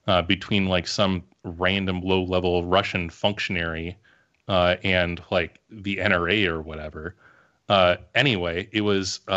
uh, 0.06 0.22
between 0.22 0.66
like 0.66 0.86
some 0.86 1.22
random 1.42 2.00
low 2.00 2.22
level 2.22 2.64
Russian 2.64 3.10
functionary 3.10 3.96
uh, 4.48 4.76
and 4.84 5.20
like 5.30 5.58
the 5.70 5.96
NRA 5.96 6.46
or 6.46 6.62
whatever. 6.62 7.16
Uh, 7.68 7.96
anyway, 8.14 8.68
it 8.70 8.82
was 8.82 9.20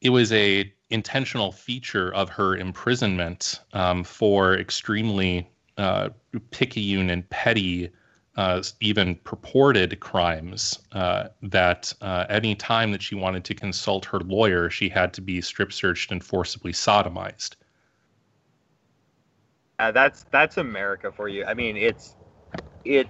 it 0.00 0.10
was 0.10 0.32
a 0.32 0.72
intentional 0.88 1.52
feature 1.52 2.14
of 2.14 2.30
her 2.30 2.56
imprisonment 2.56 3.60
um, 3.72 4.04
for 4.04 4.56
extremely 4.56 5.50
uh, 5.76 6.10
picayune 6.50 7.10
and 7.10 7.28
petty, 7.30 7.90
uh, 8.36 8.62
even 8.80 9.14
purported 9.16 9.98
crimes. 10.00 10.78
Uh, 10.92 11.28
that 11.42 11.92
uh, 12.00 12.26
any 12.28 12.54
time 12.54 12.92
that 12.92 13.02
she 13.02 13.14
wanted 13.14 13.44
to 13.44 13.54
consult 13.54 14.04
her 14.04 14.20
lawyer, 14.20 14.70
she 14.70 14.88
had 14.88 15.12
to 15.14 15.20
be 15.20 15.40
strip 15.40 15.72
searched 15.72 16.10
and 16.12 16.22
forcibly 16.22 16.72
sodomized. 16.72 17.56
Uh, 19.78 19.92
that's 19.92 20.24
that's 20.30 20.56
America 20.56 21.12
for 21.12 21.28
you. 21.28 21.44
I 21.44 21.54
mean, 21.54 21.76
it's 21.76 22.14
it. 22.84 23.08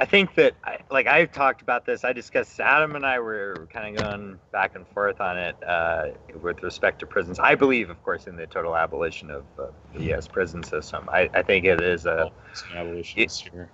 I 0.00 0.04
think 0.06 0.34
that 0.34 0.54
like 0.90 1.06
I've 1.06 1.30
talked 1.30 1.62
about 1.62 1.86
this. 1.86 2.04
I 2.04 2.12
discussed 2.12 2.58
Adam 2.58 2.96
and 2.96 3.06
I 3.06 3.20
were 3.20 3.68
kind 3.72 3.96
of 3.96 4.02
going 4.02 4.38
back 4.50 4.74
and 4.74 4.86
forth 4.88 5.20
on 5.20 5.38
it 5.38 5.56
uh, 5.62 6.08
with 6.42 6.62
respect 6.62 6.98
to 7.00 7.06
prisons. 7.06 7.38
I 7.38 7.54
believe, 7.54 7.90
of 7.90 8.02
course, 8.02 8.26
in 8.26 8.34
the 8.36 8.46
total 8.46 8.76
abolition 8.76 9.30
of 9.30 9.44
uh, 9.58 9.66
the 9.94 10.04
U.S. 10.06 10.26
prison 10.26 10.64
system. 10.64 11.08
I, 11.12 11.30
I 11.32 11.42
think 11.42 11.64
it 11.64 11.80
is 11.80 12.06
a 12.06 12.32
It's 12.50 12.64
an 12.72 12.78
abolitionist 12.78 13.48
here. 13.48 13.70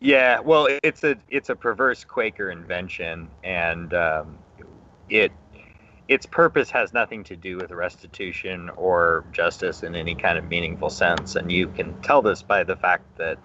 yeah. 0.00 0.40
Well, 0.40 0.66
it's 0.82 1.04
a 1.04 1.16
it's 1.28 1.48
a 1.48 1.54
perverse 1.54 2.02
Quaker 2.02 2.50
invention, 2.50 3.28
and 3.44 3.94
um, 3.94 4.38
it 5.08 5.30
its 6.08 6.26
purpose 6.26 6.70
has 6.72 6.92
nothing 6.92 7.22
to 7.22 7.36
do 7.36 7.56
with 7.56 7.70
restitution 7.70 8.68
or 8.70 9.24
justice 9.30 9.84
in 9.84 9.94
any 9.94 10.16
kind 10.16 10.36
of 10.38 10.48
meaningful 10.48 10.90
sense. 10.90 11.36
And 11.36 11.52
you 11.52 11.68
can 11.68 12.00
tell 12.02 12.20
this 12.20 12.42
by 12.42 12.64
the 12.64 12.74
fact 12.74 13.04
that 13.18 13.38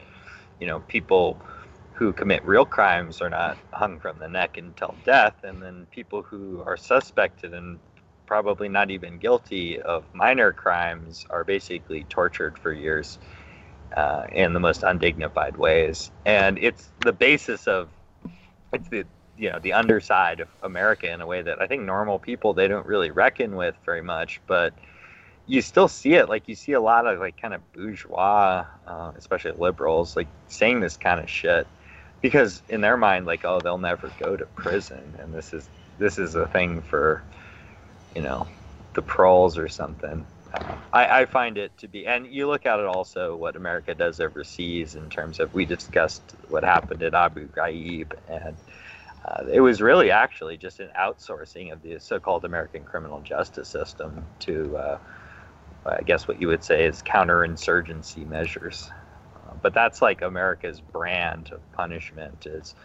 you 0.60 0.66
know 0.66 0.80
people 0.80 1.40
who 1.98 2.14
commit 2.14 2.46
real 2.46 2.66
crimes 2.66 3.22
are 3.22 3.30
not 3.30 3.58
hung 3.74 4.00
from 4.00 4.20
the 4.20 4.28
neck 4.28 4.58
until 4.58 4.96
death, 5.04 5.44
and 5.44 5.62
then 5.62 5.88
people 5.90 6.22
who 6.22 6.62
are 6.64 6.78
suspected 6.78 7.54
and 7.56 7.80
probably 8.28 8.70
not 8.70 8.92
even 8.92 9.18
guilty 9.18 9.82
of 9.82 10.04
minor 10.14 10.54
crimes 10.54 11.26
are 11.32 11.44
basically 11.44 12.04
tortured 12.04 12.56
for 12.60 12.72
years 12.72 13.18
uh, 13.96 14.26
in 14.32 14.54
the 14.54 14.60
most 14.60 14.84
undignified 14.84 15.58
ways. 15.58 16.12
And 16.26 16.60
it's 16.60 16.92
the 17.00 17.14
basis 17.14 17.68
of 17.68 17.90
it's 18.74 18.90
the 18.90 19.06
you 19.36 19.50
know 19.50 19.60
the 19.60 19.74
underside 19.74 20.40
of 20.40 20.50
America 20.62 21.12
in 21.12 21.22
a 21.22 21.26
way 21.26 21.42
that 21.42 21.62
I 21.62 21.66
think 21.66 21.82
normal 21.82 22.20
people 22.20 22.54
they 22.54 22.68
don't 22.68 22.86
really 22.86 23.10
reckon 23.10 23.56
with 23.56 23.76
very 23.86 24.04
much, 24.04 24.40
but 24.46 24.74
you 25.48 25.62
still 25.62 25.88
see 25.88 26.14
it. 26.14 26.30
Like 26.30 26.48
you 26.48 26.54
see 26.54 26.74
a 26.74 26.82
lot 26.82 27.08
of 27.08 27.20
like 27.20 27.42
kind 27.42 27.56
of 27.56 27.62
bourgeois, 27.74 28.66
uh, 28.86 29.14
especially 29.16 29.54
liberals, 29.58 30.16
like 30.16 30.28
saying 30.48 30.82
this 30.82 30.98
kind 30.98 31.20
of 31.20 31.28
shit 31.28 31.66
because 32.28 32.62
in 32.68 32.82
their 32.82 32.98
mind, 32.98 33.26
like 33.26 33.46
oh 33.46 33.62
they'll 33.62 33.78
never 33.78 34.12
go 34.20 34.36
to 34.36 34.46
prison, 34.48 35.16
and 35.20 35.34
this 35.34 35.54
is 35.54 35.70
this 35.98 36.18
is 36.18 36.36
a 36.36 36.46
thing 36.48 36.82
for 36.82 37.24
you 38.16 38.22
know 38.22 38.46
the 38.96 39.02
proles 39.02 39.58
or 39.58 39.70
something. 39.70 40.26
I, 40.92 41.22
I 41.22 41.26
find 41.26 41.58
it 41.58 41.78
to 41.78 41.88
be, 41.88 42.06
and 42.06 42.28
you 42.28 42.48
look 42.48 42.66
at 42.66 42.80
it 42.80 42.86
also 42.86 43.36
what 43.38 43.56
America 43.56 43.96
does 43.96 44.20
overseas 44.20 44.96
in 44.96 45.10
terms 45.10 45.40
of 45.40 45.54
we 45.54 45.66
discussed 45.66 46.36
what 46.50 46.64
happened 46.66 47.02
at 47.02 47.14
Abu 47.14 47.48
Ghraib, 47.48 48.12
and 48.28 48.58
uh, 49.24 49.44
it 49.50 49.62
was 49.62 49.82
really 49.82 50.12
actually 50.12 50.58
just 50.58 50.82
an 50.82 50.90
outsourcing 51.00 51.72
of 51.72 51.82
the 51.82 51.98
so-called 52.00 52.44
American 52.44 52.84
criminal 52.84 53.22
justice 53.22 53.70
system 53.70 54.26
to, 54.40 54.76
uh, 54.78 54.98
I 55.86 56.02
guess, 56.02 56.28
what 56.28 56.42
you 56.42 56.48
would 56.48 56.64
say 56.64 56.86
is 56.86 57.02
counterinsurgency 57.04 58.28
measures. 58.28 58.90
But 59.62 59.74
that's 59.74 60.02
like 60.02 60.22
America's 60.22 60.80
brand 60.80 61.52
of 61.52 61.72
punishment 61.74 62.46
is 62.46 62.76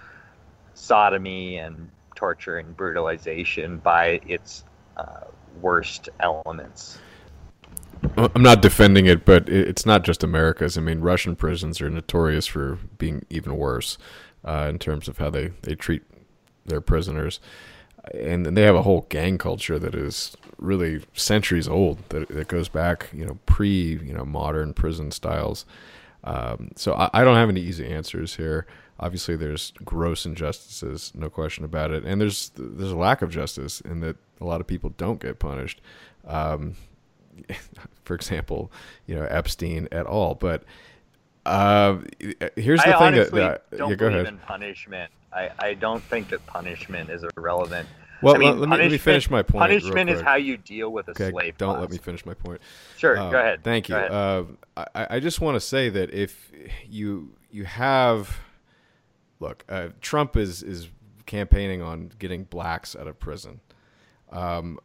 sodomy 0.74 1.58
and 1.58 1.90
torture 2.14 2.58
and 2.58 2.76
brutalization 2.76 3.78
by 3.78 4.20
its 4.26 4.64
uh, 4.96 5.24
worst 5.60 6.08
elements. 6.20 6.98
I'm 8.16 8.42
not 8.42 8.62
defending 8.62 9.06
it, 9.06 9.24
but 9.24 9.48
it's 9.48 9.86
not 9.86 10.02
just 10.04 10.22
America's. 10.24 10.76
I 10.76 10.80
mean, 10.80 11.00
Russian 11.00 11.36
prisons 11.36 11.80
are 11.80 11.88
notorious 11.88 12.46
for 12.46 12.78
being 12.98 13.24
even 13.30 13.56
worse 13.56 13.96
uh, 14.44 14.66
in 14.68 14.78
terms 14.78 15.08
of 15.08 15.18
how 15.18 15.30
they, 15.30 15.52
they 15.62 15.74
treat 15.74 16.02
their 16.66 16.80
prisoners. 16.80 17.40
And, 18.12 18.46
and 18.46 18.56
they 18.56 18.62
have 18.62 18.74
a 18.74 18.82
whole 18.82 19.06
gang 19.08 19.38
culture 19.38 19.78
that 19.78 19.94
is 19.94 20.36
really 20.58 21.02
centuries 21.14 21.68
old, 21.68 21.98
that, 22.08 22.28
that 22.28 22.48
goes 22.48 22.68
back, 22.68 23.08
you 23.12 23.24
know, 23.24 23.38
pre, 23.46 23.94
you 23.96 24.12
know, 24.12 24.24
modern 24.24 24.74
prison 24.74 25.10
styles. 25.10 25.64
Um, 26.24 26.70
so 26.76 26.94
I, 26.94 27.10
I 27.12 27.24
don't 27.24 27.36
have 27.36 27.48
any 27.48 27.60
easy 27.60 27.86
answers 27.86 28.36
here. 28.36 28.66
Obviously, 29.00 29.36
there's 29.36 29.72
gross 29.84 30.24
injustices, 30.24 31.12
no 31.14 31.28
question 31.28 31.64
about 31.64 31.90
it, 31.90 32.04
and 32.04 32.20
there's 32.20 32.52
there's 32.56 32.92
a 32.92 32.96
lack 32.96 33.22
of 33.22 33.30
justice 33.30 33.80
in 33.80 34.00
that 34.00 34.16
a 34.40 34.44
lot 34.44 34.60
of 34.60 34.66
people 34.66 34.90
don't 34.90 35.20
get 35.20 35.38
punished. 35.38 35.80
Um, 36.26 36.74
for 38.04 38.14
example, 38.14 38.70
you 39.06 39.14
know 39.14 39.24
Epstein 39.24 39.88
et 39.90 40.06
al. 40.06 40.34
But 40.36 40.64
uh, 41.44 41.98
here's 42.54 42.82
the 42.82 42.96
I 42.96 43.10
thing 43.10 43.14
that, 43.20 43.32
that 43.32 43.76
don't 43.76 43.90
yeah, 43.90 43.96
go 43.96 44.08
believe 44.08 44.22
ahead. 44.22 44.34
in 44.34 44.38
punishment. 44.38 45.10
I, 45.32 45.50
I 45.58 45.74
don't 45.74 46.02
think 46.02 46.28
that 46.28 46.46
punishment 46.46 47.10
is 47.10 47.24
irrelevant. 47.36 47.88
Well, 48.22 48.36
I 48.36 48.38
mean, 48.38 48.60
let, 48.60 48.68
me, 48.68 48.76
let 48.76 48.90
me 48.90 48.98
finish 48.98 49.28
my 49.30 49.42
point. 49.42 49.62
Punishment 49.62 50.08
is 50.10 50.20
how 50.20 50.36
you 50.36 50.56
deal 50.56 50.90
with 50.90 51.08
a 51.08 51.10
Okay, 51.12 51.30
slave. 51.30 51.56
don't 51.58 51.70
class. 51.74 51.80
let 51.82 51.90
me 51.90 51.98
finish 51.98 52.24
my 52.26 52.34
point. 52.34 52.60
Sure, 52.96 53.18
Uh, 53.18 53.30
go 53.30 53.38
ahead. 53.38 53.64
Thank 53.64 53.88
you. 53.88 53.96
Ahead. 53.96 54.10
Uh, 54.12 54.44
I, 54.76 55.06
I 55.16 55.20
just 55.20 55.40
want 55.40 55.56
to 55.56 55.60
say 55.60 55.88
that 55.88 56.12
if 56.14 56.50
you 56.88 57.34
you 57.50 57.64
have 57.64 58.38
look, 59.40 59.64
uh, 59.68 59.88
Trump 60.00 60.36
is 60.36 60.62
is 60.62 60.88
campaigning 61.26 61.82
on 61.82 62.10
getting 62.18 62.44
blacks 62.44 62.94
out 62.96 63.06
of 63.06 63.18
prison. 63.18 63.60
Um, 64.30 64.78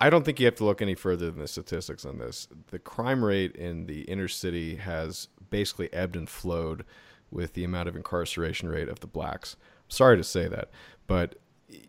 I- 0.00 0.08
don't 0.10 0.24
think 0.24 0.40
you 0.40 0.46
have 0.46 0.54
to 0.56 0.64
look 0.64 0.80
any 0.80 0.94
further 0.94 1.30
than 1.30 1.38
the 1.40 1.46
statistics 1.48 2.04
on 2.06 2.18
this. 2.18 2.48
The 2.68 2.78
crime 2.78 3.22
rate 3.24 3.54
in 3.54 3.86
the 3.86 4.02
inner 4.02 4.28
city 4.28 4.76
has 4.76 5.28
basically 5.50 5.92
ebbed 5.92 6.16
and 6.16 6.28
flowed 6.28 6.84
with 7.30 7.52
the 7.52 7.64
amount 7.64 7.88
of 7.88 7.96
incarceration 7.96 8.68
rate 8.68 8.88
of 8.88 9.00
the 9.00 9.06
blacks. 9.06 9.56
sorry 9.88 10.16
to 10.16 10.24
say 10.24 10.48
that, 10.48 10.70
but 11.06 11.34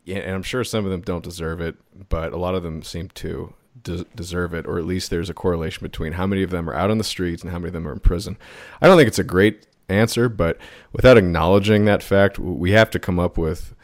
and 0.08 0.32
I'm 0.32 0.44
sure 0.44 0.64
some 0.64 0.86
of 0.86 0.92
them 0.92 1.02
don't 1.02 1.24
deserve 1.24 1.62
it, 1.62 1.76
but 2.10 2.34
a 2.34 2.38
lot 2.38 2.56
of 2.56 2.64
them 2.64 2.84
seem 2.84 3.10
to 3.10 3.54
de- 3.82 4.06
deserve 4.16 4.54
it, 4.54 4.66
or 4.66 4.78
at 4.78 4.86
least 4.86 5.10
there's 5.10 5.30
a 5.30 5.34
correlation 5.34 5.84
between 5.84 6.14
how 6.14 6.28
many 6.28 6.44
of 6.44 6.50
them 6.50 6.70
are 6.70 6.74
out 6.74 6.92
on 6.92 6.98
the 6.98 7.04
streets 7.04 7.42
and 7.42 7.52
how 7.52 7.58
many 7.58 7.68
of 7.68 7.74
them 7.74 7.88
are 7.88 7.94
in 7.94 8.00
prison. 8.00 8.38
I 8.82 8.88
don't 8.88 8.98
think 8.98 9.08
it's 9.08 9.20
a 9.20 9.24
great 9.24 9.68
answer, 9.90 10.30
but 10.30 10.58
without 10.94 11.18
acknowledging 11.18 11.86
that 11.86 12.04
fact, 12.04 12.40
we 12.40 12.72
have 12.72 12.90
to 12.92 13.00
come 13.00 13.20
up 13.20 13.38
with 13.38 13.76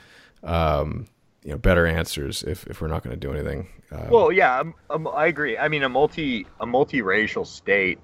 um, 0.43 1.07
you 1.43 1.51
know 1.51 1.57
better 1.57 1.85
answers 1.85 2.43
if, 2.43 2.65
if 2.67 2.81
we're 2.81 2.87
not 2.87 3.03
going 3.03 3.15
to 3.15 3.19
do 3.19 3.33
anything. 3.33 3.67
Um, 3.91 4.09
Well, 4.09 4.31
yeah, 4.31 4.59
um, 4.59 4.73
um, 4.89 5.07
I 5.13 5.27
agree. 5.27 5.57
I 5.57 5.67
mean, 5.67 5.83
a 5.83 5.89
multi 5.89 6.47
a 6.59 6.65
multiracial 6.65 7.45
state 7.45 7.99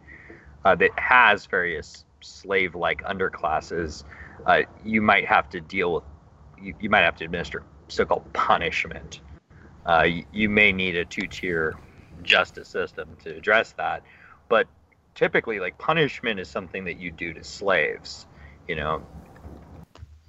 uh, 0.66 0.76
that 0.76 0.92
has 0.98 1.46
various 1.46 2.04
slave-like 2.22 3.04
underclasses, 3.04 4.04
uh, 4.46 4.64
you 4.84 5.02
might 5.02 5.26
have 5.26 5.50
to 5.50 5.62
deal 5.62 5.94
with. 5.96 6.04
You, 6.60 6.74
you 6.80 6.90
might 6.90 7.02
have 7.02 7.16
to 7.18 7.26
administer 7.26 7.64
so-called 7.88 8.32
punishment. 8.34 9.22
Uh, 9.86 10.04
you, 10.04 10.26
you 10.32 10.50
may 10.50 10.72
need 10.72 10.96
a 10.96 11.06
two-tier 11.06 11.76
justice 12.24 12.68
system 12.68 13.16
to 13.24 13.36
address 13.36 13.72
that, 13.74 14.04
but 14.50 14.68
typically, 15.16 15.60
like 15.60 15.78
punishment 15.78 16.40
is 16.40 16.50
something 16.50 16.84
that 16.86 16.98
you 16.98 17.12
do 17.12 17.34
to 17.34 17.44
slaves. 17.44 18.28
You 18.68 18.76
know, 18.76 19.02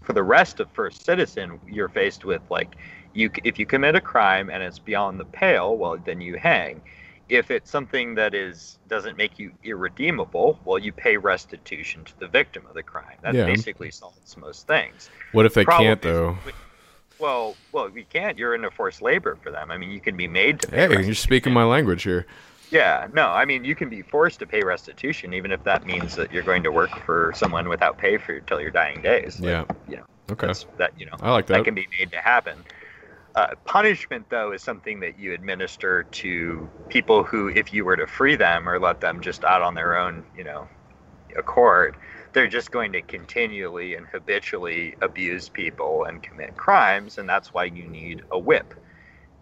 for 0.02 0.12
the 0.12 0.22
rest 0.22 0.60
of 0.60 0.70
first 0.70 1.05
citizen, 1.05 1.60
you're 1.66 1.89
faced 1.89 2.24
with 2.24 2.43
like 2.51 2.76
you 3.14 3.30
if 3.43 3.59
you 3.59 3.66
commit 3.66 3.97
a 3.97 4.01
crime 4.01 4.48
and 4.51 4.62
it's 4.62 4.78
beyond 4.78 5.18
the 5.18 5.24
pale, 5.24 5.76
well 5.76 5.98
then 6.05 6.20
you 6.20 6.36
hang. 6.36 6.80
If 7.28 7.51
it's 7.51 7.70
something 7.70 8.14
that 8.14 8.32
is 8.35 8.78
doesn't 8.89 9.16
make 9.18 9.39
you 9.39 9.52
irredeemable, 9.64 10.60
well 10.64 10.78
you 10.78 10.93
pay 10.93 11.16
restitution 11.16 12.05
to 12.05 12.18
the 12.20 12.28
victim 12.28 12.64
of 12.66 12.74
the 12.74 12.82
crime. 12.82 13.16
That 13.22 13.35
Yeah. 13.35 13.44
basically 13.44 13.90
solves 13.90 14.36
most 14.36 14.66
things. 14.66 15.10
what 15.32 15.44
if 15.47 15.55
they 15.55 15.64
Problem 15.64 15.89
can't 15.89 16.05
is- 16.05 16.05
though? 16.05 16.39
Well, 17.19 17.57
well, 17.73 17.89
we 17.89 18.05
can't. 18.05 18.39
You're 18.39 18.55
into 18.55 18.70
forced 18.70 19.03
labor 19.03 19.36
for 19.43 19.51
them. 19.51 19.70
I 19.70 19.77
mean, 19.77 19.90
you 19.90 20.01
can 20.01 20.16
be 20.16 20.28
made 20.28 20.61
to 20.61 20.69
pay. 20.69 20.89
Hey, 20.89 21.05
you're 21.05 21.15
speaking 21.15 21.53
my 21.53 21.65
language 21.65 22.05
here. 22.05 22.27
Yeah, 22.70 23.09
no, 23.15 23.28
I 23.28 23.45
mean, 23.47 23.65
you 23.65 23.74
can 23.74 23.89
be 23.89 24.03
forced 24.03 24.40
to 24.40 24.47
pay 24.47 24.62
restitution, 24.62 25.32
even 25.32 25.51
if 25.53 25.65
that 25.65 25.86
means 25.86 26.15
that 26.16 26.31
you're 26.32 26.43
going 26.43 26.62
to 26.65 26.70
work 26.73 26.90
for 27.07 27.32
someone 27.35 27.69
without 27.69 27.97
pay 27.97 28.19
for 28.19 28.40
till 28.40 28.61
your 28.61 28.70
dying 28.70 29.01
days. 29.01 29.40
Like, 29.40 29.49
Yeah. 29.49 29.65
you 29.89 29.97
know, 29.97 30.05
Okay. 30.31 30.53
that 30.77 30.93
you 30.99 31.07
know, 31.07 31.15
I 31.20 31.32
like 31.32 31.47
that. 31.47 31.55
that 31.55 31.65
can 31.65 31.74
be 31.74 31.89
made 31.99 32.12
to 32.12 32.19
happen. 32.19 32.62
Uh, 33.35 33.55
punishment, 33.65 34.27
though, 34.31 34.53
is 34.53 34.62
something 34.62 35.01
that 35.01 35.19
you 35.19 35.32
administer 35.32 36.03
to 36.11 36.69
people 36.89 37.23
who, 37.24 37.49
if 37.49 37.73
you 37.73 37.85
were 37.85 37.97
to 37.97 38.07
free 38.07 38.36
them 38.36 38.69
or 38.69 38.78
let 38.78 39.01
them 39.01 39.20
just 39.20 39.45
out 39.45 39.62
on 39.62 39.74
their 39.74 39.97
own, 39.99 40.24
you 40.36 40.45
know, 40.45 40.69
accord, 41.36 41.97
they're 42.39 42.47
just 42.47 42.70
going 42.70 42.93
to 42.93 43.02
continually 43.02 43.97
and 43.97 44.06
habitually 44.06 44.94
abuse 45.02 45.48
people 45.48 46.05
and 46.05 46.23
commit 46.23 46.56
crimes, 46.56 47.19
and 47.19 47.28
that's 47.28 47.52
why 47.52 47.65
you 47.65 47.82
need 47.89 48.23
a 48.31 48.39
whip. 48.39 48.74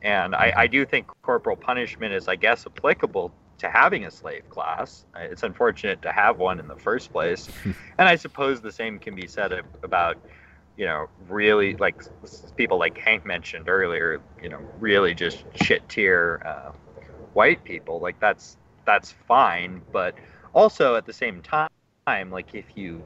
And 0.01 0.35
I, 0.35 0.51
I 0.57 0.67
do 0.67 0.87
think 0.87 1.07
corporal 1.21 1.57
punishment 1.57 2.15
is, 2.15 2.27
I 2.27 2.37
guess, 2.37 2.67
applicable 2.67 3.35
to 3.59 3.69
having 3.69 4.07
a 4.07 4.11
slave 4.11 4.49
class. 4.49 5.05
It's 5.15 5.43
unfortunate 5.43 6.01
to 6.01 6.11
have 6.11 6.39
one 6.39 6.59
in 6.59 6.69
the 6.69 6.77
first 6.77 7.13
place. 7.13 7.51
and 7.99 8.09
I 8.09 8.17
suppose 8.17 8.63
the 8.63 8.73
same 8.73 8.99
can 8.99 9.15
be 9.15 9.27
said 9.27 9.53
about, 9.83 10.17
you 10.79 10.87
know, 10.87 11.11
really 11.29 11.75
like 11.75 12.03
people 12.57 12.79
like 12.79 12.97
Hank 12.97 13.27
mentioned 13.27 13.69
earlier, 13.69 14.23
you 14.43 14.49
know, 14.49 14.61
really 14.81 15.13
just 15.13 15.45
shit 15.65 15.87
tier 15.91 16.41
uh, 16.47 16.73
white 17.35 17.63
people. 17.63 18.01
Like 18.01 18.19
that's 18.21 18.57
that's 18.87 19.13
fine, 19.29 19.83
but 19.93 20.15
also 20.55 20.95
at 20.97 21.05
the 21.05 21.13
same 21.13 21.43
time, 21.43 21.69
time, 22.07 22.31
like 22.31 22.55
if 22.55 22.77
you 22.77 23.03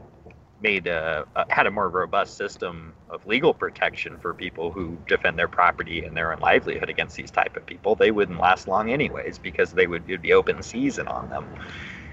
made 0.61 0.87
a, 0.87 1.25
a 1.37 1.45
had 1.49 1.67
a 1.67 1.71
more 1.71 1.89
robust 1.89 2.37
system 2.37 2.95
of 3.09 3.25
legal 3.27 3.53
protection 3.55 4.17
for 4.19 4.35
people 4.35 4.71
who 4.71 4.99
defend 5.09 5.39
their 5.39 5.49
property 5.49 6.05
and 6.05 6.17
their 6.17 6.33
own 6.33 6.39
livelihood 6.41 6.89
against 6.91 7.17
these 7.17 7.31
type 7.31 7.57
of 7.57 7.67
people, 7.67 7.95
they 7.95 8.11
wouldn't 8.11 8.41
last 8.41 8.69
long 8.69 8.91
anyways 8.91 9.39
because 9.39 9.73
they 9.73 9.87
would 9.87 10.03
it'd 10.09 10.23
be 10.23 10.33
open 10.33 10.63
season 10.63 11.09
on 11.09 11.29
them. 11.31 11.45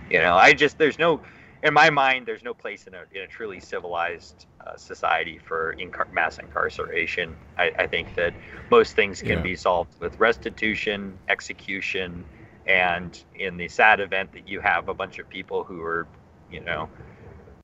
You 0.09 0.19
know, 0.19 0.35
I 0.35 0.53
just 0.53 0.77
there's 0.77 0.97
no 0.99 1.21
in 1.63 1.73
my 1.73 1.89
mind 1.89 2.25
there's 2.25 2.43
no 2.43 2.53
place 2.53 2.87
in 2.87 2.93
a 2.93 3.03
in 3.13 3.21
a 3.23 3.27
truly 3.27 3.59
civilized 3.59 4.45
uh, 4.65 4.77
society 4.77 5.37
for 5.37 5.75
incar- 5.79 6.11
mass 6.13 6.39
incarceration. 6.39 7.35
I, 7.57 7.71
I 7.79 7.87
think 7.87 8.15
that 8.15 8.33
most 8.71 8.95
things 8.95 9.21
can 9.21 9.39
Yeah. 9.39 9.41
be 9.41 9.55
solved 9.55 9.99
with 9.99 10.19
restitution, 10.19 11.19
execution, 11.27 12.25
and 12.65 13.17
in 13.35 13.57
the 13.57 13.67
sad 13.67 13.99
event 13.99 14.31
that 14.33 14.47
you 14.47 14.59
have 14.61 14.87
a 14.89 14.93
bunch 14.93 15.19
of 15.19 15.29
people 15.29 15.63
who 15.63 15.81
are, 15.81 16.07
you 16.51 16.61
know, 16.61 16.89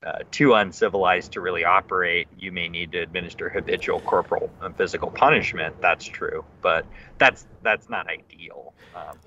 uh, 0.05 0.19
too 0.31 0.53
uncivilized 0.53 1.31
to 1.31 1.41
really 1.41 1.63
operate, 1.63 2.27
you 2.37 2.51
may 2.51 2.67
need 2.67 2.91
to 2.91 2.99
administer 2.99 3.49
habitual 3.49 4.01
corporal 4.01 4.49
and 4.61 4.75
physical 4.75 5.09
punishment. 5.09 5.75
That's 5.81 6.05
true, 6.05 6.43
but 6.61 6.85
that's 7.17 7.47
that's 7.61 7.89
not 7.89 8.07
ideal. 8.07 8.73
Um, 8.95 9.17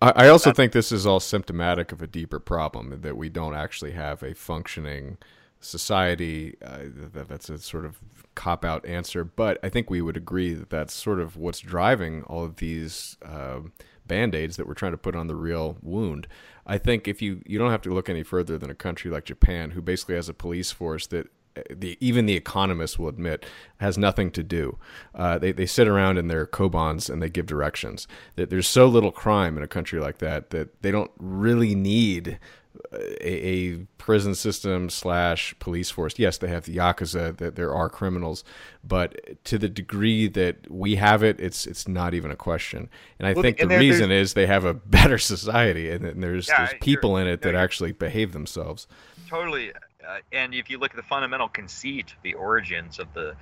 I, 0.00 0.12
I 0.16 0.28
also 0.28 0.52
think 0.52 0.72
this 0.72 0.92
is 0.92 1.06
all 1.06 1.20
symptomatic 1.20 1.90
of 1.92 2.02
a 2.02 2.06
deeper 2.06 2.38
problem 2.38 3.00
that 3.00 3.16
we 3.16 3.28
don't 3.28 3.54
actually 3.54 3.92
have 3.92 4.22
a 4.22 4.34
functioning 4.34 5.18
society. 5.60 6.56
Uh, 6.62 6.84
that, 7.12 7.28
that's 7.28 7.48
a 7.48 7.58
sort 7.58 7.84
of 7.84 7.98
cop 8.34 8.64
out 8.64 8.86
answer, 8.86 9.24
but 9.24 9.58
I 9.62 9.68
think 9.68 9.90
we 9.90 10.02
would 10.02 10.16
agree 10.16 10.54
that 10.54 10.70
that's 10.70 10.94
sort 10.94 11.18
of 11.18 11.36
what's 11.36 11.60
driving 11.60 12.22
all 12.24 12.44
of 12.44 12.56
these 12.56 13.16
uh, 13.24 13.60
band 14.06 14.34
aids 14.34 14.56
that 14.56 14.66
we're 14.66 14.74
trying 14.74 14.92
to 14.92 14.98
put 14.98 15.16
on 15.16 15.26
the 15.26 15.34
real 15.34 15.78
wound. 15.82 16.28
I 16.66 16.78
think 16.78 17.06
if 17.06 17.22
you 17.22 17.42
you 17.46 17.58
don't 17.58 17.70
have 17.70 17.82
to 17.82 17.94
look 17.94 18.08
any 18.08 18.22
further 18.22 18.58
than 18.58 18.70
a 18.70 18.74
country 18.74 19.10
like 19.10 19.24
Japan, 19.24 19.70
who 19.70 19.82
basically 19.82 20.16
has 20.16 20.28
a 20.28 20.34
police 20.34 20.72
force 20.72 21.06
that 21.08 21.28
uh, 21.56 21.62
the 21.70 21.96
even 22.00 22.26
the 22.26 22.34
economists 22.34 22.98
will 22.98 23.08
admit 23.08 23.46
has 23.78 23.96
nothing 23.96 24.30
to 24.32 24.42
do. 24.42 24.78
Uh, 25.14 25.38
they 25.38 25.52
they 25.52 25.66
sit 25.66 25.86
around 25.88 26.18
in 26.18 26.28
their 26.28 26.46
kobans 26.46 27.08
and 27.08 27.22
they 27.22 27.30
give 27.30 27.46
directions. 27.46 28.08
That 28.34 28.50
there's 28.50 28.66
so 28.68 28.86
little 28.86 29.12
crime 29.12 29.56
in 29.56 29.62
a 29.62 29.68
country 29.68 30.00
like 30.00 30.18
that 30.18 30.50
that 30.50 30.82
they 30.82 30.90
don't 30.90 31.12
really 31.18 31.74
need 31.74 32.38
a, 32.92 33.48
a 33.48 33.76
prison 33.98 34.34
system 34.34 34.90
slash 34.90 35.54
police 35.58 35.90
force. 35.90 36.18
Yes, 36.18 36.38
they 36.38 36.48
have 36.48 36.64
the 36.64 36.76
yakuza. 36.76 37.36
That 37.36 37.56
there 37.56 37.74
are 37.74 37.88
criminals, 37.88 38.44
but 38.84 39.44
to 39.44 39.58
the 39.58 39.68
degree 39.68 40.28
that 40.28 40.70
we 40.70 40.96
have 40.96 41.22
it, 41.22 41.40
it's 41.40 41.66
it's 41.66 41.88
not 41.88 42.14
even 42.14 42.30
a 42.30 42.36
question. 42.36 42.88
And 43.18 43.26
I 43.28 43.34
Well, 43.34 43.42
think 43.42 43.60
and 43.60 43.70
the 43.70 43.74
there- 43.74 43.80
reason 43.80 44.10
is 44.10 44.34
they 44.34 44.46
have 44.46 44.64
a 44.64 44.74
better 44.96 45.18
society, 45.18 45.90
and, 45.90 46.04
and 46.04 46.22
there's 46.22 46.48
Yeah, 46.48 46.58
there's 46.58 46.74
people 46.80 47.16
in 47.16 47.26
it 47.26 47.42
that 47.42 47.54
actually 47.54 47.92
behave 47.92 48.32
themselves. 48.32 48.86
totally. 49.28 49.72
Uh, 50.06 50.18
and 50.32 50.54
if 50.54 50.70
you 50.70 50.78
look 50.78 50.92
at 50.92 50.96
the 50.96 51.02
fundamental 51.02 51.48
conceit, 51.48 52.14
the 52.22 52.34
origins 52.34 52.98
of 52.98 53.12
the 53.14 53.34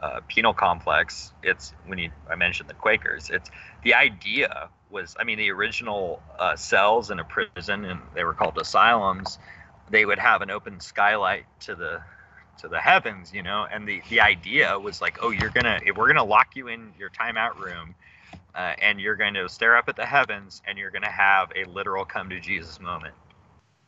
uh, 0.00 0.20
penal 0.28 0.52
complex, 0.54 1.32
it's 1.42 1.74
when 1.86 1.98
you 1.98 2.10
I 2.28 2.34
mentioned 2.34 2.68
the 2.68 2.74
Quakers. 2.74 3.30
It's 3.30 3.50
the 3.84 3.94
idea 3.94 4.68
was, 4.90 5.16
I 5.18 5.24
mean, 5.24 5.38
the 5.38 5.50
original 5.50 6.22
uh, 6.38 6.56
cells 6.56 7.10
in 7.10 7.18
a 7.18 7.24
prison, 7.24 7.84
and 7.84 8.00
they 8.14 8.24
were 8.24 8.34
called 8.34 8.58
asylums. 8.58 9.38
They 9.90 10.04
would 10.04 10.18
have 10.18 10.42
an 10.42 10.50
open 10.50 10.80
skylight 10.80 11.44
to 11.60 11.74
the 11.74 12.02
to 12.58 12.68
the 12.68 12.78
heavens, 12.78 13.32
you 13.32 13.42
know, 13.42 13.66
and 13.72 13.88
the 13.88 14.02
the 14.10 14.20
idea 14.20 14.78
was 14.78 15.00
like, 15.00 15.18
oh, 15.22 15.30
you're 15.30 15.50
gonna 15.50 15.80
if 15.84 15.96
we're 15.96 16.08
gonna 16.08 16.24
lock 16.24 16.54
you 16.54 16.68
in 16.68 16.92
your 16.98 17.10
timeout 17.10 17.58
room. 17.58 17.94
Uh, 18.52 18.74
and 18.82 19.00
you're 19.00 19.14
going 19.14 19.34
to 19.34 19.48
stare 19.48 19.76
up 19.76 19.88
at 19.88 19.94
the 19.94 20.04
heavens, 20.04 20.60
and 20.66 20.76
you're 20.76 20.90
going 20.90 21.02
to 21.02 21.08
have 21.08 21.52
a 21.54 21.62
literal 21.70 22.04
come 22.04 22.28
to 22.28 22.40
Jesus 22.40 22.80
moment 22.80 23.14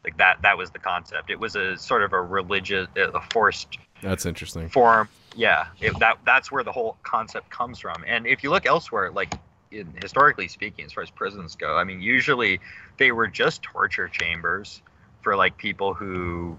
like 0.04 0.16
that 0.16 0.40
that 0.42 0.56
was 0.56 0.70
the 0.70 0.78
concept 0.78 1.30
it 1.30 1.38
was 1.38 1.56
a 1.56 1.76
sort 1.76 2.02
of 2.02 2.12
a 2.12 2.20
religious 2.20 2.88
a 2.96 3.20
forced 3.32 3.78
That's 4.02 4.26
interesting. 4.26 4.68
form 4.68 5.08
yeah 5.36 5.66
it, 5.80 5.98
that 6.00 6.18
that's 6.24 6.50
where 6.50 6.64
the 6.64 6.72
whole 6.72 6.96
concept 7.02 7.50
comes 7.50 7.78
from 7.78 8.04
and 8.06 8.26
if 8.26 8.42
you 8.42 8.50
look 8.50 8.66
elsewhere 8.66 9.10
like 9.10 9.34
in, 9.72 9.94
historically 10.00 10.48
speaking 10.48 10.84
as 10.84 10.92
far 10.92 11.02
as 11.02 11.10
prisons 11.10 11.56
go 11.56 11.76
i 11.76 11.84
mean 11.84 12.00
usually 12.00 12.60
they 12.98 13.12
were 13.12 13.26
just 13.26 13.62
torture 13.62 14.08
chambers 14.08 14.82
for 15.22 15.36
like 15.36 15.56
people 15.56 15.94
who 15.94 16.58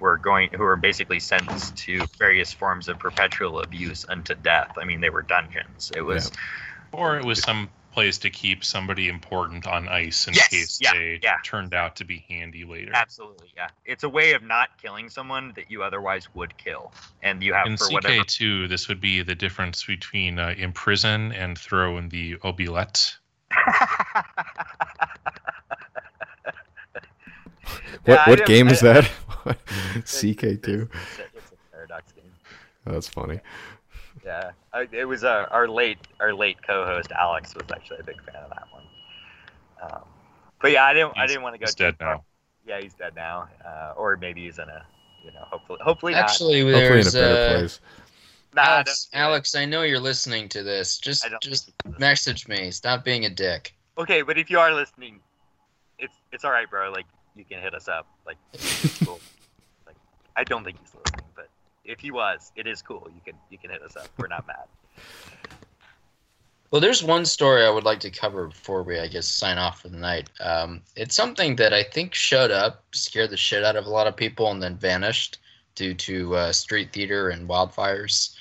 were 0.00 0.16
going 0.16 0.48
who 0.52 0.62
were 0.62 0.76
basically 0.76 1.20
sentenced 1.20 1.76
to 1.76 2.06
various 2.18 2.52
forms 2.52 2.88
of 2.88 2.98
perpetual 2.98 3.60
abuse 3.60 4.04
unto 4.08 4.34
death. 4.34 4.72
I 4.80 4.84
mean 4.84 5.00
they 5.00 5.10
were 5.10 5.22
dungeons. 5.22 5.92
It 5.94 6.02
was 6.02 6.32
Or 6.92 7.16
it 7.16 7.24
was 7.24 7.40
some 7.42 7.70
place 7.96 8.18
to 8.18 8.28
keep 8.28 8.62
somebody 8.62 9.08
important 9.08 9.66
on 9.66 9.88
ice 9.88 10.28
in 10.28 10.34
Yes, 10.34 10.48
case 10.48 10.78
yeah, 10.82 10.92
they 10.92 11.18
yeah. 11.22 11.36
turned 11.42 11.72
out 11.72 11.96
to 11.96 12.04
be 12.04 12.26
handy 12.28 12.62
later. 12.62 12.92
absolutely 12.94 13.48
yeah 13.56 13.68
it's 13.86 14.04
a 14.04 14.08
way 14.08 14.34
of 14.34 14.42
not 14.42 14.68
killing 14.82 15.08
someone 15.08 15.54
that 15.56 15.70
you 15.70 15.82
otherwise 15.82 16.28
would 16.34 16.54
kill 16.58 16.92
and 17.22 17.42
you 17.42 17.54
have 17.54 17.66
In 17.66 17.78
for 17.78 17.88
whatever 17.88 18.22
CK2, 18.22 18.68
this 18.68 18.86
would 18.88 19.00
be 19.00 19.22
the 19.22 19.34
difference 19.34 19.82
between 19.82 20.38
uh, 20.38 20.54
imprison 20.58 21.32
and 21.32 21.56
throw 21.58 21.96
in 21.96 22.10
the 22.10 22.36
oubliette. 22.44 23.16
What 28.04 28.06
Yeah, 28.06 28.28
what 28.30 28.46
game 28.46 28.68
is 28.68 28.80
that? 28.80 29.10
CK2. 29.46 30.68
It's, 30.68 30.68
it's 30.68 31.52
a 31.52 31.56
paradox 31.72 32.12
game. 32.12 32.24
Oh, 32.86 32.92
that's 32.92 33.08
funny. 33.08 33.40
Yeah, 34.26 34.50
I, 34.72 34.88
it 34.90 35.04
was 35.04 35.22
uh, 35.22 35.46
our 35.52 35.68
late 35.68 35.98
our 36.18 36.34
late 36.34 36.60
co-host 36.60 37.12
Alex 37.12 37.54
was 37.54 37.66
actually 37.72 38.00
a 38.00 38.02
big 38.02 38.20
fan 38.24 38.34
of 38.42 38.50
that 38.50 38.66
one. 38.72 38.82
Um, 39.80 40.02
but 40.60 40.72
yeah, 40.72 40.84
I 40.84 40.92
didn't 40.94 41.16
I 41.16 41.28
didn't 41.28 41.42
want 41.42 41.54
to 41.54 41.58
go 41.60 41.66
he's 41.66 41.76
too 41.76 41.84
dead 41.84 41.96
far. 41.96 42.16
now. 42.16 42.24
Yeah, 42.66 42.80
he's 42.80 42.94
dead 42.94 43.14
now, 43.14 43.48
uh, 43.64 43.92
or 43.96 44.16
maybe 44.16 44.44
he's 44.44 44.58
in 44.58 44.68
a 44.68 44.84
you 45.24 45.30
know 45.30 45.44
hopefully 45.48 45.78
hopefully 45.80 46.12
not. 46.14 46.24
Actually, 46.24 46.62
Hopefully 46.62 47.00
in 47.00 47.06
a 47.06 47.10
better 47.12 47.54
uh, 47.54 47.58
place. 47.58 47.80
Nah, 48.52 48.62
Alex, 48.62 49.04
don't 49.12 49.12
do 49.12 49.16
it. 49.16 49.28
Alex, 49.28 49.54
I 49.54 49.64
know 49.64 49.82
you're 49.82 50.00
listening 50.00 50.48
to 50.48 50.64
this. 50.64 50.98
Just 50.98 51.22
just 51.40 51.66
think 51.66 51.76
he's 51.76 51.84
listening. 51.84 52.00
message 52.00 52.48
me. 52.48 52.70
Stop 52.72 53.04
being 53.04 53.26
a 53.26 53.30
dick. 53.30 53.76
Okay, 53.96 54.22
but 54.22 54.36
if 54.36 54.50
you 54.50 54.58
are 54.58 54.74
listening, 54.74 55.20
it's 56.00 56.16
it's 56.32 56.44
all 56.44 56.50
right, 56.50 56.68
bro. 56.68 56.90
Like 56.90 57.06
you 57.36 57.44
can 57.44 57.60
hit 57.60 57.74
us 57.74 57.86
up. 57.86 58.08
Like 58.26 58.38
cool. 59.04 59.20
like 59.86 59.96
I 60.34 60.42
don't 60.42 60.64
think 60.64 60.80
he's 60.80 60.92
listening, 60.92 61.26
but 61.36 61.48
if 61.86 62.00
he 62.00 62.10
was, 62.10 62.52
it 62.56 62.66
is 62.66 62.82
cool. 62.82 63.08
You 63.14 63.20
can 63.24 63.34
you 63.50 63.58
can 63.58 63.70
hit 63.70 63.82
us 63.82 63.96
up. 63.96 64.08
We're 64.18 64.28
not 64.28 64.46
mad. 64.46 64.66
Well, 66.70 66.80
there's 66.80 67.02
one 67.02 67.24
story 67.24 67.64
I 67.64 67.70
would 67.70 67.84
like 67.84 68.00
to 68.00 68.10
cover 68.10 68.48
before 68.48 68.82
we, 68.82 68.98
I 68.98 69.06
guess, 69.06 69.28
sign 69.28 69.56
off 69.56 69.82
for 69.82 69.88
the 69.88 69.96
night. 69.96 70.28
Um, 70.40 70.82
it's 70.96 71.14
something 71.14 71.56
that 71.56 71.72
I 71.72 71.84
think 71.84 72.12
showed 72.12 72.50
up, 72.50 72.84
scared 72.92 73.30
the 73.30 73.36
shit 73.36 73.64
out 73.64 73.76
of 73.76 73.86
a 73.86 73.90
lot 73.90 74.08
of 74.08 74.16
people, 74.16 74.50
and 74.50 74.60
then 74.60 74.76
vanished 74.76 75.38
due 75.76 75.94
to 75.94 76.34
uh, 76.34 76.52
street 76.52 76.92
theater 76.92 77.30
and 77.30 77.48
wildfires. 77.48 78.34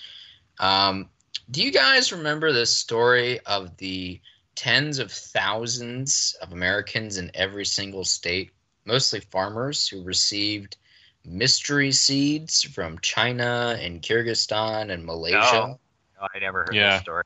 Um, 0.60 1.10
do 1.52 1.62
you 1.62 1.72
guys 1.72 2.12
remember 2.12 2.52
this 2.52 2.76
story 2.76 3.40
of 3.42 3.78
the 3.78 4.20
tens 4.56 4.98
of 4.98 5.12
thousands 5.12 6.36
of 6.42 6.52
Americans 6.52 7.18
in 7.18 7.30
every 7.36 7.66
single 7.66 8.06
state, 8.06 8.52
mostly 8.86 9.20
farmers, 9.20 9.88
who 9.88 10.02
received 10.04 10.78
mystery 11.26 11.92
seeds 11.92 12.64
from 12.64 13.00
China 13.00 13.78
and 13.80 14.02
Kyrgyzstan 14.02 14.92
and 14.92 15.06
Malaysia? 15.06 15.38
No. 15.38 15.80
No, 16.22 16.28
I 16.34 16.40
never 16.40 16.64
heard 16.64 16.76
Yeah. 16.76 16.92
this 16.92 17.02
story. 17.02 17.24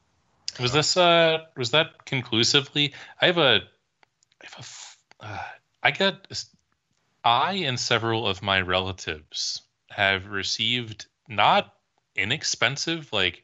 Was 0.59 0.73
this 0.73 0.97
uh 0.97 1.45
was 1.55 1.71
that 1.71 2.05
conclusively? 2.05 2.93
I 3.21 3.27
have 3.27 3.37
a 3.37 3.61
I 4.41 4.45
have 4.45 4.55
a 4.55 4.59
f- 4.59 4.97
uh, 5.19 5.47
I 5.83 5.91
got 5.91 6.27
I 7.23 7.53
and 7.53 7.79
several 7.79 8.27
of 8.27 8.41
my 8.41 8.61
relatives 8.61 9.61
have 9.91 10.27
received 10.27 11.07
not 11.27 11.73
inexpensive 12.15 13.11
like 13.13 13.43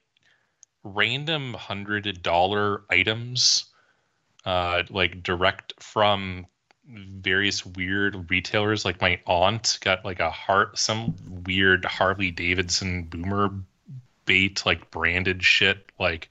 random 0.84 1.54
hundred 1.54 2.22
dollar 2.22 2.84
items 2.90 3.66
uh 4.46 4.84
like 4.90 5.24
direct 5.24 5.74
from 5.82 6.46
various 6.88 7.66
weird 7.66 8.30
retailers 8.30 8.86
like 8.86 9.02
my 9.02 9.20
aunt 9.26 9.80
got 9.82 10.06
like 10.06 10.20
a 10.20 10.30
heart 10.30 10.78
some 10.78 11.16
weird 11.46 11.84
Harley 11.84 12.32
Davidson 12.32 13.04
boomer 13.04 13.50
bait 14.26 14.66
like 14.66 14.92
branded 14.92 15.44
shit 15.44 15.92
like 16.00 16.30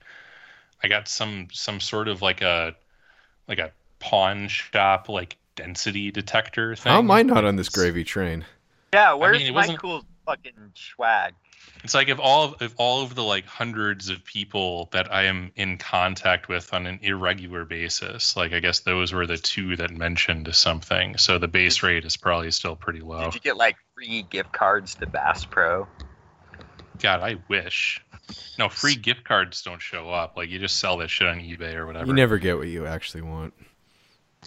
I 0.82 0.88
got 0.88 1.08
some 1.08 1.48
some 1.50 1.80
sort 1.80 2.08
of 2.08 2.22
like 2.22 2.42
a 2.42 2.76
like 3.48 3.58
a 3.58 3.72
pawn 3.98 4.48
shop 4.48 5.08
like 5.08 5.36
density 5.56 6.10
detector 6.10 6.76
thing. 6.76 6.92
How 6.92 6.98
am 6.98 7.10
I 7.10 7.22
not 7.22 7.44
on 7.44 7.56
this 7.56 7.68
gravy 7.68 8.04
train? 8.04 8.44
Yeah, 8.92 9.14
where's 9.14 9.38
mean, 9.38 9.48
it 9.48 9.54
my 9.54 9.76
cool 9.76 10.04
fucking 10.26 10.52
swag? 10.74 11.34
It's 11.84 11.92
like 11.92 12.08
if 12.08 12.18
all 12.18 12.44
of 12.44 12.62
if 12.62 12.74
all 12.78 13.02
of 13.02 13.14
the 13.14 13.22
like 13.22 13.44
hundreds 13.44 14.08
of 14.08 14.24
people 14.24 14.88
that 14.92 15.12
I 15.12 15.24
am 15.24 15.52
in 15.54 15.76
contact 15.76 16.48
with 16.48 16.72
on 16.72 16.86
an 16.86 16.98
irregular 17.02 17.66
basis, 17.66 18.36
like 18.36 18.54
I 18.54 18.60
guess 18.60 18.80
those 18.80 19.12
were 19.12 19.26
the 19.26 19.36
two 19.36 19.76
that 19.76 19.90
mentioned 19.90 20.54
something. 20.54 21.18
So 21.18 21.38
the 21.38 21.48
base 21.48 21.82
rate 21.82 22.06
is 22.06 22.16
probably 22.16 22.50
still 22.52 22.74
pretty 22.74 23.00
low. 23.00 23.24
Did 23.24 23.34
you 23.34 23.40
get 23.40 23.56
like 23.58 23.76
free 23.94 24.22
gift 24.22 24.52
cards 24.52 24.94
to 24.96 25.06
Bass 25.06 25.44
Pro? 25.44 25.86
God, 27.00 27.20
I 27.20 27.36
wish. 27.48 28.02
No, 28.58 28.70
free 28.70 28.96
gift 28.96 29.24
cards 29.24 29.60
don't 29.60 29.82
show 29.82 30.10
up. 30.10 30.38
Like 30.38 30.48
you 30.48 30.58
just 30.58 30.78
sell 30.78 30.96
that 30.98 31.10
shit 31.10 31.28
on 31.28 31.38
eBay 31.38 31.74
or 31.74 31.86
whatever. 31.86 32.06
You 32.06 32.14
never 32.14 32.38
get 32.38 32.56
what 32.56 32.68
you 32.68 32.86
actually 32.86 33.22
want. 33.22 33.52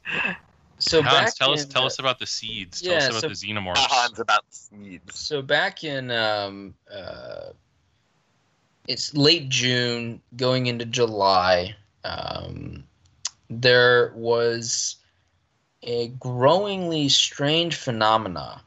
So 0.79 1.01
Hans, 1.01 1.13
back 1.13 1.35
tell 1.35 1.51
us 1.53 1.65
tell 1.65 1.83
uh, 1.83 1.87
us 1.87 1.99
about 1.99 2.19
the 2.19 2.25
seeds. 2.25 2.81
Tell 2.81 2.91
yeah, 2.91 2.97
us 2.99 3.09
about 3.09 3.21
so- 3.21 3.27
the 3.29 3.33
xenomorphs. 3.33 3.77
Hans 3.77 4.19
about 4.19 4.45
seeds. 4.49 5.19
So 5.19 5.41
back 5.41 5.83
in 5.83 6.11
um, 6.11 6.73
uh, 6.91 7.49
it's 8.87 9.13
late 9.13 9.49
June, 9.49 10.21
going 10.35 10.67
into 10.67 10.85
July, 10.85 11.75
um, 12.03 12.83
there 13.49 14.13
was 14.15 14.95
a 15.83 16.07
growingly 16.09 17.09
strange 17.09 17.75
phenomena. 17.75 18.61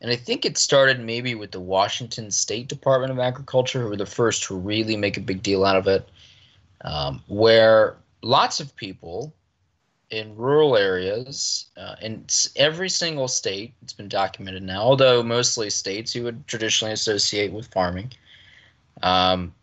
And 0.00 0.10
I 0.10 0.16
think 0.16 0.44
it 0.44 0.58
started 0.58 1.00
maybe 1.00 1.34
with 1.34 1.50
the 1.50 1.60
Washington 1.60 2.30
State 2.30 2.68
Department 2.68 3.10
of 3.10 3.18
Agriculture, 3.18 3.82
who 3.82 3.88
were 3.88 3.96
the 3.96 4.06
first 4.06 4.44
to 4.44 4.56
really 4.56 4.96
make 4.96 5.16
a 5.16 5.20
big 5.20 5.42
deal 5.42 5.64
out 5.64 5.76
of 5.76 5.86
it, 5.88 6.08
um, 6.82 7.22
where 7.26 7.96
lots 8.20 8.60
of 8.60 8.76
people 8.76 9.32
in 10.18 10.36
rural 10.36 10.76
areas 10.76 11.66
uh, 11.76 11.96
in 12.00 12.24
every 12.56 12.88
single 12.88 13.28
state 13.28 13.74
it's 13.82 13.92
been 13.92 14.08
documented 14.08 14.62
now 14.62 14.82
although 14.82 15.22
mostly 15.22 15.68
states 15.70 16.14
you 16.14 16.22
would 16.22 16.46
traditionally 16.46 16.92
associate 16.92 17.52
with 17.52 17.66
farming 17.72 18.10
um, 19.02 19.54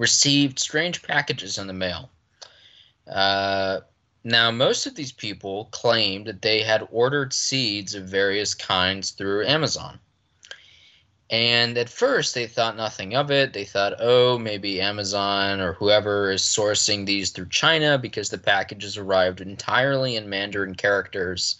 received 0.00 0.58
strange 0.58 1.02
packages 1.02 1.58
in 1.58 1.66
the 1.66 1.74
mail. 1.74 2.10
Uh, 3.06 3.80
now 4.24 4.50
most 4.50 4.86
of 4.86 4.94
these 4.94 5.12
people 5.12 5.66
claimed 5.66 6.26
that 6.26 6.42
they 6.42 6.62
had 6.62 6.88
ordered 6.90 7.32
seeds 7.32 7.94
of 7.94 8.04
various 8.04 8.54
kinds 8.54 9.12
through 9.12 9.46
amazon 9.46 9.98
and 11.30 11.78
at 11.78 11.88
first, 11.88 12.34
they 12.34 12.48
thought 12.48 12.76
nothing 12.76 13.14
of 13.14 13.30
it. 13.30 13.52
They 13.52 13.64
thought, 13.64 13.94
oh, 14.00 14.36
maybe 14.36 14.80
Amazon 14.80 15.60
or 15.60 15.74
whoever 15.74 16.32
is 16.32 16.42
sourcing 16.42 17.06
these 17.06 17.30
through 17.30 17.50
China 17.50 17.98
because 17.98 18.30
the 18.30 18.38
packages 18.38 18.96
arrived 18.96 19.40
entirely 19.40 20.16
in 20.16 20.28
Mandarin 20.28 20.74
characters. 20.74 21.56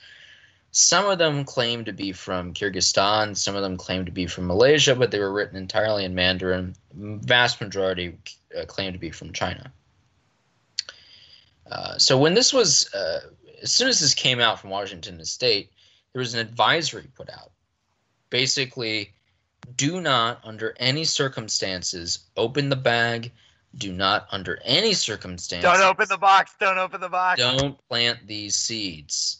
Some 0.73 1.09
of 1.09 1.19
them 1.19 1.45
claim 1.45 1.85
to 1.85 1.93
be 1.93 2.11
from 2.11 2.53
Kyrgyzstan, 2.53 3.37
some 3.37 3.55
of 3.55 3.63
them 3.63 3.77
claim 3.77 4.05
to 4.07 4.11
be 4.11 4.27
from 4.27 4.49
Malaysia, 4.49 4.97
but 4.97 5.13
they 5.13 5.21
were 5.21 5.33
written 5.33 5.57
entirely 5.57 6.05
in 6.05 6.17
Mandarin. 6.17 6.75
Vast 6.93 7.61
majority 7.61 8.19
uh, 8.59 8.65
claim 8.65 8.93
to 8.93 8.99
be 8.99 9.11
from 9.11 9.33
China. 9.33 9.73
Uh, 11.71 11.97
so 11.97 12.19
when 12.19 12.35
this 12.35 12.53
was, 12.53 12.93
uh, 12.93 13.21
as 13.63 13.73
soon 13.73 13.89
as 13.89 14.01
this 14.01 14.15
came 14.15 14.41
out 14.41 14.61
from 14.61 14.71
Washington 14.71 15.25
State, 15.25 15.71
there 16.13 16.21
was 16.21 16.35
an 16.35 16.41
advisory 16.41 17.09
put 17.15 17.31
out. 17.31 17.53
Basically, 18.31 19.13
do 19.77 20.01
not, 20.01 20.41
under 20.45 20.75
any 20.79 21.05
circumstances, 21.05 22.21
open 22.37 22.69
the 22.69 22.77
bag. 22.77 23.33
Do 23.77 23.93
not, 23.93 24.27
under 24.33 24.59
any 24.65 24.95
circumstances, 24.95 25.71
Don't 25.71 25.83
open 25.83 26.09
the 26.09 26.19
box. 26.19 26.55
Don't 26.59 26.79
open 26.79 27.01
the 27.01 27.09
box. 27.09 27.41
don't 27.41 27.77
plant 27.89 28.27
these 28.27 28.57
seeds. 28.57 29.39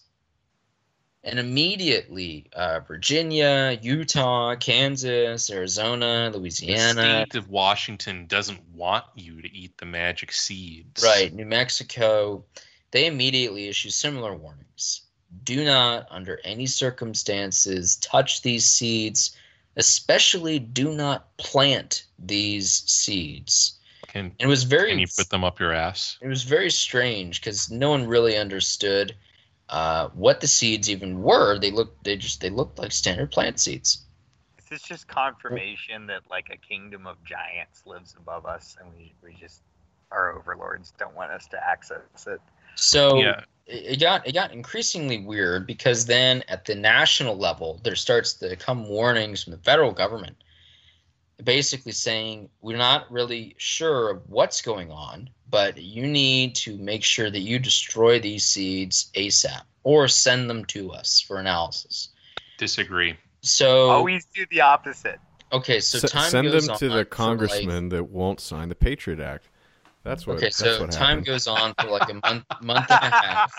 And 1.23 1.39
immediately, 1.39 2.47
uh, 2.55 2.81
Virginia, 2.81 3.79
Utah, 3.83 4.55
Kansas, 4.57 5.51
Arizona, 5.51 6.31
Louisiana. 6.33 6.33
The 6.33 6.39
Louisiana, 6.39 7.27
state 7.29 7.39
of 7.39 7.51
Washington 7.51 8.27
doesn't 8.27 8.61
want 8.73 9.05
you 9.15 9.43
to 9.43 9.55
eat 9.55 9.77
the 9.77 9.85
magic 9.85 10.33
seeds. 10.33 11.03
right, 11.03 11.33
New 11.33 11.45
Mexico, 11.45 12.45
they 12.91 13.07
immediately 13.07 13.69
issue 13.69 13.91
similar 13.91 14.35
warnings. 14.35 15.03
Do 15.45 15.65
not, 15.65 16.07
under 16.11 16.41
any 16.43 16.67
circumstances, 16.67 17.97
touch 17.97 18.43
these 18.43 18.65
seeds. 18.65 19.37
Especially, 19.77 20.59
do 20.59 20.93
not 20.93 21.37
plant 21.37 22.05
these 22.19 22.83
seeds. 22.87 23.79
Can 24.09 24.27
And 24.27 24.35
it 24.41 24.47
was 24.47 24.65
very 24.65 24.91
can 24.91 24.99
you 24.99 25.07
put 25.17 25.31
them 25.31 25.45
up 25.45 25.61
your 25.61 25.73
ass? 25.73 26.19
it 26.21 26.29
was 26.29 26.43
very 26.43 26.71
strange 26.71 27.41
because 27.41 27.71
no 27.71 27.91
one 27.91 28.07
really 28.07 28.37
understood 28.37 29.15
uh, 29.69 30.09
what 30.15 30.41
the 30.41 30.49
seeds 30.49 30.91
even 30.91 31.23
were. 31.23 31.59
They 31.59 31.71
looked 31.71 32.03
they 32.05 32.17
just 32.17 32.41
they 32.41 32.51
looked 32.51 32.79
like 32.79 32.93
standard 32.93 33.31
plant 33.31 33.61
seeds. 33.61 34.05
Is 34.59 34.65
this 34.65 34.83
just 34.83 35.07
confirmation 35.09 36.07
that 36.09 36.23
like 36.31 36.51
a 36.51 36.57
kingdom 36.57 37.07
of 37.07 37.23
giants 37.25 37.83
lives 37.87 38.15
above 38.19 38.47
us, 38.47 38.77
and 38.81 38.93
we 38.97 39.15
we 39.23 39.35
just 39.35 39.63
our 40.11 40.37
overlords 40.37 40.93
don't 40.99 41.15
want 41.15 41.31
us 41.31 41.47
to 41.49 41.65
access 41.65 42.27
it? 42.27 42.41
So 42.75 43.19
Yeah. 43.19 43.45
It, 43.71 43.93
it 43.95 44.01
got 44.01 44.27
it 44.27 44.33
got 44.33 44.53
increasingly 44.53 45.19
weird 45.19 45.67
because 45.67 46.05
then 46.07 46.43
at 46.49 46.65
the 46.65 46.75
national 46.75 47.37
level 47.37 47.81
there 47.85 47.95
starts 47.97 48.35
to 48.35 48.57
come 48.57 48.89
warnings 48.89 49.45
from 49.45 49.53
the 49.53 49.59
federal 49.59 49.93
government 49.93 50.37
basically 51.45 51.93
saying 51.93 52.51
we're 52.61 52.77
not 52.77 53.11
really 53.11 53.55
sure 53.57 54.11
of 54.11 54.23
what's 54.29 54.61
going 54.61 54.91
on 54.91 55.31
but 55.49 55.81
you 55.81 56.07
need 56.07 56.55
to 56.55 56.77
make 56.79 57.03
sure 57.03 57.31
that 57.31 57.41
you 57.41 57.59
destroy 57.59 58.21
these 58.21 58.45
seeds 58.45 59.11
asap 59.17 59.63
or 59.83 60.07
send 60.07 60.51
them 60.51 60.65
to 60.67 60.91
us 60.93 61.21
for 61.21 61.39
analysis 61.39 62.11
Disagree. 62.59 63.17
so 63.41 63.89
Always 63.89 64.27
do 64.35 64.45
the 64.51 64.61
opposite. 64.61 65.19
okay 65.51 65.81
so 65.81 65.97
S- 65.97 66.11
time 66.11 66.31
send 66.31 66.51
goes 66.51 66.67
them 66.67 66.75
on 66.75 66.79
to 66.79 66.85
for, 66.89 66.93
the 66.93 66.99
like- 66.99 67.11
congressman 67.11 67.89
that 67.89 68.05
won't 68.11 68.39
sign 68.41 68.69
the 68.69 68.75
Patriot 68.75 69.19
Act. 69.19 69.49
That's 70.05 70.27
what. 70.27 70.37
okay 70.39 70.51
so 70.51 70.81
what 70.81 70.91
time 70.91 71.09
happened. 71.09 71.27
goes 71.27 71.47
on 71.47 71.75
for 71.75 71.89
like 71.89 72.09
a 72.09 72.15
month 72.15 72.45
month 72.63 72.91
and 72.91 73.03
a 73.03 73.11
half 73.11 73.53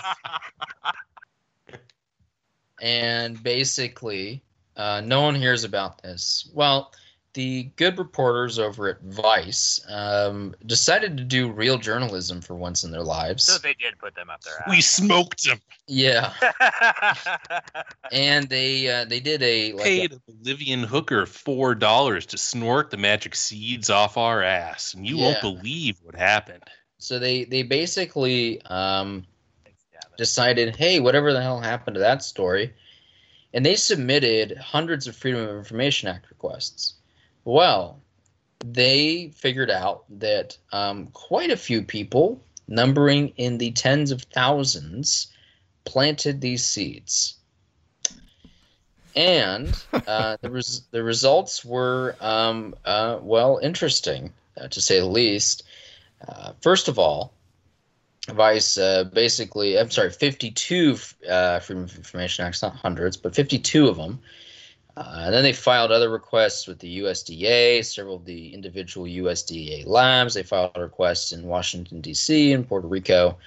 and 2.81 3.41
basically 3.43 4.43
uh, 4.77 5.01
no 5.05 5.21
one 5.21 5.35
hears 5.35 5.63
about 5.63 6.01
this 6.01 6.49
well 6.53 6.91
the 7.33 7.63
good 7.75 7.97
reporters 7.97 8.59
over 8.59 8.89
at 8.89 9.01
vice 9.01 9.79
um, 9.89 10.53
decided 10.65 11.17
to 11.17 11.23
do 11.23 11.51
real 11.51 11.77
journalism 11.77 12.41
for 12.41 12.55
once 12.55 12.83
in 12.83 12.91
their 12.91 13.03
lives 13.03 13.43
so 13.43 13.57
they 13.57 13.73
did 13.75 13.97
put 13.99 14.15
them 14.15 14.29
up 14.29 14.41
there. 14.41 14.63
We 14.69 14.81
smoked 14.81 15.43
them. 15.43 15.59
yeah 15.87 16.33
and 18.11 18.49
they 18.49 18.89
uh, 18.89 19.05
they 19.05 19.19
did 19.19 19.41
a 19.41 19.73
like 19.73 19.83
Paid 19.83 20.13
a 20.13 20.19
Bolivian 20.31 20.83
hooker 20.83 21.25
four 21.25 21.75
dollars 21.75 22.25
to 22.27 22.37
snort 22.37 22.91
the 22.91 22.97
magic 22.97 23.35
seeds 23.35 23.89
off 23.89 24.17
our 24.17 24.43
ass, 24.43 24.93
and 24.93 25.07
you 25.07 25.17
won't 25.17 25.41
believe 25.41 25.97
what 26.03 26.15
happened. 26.15 26.63
so 26.97 27.19
they 27.19 27.45
they 27.45 27.63
basically 27.63 28.61
um, 28.63 29.25
decided, 30.17 30.75
hey, 30.75 30.99
whatever 30.99 31.33
the 31.33 31.41
hell 31.41 31.59
happened 31.59 31.95
to 31.95 31.99
that 31.99 32.23
story? 32.23 32.73
And 33.53 33.65
they 33.65 33.75
submitted 33.75 34.57
hundreds 34.57 35.07
of 35.07 35.15
Freedom 35.15 35.41
of 35.41 35.57
Information 35.57 36.07
Act 36.07 36.29
requests. 36.29 36.93
Well, 37.43 37.99
they 38.63 39.31
figured 39.35 39.71
out 39.71 40.03
that 40.19 40.57
um, 40.71 41.07
quite 41.07 41.49
a 41.49 41.57
few 41.57 41.81
people, 41.81 42.41
numbering 42.67 43.29
in 43.37 43.57
the 43.57 43.71
tens 43.71 44.11
of 44.11 44.21
thousands, 44.23 45.27
planted 45.85 46.41
these 46.41 46.63
seeds. 46.63 47.35
And 49.15 49.73
uh, 49.93 50.37
the, 50.41 50.49
res- 50.49 50.83
the 50.91 51.03
results 51.03 51.65
were, 51.65 52.15
um, 52.21 52.75
uh, 52.85 53.19
well, 53.21 53.59
interesting, 53.61 54.31
uh, 54.59 54.67
to 54.67 54.81
say 54.81 54.99
the 54.99 55.05
least. 55.05 55.63
Uh, 56.27 56.53
first 56.61 56.87
of 56.87 56.99
all, 56.99 57.33
Vice 58.27 58.77
uh, 58.77 59.05
basically, 59.05 59.79
I'm 59.79 59.89
sorry, 59.89 60.11
52 60.11 60.97
uh, 61.27 61.59
Freedom 61.59 61.83
of 61.83 61.95
Information 61.97 62.45
Acts, 62.45 62.61
not 62.61 62.75
hundreds, 62.75 63.17
but 63.17 63.33
52 63.33 63.87
of 63.87 63.97
them. 63.97 64.19
Uh, 64.97 65.23
and 65.25 65.33
then 65.33 65.43
they 65.43 65.53
filed 65.53 65.91
other 65.91 66.09
requests 66.09 66.67
with 66.67 66.79
the 66.79 66.99
USDA, 66.99 67.83
several 67.85 68.15
of 68.15 68.25
the 68.25 68.53
individual 68.53 69.07
USDA 69.07 69.87
labs. 69.87 70.33
They 70.33 70.43
filed 70.43 70.75
requests 70.77 71.31
in 71.31 71.43
Washington, 71.43 72.01
D.C., 72.01 72.51
and 72.51 72.67
Puerto 72.67 72.87
Rico. 72.87 73.37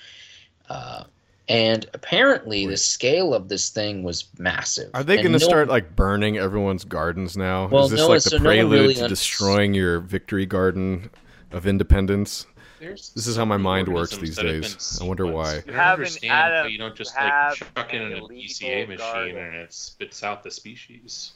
Uh, 0.68 1.04
and 1.48 1.86
apparently, 1.92 2.66
the 2.66 2.78
scale 2.78 3.34
of 3.34 3.48
this 3.48 3.68
thing 3.68 4.02
was 4.02 4.28
massive. 4.38 4.90
Are 4.94 5.04
they 5.04 5.16
going 5.16 5.32
to 5.32 5.32
no- 5.32 5.46
start 5.46 5.68
like 5.68 5.94
burning 5.94 6.38
everyone's 6.38 6.84
gardens 6.84 7.36
now? 7.36 7.66
Well, 7.68 7.84
Is 7.84 7.90
this 7.90 8.00
no, 8.00 8.08
like 8.08 8.22
so 8.22 8.30
the 8.30 8.38
no 8.38 8.44
prelude 8.44 8.80
really 8.80 8.94
to 8.94 9.08
destroying 9.08 9.74
your 9.74 10.00
victory 10.00 10.46
garden 10.46 11.10
of 11.52 11.66
independence? 11.66 12.46
There's 12.85 13.11
This 13.15 13.27
is 13.27 13.36
how 13.36 13.47
my 13.47 13.56
mind 13.56 13.89
works 13.89 14.15
these 14.15 14.36
days. 14.36 14.98
I 15.01 15.05
wonder 15.05 15.27
why. 15.27 15.55
You 15.55 15.56
You 15.56 15.73
don't 15.73 15.74
an 15.77 15.93
understand 15.93 16.32
Adam- 16.32 16.70
you 16.70 16.77
don't 16.78 16.94
just 16.94 17.15
you 17.19 17.24
like 17.24 17.55
chuck 17.55 17.94
in 17.94 18.02
an 18.02 18.12
an 18.12 18.19
illegal 18.19 18.36
ECA 18.36 18.86
machine 18.86 18.98
garden. 18.98 19.36
and 19.39 19.55
it 19.56 19.73
spits 19.73 20.23
out 20.23 20.43
the 20.43 20.51
species. 20.51 21.32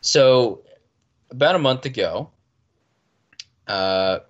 So, 0.00 0.62
about 1.30 1.54
a 1.54 1.58
month 1.58 1.84
ago, 1.84 2.30
uh, 3.66 4.20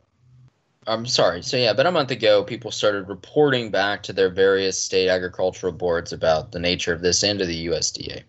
I'm 0.88 1.06
sorry. 1.06 1.42
So 1.42 1.56
yeah, 1.56 1.70
about 1.70 1.86
a 1.86 1.92
month 1.92 2.10
ago, 2.10 2.42
people 2.42 2.72
started 2.72 3.08
reporting 3.08 3.70
back 3.70 4.02
to 4.04 4.12
their 4.12 4.30
various 4.30 4.82
state 4.82 5.08
agricultural 5.08 5.72
boards 5.72 6.12
about 6.12 6.50
the 6.50 6.58
nature 6.58 6.92
of 6.92 7.00
this 7.00 7.22
and 7.22 7.38
to 7.38 7.46
the 7.46 7.66
USDA. 7.66 8.22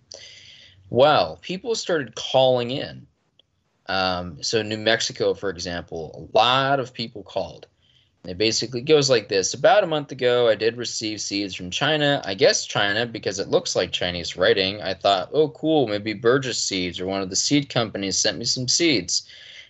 Well, 0.92 1.40
people 1.42 1.74
started 1.74 2.14
calling 2.14 2.70
in. 2.70 3.08
Um, 3.88 4.44
so 4.44 4.62
New 4.62 4.78
Mexico, 4.78 5.34
for 5.34 5.50
example, 5.50 6.30
a 6.34 6.38
lot 6.38 6.80
of 6.80 6.94
people 6.94 7.24
called. 7.24 7.66
It 8.26 8.38
basically 8.38 8.82
goes 8.82 9.10
like 9.10 9.30
this: 9.30 9.54
About 9.54 9.84
a 9.84 9.88
month 9.88 10.12
ago, 10.12 10.50
I 10.50 10.56
did 10.56 10.78
receive 10.78 11.22
seeds 11.22 11.56
from 11.56 11.72
China. 11.72 12.22
I 12.26 12.34
guess 12.34 12.66
China 12.66 13.06
because 13.06 13.40
it 13.40 13.48
looks 13.48 13.76
like 13.76 13.92
Chinese 13.92 14.36
writing. 14.36 14.82
I 14.82 14.94
thought, 14.94 15.30
oh, 15.34 15.50
cool, 15.50 15.88
maybe 15.88 16.14
Burgess 16.14 16.62
Seeds 16.62 17.00
or 17.00 17.08
one 17.08 17.22
of 17.22 17.30
the 17.30 17.36
seed 17.36 17.70
companies 17.70 18.18
sent 18.18 18.38
me 18.38 18.46
some 18.46 18.68
seeds. 18.68 19.28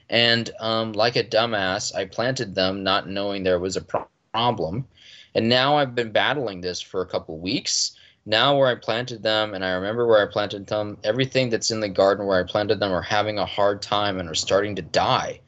And 0.10 0.50
um, 0.60 0.94
like 0.94 1.16
a 1.16 1.24
dumbass, 1.24 1.94
I 1.94 2.06
planted 2.06 2.56
them 2.56 2.84
not 2.84 3.08
knowing 3.08 3.44
there 3.44 3.60
was 3.60 3.78
a 3.78 3.82
pro- 3.82 4.08
problem. 4.32 4.88
And 5.36 5.48
now 5.48 5.78
I've 5.78 5.94
been 5.94 6.12
battling 6.12 6.62
this 6.62 6.82
for 6.82 7.02
a 7.02 7.06
couple 7.06 7.38
weeks. 7.38 7.92
Now, 8.26 8.58
where 8.58 8.68
I 8.68 8.76
planted 8.76 9.24
them, 9.24 9.54
and 9.54 9.64
I 9.64 9.72
remember 9.72 10.06
where 10.06 10.28
I 10.28 10.32
planted 10.32 10.68
them, 10.68 10.98
everything 11.04 11.50
that's 11.50 11.72
in 11.72 11.80
the 11.80 11.90
garden 11.90 12.26
where 12.26 12.40
I 12.40 12.48
planted 12.48 12.80
them 12.80 12.92
are 12.92 13.02
having 13.02 13.40
a 13.40 13.46
hard 13.46 13.82
time 13.82 14.20
and 14.20 14.28
are 14.28 14.36
starting 14.36 14.76
to 14.76 14.82
die. 14.82 15.40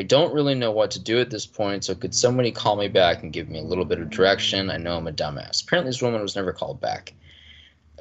I 0.00 0.02
don't 0.02 0.32
really 0.32 0.54
know 0.54 0.70
what 0.70 0.90
to 0.92 0.98
do 0.98 1.20
at 1.20 1.28
this 1.28 1.44
point, 1.44 1.84
so 1.84 1.94
could 1.94 2.14
somebody 2.14 2.50
call 2.50 2.74
me 2.74 2.88
back 2.88 3.22
and 3.22 3.34
give 3.34 3.50
me 3.50 3.58
a 3.58 3.62
little 3.62 3.84
bit 3.84 4.00
of 4.00 4.08
direction? 4.08 4.70
I 4.70 4.78
know 4.78 4.96
I'm 4.96 5.06
a 5.06 5.12
dumbass. 5.12 5.62
Apparently, 5.62 5.90
this 5.90 6.00
woman 6.00 6.22
was 6.22 6.34
never 6.34 6.54
called 6.54 6.80
back. 6.80 7.12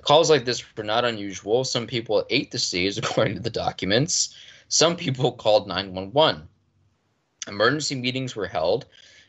Calls 0.03 0.29
like 0.29 0.45
this 0.45 0.63
were 0.77 0.85
not 0.85 1.03
unusual. 1.03 1.65
Some 1.65 1.87
people 1.87 2.25
ate 2.29 2.51
the 2.51 2.57
seeds, 2.57 2.97
according 2.99 3.33
to 3.33 3.41
the 3.41 3.49
documents. 3.49 4.33
Some 4.69 4.95
people 4.95 5.33
called 5.33 5.67
911. 5.67 6.47
Emergency 7.49 7.95
meetings 7.95 8.33
were 8.33 8.47
held. 8.47 8.85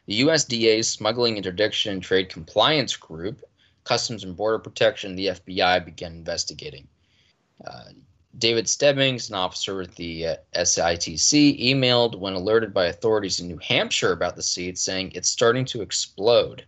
The 0.06 0.20
USDA's 0.20 0.88
Smuggling 0.88 1.38
Interdiction 1.38 1.94
and 1.94 2.00
Trade 2.00 2.28
Compliance 2.28 2.94
Group, 2.94 3.42
Customs 3.82 4.22
and 4.22 4.36
Border 4.36 4.60
Protection, 4.60 5.16
the 5.16 5.26
FBI 5.26 5.84
began 5.84 6.12
investigating. 6.12 6.86
Uh, 7.66 7.86
David 8.38 8.68
Stebbings, 8.68 9.28
an 9.28 9.34
officer 9.34 9.76
with 9.76 9.94
the 9.96 10.26
uh, 10.26 10.36
SITC, 10.54 11.60
emailed 11.60 12.18
when 12.18 12.34
alerted 12.34 12.72
by 12.72 12.86
authorities 12.86 13.40
in 13.40 13.48
New 13.48 13.58
Hampshire 13.58 14.12
about 14.12 14.36
the 14.36 14.42
seed, 14.42 14.78
saying 14.78 15.12
it's 15.14 15.28
starting 15.28 15.64
to 15.66 15.82
explode. 15.82 16.64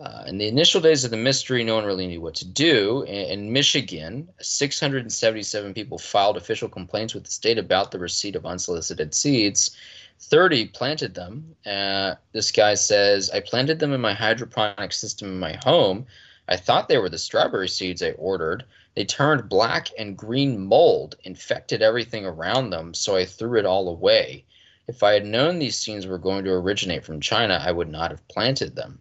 Uh, 0.00 0.24
in 0.26 0.38
the 0.38 0.48
initial 0.48 0.80
days 0.80 1.04
of 1.04 1.12
the 1.12 1.16
mystery, 1.16 1.62
no 1.62 1.76
one 1.76 1.84
really 1.84 2.06
knew 2.06 2.20
what 2.20 2.34
to 2.34 2.46
do. 2.46 3.02
In, 3.02 3.40
in, 3.40 3.52
Michigan, 3.52 4.28
677 4.40 5.72
people 5.72 5.98
filed 5.98 6.36
official 6.36 6.68
complaints 6.68 7.14
with 7.14 7.24
the 7.24 7.30
state 7.30 7.58
about 7.58 7.92
the 7.92 7.98
receipt 7.98 8.34
of 8.34 8.44
unsolicited 8.44 9.14
seeds. 9.14 9.76
30 10.18 10.66
planted 10.68 11.14
them. 11.14 11.54
Uh, 11.64 12.14
this 12.32 12.50
guy 12.50 12.74
says, 12.74 13.30
I 13.30 13.40
planted 13.40 13.78
them 13.78 13.92
in 13.92 14.00
my 14.00 14.14
hydroponic 14.14 14.92
system 14.92 15.28
in 15.28 15.38
my 15.38 15.58
home. 15.64 16.06
I 16.48 16.56
thought 16.56 16.88
they 16.88 16.98
were 16.98 17.08
the 17.08 17.18
strawberry 17.18 17.68
seeds 17.68 18.02
I 18.02 18.12
ordered. 18.12 18.64
They 18.94 19.04
turned 19.04 19.48
black 19.48 19.90
and 19.98 20.16
green 20.16 20.66
mold, 20.66 21.16
infected 21.24 21.82
everything 21.82 22.24
around 22.24 22.70
them, 22.70 22.94
so 22.94 23.16
I 23.16 23.24
threw 23.24 23.58
it 23.58 23.66
all 23.66 23.88
away. 23.88 24.44
If 24.86 25.02
I 25.02 25.14
had 25.14 25.26
known 25.26 25.58
these 25.58 25.76
seeds 25.76 26.06
were 26.06 26.18
going 26.18 26.44
to 26.44 26.52
originate 26.52 27.04
from 27.04 27.20
China, 27.20 27.60
I 27.60 27.72
would 27.72 27.88
not 27.88 28.10
have 28.10 28.26
planted 28.28 28.76
them. 28.76 29.00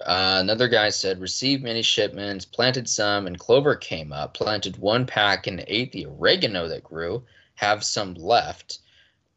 Uh, 0.00 0.38
another 0.40 0.68
guy 0.68 0.90
said, 0.90 1.20
received 1.20 1.62
many 1.62 1.80
shipments, 1.80 2.44
planted 2.44 2.88
some, 2.88 3.26
and 3.26 3.38
clover 3.38 3.74
came 3.74 4.12
up. 4.12 4.34
Planted 4.34 4.76
one 4.76 5.06
pack 5.06 5.46
and 5.46 5.64
ate 5.66 5.90
the 5.90 6.06
oregano 6.06 6.68
that 6.68 6.84
grew. 6.84 7.24
Have 7.54 7.82
some 7.82 8.14
left. 8.14 8.80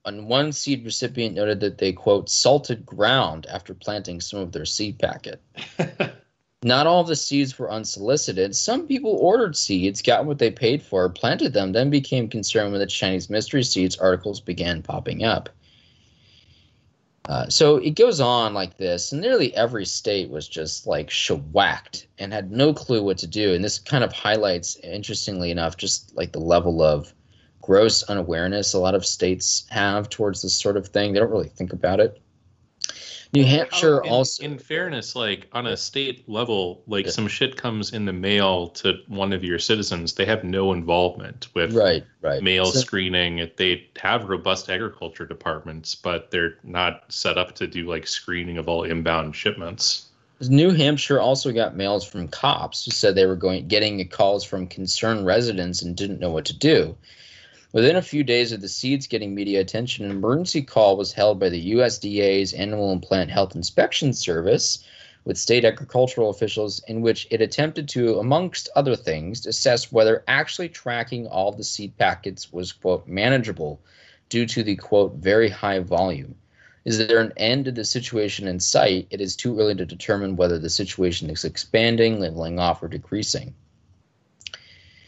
And 0.05 0.27
one 0.27 0.51
seed 0.51 0.83
recipient 0.83 1.35
noted 1.35 1.61
that 1.61 1.77
they, 1.77 1.93
quote, 1.93 2.29
salted 2.29 2.85
ground 2.85 3.47
after 3.47 3.73
planting 3.73 4.19
some 4.19 4.39
of 4.39 4.51
their 4.51 4.65
seed 4.65 4.99
packet. 4.99 5.41
Not 6.63 6.87
all 6.87 6.99
of 6.99 7.07
the 7.07 7.15
seeds 7.15 7.57
were 7.57 7.71
unsolicited. 7.71 8.53
Some 8.53 8.85
people 8.85 9.11
ordered 9.11 9.55
seeds, 9.55 10.01
got 10.01 10.25
what 10.25 10.39
they 10.39 10.51
paid 10.51 10.83
for, 10.83 11.07
planted 11.07 11.53
them, 11.53 11.71
then 11.71 11.89
became 11.89 12.27
concerned 12.27 12.71
when 12.71 12.81
the 12.81 12.87
Chinese 12.87 13.29
mystery 13.29 13.63
seeds 13.63 13.97
articles 13.97 14.41
began 14.41 14.81
popping 14.81 15.23
up. 15.23 15.49
Uh, 17.29 17.47
so 17.47 17.77
it 17.77 17.91
goes 17.91 18.19
on 18.19 18.53
like 18.53 18.75
this, 18.77 19.11
and 19.11 19.21
nearly 19.21 19.55
every 19.55 19.85
state 19.85 20.29
was 20.29 20.49
just 20.49 20.85
like 20.85 21.09
shellacked 21.09 22.07
and 22.17 22.33
had 22.33 22.51
no 22.51 22.73
clue 22.73 23.03
what 23.03 23.19
to 23.19 23.27
do. 23.27 23.53
And 23.53 23.63
this 23.63 23.79
kind 23.79 24.03
of 24.03 24.11
highlights, 24.11 24.75
interestingly 24.77 25.51
enough, 25.51 25.77
just 25.77 26.13
like 26.17 26.33
the 26.33 26.39
level 26.39 26.81
of 26.81 27.13
gross 27.61 28.03
unawareness 28.03 28.73
a 28.73 28.79
lot 28.79 28.95
of 28.95 29.05
states 29.05 29.65
have 29.69 30.09
towards 30.09 30.41
this 30.41 30.55
sort 30.55 30.75
of 30.75 30.87
thing. 30.87 31.13
They 31.13 31.19
don't 31.19 31.31
really 31.31 31.49
think 31.49 31.71
about 31.71 31.99
it. 31.99 32.19
New 33.31 33.45
Hampshire 33.45 34.01
in, 34.01 34.09
also. 34.09 34.43
In 34.43 34.57
fairness, 34.57 35.15
like 35.15 35.47
on 35.53 35.67
a 35.67 35.77
state 35.77 36.27
level, 36.27 36.83
like 36.87 37.05
yeah. 37.05 37.11
some 37.11 37.27
shit 37.27 37.55
comes 37.55 37.93
in 37.93 38.05
the 38.05 38.13
mail 38.13 38.69
to 38.69 38.95
one 39.07 39.33
of 39.33 39.43
your 39.43 39.59
citizens, 39.59 40.13
they 40.13 40.25
have 40.25 40.43
no 40.43 40.73
involvement 40.73 41.47
with 41.53 41.73
right, 41.75 42.03
right. 42.21 42.41
mail 42.41 42.65
so, 42.65 42.79
screening. 42.79 43.49
They 43.57 43.87
have 43.97 44.29
robust 44.29 44.69
agriculture 44.69 45.27
departments, 45.27 45.93
but 45.93 46.31
they're 46.31 46.55
not 46.63 47.03
set 47.09 47.37
up 47.37 47.53
to 47.55 47.67
do 47.67 47.87
like 47.87 48.07
screening 48.07 48.57
of 48.57 48.67
all 48.67 48.83
inbound 48.83 49.35
shipments. 49.35 50.07
New 50.47 50.71
Hampshire 50.71 51.19
also 51.19 51.51
got 51.51 51.75
mails 51.75 52.07
from 52.07 52.29
cops 52.29 52.85
who 52.85 52.91
said 52.91 53.13
they 53.13 53.25
were 53.25 53.35
going 53.35 53.67
getting 53.67 54.07
calls 54.07 54.43
from 54.43 54.67
concerned 54.67 55.25
residents 55.25 55.81
and 55.81 55.95
didn't 55.95 56.19
know 56.19 56.31
what 56.31 56.45
to 56.45 56.57
do. 56.57 56.95
Within 57.71 57.95
a 57.95 58.01
few 58.01 58.23
days 58.23 58.51
of 58.51 58.61
the 58.61 58.67
seeds 58.67 59.05
getting 59.05 59.35
media 59.35 59.61
attention, 59.61 60.03
an 60.03 60.09
emergency 60.09 60.63
call 60.63 60.97
was 60.97 61.13
held 61.13 61.39
by 61.39 61.49
the 61.49 61.73
USDA's 61.73 62.51
Animal 62.53 62.91
and 62.91 62.99
Plant 62.99 63.29
Health 63.29 63.55
Inspection 63.55 64.11
Service 64.11 64.83
with 65.23 65.37
state 65.37 65.63
agricultural 65.63 66.31
officials 66.31 66.81
in 66.87 67.01
which 67.01 67.27
it 67.29 67.41
attempted 67.41 67.87
to, 67.89 68.17
amongst 68.17 68.69
other 68.75 68.95
things, 68.95 69.45
assess 69.45 69.91
whether 69.91 70.23
actually 70.27 70.69
tracking 70.69 71.27
all 71.27 71.51
the 71.51 71.63
seed 71.63 71.95
packets 71.99 72.51
was, 72.51 72.71
quote, 72.71 73.07
manageable 73.07 73.79
due 74.29 74.47
to 74.47 74.63
the, 74.63 74.75
quote, 74.75 75.13
very 75.17 75.49
high 75.49 75.77
volume. 75.77 76.33
Is 76.85 76.97
there 76.97 77.19
an 77.19 77.33
end 77.37 77.65
to 77.65 77.71
the 77.71 77.85
situation 77.85 78.47
in 78.47 78.59
sight? 78.59 79.05
It 79.11 79.21
is 79.21 79.35
too 79.35 79.59
early 79.59 79.75
to 79.75 79.85
determine 79.85 80.37
whether 80.37 80.57
the 80.57 80.71
situation 80.71 81.29
is 81.29 81.45
expanding, 81.45 82.19
leveling 82.19 82.57
off, 82.57 82.81
or 82.81 82.87
decreasing. 82.87 83.53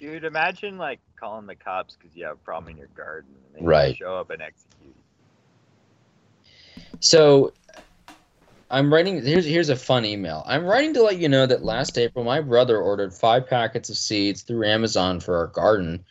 Dude, 0.02 0.24
imagine 0.24 0.80
like 0.80 1.00
calling 1.16 1.46
the 1.46 1.56
cops 1.56 1.96
because 1.96 2.18
you 2.18 2.26
have 2.26 2.34
a 2.34 2.40
problem 2.40 2.72
in 2.72 2.78
your 2.78 2.88
garden 2.88 3.30
and 3.54 3.62
they 3.62 3.70
right. 3.70 3.96
show 3.96 4.16
up 4.18 4.32
and 4.32 4.42
execute. 4.42 4.96
So 7.00 7.54
I'm 8.72 8.92
writing 8.92 9.24
here's 9.24 9.46
here's 9.46 9.70
a 9.70 9.76
fun 9.76 10.04
email. 10.04 10.44
I'm 10.48 10.66
writing 10.66 10.96
to 10.96 11.04
let 11.04 11.20
you 11.20 11.30
know 11.30 11.46
that 11.46 11.64
last 11.64 12.00
April 12.00 12.26
my 12.26 12.42
brother 12.42 12.80
ordered 12.80 13.14
five 13.14 13.48
packets 13.48 13.92
of 13.92 13.98
seeds 13.98 14.42
through 14.42 14.66
Amazon 14.66 15.20
for 15.20 15.38
our 15.38 15.46
garden. 15.46 16.04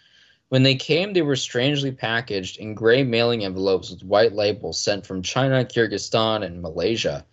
When 0.51 0.62
they 0.62 0.77
came, 0.77 1.12
they 1.12 1.23
were 1.23 1.35
strangely 1.35 1.91
packaged 1.91 2.59
in 2.59 2.75
gray 2.75 3.03
mailing 3.03 3.45
envelopes 3.45 3.91
with 3.91 4.05
white 4.05 4.35
labels 4.35 4.81
sent 4.81 5.05
from 5.05 5.23
China, 5.23 5.65
Kyrgyzstan, 5.65 6.45
and 6.45 6.62
Malaysia. 6.62 7.27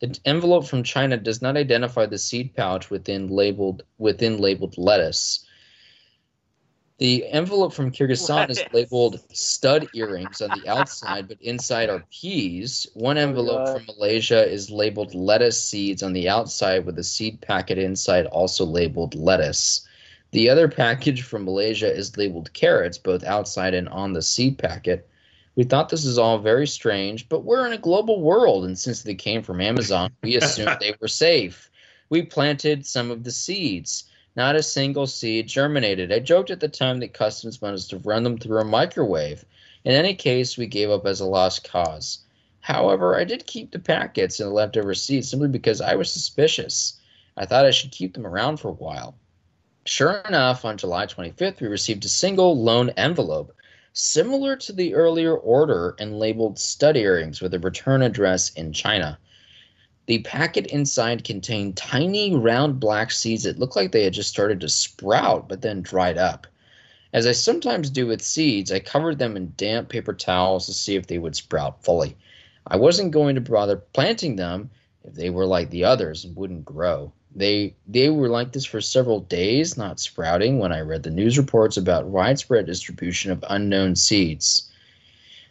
The 0.00 0.18
envelope 0.26 0.66
from 0.66 0.82
China 0.82 1.16
does 1.16 1.40
not 1.40 1.56
identify 1.56 2.04
the 2.04 2.18
seed 2.18 2.54
pouch 2.54 2.90
within 2.90 3.28
labeled 3.28 3.84
within 3.96 4.36
labeled 4.36 4.76
lettuce. 4.76 5.46
The 7.02 7.26
envelope 7.26 7.72
from 7.72 7.90
Kyrgyzstan 7.90 8.48
is 8.48 8.62
labeled 8.72 9.18
stud 9.32 9.88
earrings 9.92 10.40
on 10.40 10.50
the 10.50 10.68
outside, 10.68 11.26
but 11.26 11.42
inside 11.42 11.90
are 11.90 12.04
peas. 12.12 12.86
One 12.94 13.18
oh 13.18 13.22
envelope 13.22 13.70
from 13.70 13.86
Malaysia 13.86 14.48
is 14.48 14.70
labeled 14.70 15.12
lettuce 15.12 15.60
seeds 15.60 16.04
on 16.04 16.12
the 16.12 16.28
outside, 16.28 16.86
with 16.86 16.96
a 17.00 17.02
seed 17.02 17.40
packet 17.40 17.76
inside 17.76 18.26
also 18.26 18.64
labeled 18.64 19.16
lettuce. 19.16 19.84
The 20.30 20.48
other 20.48 20.68
package 20.68 21.22
from 21.22 21.44
Malaysia 21.44 21.92
is 21.92 22.16
labeled 22.16 22.52
carrots, 22.52 22.98
both 22.98 23.24
outside 23.24 23.74
and 23.74 23.88
on 23.88 24.12
the 24.12 24.22
seed 24.22 24.56
packet. 24.56 25.08
We 25.56 25.64
thought 25.64 25.88
this 25.88 26.04
is 26.04 26.18
all 26.18 26.38
very 26.38 26.68
strange, 26.68 27.28
but 27.28 27.42
we're 27.42 27.66
in 27.66 27.72
a 27.72 27.78
global 27.78 28.20
world, 28.20 28.64
and 28.64 28.78
since 28.78 29.02
they 29.02 29.16
came 29.16 29.42
from 29.42 29.60
Amazon, 29.60 30.12
we 30.22 30.36
assumed 30.40 30.76
they 30.78 30.94
were 31.00 31.08
safe. 31.08 31.68
We 32.10 32.22
planted 32.22 32.86
some 32.86 33.10
of 33.10 33.24
the 33.24 33.32
seeds. 33.32 34.04
Not 34.34 34.56
a 34.56 34.62
single 34.62 35.06
seed 35.06 35.46
germinated. 35.46 36.10
I 36.10 36.18
joked 36.18 36.50
at 36.50 36.60
the 36.60 36.68
time 36.68 37.00
that 37.00 37.12
customs 37.12 37.60
must 37.60 37.90
have 37.90 38.06
run 38.06 38.22
them 38.22 38.38
through 38.38 38.60
a 38.60 38.64
microwave. 38.64 39.44
In 39.84 39.92
any 39.92 40.14
case, 40.14 40.56
we 40.56 40.66
gave 40.66 40.90
up 40.90 41.04
as 41.04 41.20
a 41.20 41.26
lost 41.26 41.68
cause. 41.68 42.20
However, 42.60 43.14
I 43.14 43.24
did 43.24 43.46
keep 43.46 43.72
the 43.72 43.78
packets 43.78 44.40
and 44.40 44.48
the 44.48 44.54
leftover 44.54 44.94
seeds 44.94 45.28
simply 45.28 45.48
because 45.48 45.80
I 45.80 45.96
was 45.96 46.10
suspicious. 46.10 46.94
I 47.36 47.44
thought 47.44 47.66
I 47.66 47.72
should 47.72 47.90
keep 47.90 48.14
them 48.14 48.26
around 48.26 48.58
for 48.58 48.68
a 48.68 48.72
while. 48.72 49.16
Sure 49.84 50.22
enough, 50.28 50.64
on 50.64 50.78
July 50.78 51.06
25th, 51.06 51.60
we 51.60 51.66
received 51.66 52.04
a 52.04 52.08
single 52.08 52.56
lone 52.56 52.90
envelope 52.90 53.52
similar 53.92 54.56
to 54.56 54.72
the 54.72 54.94
earlier 54.94 55.36
order 55.36 55.94
and 55.98 56.18
labeled 56.18 56.58
stud 56.58 56.96
earrings 56.96 57.42
with 57.42 57.52
a 57.52 57.58
return 57.58 58.00
address 58.00 58.50
in 58.50 58.72
China. 58.72 59.18
The 60.06 60.18
packet 60.18 60.66
inside 60.66 61.22
contained 61.22 61.76
tiny 61.76 62.34
round 62.34 62.80
black 62.80 63.12
seeds 63.12 63.44
that 63.44 63.58
looked 63.58 63.76
like 63.76 63.92
they 63.92 64.02
had 64.02 64.12
just 64.12 64.30
started 64.30 64.60
to 64.60 64.68
sprout 64.68 65.48
but 65.48 65.62
then 65.62 65.80
dried 65.80 66.18
up. 66.18 66.46
As 67.12 67.26
I 67.26 67.32
sometimes 67.32 67.88
do 67.88 68.06
with 68.06 68.20
seeds, 68.20 68.72
I 68.72 68.80
covered 68.80 69.18
them 69.18 69.36
in 69.36 69.52
damp 69.56 69.88
paper 69.88 70.12
towels 70.12 70.66
to 70.66 70.72
see 70.72 70.96
if 70.96 71.06
they 71.06 71.18
would 71.18 71.36
sprout 71.36 71.84
fully. 71.84 72.16
I 72.66 72.76
wasn't 72.76 73.12
going 73.12 73.34
to 73.36 73.40
bother 73.40 73.76
planting 73.76 74.36
them 74.36 74.70
if 75.04 75.14
they 75.14 75.30
were 75.30 75.46
like 75.46 75.70
the 75.70 75.84
others 75.84 76.24
and 76.24 76.34
wouldn't 76.34 76.64
grow. 76.64 77.12
They 77.34 77.74
they 77.86 78.08
were 78.08 78.28
like 78.28 78.52
this 78.52 78.64
for 78.64 78.80
several 78.80 79.20
days, 79.20 79.76
not 79.76 80.00
sprouting, 80.00 80.58
when 80.58 80.72
I 80.72 80.80
read 80.80 81.02
the 81.02 81.10
news 81.10 81.38
reports 81.38 81.76
about 81.76 82.06
widespread 82.06 82.66
distribution 82.66 83.30
of 83.30 83.44
unknown 83.48 83.96
seeds. 83.96 84.70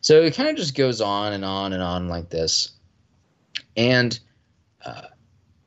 So 0.01 0.21
it 0.21 0.35
kind 0.35 0.49
of 0.49 0.57
just 0.57 0.75
goes 0.75 0.99
on 0.99 1.33
and 1.33 1.45
on 1.45 1.73
and 1.73 1.81
on 1.81 2.07
like 2.07 2.29
this. 2.29 2.71
And 3.77 4.19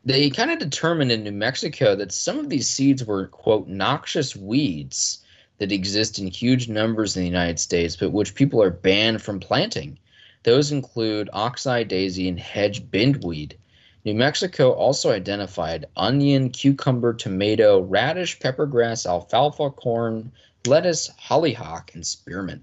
they 0.04 0.28
kind 0.28 0.50
of 0.50 0.58
determined 0.58 1.10
in 1.10 1.24
New 1.24 1.32
Mexico 1.32 1.96
that 1.96 2.12
some 2.12 2.38
of 2.38 2.50
these 2.50 2.68
seeds 2.68 3.04
were, 3.04 3.28
quote, 3.28 3.68
noxious 3.68 4.36
weeds 4.36 5.24
that 5.58 5.72
exist 5.72 6.18
in 6.18 6.26
huge 6.26 6.68
numbers 6.68 7.16
in 7.16 7.22
the 7.22 7.28
United 7.28 7.58
States, 7.58 7.96
but 7.96 8.12
which 8.12 8.34
people 8.34 8.62
are 8.62 8.70
banned 8.70 9.22
from 9.22 9.40
planting. 9.40 9.98
Those 10.42 10.72
include 10.72 11.30
oxeye 11.32 11.84
daisy 11.84 12.28
and 12.28 12.38
hedge 12.38 12.90
bindweed. 12.90 13.56
New 14.04 14.14
Mexico 14.14 14.72
also 14.72 15.10
identified 15.10 15.86
onion, 15.96 16.50
cucumber, 16.50 17.14
tomato, 17.14 17.80
radish, 17.80 18.38
peppergrass, 18.38 19.06
alfalfa, 19.06 19.70
corn, 19.70 20.30
lettuce, 20.66 21.08
hollyhock, 21.16 21.94
and 21.94 22.06
spearmint. 22.06 22.62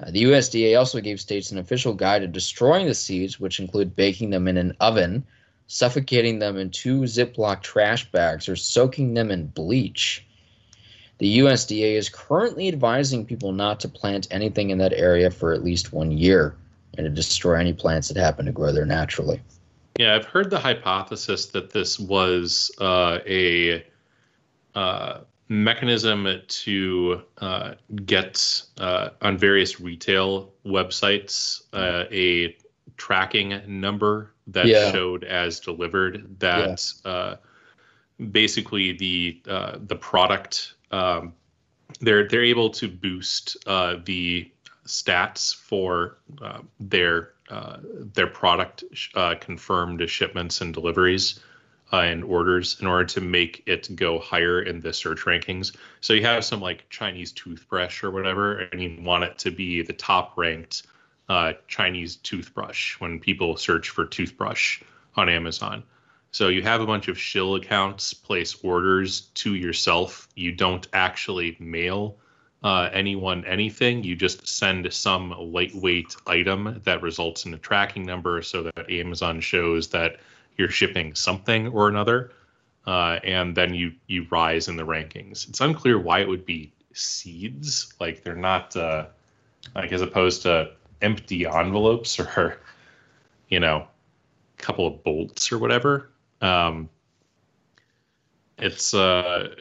Uh, 0.00 0.10
the 0.10 0.24
USDA 0.24 0.76
also 0.76 1.00
gave 1.00 1.20
states 1.20 1.52
an 1.52 1.58
official 1.58 1.94
guide 1.94 2.22
to 2.22 2.26
destroying 2.26 2.86
the 2.86 2.94
seeds, 2.94 3.38
which 3.38 3.60
include 3.60 3.94
baking 3.94 4.30
them 4.30 4.48
in 4.48 4.56
an 4.56 4.76
oven, 4.80 5.24
suffocating 5.68 6.38
them 6.40 6.56
in 6.56 6.70
two 6.70 7.02
Ziploc 7.02 7.62
trash 7.62 8.10
bags, 8.10 8.48
or 8.48 8.56
soaking 8.56 9.14
them 9.14 9.30
in 9.30 9.46
bleach. 9.46 10.24
The 11.18 11.38
USDA 11.38 11.94
is 11.94 12.08
currently 12.08 12.68
advising 12.68 13.24
people 13.24 13.52
not 13.52 13.80
to 13.80 13.88
plant 13.88 14.28
anything 14.30 14.70
in 14.70 14.78
that 14.78 14.92
area 14.92 15.30
for 15.30 15.52
at 15.52 15.64
least 15.64 15.92
one 15.92 16.10
year 16.10 16.56
and 16.96 17.04
to 17.04 17.10
destroy 17.10 17.54
any 17.54 17.72
plants 17.72 18.08
that 18.08 18.16
happen 18.16 18.46
to 18.46 18.52
grow 18.52 18.72
there 18.72 18.86
naturally. 18.86 19.40
Yeah, 19.98 20.14
I've 20.14 20.24
heard 20.24 20.50
the 20.50 20.60
hypothesis 20.60 21.46
that 21.46 21.70
this 21.70 21.98
was 21.98 22.70
uh, 22.80 23.18
a 23.26 23.84
uh, 24.74 25.20
mechanism 25.48 26.28
to 26.46 27.22
uh, 27.38 27.74
get 28.04 28.62
uh, 28.78 29.10
on 29.22 29.36
various 29.36 29.80
retail 29.80 30.52
websites 30.64 31.62
uh, 31.72 32.04
a 32.12 32.56
tracking 32.96 33.60
number 33.66 34.32
that 34.48 34.66
Yeah. 34.66 34.92
showed 34.92 35.24
as 35.24 35.60
delivered 35.60 36.38
that 36.40 36.92
uh, 37.04 37.36
basically 38.30 38.92
the 38.92 39.40
uh, 39.48 39.78
the 39.86 39.96
product 39.96 40.74
um, 40.90 41.32
they're 42.00 42.28
they're 42.28 42.44
able 42.44 42.70
to 42.70 42.88
boost 42.88 43.56
uh, 43.66 43.96
the 44.04 44.50
stats 44.86 45.54
for 45.54 46.18
uh, 46.42 46.60
their 46.80 47.32
uh, 47.50 47.78
their 48.14 48.26
product 48.26 48.84
uh, 49.14 49.34
confirmed 49.40 50.08
shipments 50.08 50.60
and 50.60 50.74
deliveries 50.74 51.40
uh, 51.92 52.00
and 52.00 52.22
orders 52.24 52.78
in 52.80 52.86
order 52.86 53.04
to 53.04 53.20
make 53.20 53.62
it 53.66 53.94
go 53.96 54.18
higher 54.18 54.60
in 54.62 54.80
the 54.80 54.92
search 54.92 55.20
rankings. 55.20 55.74
So 56.00 56.12
you 56.12 56.22
have 56.24 56.44
some 56.44 56.60
like 56.60 56.88
Chinese 56.90 57.32
toothbrush 57.32 58.04
or 58.04 58.10
whatever, 58.10 58.58
and 58.58 58.82
you 58.82 58.98
want 59.00 59.24
it 59.24 59.38
to 59.38 59.50
be 59.50 59.82
the 59.82 59.94
top 59.94 60.36
ranked 60.36 60.86
uh, 61.28 61.52
Chinese 61.66 62.16
toothbrush 62.16 62.98
when 63.00 63.20
people 63.20 63.56
search 63.56 63.90
for 63.90 64.06
toothbrush 64.06 64.82
on 65.16 65.28
Amazon. 65.28 65.82
So 66.30 66.48
you 66.48 66.62
have 66.62 66.80
a 66.80 66.86
bunch 66.86 67.08
of 67.08 67.18
shill 67.18 67.54
accounts 67.54 68.12
place 68.12 68.56
orders 68.62 69.22
to 69.34 69.54
yourself. 69.54 70.28
You 70.34 70.52
don't 70.52 70.86
actually 70.92 71.56
mail 71.58 72.16
uh, 72.62 72.90
anyone 72.92 73.44
anything. 73.44 74.04
You 74.04 74.16
just 74.16 74.46
send 74.46 74.92
some 74.92 75.30
lightweight 75.38 76.16
item 76.26 76.80
that 76.84 77.02
results 77.02 77.46
in 77.46 77.54
a 77.54 77.58
tracking 77.58 78.04
number 78.04 78.42
so 78.42 78.64
that 78.64 78.90
Amazon 78.90 79.40
shows 79.40 79.88
that 79.88 80.16
you're 80.56 80.70
shipping 80.70 81.14
something 81.14 81.68
or 81.68 81.88
another. 81.88 82.32
Uh, 82.86 83.20
and 83.22 83.54
then 83.54 83.74
you 83.74 83.92
you 84.06 84.26
rise 84.30 84.68
in 84.68 84.76
the 84.76 84.86
rankings. 84.86 85.48
It's 85.48 85.60
unclear 85.60 85.98
why 85.98 86.20
it 86.20 86.28
would 86.28 86.46
be 86.46 86.72
seeds, 86.94 87.92
like 88.00 88.24
they're 88.24 88.34
not 88.34 88.74
uh, 88.76 89.06
like 89.74 89.92
as 89.92 90.00
opposed 90.00 90.42
to 90.42 90.72
empty 91.02 91.46
envelopes 91.46 92.18
or 92.18 92.58
you 93.48 93.60
know 93.60 93.86
a 94.58 94.62
couple 94.62 94.86
of 94.86 95.02
bolts 95.04 95.52
or 95.52 95.58
whatever. 95.58 96.10
Um, 96.40 96.88
it's 98.58 98.94
uh, 98.94 99.54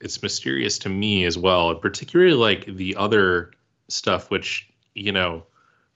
it's 0.00 0.22
mysterious 0.22 0.78
to 0.80 0.88
me 0.88 1.24
as 1.24 1.38
well, 1.38 1.70
and 1.70 1.80
particularly 1.80 2.34
like 2.34 2.66
the 2.66 2.96
other 2.96 3.52
stuff, 3.88 4.30
which 4.30 4.68
you 4.94 5.12
know, 5.12 5.44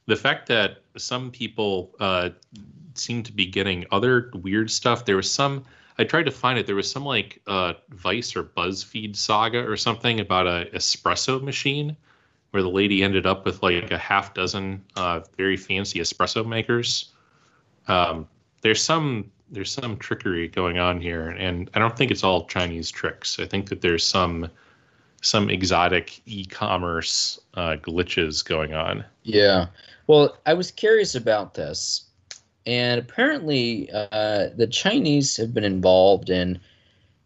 the 0.06 0.16
fact 0.16 0.48
that 0.48 0.78
some 0.96 1.30
people 1.30 1.94
uh, 2.00 2.30
seem 2.94 3.22
to 3.22 3.32
be 3.32 3.46
getting 3.46 3.84
other 3.90 4.30
weird 4.34 4.70
stuff. 4.70 5.04
There 5.04 5.16
was 5.16 5.30
some. 5.30 5.64
I 5.98 6.04
tried 6.04 6.24
to 6.24 6.30
find 6.30 6.58
it. 6.58 6.66
There 6.66 6.76
was 6.76 6.90
some 6.90 7.04
like 7.04 7.40
uh, 7.46 7.74
Vice 7.90 8.36
or 8.36 8.44
BuzzFeed 8.44 9.16
saga 9.16 9.66
or 9.66 9.76
something 9.76 10.20
about 10.20 10.46
a 10.46 10.68
espresso 10.74 11.42
machine, 11.42 11.96
where 12.51 12.62
the 12.62 12.70
lady 12.70 13.02
ended 13.02 13.27
up 13.27 13.44
with 13.44 13.62
like 13.62 13.90
a 13.90 13.98
half 13.98 14.35
dozen 14.35 14.82
uh, 14.97 15.20
very 15.36 15.56
fancy 15.56 15.98
espresso 15.98 16.47
makers. 16.47 17.12
Um, 17.89 18.28
there's 18.62 18.82
some 18.82 19.31
there's 19.51 19.70
some 19.70 19.97
trickery 19.97 20.48
going 20.48 20.78
on 20.78 21.01
here, 21.01 21.28
and 21.28 21.70
I 21.74 21.78
don't 21.78 21.97
think 21.97 22.10
it's 22.10 22.24
all 22.24 22.47
Chinese 22.47 22.90
tricks. 22.90 23.39
I 23.39 23.47
think 23.47 23.68
that 23.68 23.81
there's 23.81 24.05
some 24.05 24.51
some 25.23 25.51
exotic 25.51 26.20
e-commerce 26.27 27.39
uh, 27.55 27.77
glitches 27.82 28.44
going 28.44 28.74
on. 28.74 29.05
Yeah. 29.23 29.66
Well, 30.06 30.36
I 30.47 30.55
was 30.55 30.70
curious 30.70 31.14
about 31.14 31.55
this, 31.55 32.05
and 32.64 33.01
apparently, 33.01 33.90
uh, 33.93 34.48
the 34.56 34.68
Chinese 34.70 35.36
have 35.36 35.52
been 35.55 35.64
involved 35.64 36.31
in 36.31 36.60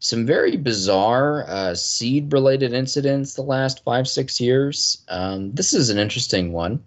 some 0.00 0.24
very 0.24 0.56
bizarre 0.56 1.44
uh, 1.46 1.74
seed-related 1.74 2.72
incidents 2.72 3.34
the 3.34 3.42
last 3.42 3.84
five 3.84 4.08
six 4.08 4.40
years. 4.40 5.04
Um, 5.08 5.52
this 5.52 5.74
is 5.74 5.90
an 5.90 5.98
interesting 5.98 6.52
one. 6.52 6.82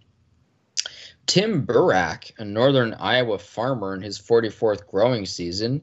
Tim 1.28 1.66
Burak, 1.66 2.32
a 2.40 2.44
northern 2.44 2.96
Iowa 2.96 3.38
farmer 3.38 3.96
in 3.96 4.02
his 4.02 4.20
44th 4.20 4.88
growing 4.88 5.26
season, 5.26 5.82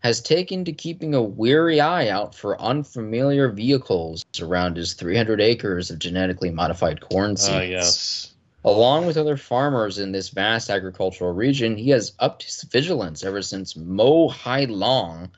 has 0.00 0.20
taken 0.20 0.64
to 0.64 0.72
keeping 0.72 1.14
a 1.14 1.22
weary 1.22 1.80
eye 1.80 2.08
out 2.08 2.34
for 2.34 2.60
unfamiliar 2.60 3.48
vehicles 3.48 4.24
around 4.40 4.76
his 4.76 4.94
300 4.94 5.40
acres 5.40 5.90
of 5.90 6.00
genetically 6.00 6.50
modified 6.50 7.00
corn 7.00 7.36
seeds. 7.36 7.54
Uh, 7.54 7.60
yes. 7.60 8.34
Along 8.64 9.06
with 9.06 9.16
other 9.16 9.36
farmers 9.36 9.98
in 9.98 10.12
this 10.12 10.28
vast 10.28 10.68
agricultural 10.68 11.32
region, 11.32 11.76
he 11.76 11.90
has 11.90 12.12
upped 12.18 12.42
his 12.42 12.62
vigilance 12.62 13.24
ever 13.24 13.40
since 13.40 13.76
Mo 13.76 14.28
Hai 14.28 14.64
Long 14.64 15.30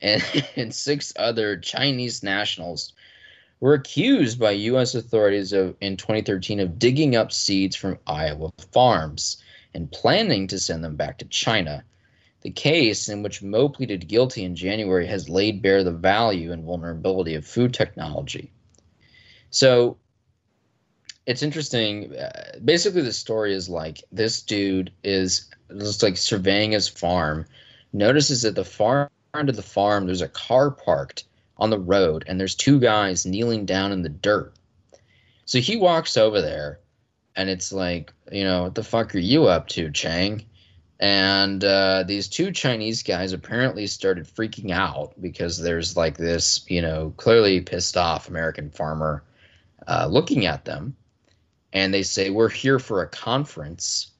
and, 0.00 0.22
and 0.56 0.74
six 0.74 1.12
other 1.16 1.56
Chinese 1.56 2.22
nationals 2.22 2.92
were 3.60 3.74
accused 3.74 4.38
by 4.38 4.52
U.S. 4.52 4.94
authorities 4.94 5.52
of 5.52 5.76
in 5.80 5.96
2013 5.96 6.60
of 6.60 6.78
digging 6.78 7.16
up 7.16 7.32
seeds 7.32 7.74
from 7.74 7.98
Iowa 8.06 8.52
farms 8.72 9.42
and 9.74 9.90
planning 9.90 10.46
to 10.48 10.58
send 10.58 10.84
them 10.84 10.96
back 10.96 11.18
to 11.18 11.24
China. 11.26 11.84
The 12.42 12.50
case, 12.50 13.08
in 13.08 13.22
which 13.22 13.42
Mo 13.42 13.68
pleaded 13.68 14.06
guilty 14.06 14.44
in 14.44 14.54
January, 14.54 15.06
has 15.08 15.28
laid 15.28 15.60
bare 15.60 15.82
the 15.82 15.90
value 15.90 16.52
and 16.52 16.64
vulnerability 16.64 17.34
of 17.34 17.44
food 17.44 17.74
technology. 17.74 18.52
So 19.50 19.98
it's 21.26 21.42
interesting. 21.42 22.16
Uh, 22.16 22.58
basically, 22.64 23.02
the 23.02 23.12
story 23.12 23.54
is 23.54 23.68
like 23.68 24.02
this 24.12 24.40
dude 24.42 24.92
is 25.02 25.50
just 25.76 26.02
like 26.02 26.16
surveying 26.16 26.72
his 26.72 26.86
farm, 26.86 27.44
notices 27.92 28.42
that 28.42 28.54
the 28.54 28.64
far 28.64 29.10
of 29.34 29.56
the 29.56 29.62
farm 29.62 30.06
there's 30.06 30.22
a 30.22 30.28
car 30.28 30.70
parked 30.70 31.24
on 31.56 31.70
the 31.70 31.78
road, 31.78 32.24
and 32.26 32.38
there's 32.38 32.54
two 32.54 32.78
guys 32.78 33.26
kneeling 33.26 33.66
down 33.66 33.92
in 33.92 34.02
the 34.02 34.08
dirt. 34.08 34.54
So 35.44 35.58
he 35.58 35.76
walks 35.76 36.16
over 36.16 36.40
there, 36.40 36.80
and 37.36 37.48
it's 37.48 37.72
like, 37.72 38.12
you 38.30 38.44
know, 38.44 38.64
what 38.64 38.74
the 38.74 38.84
fuck 38.84 39.14
are 39.14 39.18
you 39.18 39.46
up 39.46 39.68
to, 39.68 39.90
Chang? 39.90 40.44
And 41.00 41.62
uh, 41.62 42.04
these 42.06 42.28
two 42.28 42.50
Chinese 42.50 43.02
guys 43.02 43.32
apparently 43.32 43.86
started 43.86 44.26
freaking 44.26 44.72
out 44.72 45.14
because 45.20 45.58
there's 45.58 45.96
like 45.96 46.16
this, 46.16 46.64
you 46.68 46.82
know, 46.82 47.14
clearly 47.16 47.60
pissed 47.60 47.96
off 47.96 48.28
American 48.28 48.70
farmer 48.70 49.22
uh, 49.86 50.08
looking 50.10 50.46
at 50.46 50.64
them. 50.64 50.96
And 51.72 51.94
they 51.94 52.02
say, 52.02 52.30
We're 52.30 52.48
here 52.48 52.78
for 52.78 53.02
a 53.02 53.08
conference. 53.08 54.10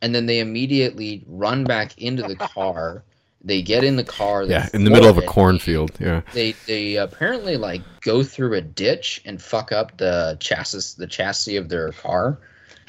And 0.00 0.14
then 0.14 0.26
they 0.26 0.40
immediately 0.40 1.22
run 1.26 1.64
back 1.64 1.98
into 1.98 2.22
the 2.22 2.36
car. 2.36 3.04
They 3.44 3.60
get 3.62 3.82
in 3.82 3.96
the 3.96 4.04
car. 4.04 4.46
they 4.46 4.52
Yeah, 4.54 4.68
in 4.72 4.84
the 4.84 4.90
middle 4.90 5.08
of 5.08 5.16
a 5.18 5.20
floor 5.22 5.24
it. 5.30 5.34
cornfield. 5.34 5.90
Yeah. 5.98 6.22
They 6.32 6.52
they 6.66 6.96
apparently 6.96 7.56
like 7.56 7.82
go 8.00 8.22
through 8.22 8.54
a 8.54 8.60
ditch 8.60 9.20
and 9.24 9.42
fuck 9.42 9.72
up 9.72 9.96
the 9.98 10.36
chassis 10.40 10.94
the 10.96 11.06
chassis 11.08 11.56
of 11.56 11.68
their 11.68 11.90
car, 11.92 12.38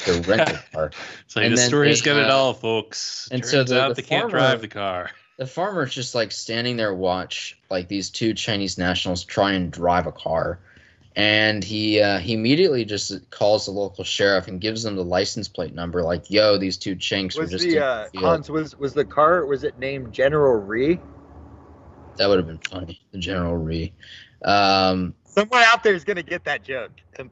their 0.05 0.21
rental 0.27 0.57
car. 0.71 0.91
It's 1.25 1.35
like 1.35 1.45
And 1.45 1.53
the 1.53 1.57
then 1.57 1.67
story's 1.69 2.01
they, 2.01 2.05
got 2.13 2.17
it 2.21 2.30
all, 2.30 2.53
folks. 2.53 3.27
and 3.31 3.41
Turns 3.41 3.51
so 3.51 3.63
the- 3.63 3.81
out 3.81 3.95
the 3.95 4.01
they 4.01 4.07
can't 4.07 4.23
farmer- 4.30 4.38
drive 4.38 4.61
the 4.61 4.67
car. 4.67 5.09
The 5.38 5.47
farmer's 5.47 5.91
just 5.93 6.13
like 6.13 6.31
standing 6.31 6.77
there 6.77 6.93
watch 6.93 7.57
like 7.71 7.88
these 7.88 8.11
two 8.11 8.35
Chinese 8.35 8.77
nationals 8.77 9.23
try 9.23 9.53
and 9.53 9.71
drive 9.71 10.05
a 10.05 10.11
car. 10.11 10.59
And 11.15 11.64
he 11.64 12.02
uh, 12.02 12.18
he 12.18 12.34
immediately 12.34 12.85
just 12.85 13.30
calls 13.30 13.65
the 13.65 13.72
local 13.72 14.03
sheriff 14.03 14.48
and 14.48 14.60
gives 14.60 14.81
them 14.81 14.95
the 14.95 15.03
license 15.03 15.48
plate 15.48 15.76
number, 15.76 16.02
like, 16.02 16.31
"Yo, 16.31 16.57
these 16.57 16.76
two 16.77 16.95
chinks 16.95 17.38
were 17.38 17.45
just 17.45 17.64
the 17.65 17.77
in 17.77 17.84
uh, 17.84 18.07
the. 18.11 18.19
Hans 18.19 18.49
was 18.49 18.76
was 18.80 18.94
the 18.94 19.06
car 19.06 19.45
was 19.45 19.64
it 19.64 19.77
named 19.77 20.11
General 20.11 20.56
Ree? 20.56 20.99
That 22.18 22.27
would 22.30 22.38
have 22.38 22.48
been 22.48 22.57
funny. 22.68 22.99
The 23.11 23.19
General 23.19 23.56
Ree. 23.57 23.94
Um, 24.44 25.14
Someone 25.26 25.64
out 25.64 25.84
there 25.84 25.94
is 25.95 26.03
gonna 26.03 26.23
get 26.23 26.44
that 26.45 26.64
joke. 26.64 26.91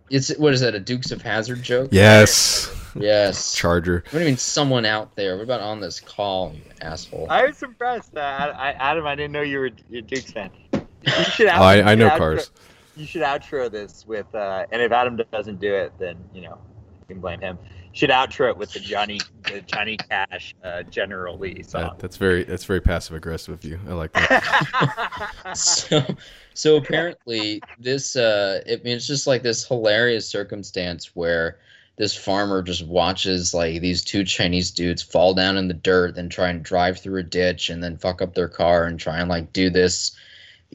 It's 0.10 0.36
what 0.38 0.53
is 0.53 0.62
that? 0.62 0.76
A 0.76 0.80
Dukes 0.80 1.12
of 1.12 1.22
Hazzard 1.22 1.62
joke? 1.64 1.90
Yes. 1.91 2.72
Yes. 2.95 3.53
Charger. 3.56 4.03
What 4.10 4.12
do 4.12 4.20
you 4.20 4.26
mean, 4.26 4.38
someone 4.38 4.86
out 4.86 5.16
there? 5.16 5.38
What 5.38 5.44
about 5.44 5.62
on 5.62 5.80
this 5.82 5.99
call, 5.99 6.53
you 6.53 6.62
asshole? 6.82 7.28
I 7.30 7.45
was 7.45 7.62
impressed. 7.64 8.16
Uh, 8.16 8.20
I, 8.20 8.49
I, 8.49 8.72
Adam, 8.74 9.06
I 9.06 9.16
didn't 9.16 9.32
know 9.32 9.41
you 9.41 9.60
were 9.60 9.66
a 9.91 10.02
Dukes 10.02 10.32
fan. 10.32 10.49
You 10.74 11.12
should 11.12 11.48
Oh, 11.48 11.52
I, 11.52 11.91
I 11.91 11.95
know 11.95 12.10
outro- 12.10 12.18
cars. 12.18 12.52
You 12.95 13.05
should 13.05 13.22
outro 13.22 13.72
this 13.72 14.05
with, 14.05 14.34
uh, 14.35 14.65
and 14.72 14.81
if 14.81 14.91
Adam 14.91 15.19
doesn't 15.31 15.59
do 15.59 15.73
it, 15.73 15.93
then 15.97 16.18
you 16.34 16.41
know 16.41 16.57
you 16.99 17.05
can 17.07 17.22
blame 17.22 17.39
him. 17.39 17.57
should 17.93 18.09
outro 18.09 18.49
it 18.49 18.57
with 18.57 18.72
the 18.73 18.80
Johnny 18.80 19.19
the 19.43 19.61
Johnny 19.61 19.97
Cash 19.97 20.55
uh, 20.63 20.84
General 20.84 21.38
Lee 21.38 21.63
song. 21.63 21.81
That, 21.81 21.99
that's 21.99 22.18
very 22.18 22.43
that's 22.43 22.65
very 22.65 22.81
passive 22.81 23.15
aggressive 23.15 23.53
of 23.53 23.63
you. 23.63 23.80
I 23.88 23.93
like 23.93 24.11
that. 24.13 25.31
so 25.55 26.05
so 26.53 26.76
apparently 26.77 27.61
this 27.80 28.15
uh 28.15 28.61
I 28.65 28.76
mean 28.84 28.97
it's 28.97 29.07
just 29.07 29.27
like 29.27 29.43
this 29.43 29.65
hilarious 29.65 30.27
circumstance 30.27 31.15
where 31.15 31.59
this 31.97 32.15
farmer 32.15 32.63
just 32.63 32.88
watches 32.88 33.53
like 33.53 33.80
these 33.81 34.03
two 34.03 34.23
Chinese 34.23 34.72
dudes 34.72 35.01
fall 35.01 35.34
down 35.34 35.55
in 35.55 35.68
the 35.68 35.73
dirt, 35.73 36.15
then 36.15 36.30
try 36.30 36.49
and 36.49 36.63
drive 36.63 36.99
through 36.99 37.19
a 37.19 37.23
ditch 37.23 37.69
and 37.69 37.84
then 37.84 37.95
fuck 37.95 38.22
up 38.22 38.34
their 38.34 38.49
car 38.49 38.85
and 38.85 38.99
try 38.99 39.19
and 39.19 39.30
like 39.30 39.53
do 39.53 39.69
this 39.69 40.11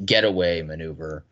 getaway 0.04 0.62
maneuver. 0.62 1.24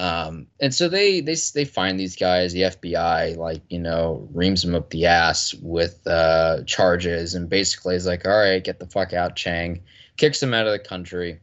Um, 0.00 0.46
and 0.60 0.74
so 0.74 0.88
they 0.88 1.20
they 1.20 1.36
they 1.52 1.66
find 1.66 2.00
these 2.00 2.16
guys. 2.16 2.54
The 2.54 2.62
FBI 2.62 3.36
like 3.36 3.60
you 3.68 3.78
know 3.78 4.26
reams 4.32 4.62
them 4.62 4.74
up 4.74 4.88
the 4.88 5.04
ass 5.04 5.52
with 5.60 6.00
uh, 6.06 6.62
charges, 6.64 7.34
and 7.34 7.50
basically 7.50 7.96
is 7.96 8.06
like, 8.06 8.26
all 8.26 8.38
right, 8.38 8.64
get 8.64 8.78
the 8.78 8.86
fuck 8.86 9.12
out, 9.12 9.36
Chang, 9.36 9.82
kicks 10.16 10.40
them 10.40 10.54
out 10.54 10.66
of 10.66 10.72
the 10.72 10.78
country. 10.78 11.40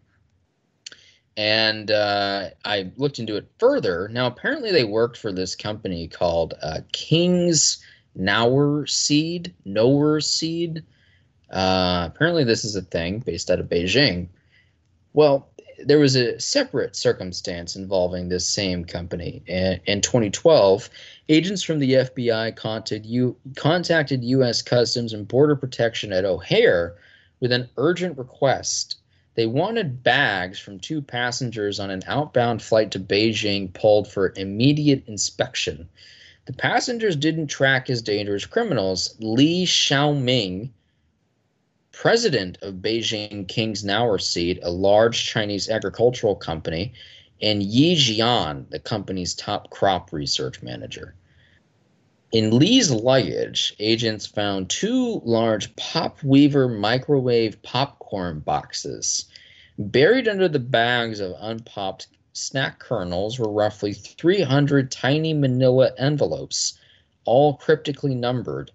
And 1.37 1.91
uh, 1.91 2.49
I 2.65 2.91
looked 2.97 3.19
into 3.19 3.35
it 3.35 3.47
further. 3.59 4.09
Now, 4.11 4.25
apparently, 4.25 4.71
they 4.71 4.85
worked 4.85 5.17
for 5.17 5.31
this 5.31 5.55
company 5.55 6.07
called 6.07 6.55
uh, 6.63 6.79
King's 6.91 7.77
Nower 8.15 8.87
Seed. 8.87 9.53
Nower 9.65 10.19
Seed. 10.19 10.83
Uh, 11.51 12.09
apparently, 12.11 12.43
this 12.43 12.65
is 12.65 12.75
a 12.75 12.81
thing 12.81 13.19
based 13.19 13.51
out 13.51 13.59
of 13.59 13.69
Beijing. 13.69 14.29
Well, 15.13 15.47
there 15.85 15.99
was 15.99 16.15
a 16.15 16.39
separate 16.39 16.95
circumstance 16.95 17.75
involving 17.75 18.29
this 18.29 18.49
same 18.49 18.85
company. 18.85 19.43
In, 19.45 19.79
in 19.85 20.01
2012, 20.01 20.89
agents 21.29 21.63
from 21.63 21.79
the 21.79 21.93
FBI 21.93 22.55
contacted, 22.55 23.05
U, 23.05 23.35
contacted 23.55 24.23
U.S. 24.23 24.61
Customs 24.61 25.13
and 25.13 25.27
Border 25.27 25.55
Protection 25.55 26.11
at 26.11 26.25
O'Hare 26.25 26.95
with 27.39 27.51
an 27.51 27.69
urgent 27.77 28.17
request. 28.17 28.97
They 29.35 29.45
wanted 29.45 30.01
bags 30.01 30.57
from 30.57 30.79
two 30.79 31.01
passengers 31.01 31.79
on 31.79 31.91
an 31.91 32.01
outbound 32.07 32.63
flight 32.63 32.91
to 32.91 32.99
Beijing 32.99 33.71
pulled 33.71 34.07
for 34.07 34.33
immediate 34.35 35.03
inspection. 35.07 35.87
The 36.45 36.53
passengers 36.53 37.15
didn't 37.15 37.47
track 37.47 37.89
as 37.89 38.01
dangerous 38.01 38.45
criminals. 38.45 39.15
Li 39.19 39.65
Xiaoming, 39.65 40.69
president 41.99 42.59
of 42.61 42.75
Beijing 42.75 43.47
King's 43.47 43.83
Nower 43.83 44.19
Seed, 44.19 44.59
a 44.61 44.69
large 44.69 45.25
Chinese 45.25 45.67
agricultural 45.67 46.35
company, 46.35 46.93
and 47.41 47.63
Yi 47.63 47.95
Jian, 47.95 48.69
the 48.69 48.77
company's 48.77 49.33
top 49.33 49.71
crop 49.71 50.13
research 50.13 50.61
manager. 50.61 51.15
In 52.31 52.59
Lee's 52.59 52.91
luggage, 52.91 53.75
agents 53.79 54.27
found 54.27 54.69
two 54.69 55.23
large 55.25 55.75
Pop 55.75 56.23
Weaver 56.23 56.67
microwave 56.67 57.59
popcorn 57.63 58.41
boxes. 58.41 59.25
Buried 59.79 60.27
under 60.27 60.47
the 60.47 60.59
bags 60.59 61.19
of 61.19 61.33
unpopped 61.39 62.09
snack 62.33 62.77
kernels 62.77 63.39
were 63.39 63.51
roughly 63.51 63.93
300 63.93 64.91
tiny 64.91 65.33
manila 65.33 65.89
envelopes, 65.97 66.77
all 67.25 67.55
cryptically 67.55 68.13
numbered 68.13 68.71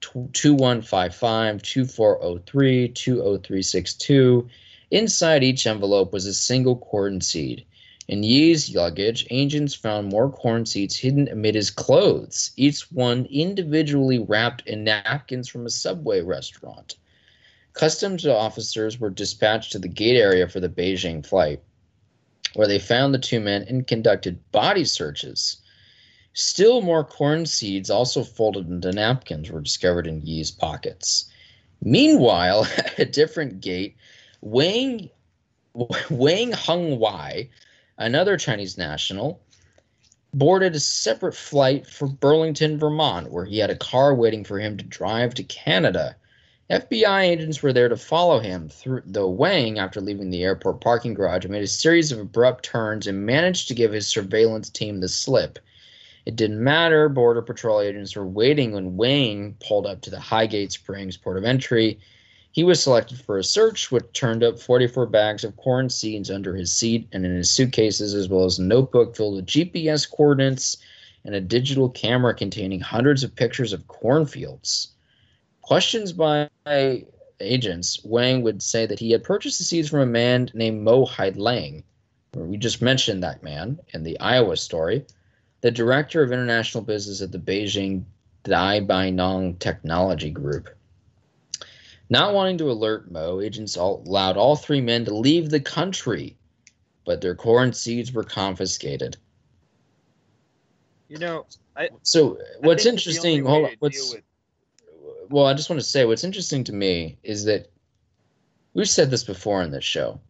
2155, 0.00 1.62
2403, 1.62 2.88
20362. 2.88 4.48
Inside 4.90 5.42
each 5.42 5.66
envelope 5.66 6.12
was 6.12 6.26
a 6.26 6.34
single 6.34 6.76
corn 6.76 7.20
seed. 7.20 7.64
In 8.08 8.22
Yi's 8.22 8.72
luggage, 8.72 9.26
agents 9.30 9.74
found 9.74 10.08
more 10.08 10.30
corn 10.30 10.64
seeds 10.64 10.96
hidden 10.96 11.26
amid 11.26 11.56
his 11.56 11.70
clothes, 11.70 12.52
each 12.56 12.82
one 12.92 13.26
individually 13.26 14.20
wrapped 14.20 14.66
in 14.68 14.84
napkins 14.84 15.48
from 15.48 15.66
a 15.66 15.70
subway 15.70 16.20
restaurant. 16.20 16.94
Customs 17.72 18.24
officers 18.24 19.00
were 19.00 19.10
dispatched 19.10 19.72
to 19.72 19.80
the 19.80 19.88
gate 19.88 20.16
area 20.16 20.48
for 20.48 20.60
the 20.60 20.68
Beijing 20.68 21.26
flight, 21.26 21.60
where 22.54 22.68
they 22.68 22.78
found 22.78 23.12
the 23.12 23.18
two 23.18 23.40
men 23.40 23.64
and 23.68 23.88
conducted 23.88 24.52
body 24.52 24.84
searches. 24.84 25.56
Still 26.38 26.82
more 26.82 27.02
corn 27.02 27.46
seeds, 27.46 27.88
also 27.88 28.22
folded 28.22 28.68
into 28.68 28.92
napkins, 28.92 29.50
were 29.50 29.62
discovered 29.62 30.06
in 30.06 30.20
Yi's 30.20 30.50
pockets. 30.50 31.30
Meanwhile, 31.80 32.66
at 32.76 32.98
a 32.98 33.06
different 33.06 33.62
gate, 33.62 33.96
Wang, 34.42 35.08
Wang 36.10 36.52
Hongwei, 36.52 37.48
another 37.96 38.36
Chinese 38.36 38.76
national, 38.76 39.40
boarded 40.34 40.74
a 40.74 40.80
separate 40.80 41.34
flight 41.34 41.86
for 41.86 42.06
Burlington, 42.06 42.78
Vermont, 42.78 43.32
where 43.32 43.46
he 43.46 43.56
had 43.56 43.70
a 43.70 43.74
car 43.74 44.14
waiting 44.14 44.44
for 44.44 44.58
him 44.58 44.76
to 44.76 44.84
drive 44.84 45.32
to 45.36 45.42
Canada. 45.42 46.16
FBI 46.68 47.22
agents 47.22 47.62
were 47.62 47.72
there 47.72 47.88
to 47.88 47.96
follow 47.96 48.40
him 48.40 48.68
through 48.68 49.04
though 49.06 49.30
Wang, 49.30 49.78
after 49.78 50.02
leaving 50.02 50.28
the 50.28 50.44
airport 50.44 50.82
parking 50.82 51.14
garage, 51.14 51.46
made 51.46 51.62
a 51.62 51.66
series 51.66 52.12
of 52.12 52.18
abrupt 52.18 52.62
turns 52.62 53.06
and 53.06 53.24
managed 53.24 53.68
to 53.68 53.74
give 53.74 53.92
his 53.92 54.06
surveillance 54.06 54.68
team 54.68 55.00
the 55.00 55.08
slip. 55.08 55.58
It 56.26 56.34
didn't 56.34 56.62
matter. 56.62 57.08
Border 57.08 57.40
Patrol 57.40 57.80
agents 57.80 58.16
were 58.16 58.26
waiting 58.26 58.72
when 58.72 58.96
Wang 58.96 59.56
pulled 59.60 59.86
up 59.86 60.00
to 60.02 60.10
the 60.10 60.18
Highgate 60.18 60.72
Springs 60.72 61.16
port 61.16 61.38
of 61.38 61.44
entry. 61.44 62.00
He 62.50 62.64
was 62.64 62.82
selected 62.82 63.20
for 63.20 63.38
a 63.38 63.44
search, 63.44 63.92
which 63.92 64.12
turned 64.12 64.42
up 64.42 64.58
44 64.58 65.06
bags 65.06 65.44
of 65.44 65.56
corn 65.56 65.88
seeds 65.88 66.28
under 66.28 66.56
his 66.56 66.72
seat 66.72 67.06
and 67.12 67.24
in 67.24 67.36
his 67.36 67.50
suitcases, 67.50 68.12
as 68.12 68.28
well 68.28 68.44
as 68.44 68.58
a 68.58 68.62
notebook 68.62 69.14
filled 69.14 69.36
with 69.36 69.46
GPS 69.46 70.10
coordinates 70.10 70.76
and 71.24 71.34
a 71.34 71.40
digital 71.40 71.88
camera 71.90 72.34
containing 72.34 72.80
hundreds 72.80 73.22
of 73.22 73.36
pictures 73.36 73.72
of 73.72 73.86
cornfields. 73.86 74.88
Questions 75.62 76.12
by 76.12 76.48
agents, 77.38 78.04
Wang 78.04 78.42
would 78.42 78.62
say 78.62 78.84
that 78.84 78.98
he 78.98 79.12
had 79.12 79.22
purchased 79.22 79.58
the 79.58 79.64
seeds 79.64 79.90
from 79.90 80.00
a 80.00 80.06
man 80.06 80.50
named 80.54 80.82
Mo 80.82 81.06
Hailong. 81.06 81.84
We 82.34 82.56
just 82.56 82.82
mentioned 82.82 83.22
that 83.22 83.44
man 83.44 83.78
in 83.94 84.02
the 84.02 84.18
Iowa 84.18 84.56
story 84.56 85.04
the 85.60 85.70
director 85.70 86.22
of 86.22 86.32
international 86.32 86.84
business 86.84 87.22
at 87.22 87.32
the 87.32 87.38
Beijing 87.38 88.04
Dabeinong 88.44 89.58
Technology 89.58 90.30
Group. 90.30 90.68
Not 92.08 92.34
wanting 92.34 92.58
to 92.58 92.70
alert 92.70 93.10
Mo, 93.10 93.40
agents 93.40 93.76
allowed 93.76 94.36
all 94.36 94.54
three 94.54 94.80
men 94.80 95.04
to 95.06 95.14
leave 95.14 95.50
the 95.50 95.60
country, 95.60 96.36
but 97.04 97.20
their 97.20 97.34
corn 97.34 97.72
seeds 97.72 98.12
were 98.12 98.22
confiscated. 98.22 99.16
You 101.08 101.18
know, 101.18 101.46
I, 101.76 101.90
So 102.02 102.38
what's 102.60 102.86
interesting? 102.86 103.44
Hold 103.44 103.66
on. 103.66 103.72
What's 103.80 104.14
with- 104.14 104.22
well, 105.28 105.46
I 105.46 105.54
just 105.54 105.68
want 105.68 105.80
to 105.80 105.86
say 105.86 106.04
what's 106.04 106.24
interesting 106.24 106.62
to 106.64 106.72
me 106.72 107.18
is 107.22 107.44
that 107.44 107.68
we've 108.74 108.88
said 108.88 109.10
this 109.10 109.24
before 109.24 109.62
in 109.62 109.70
this 109.72 109.84
show. 109.84 110.20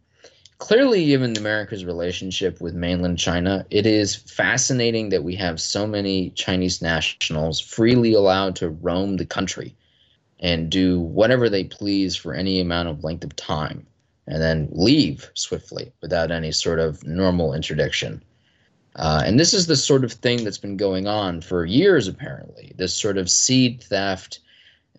Clearly, 0.59 1.05
given 1.05 1.37
America's 1.37 1.85
relationship 1.85 2.59
with 2.59 2.73
mainland 2.73 3.19
China, 3.19 3.65
it 3.69 3.85
is 3.85 4.15
fascinating 4.15 5.09
that 5.09 5.23
we 5.23 5.35
have 5.35 5.61
so 5.61 5.85
many 5.85 6.31
Chinese 6.31 6.81
nationals 6.81 7.59
freely 7.59 8.13
allowed 8.13 8.55
to 8.55 8.69
roam 8.69 9.17
the 9.17 9.25
country 9.25 9.75
and 10.39 10.69
do 10.69 10.99
whatever 10.99 11.47
they 11.47 11.63
please 11.63 12.15
for 12.15 12.33
any 12.33 12.59
amount 12.59 12.89
of 12.89 13.03
length 13.03 13.23
of 13.23 13.35
time 13.35 13.85
and 14.27 14.41
then 14.41 14.67
leave 14.71 15.29
swiftly 15.35 15.91
without 16.01 16.31
any 16.31 16.51
sort 16.51 16.79
of 16.79 17.03
normal 17.05 17.53
interdiction. 17.53 18.23
Uh, 18.95 19.21
and 19.25 19.39
this 19.39 19.53
is 19.53 19.67
the 19.67 19.75
sort 19.75 20.03
of 20.03 20.11
thing 20.11 20.43
that's 20.43 20.57
been 20.57 20.75
going 20.75 21.07
on 21.07 21.39
for 21.39 21.65
years, 21.65 22.07
apparently. 22.07 22.73
This 22.75 22.95
sort 22.95 23.17
of 23.17 23.29
seed 23.29 23.83
theft 23.83 24.39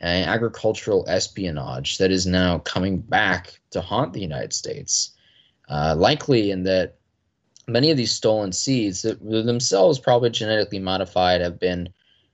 and 0.00 0.28
agricultural 0.28 1.04
espionage 1.08 1.98
that 1.98 2.12
is 2.12 2.26
now 2.26 2.58
coming 2.60 2.98
back 2.98 3.60
to 3.72 3.80
haunt 3.80 4.12
the 4.12 4.20
United 4.20 4.52
States. 4.52 5.16
Uh, 5.68 5.94
likely 5.96 6.50
in 6.50 6.62
that 6.64 6.96
many 7.66 7.90
of 7.90 7.96
these 7.96 8.12
stolen 8.12 8.52
seeds 8.52 9.02
that 9.02 9.22
themselves 9.22 9.98
probably 9.98 10.30
genetically 10.30 10.78
modified 10.78 11.40
have 11.40 11.58
been 11.58 11.88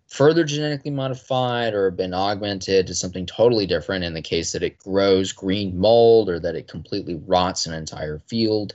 further 0.07 0.45
genetically 0.45 0.93
modified 0.93 1.75
or 1.75 1.91
been 1.91 2.15
augmented 2.15 2.87
to 2.87 2.95
something 2.95 3.27
totally 3.27 3.67
different 3.67 4.05
in 4.05 4.15
the 4.15 4.23
case 4.23 4.53
that 4.53 4.63
it 4.63 4.79
grows 4.79 5.33
green 5.33 5.77
mold 5.77 6.29
or 6.29 6.39
that 6.39 6.55
it 6.55 6.69
completely 6.69 7.17
rots 7.27 7.67
an 7.67 7.75
entire 7.75 8.21
field 8.21 8.75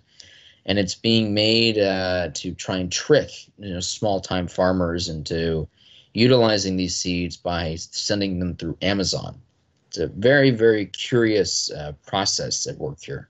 and 0.65 0.77
it's 0.77 0.95
being 0.95 1.33
made 1.33 1.77
uh, 1.77 2.29
to 2.33 2.53
try 2.53 2.77
and 2.77 2.91
trick 2.91 3.29
you 3.57 3.73
know 3.73 3.79
small 3.79 4.19
time 4.19 4.47
farmers 4.47 5.07
into 5.07 5.67
utilizing 6.13 6.75
these 6.75 6.95
seeds 6.95 7.37
by 7.37 7.75
sending 7.75 8.39
them 8.39 8.55
through 8.55 8.77
Amazon. 8.81 9.39
It's 9.87 9.97
a 9.97 10.07
very 10.07 10.51
very 10.51 10.87
curious 10.87 11.71
uh, 11.71 11.93
process 12.05 12.67
at 12.67 12.77
work 12.77 13.01
here. 13.01 13.29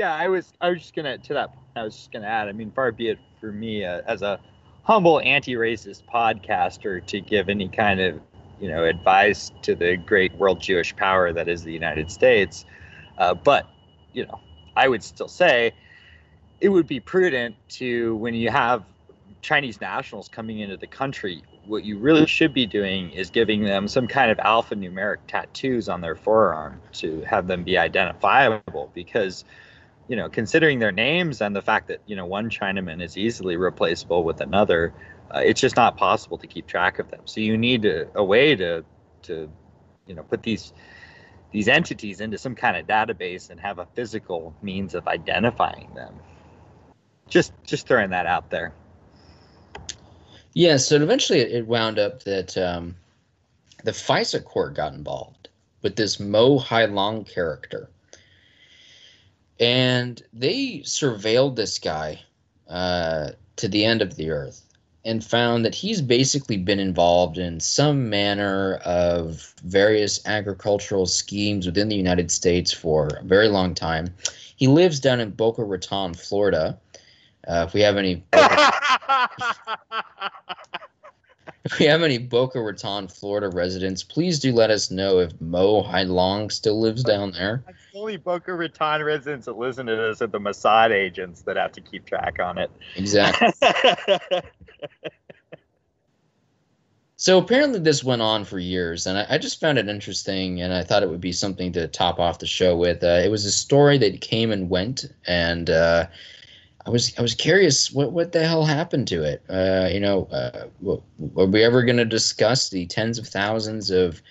Yeah, 0.00 0.14
I 0.14 0.28
was 0.28 0.50
I 0.62 0.70
was 0.70 0.78
just 0.78 0.94
gonna 0.94 1.18
to 1.18 1.34
that. 1.34 1.54
I 1.76 1.82
was 1.82 1.94
just 1.94 2.10
gonna 2.10 2.26
add. 2.26 2.48
I 2.48 2.52
mean, 2.52 2.70
far 2.70 2.90
be 2.90 3.08
it 3.08 3.18
for 3.38 3.52
me 3.52 3.84
uh, 3.84 4.00
as 4.06 4.22
a 4.22 4.40
humble 4.82 5.20
anti-racist 5.20 6.04
podcaster 6.04 7.04
to 7.04 7.20
give 7.20 7.50
any 7.50 7.68
kind 7.68 8.00
of 8.00 8.18
you 8.58 8.68
know 8.68 8.84
advice 8.84 9.52
to 9.60 9.74
the 9.74 9.98
great 9.98 10.32
world 10.36 10.58
Jewish 10.58 10.96
power 10.96 11.34
that 11.34 11.50
is 11.50 11.64
the 11.64 11.72
United 11.72 12.10
States. 12.10 12.64
Uh, 13.18 13.34
but 13.34 13.68
you 14.14 14.24
know, 14.24 14.40
I 14.74 14.88
would 14.88 15.02
still 15.02 15.28
say 15.28 15.74
it 16.62 16.70
would 16.70 16.86
be 16.86 17.00
prudent 17.00 17.56
to 17.80 18.16
when 18.16 18.32
you 18.32 18.48
have 18.48 18.84
Chinese 19.42 19.82
nationals 19.82 20.30
coming 20.30 20.60
into 20.60 20.78
the 20.78 20.86
country 20.86 21.42
what 21.66 21.84
you 21.84 21.98
really 21.98 22.26
should 22.26 22.54
be 22.54 22.64
doing 22.64 23.10
is 23.10 23.28
giving 23.28 23.64
them 23.64 23.86
some 23.86 24.06
kind 24.06 24.30
of 24.30 24.38
alphanumeric 24.38 25.18
tattoos 25.28 25.90
on 25.90 26.00
their 26.00 26.16
forearm 26.16 26.80
to 26.92 27.20
have 27.20 27.46
them 27.46 27.62
be 27.62 27.76
identifiable 27.76 28.90
because 28.94 29.44
you 30.10 30.16
know 30.16 30.28
considering 30.28 30.80
their 30.80 30.92
names 30.92 31.40
and 31.40 31.54
the 31.54 31.62
fact 31.62 31.88
that 31.88 32.00
you 32.06 32.16
know 32.16 32.26
one 32.26 32.50
chinaman 32.50 33.02
is 33.02 33.16
easily 33.16 33.56
replaceable 33.56 34.24
with 34.24 34.40
another 34.40 34.92
uh, 35.34 35.38
it's 35.38 35.60
just 35.60 35.76
not 35.76 35.96
possible 35.96 36.36
to 36.38 36.46
keep 36.46 36.66
track 36.66 36.98
of 36.98 37.10
them. 37.10 37.20
So 37.24 37.40
you 37.40 37.56
need 37.56 37.84
a, 37.84 38.08
a 38.14 38.24
way 38.24 38.56
to 38.56 38.84
to 39.22 39.48
you 40.06 40.14
know 40.14 40.22
put 40.22 40.42
these 40.42 40.72
these 41.52 41.68
entities 41.68 42.20
into 42.20 42.38
some 42.38 42.54
kind 42.54 42.76
of 42.76 42.86
database 42.86 43.50
and 43.50 43.60
have 43.60 43.78
a 43.78 43.86
physical 43.94 44.54
means 44.62 44.94
of 44.94 45.06
identifying 45.06 45.90
them. 45.94 46.14
Just 47.28 47.52
just 47.64 47.86
throwing 47.86 48.10
that 48.10 48.26
out 48.26 48.50
there. 48.50 48.72
Yeah, 50.52 50.78
so 50.78 50.96
eventually 50.96 51.38
it, 51.38 51.64
wound 51.64 52.00
up 52.00 52.24
that 52.24 52.58
um, 52.58 52.96
the 53.84 53.92
FISA 53.92 54.44
court 54.44 54.74
got 54.74 54.92
involved 54.94 55.48
with 55.82 55.94
this 55.94 56.18
Mo 56.18 56.58
Hai 56.58 56.86
Long 56.86 57.24
character. 57.24 57.88
And 59.60 60.22
they 60.32 60.80
surveilled 60.84 61.56
this 61.56 61.78
guy 61.78 62.20
uh, 62.68 63.30
to 63.56 63.68
the 63.68 63.84
end 63.84 64.00
of 64.00 64.16
the 64.16 64.30
earth 64.30 64.64
and 65.04 65.24
found 65.24 65.64
that 65.64 65.74
he's 65.74 66.00
basically 66.00 66.56
been 66.56 66.80
involved 66.80 67.38
in 67.38 67.60
some 67.60 68.08
manner 68.08 68.74
of 68.84 69.54
various 69.64 70.24
agricultural 70.26 71.06
schemes 71.06 71.66
within 71.66 71.88
the 71.88 71.96
United 71.96 72.30
States 72.30 72.72
for 72.72 73.08
a 73.18 73.24
very 73.24 73.48
long 73.48 73.74
time. 73.74 74.14
He 74.56 74.66
lives 74.66 75.00
down 75.00 75.20
in 75.20 75.30
Boca 75.30 75.64
Raton, 75.64 76.14
Florida. 76.14 76.78
Uh, 77.48 77.64
if 77.66 77.74
we 77.74 77.80
have 77.80 77.96
any 77.96 78.22
if 81.72 81.78
we 81.78 81.86
have 81.86 82.02
any 82.02 82.18
Boca 82.18 82.60
Raton, 82.60 83.08
Florida 83.08 83.48
residents, 83.48 84.02
please 84.02 84.38
do 84.40 84.52
let 84.52 84.70
us 84.70 84.90
know 84.90 85.20
if 85.20 85.38
Mo 85.40 85.82
Hai 85.82 86.02
Long 86.02 86.50
still 86.50 86.80
lives 86.80 87.04
down 87.04 87.32
there. 87.32 87.64
only 87.94 88.16
boca 88.16 88.54
raton 88.54 89.02
residents 89.02 89.46
that 89.46 89.58
listen 89.58 89.86
to 89.86 89.96
this 89.96 90.22
are 90.22 90.28
the 90.28 90.38
mossad 90.38 90.90
agents 90.90 91.42
that 91.42 91.56
have 91.56 91.72
to 91.72 91.80
keep 91.80 92.06
track 92.06 92.38
on 92.38 92.56
it 92.56 92.70
Exactly. 92.96 93.50
So 97.16 97.36
apparently 97.36 97.80
this 97.80 98.02
went 98.02 98.22
on 98.22 98.46
for 98.46 98.58
years, 98.58 99.06
and 99.06 99.18
I, 99.18 99.26
I 99.28 99.36
just 99.36 99.60
found 99.60 99.76
it 99.76 99.90
interesting, 99.90 100.62
and 100.62 100.72
I 100.72 100.82
thought 100.82 101.02
it 101.02 101.10
would 101.10 101.20
be 101.20 101.32
something 101.32 101.70
to 101.72 101.86
top 101.86 102.18
off 102.18 102.38
the 102.38 102.46
show 102.46 102.74
with. 102.74 103.04
Uh, 103.04 103.20
it 103.22 103.30
was 103.30 103.44
a 103.44 103.52
story 103.52 103.98
that 103.98 104.22
came 104.22 104.50
and 104.50 104.70
went, 104.70 105.04
and 105.26 105.68
uh, 105.68 106.06
I 106.86 106.90
was 106.90 107.12
I 107.18 107.22
was 107.22 107.34
curious 107.34 107.92
what 107.92 108.12
what 108.12 108.32
the 108.32 108.46
hell 108.46 108.64
happened 108.64 109.06
to 109.08 109.22
it. 109.22 109.42
Uh, 109.48 109.88
you 109.92 110.00
know, 110.00 110.24
uh, 110.26 110.66
w- 110.80 111.02
were 111.18 111.46
we 111.46 111.62
ever 111.62 111.82
going 111.82 111.98
to 111.98 112.04
discuss 112.04 112.70
the 112.70 112.86
tens 112.86 113.18
of 113.18 113.26
thousands 113.26 113.90
of 113.90 114.22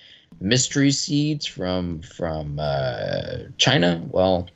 mystery 0.42 0.92
seeds 0.92 1.46
from 1.46 2.02
from 2.02 2.58
uh, 2.60 3.38
China? 3.58 4.04
Well, 4.10 4.50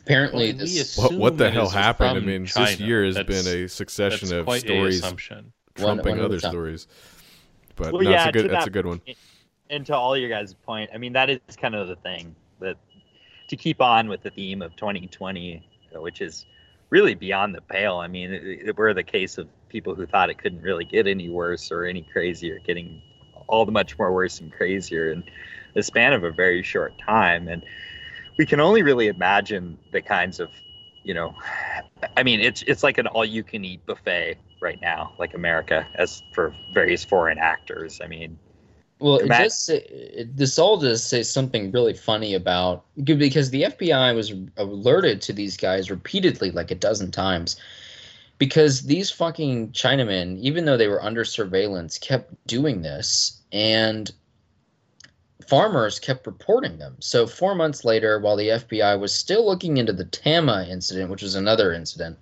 apparently 0.00 0.52
Well, 0.52 0.62
we 0.64 0.64
this. 0.78 0.96
What, 0.96 1.12
what 1.14 1.38
the 1.38 1.50
hell 1.50 1.68
happened? 1.68 2.10
I 2.10 2.14
from 2.14 2.26
mean, 2.26 2.42
this 2.44 2.80
year 2.80 3.04
has 3.04 3.16
That's- 3.16 3.44
been 3.44 3.64
a 3.64 3.68
succession 3.68 4.32
of 4.34 4.48
stories 4.60 4.98
assumption. 4.98 5.52
One- 5.76 5.96
trumping 5.96 6.16
one 6.16 6.24
other 6.24 6.40
stories. 6.40 6.86
But 7.76 7.92
Well, 7.92 8.02
no, 8.02 8.10
yeah, 8.10 8.26
it's 8.26 8.30
a 8.30 8.32
good 8.42 8.50
that's 8.50 8.64
that 8.64 8.68
a 8.68 8.72
good 8.72 8.86
one. 8.86 8.98
point, 8.98 9.16
And 9.70 9.86
to 9.86 9.94
all 9.94 10.16
your 10.16 10.28
guys' 10.28 10.54
point, 10.54 10.90
I 10.92 10.98
mean, 10.98 11.12
that 11.12 11.30
is 11.30 11.38
kind 11.56 11.76
of 11.76 11.86
the 11.86 11.94
thing 11.96 12.34
that 12.58 12.76
to 13.48 13.56
keep 13.56 13.80
on 13.80 14.08
with 14.08 14.22
the 14.22 14.30
theme 14.30 14.60
of 14.62 14.74
2020, 14.74 15.62
which 15.94 16.20
is 16.20 16.46
really 16.90 17.14
beyond 17.14 17.54
the 17.54 17.60
pale. 17.60 17.96
I 17.96 18.08
mean, 18.08 18.32
it, 18.32 18.44
it- 18.68 18.76
we're 18.76 18.94
the 18.94 19.02
case 19.02 19.38
of 19.38 19.48
people 19.68 19.94
who 19.94 20.06
thought 20.06 20.30
it 20.30 20.38
couldn't 20.38 20.62
really 20.62 20.84
get 20.84 21.06
any 21.06 21.28
worse 21.28 21.70
or 21.70 21.84
any 21.84 22.02
crazier, 22.02 22.58
getting 22.60 23.02
all 23.48 23.64
the 23.66 23.72
much 23.72 23.98
more 23.98 24.12
worse 24.12 24.40
and 24.40 24.52
crazier 24.52 25.12
in 25.12 25.24
the 25.74 25.82
span 25.82 26.12
of 26.12 26.24
a 26.24 26.30
very 26.30 26.62
short 26.62 26.98
time. 26.98 27.48
And 27.48 27.64
we 28.38 28.46
can 28.46 28.60
only 28.60 28.82
really 28.82 29.08
imagine 29.08 29.78
the 29.92 30.02
kinds 30.02 30.40
of, 30.40 30.50
you 31.04 31.14
know, 31.14 31.36
I 32.16 32.22
mean, 32.22 32.40
it's 32.40 32.62
it's 32.62 32.82
like 32.82 32.98
an 32.98 33.06
all-you-can-eat 33.06 33.86
buffet 33.86 34.38
right 34.60 34.80
now, 34.80 35.14
like 35.18 35.34
America, 35.34 35.86
as 35.94 36.22
for 36.32 36.54
various 36.72 37.04
foreign 37.04 37.38
actors. 37.38 38.00
I 38.02 38.08
mean, 38.08 38.38
Well, 39.00 39.18
it 39.18 39.28
just 39.28 39.68
it, 39.70 40.36
this 40.36 40.58
all 40.58 40.78
just 40.78 41.08
says 41.08 41.30
something 41.30 41.70
really 41.70 41.94
funny 41.94 42.34
about 42.34 42.84
because 43.04 43.50
the 43.50 43.64
FBI 43.64 44.14
was 44.14 44.32
alerted 44.56 45.20
to 45.22 45.32
these 45.32 45.56
guys 45.56 45.90
repeatedly, 45.90 46.50
like 46.50 46.72
a 46.72 46.74
dozen 46.74 47.12
times, 47.12 47.56
because 48.38 48.82
these 48.82 49.10
fucking 49.10 49.70
Chinamen, 49.70 50.38
even 50.40 50.64
though 50.64 50.76
they 50.76 50.88
were 50.88 51.02
under 51.02 51.24
surveillance, 51.24 51.96
kept 51.98 52.34
doing 52.48 52.82
this, 52.82 53.40
and 53.52 54.10
farmers 55.46 56.00
kept 56.00 56.26
reporting 56.26 56.78
them. 56.78 56.96
So 56.98 57.26
four 57.26 57.54
months 57.54 57.84
later, 57.84 58.18
while 58.18 58.36
the 58.36 58.48
FBI 58.48 58.98
was 58.98 59.14
still 59.14 59.46
looking 59.46 59.76
into 59.76 59.92
the 59.92 60.04
Tama 60.06 60.66
incident, 60.68 61.10
which 61.10 61.22
was 61.22 61.36
another 61.36 61.72
incident 61.72 62.18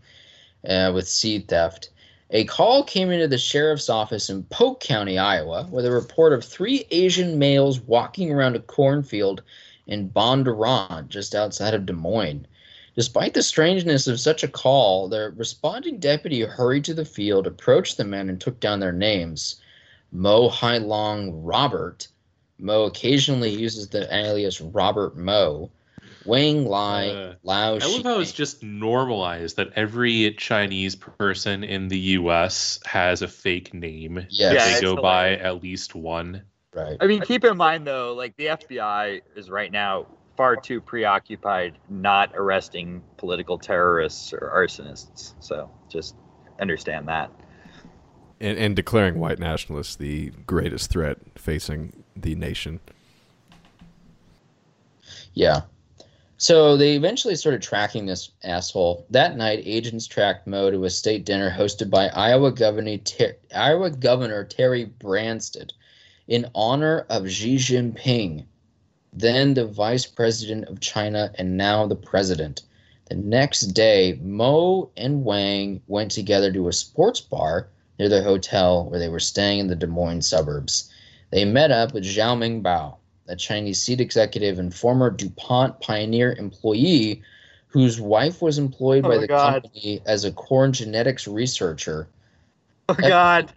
uh, 0.69 0.93
with 0.95 1.09
seed 1.09 1.49
theft. 1.49 1.91
A 2.31 2.45
call 2.45 2.83
came 2.83 3.13
into 3.13 3.29
the 3.29 3.39
sheriff's 3.39 3.89
office 3.89 4.29
in 4.29 4.43
Polk 4.45 4.81
County, 4.81 5.17
Iowa, 5.17 5.69
with 5.71 5.87
a 5.87 5.93
report 5.93 6.33
of 6.33 6.45
three 6.45 6.85
Asian 6.91 7.39
males 7.39 7.81
walking 7.81 8.33
around 8.33 8.57
a 8.57 8.61
cornfield 8.61 9.43
in 9.87 10.09
Bondurant, 10.09 11.09
just 11.09 11.37
outside 11.37 11.73
of 11.73 11.87
Des 11.87 11.93
Moines. 11.93 12.49
Despite 12.97 13.35
the 13.35 13.45
strangeness 13.45 14.09
of 14.09 14.19
such 14.19 14.43
a 14.43 14.49
call, 14.49 15.07
the 15.07 15.31
responding 15.37 16.01
deputy 16.01 16.41
hurried 16.41 16.85
to 16.87 16.95
the 16.95 17.05
field, 17.05 17.47
approached 17.47 17.97
the 17.97 18.05
men, 18.05 18.29
and 18.29 18.41
took 18.41 18.59
down 18.59 18.81
their 18.81 18.91
names 18.91 19.61
Mo 20.11 20.49
Hai 20.49 20.79
Long 20.79 21.45
Robert. 21.45 22.09
Mo 22.59 22.87
occasionally 22.87 23.51
uses 23.51 23.87
the 23.87 24.13
alias 24.13 24.61
Robert 24.61 25.17
Mo. 25.17 25.71
Wang 26.27 26.67
Lai, 26.67 27.09
Uh, 27.09 27.35
Lao 27.43 27.77
I 27.77 27.87
love 27.87 28.03
how 28.03 28.21
it's 28.21 28.33
just 28.33 28.63
normalized 28.63 29.57
that 29.57 29.69
every 29.77 30.33
Chinese 30.35 30.95
person 30.95 31.65
in 31.65 31.89
the 31.89 31.99
U.S. 31.99 32.81
has 32.85 33.23
a 33.23 33.29
fake 33.29 33.73
name. 33.73 34.27
Yes. 34.29 34.53
that 34.53 34.55
Yeah, 34.55 34.65
they 34.65 34.73
it's 34.73 34.81
go 34.81 34.97
by 34.97 35.37
at 35.37 35.63
least 35.63 35.95
one. 35.95 36.43
Right. 36.75 36.97
I 37.01 37.07
mean, 37.07 37.23
keep 37.23 37.45
in 37.45 37.57
mind 37.57 37.87
though, 37.87 38.13
like 38.15 38.37
the 38.37 38.47
FBI 38.47 39.23
is 39.35 39.49
right 39.51 39.73
now 39.73 40.07
far 40.37 40.57
too 40.57 40.81
preoccupied 40.81 41.79
not 41.89 42.33
arresting 42.35 43.03
political 43.17 43.59
terrorists 43.59 44.33
or 44.33 44.53
arsonists. 44.55 45.35
So 45.41 45.71
just 45.89 46.15
understand 46.61 47.09
that. 47.09 47.31
And, 48.39 48.59
and 48.59 48.77
declaring 48.77 49.19
white 49.19 49.39
nationalists 49.39 49.97
the 49.97 50.31
greatest 50.47 50.91
threat 50.91 51.19
facing 51.37 52.05
the 52.15 52.35
nation. 52.35 52.81
Yeah. 55.33 55.63
So 56.39 56.77
they 56.77 56.97
eventually 56.97 57.35
started 57.35 57.63
tracking 57.63 58.05
this 58.05 58.31
asshole. 58.45 59.07
That 59.09 59.39
night, 59.39 59.63
agents 59.65 60.07
tracked 60.07 60.47
Mo 60.47 60.71
to 60.71 60.85
a 60.85 60.91
state 60.91 61.25
dinner 61.25 61.51
hosted 61.51 61.89
by 61.89 62.09
Iowa 62.09 62.53
Governor, 62.53 62.99
Ter- 62.99 63.37
Iowa 63.55 63.91
Governor 63.91 64.45
Terry 64.45 64.85
Branstad 64.85 65.73
in 66.29 66.51
honor 66.55 67.07
of 67.09 67.31
Xi 67.31 67.57
Jinping, 67.57 68.45
then 69.15 69.55
the 69.55 69.67
vice 69.67 70.05
president 70.05 70.67
of 70.67 70.81
China 70.81 71.33
and 71.37 71.57
now 71.57 71.87
the 71.87 71.97
president. 71.97 72.63
The 73.09 73.15
next 73.15 73.69
day, 73.69 74.19
Mo 74.21 74.91
and 74.97 75.25
Wang 75.25 75.81
went 75.87 76.11
together 76.11 76.53
to 76.53 76.69
a 76.69 76.73
sports 76.73 77.21
bar 77.21 77.69
near 77.99 78.11
their 78.11 78.25
hotel 78.25 78.85
where 78.91 78.99
they 78.99 79.09
were 79.09 79.21
staying 79.21 79.61
in 79.61 79.69
the 79.69 79.77
Des 79.77 79.87
Moines 79.87 80.29
suburbs. 80.29 80.91
They 81.31 81.47
met 81.47 81.71
up 81.71 81.95
with 81.95 82.05
Zhao 82.05 82.37
Mingbao, 82.37 82.97
a 83.29 83.37
Chinese 83.37 83.81
seed 83.81 84.01
executive 84.01 84.59
and 84.59 84.75
former 84.75 85.11
DuPont 85.11 85.81
Pioneer 85.81 86.35
employee 86.35 87.23
whose 87.69 88.01
wife 88.01 88.41
was 88.41 88.59
employed 88.59 89.05
oh 89.05 89.09
by 89.09 89.17
Oh, 89.17 89.21
the 89.21 89.27
God. 89.27 89.63
company 89.63 90.01
as 90.07 90.25
a 90.25 90.33
corn 90.33 90.73
genetics 90.73 91.29
researcher. 91.29 92.09
Oh 92.89 92.95
God. 92.95 93.53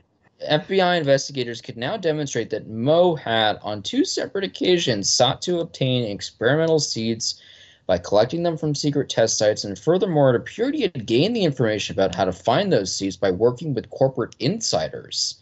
FBI 0.49 0.97
investigators 0.97 1.61
could 1.61 1.77
now 1.77 1.97
demonstrate 1.97 2.49
that 2.49 2.67
Mo 2.67 3.15
had, 3.15 3.59
on 3.61 3.81
two 3.81 4.05
separate 4.05 4.45
occasions, 4.45 5.09
sought 5.09 5.41
to 5.43 5.59
obtain 5.59 6.05
experimental 6.05 6.79
seeds 6.79 7.41
by 7.87 7.97
collecting 7.97 8.43
them 8.43 8.55
from 8.55 8.75
secret 8.75 9.09
test 9.09 9.37
sites, 9.37 9.63
and 9.63 9.77
furthermore, 9.77 10.29
it 10.29 10.35
appeared 10.35 10.75
he 10.75 10.83
had 10.83 11.05
gained 11.05 11.35
the 11.35 11.43
information 11.43 11.93
about 11.93 12.15
how 12.15 12.23
to 12.23 12.31
find 12.31 12.71
those 12.71 12.93
seeds 12.93 13.17
by 13.17 13.31
working 13.31 13.73
with 13.73 13.89
corporate 13.89 14.35
insiders. 14.39 15.41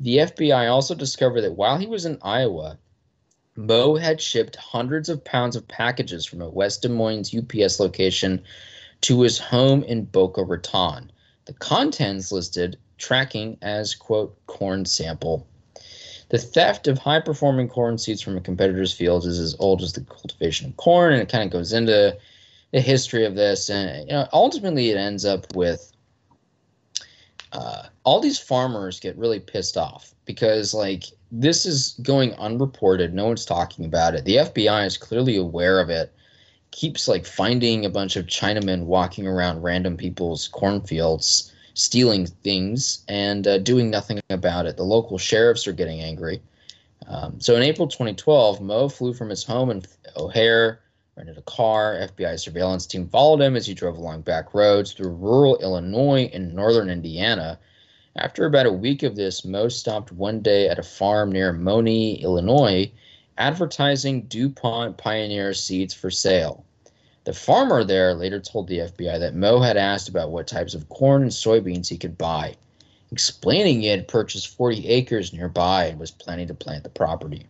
The 0.00 0.18
FBI 0.18 0.70
also 0.70 0.94
discovered 0.94 1.42
that 1.42 1.56
while 1.56 1.78
he 1.78 1.86
was 1.86 2.06
in 2.06 2.18
Iowa, 2.22 2.78
Mo 3.66 3.96
had 3.96 4.20
shipped 4.20 4.56
hundreds 4.56 5.08
of 5.08 5.22
pounds 5.22 5.54
of 5.54 5.68
packages 5.68 6.24
from 6.24 6.40
a 6.40 6.48
West 6.48 6.82
Des 6.82 6.88
Moines 6.88 7.34
UPS 7.34 7.78
location 7.78 8.42
to 9.02 9.20
his 9.20 9.38
home 9.38 9.82
in 9.82 10.04
Boca 10.04 10.42
Raton. 10.42 11.12
The 11.44 11.52
contents 11.54 12.32
listed 12.32 12.78
tracking 12.96 13.58
as, 13.60 13.94
quote, 13.94 14.34
corn 14.46 14.84
sample. 14.84 15.46
The 16.30 16.38
theft 16.38 16.86
of 16.86 16.98
high 16.98 17.20
performing 17.20 17.68
corn 17.68 17.98
seeds 17.98 18.22
from 18.22 18.36
a 18.36 18.40
competitor's 18.40 18.92
fields 18.92 19.26
is 19.26 19.38
as 19.38 19.56
old 19.58 19.82
as 19.82 19.92
the 19.92 20.02
cultivation 20.02 20.68
of 20.68 20.76
corn, 20.76 21.12
and 21.12 21.22
it 21.22 21.28
kind 21.28 21.44
of 21.44 21.50
goes 21.50 21.72
into 21.72 22.16
the 22.70 22.80
history 22.80 23.24
of 23.24 23.34
this. 23.34 23.68
And 23.68 24.08
you 24.08 24.14
know, 24.14 24.28
ultimately, 24.32 24.90
it 24.90 24.96
ends 24.96 25.24
up 25.24 25.54
with 25.54 25.92
uh, 27.52 27.84
all 28.04 28.20
these 28.20 28.38
farmers 28.38 29.00
get 29.00 29.18
really 29.18 29.40
pissed 29.40 29.76
off 29.76 30.14
because 30.24 30.72
like 30.72 31.04
this 31.30 31.64
is 31.64 31.94
going 32.02 32.34
unreported. 32.34 33.14
No 33.14 33.26
one's 33.26 33.44
talking 33.44 33.84
about 33.84 34.14
it. 34.14 34.24
The 34.24 34.36
FBI 34.36 34.86
is 34.86 34.96
clearly 34.96 35.36
aware 35.36 35.80
of 35.80 35.90
it. 35.90 36.12
Keeps 36.72 37.08
like 37.08 37.26
finding 37.26 37.84
a 37.84 37.90
bunch 37.90 38.16
of 38.16 38.26
Chinamen 38.26 38.84
walking 38.84 39.26
around 39.26 39.62
random 39.62 39.96
people's 39.96 40.48
cornfields, 40.48 41.52
stealing 41.74 42.26
things, 42.26 43.04
and 43.08 43.46
uh, 43.46 43.58
doing 43.58 43.90
nothing 43.90 44.20
about 44.30 44.66
it. 44.66 44.76
The 44.76 44.84
local 44.84 45.18
sheriffs 45.18 45.66
are 45.66 45.72
getting 45.72 46.00
angry. 46.00 46.40
Um, 47.06 47.40
so 47.40 47.56
in 47.56 47.62
April 47.62 47.88
2012, 47.88 48.60
Mo 48.60 48.88
flew 48.88 49.12
from 49.12 49.30
his 49.30 49.42
home 49.42 49.70
in 49.70 49.82
O'Hare, 50.16 50.80
rented 51.16 51.38
a 51.38 51.42
car. 51.42 51.94
FBI 51.94 52.38
surveillance 52.38 52.86
team 52.86 53.08
followed 53.08 53.40
him 53.40 53.56
as 53.56 53.66
he 53.66 53.74
drove 53.74 53.96
along 53.96 54.22
back 54.22 54.54
roads 54.54 54.92
through 54.92 55.10
rural 55.10 55.58
Illinois 55.58 56.30
and 56.32 56.54
northern 56.54 56.88
Indiana. 56.88 57.58
After 58.16 58.44
about 58.44 58.66
a 58.66 58.72
week 58.72 59.04
of 59.04 59.14
this, 59.14 59.44
Mo 59.44 59.68
stopped 59.68 60.10
one 60.10 60.40
day 60.40 60.68
at 60.68 60.80
a 60.80 60.82
farm 60.82 61.30
near 61.30 61.52
Monee, 61.52 62.14
Illinois, 62.22 62.90
advertising 63.38 64.22
DuPont 64.22 64.96
Pioneer 64.96 65.54
seeds 65.54 65.94
for 65.94 66.10
sale. 66.10 66.64
The 67.22 67.32
farmer 67.32 67.84
there 67.84 68.12
later 68.12 68.40
told 68.40 68.66
the 68.66 68.78
FBI 68.78 69.20
that 69.20 69.36
Mo 69.36 69.60
had 69.60 69.76
asked 69.76 70.08
about 70.08 70.32
what 70.32 70.48
types 70.48 70.74
of 70.74 70.88
corn 70.88 71.22
and 71.22 71.30
soybeans 71.30 71.88
he 71.88 71.98
could 71.98 72.18
buy, 72.18 72.56
explaining 73.12 73.80
he 73.80 73.86
had 73.86 74.08
purchased 74.08 74.48
40 74.48 74.88
acres 74.88 75.32
nearby 75.32 75.84
and 75.84 76.00
was 76.00 76.10
planning 76.10 76.48
to 76.48 76.54
plant 76.54 76.82
the 76.82 76.90
property. 76.90 77.46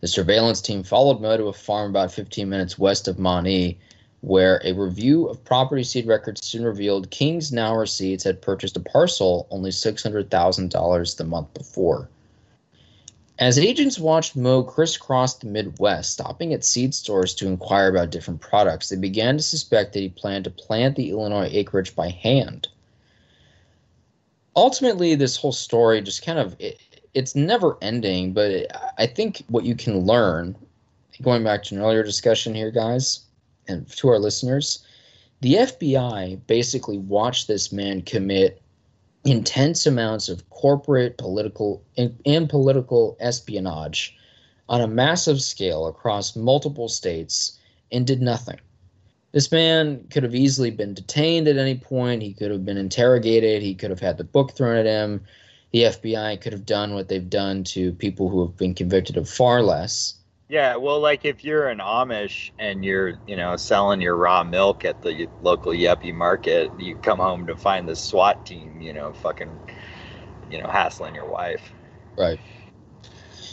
The 0.00 0.08
surveillance 0.08 0.60
team 0.60 0.82
followed 0.82 1.22
Mo 1.22 1.38
to 1.38 1.46
a 1.46 1.52
farm 1.54 1.88
about 1.88 2.12
15 2.12 2.48
minutes 2.48 2.78
west 2.78 3.08
of 3.08 3.18
Monee, 3.18 3.78
where 4.22 4.62
a 4.64 4.72
review 4.72 5.26
of 5.26 5.44
property 5.44 5.82
seed 5.82 6.06
records 6.06 6.46
soon 6.46 6.64
revealed 6.64 7.10
King's 7.10 7.52
Nower 7.52 7.86
Seeds 7.86 8.22
had 8.22 8.40
purchased 8.40 8.76
a 8.76 8.80
parcel 8.80 9.48
only 9.50 9.70
$600,000 9.70 11.16
the 11.16 11.24
month 11.24 11.52
before. 11.54 12.08
As 13.40 13.58
agents 13.58 13.98
watched 13.98 14.36
Mo 14.36 14.62
crisscross 14.62 15.34
the 15.34 15.46
Midwest, 15.46 16.12
stopping 16.12 16.54
at 16.54 16.64
seed 16.64 16.94
stores 16.94 17.34
to 17.34 17.48
inquire 17.48 17.88
about 17.88 18.10
different 18.10 18.40
products, 18.40 18.88
they 18.88 18.96
began 18.96 19.36
to 19.36 19.42
suspect 19.42 19.92
that 19.92 20.00
he 20.00 20.08
planned 20.08 20.44
to 20.44 20.50
plant 20.50 20.94
the 20.94 21.10
Illinois 21.10 21.48
acreage 21.50 21.96
by 21.96 22.08
hand. 22.08 22.68
Ultimately, 24.54 25.16
this 25.16 25.36
whole 25.36 25.50
story 25.50 26.00
just 26.00 26.24
kind 26.24 26.38
of 26.38 26.54
it, 26.60 26.78
it's 27.14 27.34
never 27.34 27.76
ending, 27.82 28.32
but 28.32 28.68
I 28.96 29.06
think 29.06 29.42
what 29.48 29.64
you 29.64 29.74
can 29.74 30.06
learn, 30.06 30.54
going 31.22 31.42
back 31.42 31.64
to 31.64 31.74
an 31.74 31.80
earlier 31.80 32.04
discussion 32.04 32.54
here, 32.54 32.70
guys, 32.70 33.24
and 33.68 33.88
to 33.96 34.08
our 34.08 34.18
listeners, 34.18 34.84
the 35.40 35.54
FBI 35.54 36.40
basically 36.46 36.98
watched 36.98 37.48
this 37.48 37.72
man 37.72 38.02
commit 38.02 38.62
intense 39.24 39.86
amounts 39.86 40.28
of 40.28 40.48
corporate, 40.50 41.18
political, 41.18 41.82
and, 41.96 42.18
and 42.26 42.48
political 42.48 43.16
espionage 43.20 44.16
on 44.68 44.80
a 44.80 44.86
massive 44.86 45.40
scale 45.40 45.86
across 45.86 46.36
multiple 46.36 46.88
states 46.88 47.58
and 47.90 48.06
did 48.06 48.22
nothing. 48.22 48.58
This 49.32 49.50
man 49.50 50.06
could 50.10 50.22
have 50.22 50.34
easily 50.34 50.70
been 50.70 50.94
detained 50.94 51.48
at 51.48 51.56
any 51.56 51.74
point. 51.74 52.22
He 52.22 52.34
could 52.34 52.50
have 52.50 52.64
been 52.64 52.76
interrogated. 52.76 53.62
He 53.62 53.74
could 53.74 53.90
have 53.90 54.00
had 54.00 54.18
the 54.18 54.24
book 54.24 54.52
thrown 54.52 54.76
at 54.76 54.86
him. 54.86 55.22
The 55.72 55.84
FBI 55.84 56.40
could 56.40 56.52
have 56.52 56.66
done 56.66 56.94
what 56.94 57.08
they've 57.08 57.30
done 57.30 57.64
to 57.64 57.92
people 57.94 58.28
who 58.28 58.42
have 58.42 58.56
been 58.56 58.74
convicted 58.74 59.16
of 59.16 59.28
far 59.28 59.62
less. 59.62 60.14
Yeah, 60.52 60.76
well, 60.76 61.00
like 61.00 61.24
if 61.24 61.44
you're 61.44 61.68
an 61.68 61.78
Amish 61.78 62.50
and 62.58 62.84
you're, 62.84 63.14
you 63.24 63.36
know, 63.36 63.56
selling 63.56 64.02
your 64.02 64.14
raw 64.16 64.44
milk 64.44 64.84
at 64.84 65.00
the 65.00 65.26
local 65.40 65.72
yuppie 65.72 66.12
market, 66.12 66.70
you 66.76 66.94
come 66.94 67.20
home 67.20 67.46
to 67.46 67.56
find 67.56 67.88
the 67.88 67.96
SWAT 67.96 68.44
team, 68.44 68.82
you 68.82 68.92
know, 68.92 69.14
fucking, 69.14 69.48
you 70.50 70.60
know, 70.62 70.68
hassling 70.68 71.14
your 71.14 71.24
wife. 71.24 71.72
Right. 72.18 72.38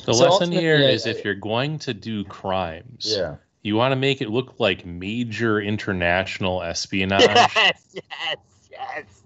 The 0.07 0.13
So 0.13 0.25
lesson 0.25 0.51
here 0.51 0.75
ultimately, 0.75 0.93
is 0.93 1.05
I- 1.05 1.09
if 1.11 1.23
you're 1.23 1.35
going 1.35 1.79
to 1.79 1.93
do 1.93 2.25
crimes, 2.25 3.15
Yeah. 3.15 3.37
you 3.63 3.77
want 3.77 3.93
to 3.93 3.95
make 3.95 4.21
it 4.21 4.29
look 4.29 4.59
like 4.59 4.85
major 4.85 5.61
international 5.61 6.61
espionage. 6.61 7.23
Yes, 7.55 7.95
yes, 7.95 8.37
yes. 8.71 9.18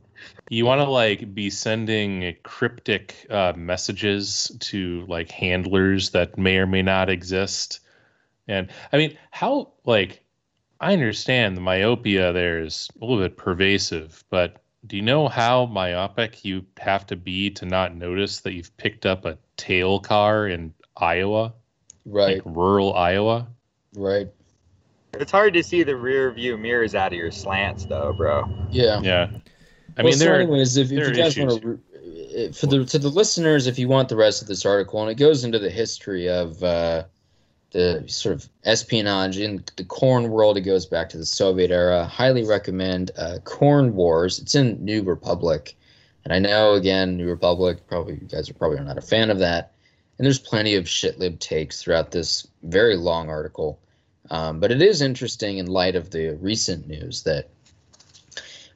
You 0.50 0.66
want 0.66 0.80
to 0.80 0.90
like 0.90 1.34
be 1.34 1.50
sending 1.50 2.36
cryptic 2.44 3.26
uh, 3.30 3.54
messages 3.56 4.52
to 4.60 5.06
like 5.08 5.32
handlers 5.32 6.12
that 6.12 6.38
may 6.38 6.58
or 6.58 6.68
may 6.68 6.82
not 6.82 7.10
exist. 7.10 7.80
And 8.48 8.70
I 8.91 8.98
mean, 8.98 9.18
how 9.32 9.74
like 9.86 10.24
I 10.80 10.94
understand 10.94 11.56
the 11.56 11.62
myopia 11.62 12.34
there 12.34 12.60
is 12.60 12.90
a 13.02 13.06
little 13.06 13.24
bit 13.24 13.38
pervasive, 13.38 14.24
but 14.30 14.62
do 14.86 14.98
you 14.98 15.02
know 15.02 15.30
how 15.30 15.66
myopic 15.66 16.44
you 16.44 16.66
have 16.78 17.06
to 17.08 17.16
be 17.16 17.50
to 17.52 17.66
not 17.66 17.95
notice 17.95 18.41
that 18.41 18.54
you've 18.54 18.76
picked 18.76 19.06
up 19.06 19.24
a 19.24 19.38
tail 19.56 20.00
car 20.00 20.48
in 20.48 20.74
Iowa, 20.98 21.54
Right. 22.06 22.36
like 22.36 22.41
rural 22.45 22.94
Iowa? 22.94 23.48
Right. 23.95 24.28
It's 25.14 25.32
hard 25.32 25.54
to 25.54 25.64
see 25.64 25.84
the 25.84 25.95
rear 25.95 26.32
view 26.32 26.58
mirrors 26.58 26.95
out 26.95 27.14
of 27.14 27.18
your 27.18 27.32
slants, 27.32 27.86
though, 27.86 28.14
bro. 28.14 28.50
Yeah. 28.72 29.00
Yeah. 29.02 29.30
I 29.98 30.02
well, 30.02 30.11
mean, 30.11 30.18
so 30.18 30.26
there. 30.26 30.36
anyways, 30.36 30.78
if, 30.78 30.91
if 30.91 31.07
you 31.07 31.14
guys 31.14 31.38
want 31.38 31.61
to, 31.61 32.53
for 32.53 32.65
the 32.65 32.84
to 32.86 32.98
the 32.98 33.10
listeners, 33.10 33.68
if 33.68 33.78
you 33.78 33.88
want 33.88 34.10
the 34.10 34.15
rest 34.15 34.41
of 34.41 34.48
this 34.48 34.65
article, 34.65 35.02
and 35.02 35.11
it 35.11 35.15
goes 35.15 35.44
into 35.44 35.60
the 35.60 35.70
history 35.70 36.28
of 36.28 36.64
uh, 36.64 37.03
the 37.72 38.03
sort 38.07 38.34
of 38.34 38.49
espionage 38.64 39.38
in 39.38 39.64
the 39.76 39.84
corn 39.84 40.30
world, 40.30 40.57
it 40.57 40.61
goes 40.61 40.86
back 40.88 41.10
to 41.10 41.18
the 41.18 41.26
Soviet 41.26 41.70
era. 41.70 42.06
Highly 42.06 42.44
recommend 42.44 43.11
uh, 43.18 43.38
Corn 43.44 43.94
Wars. 43.94 44.40
It's 44.40 44.56
in 44.56 44.84
New 44.84 45.03
Republic, 45.03 45.76
and 46.24 46.34
I 46.34 46.40
know 46.40 46.74
again, 46.74 47.18
New 47.18 47.28
Republic. 47.28 47.86
Probably 47.88 48.15
you 48.15 48.28
guys 48.28 48.49
are 48.49 48.56
probably 48.56 48.80
not 48.80 48.98
a 48.98 49.02
fan 49.02 49.30
of 49.30 49.38
that, 49.40 49.74
and 50.18 50.26
there's 50.26 50.40
plenty 50.40 50.74
of 50.74 50.86
shitlib 50.86 51.38
takes 51.40 51.84
throughout 51.84 52.10
this 52.10 52.48
very 52.64 52.95
long 52.95 53.30
article. 53.30 53.80
Um, 54.32 54.60
but 54.60 54.72
it 54.72 54.82
is 54.82 55.02
interesting 55.02 55.60
in 55.60 55.68
light 55.68 55.95
of 55.95 56.10
the 56.10 56.30
recent 56.38 56.88
news 56.88 57.24
that 57.24 57.49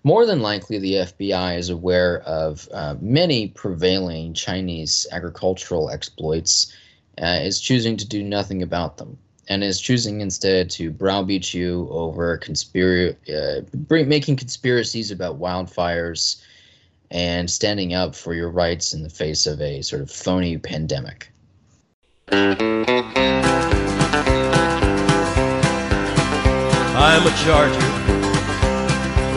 more 0.08 0.26
than 0.26 0.40
likely, 0.40 0.80
the 0.80 0.94
FBI 0.94 1.58
is 1.58 1.70
aware 1.70 2.22
of 2.22 2.70
uh, 2.72 2.96
many 3.02 3.50
prevailing 3.50 4.34
Chinese 4.34 5.06
agricultural 5.12 5.90
exploits, 5.90 6.74
uh, 7.22 7.40
is 7.42 7.60
choosing 7.60 7.98
to 7.98 8.08
do 8.08 8.24
nothing 8.24 8.64
about 8.64 8.96
them, 8.96 9.18
and 9.50 9.66
is 9.66 9.82
choosing 9.82 10.22
instead 10.22 10.70
to 10.70 10.92
browbeat 10.92 11.54
you 11.54 11.90
over 11.92 12.38
conspira- 12.38 13.18
uh, 13.28 13.64
making 13.90 14.38
conspiracies 14.38 15.12
about 15.12 15.42
wildfires 15.42 16.42
and 17.12 17.52
standing 17.52 17.94
up 17.94 18.16
for 18.16 18.34
your 18.34 18.50
rights 18.50 18.94
in 18.94 19.04
the 19.04 19.10
face 19.10 19.46
of 19.46 19.60
a 19.60 19.82
sort 19.82 20.02
of 20.02 20.10
phony 20.10 20.58
pandemic. 20.58 21.34
I'm 22.32 22.48
a 27.28 27.32
charger 27.44 28.17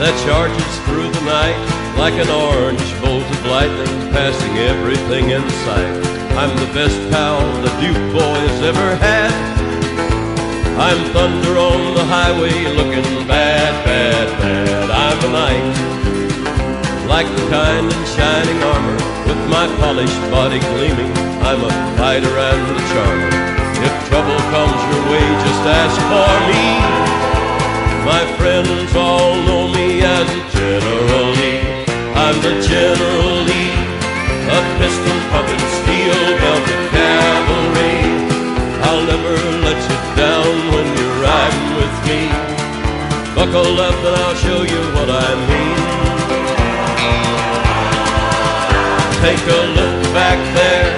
that 0.01 0.16
charges 0.24 0.72
through 0.89 1.12
the 1.12 1.24
night 1.28 1.60
like 2.01 2.16
an 2.16 2.32
orange 2.32 2.89
bolt 3.05 3.20
of 3.20 3.40
lightning 3.52 4.01
passing 4.09 4.56
everything 4.64 5.28
in 5.28 5.44
sight. 5.68 5.93
I'm 6.40 6.56
the 6.56 6.72
best 6.72 6.97
pal 7.12 7.36
the 7.60 7.68
Duke 7.85 8.01
boys 8.09 8.56
ever 8.64 8.97
had. 8.97 9.28
I'm 10.81 10.97
thunder 11.12 11.52
on 11.52 11.93
the 11.93 12.06
highway 12.09 12.72
looking 12.81 13.05
bad, 13.28 13.77
bad, 13.85 14.27
bad. 14.40 14.89
I'm 14.89 15.20
a 15.20 15.31
knight, 15.36 15.68
like 17.05 17.28
the 17.36 17.44
kind 17.52 17.85
in 17.85 18.02
shining 18.16 18.56
armor, 18.64 18.97
with 19.28 19.40
my 19.52 19.68
polished 19.85 20.24
body 20.32 20.64
gleaming. 20.81 21.12
I'm 21.44 21.60
a 21.60 21.72
fighter 22.01 22.32
and 22.32 22.72
a 22.72 22.85
charmer. 22.97 23.32
If 23.85 23.93
trouble 24.09 24.40
comes 24.48 24.81
your 24.89 25.02
way, 25.12 25.27
just 25.44 25.62
ask 25.68 25.97
for 26.09 26.32
me. 26.48 27.40
My 28.05 28.24
friends 28.39 28.94
all 28.97 29.36
know 29.44 29.68
me 29.68 30.01
as 30.02 30.27
General 30.55 31.28
Lee. 31.36 31.60
I'm 32.16 32.36
the 32.40 32.55
General 32.64 33.44
Lee, 33.44 33.77
a 34.48 34.60
pistol 34.81 35.18
pumping, 35.31 35.64
steel 35.78 36.20
belted 36.40 36.82
cavalry. 36.90 37.97
I'll 38.89 39.05
never 39.05 39.36
let 39.66 39.78
you 39.89 39.98
down 40.16 40.52
when 40.72 40.86
you're 40.97 41.18
riding 41.20 41.68
with 41.77 41.97
me. 42.09 42.22
Buckle 43.36 43.78
up 43.78 43.94
and 44.09 44.16
I'll 44.24 44.35
show 44.35 44.62
you 44.62 44.82
what 44.97 45.09
I 45.10 45.31
mean. 45.51 45.81
Take 49.20 49.44
a 49.44 49.62
look 49.77 49.97
back 50.14 50.39
there, 50.56 50.90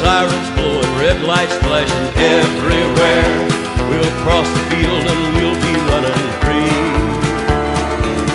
sirens 0.00 0.50
blowing, 0.54 0.92
red 1.02 1.20
lights 1.22 1.56
flashing 1.58 2.08
everywhere. 2.16 3.73
We'll 3.94 4.10
cross 4.24 4.48
the 4.48 4.64
field 4.74 5.04
and 5.06 5.20
we'll 5.36 5.54
be 5.54 5.74
running 5.90 6.26
free. 6.42 6.74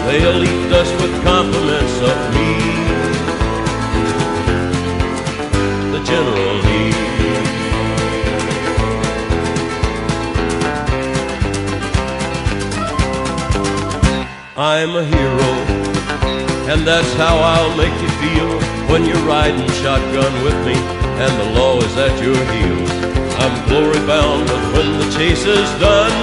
They'll 0.07 0.41
eat 0.41 0.71
us 0.71 0.89
with 1.01 1.13
compliments 1.21 1.97
of 2.11 2.17
me, 2.33 2.49
the 5.91 6.01
General 6.05 6.55
Lee. 6.63 6.93
I'm 14.55 14.95
a 14.95 15.03
hero, 15.03 15.49
And 16.71 16.87
that's 16.87 17.13
how 17.15 17.37
I'll 17.37 17.75
make 17.75 18.01
you 18.01 18.09
feel 18.23 18.61
when 18.89 19.03
you're 19.03 19.27
riding 19.27 19.67
shotgun 19.71 20.43
with 20.45 20.65
me 20.65 20.98
and 21.19 21.33
the 21.35 21.49
law 21.59 21.75
is 21.83 21.95
at 21.97 22.15
your 22.23 22.39
heels. 22.55 22.91
I'm 23.43 23.55
glory 23.67 23.99
bound, 24.07 24.47
but 24.47 24.63
when 24.71 24.87
the 24.99 25.07
chase 25.11 25.43
is 25.43 25.69
done, 25.79 26.15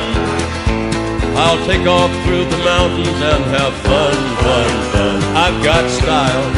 I'll 1.37 1.61
take 1.69 1.87
off 1.87 2.09
through 2.25 2.49
the 2.49 2.61
mountains 2.65 3.21
and 3.31 3.43
have 3.57 3.75
fun, 3.85 4.17
fun, 4.41 4.71
fun. 4.93 5.17
I've 5.37 5.59
got 5.63 5.85
style, 6.01 6.49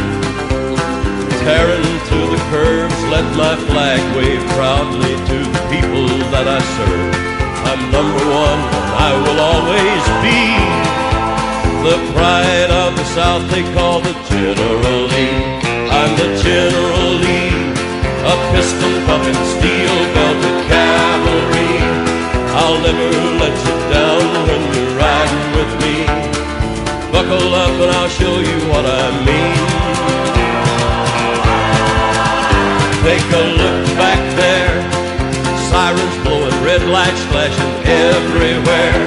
tearing 1.43 1.91
through 2.07 2.29
the 2.31 2.43
curves. 2.55 2.99
Let 3.11 3.27
my 3.35 3.55
flag 3.67 4.01
wave 4.15 4.45
proudly 4.55 5.15
to 5.31 5.39
the 5.55 5.63
people 5.75 6.07
that 6.31 6.47
I 6.47 6.61
serve. 6.79 7.15
I'm 7.67 7.83
number 7.91 8.23
one, 8.23 8.61
and 8.79 8.89
I 9.03 9.11
will 9.19 9.41
always 9.51 10.03
be 10.23 10.43
the 11.83 11.99
pride 12.15 12.71
of 12.71 12.95
the 12.95 13.07
South. 13.19 13.43
They 13.51 13.67
call 13.75 13.99
the 14.01 14.15
General 14.31 15.01
Lee. 15.11 15.59
I'm 15.91 16.13
the 16.23 16.31
General 16.43 17.11
Lee, 17.25 17.51
a 18.25 18.35
pistol 18.53 18.93
pumping, 19.07 19.39
steel 19.55 19.97
belted 20.15 20.59
cavalry. 20.67 21.75
I'll 22.59 22.81
never 22.83 23.11
let 23.39 23.55
you 23.55 23.77
down 23.95 24.23
when 24.49 24.63
you're 24.75 24.95
riding 24.99 25.47
with 25.55 25.73
me. 25.83 25.97
Buckle 27.13 27.55
up 27.55 27.75
and 27.79 27.91
I'll 27.99 28.09
show 28.09 28.35
you 28.41 28.59
what 28.71 28.85
I 28.85 29.07
mean. 29.29 29.79
Take 33.07 33.29
a 33.33 33.45
look 33.61 33.87
back 33.97 34.21
there. 34.37 34.77
Sirens 35.71 36.17
blowing, 36.25 36.59
red 36.65 36.83
lights 36.89 37.23
flashing 37.31 37.75
everywhere. 37.87 38.99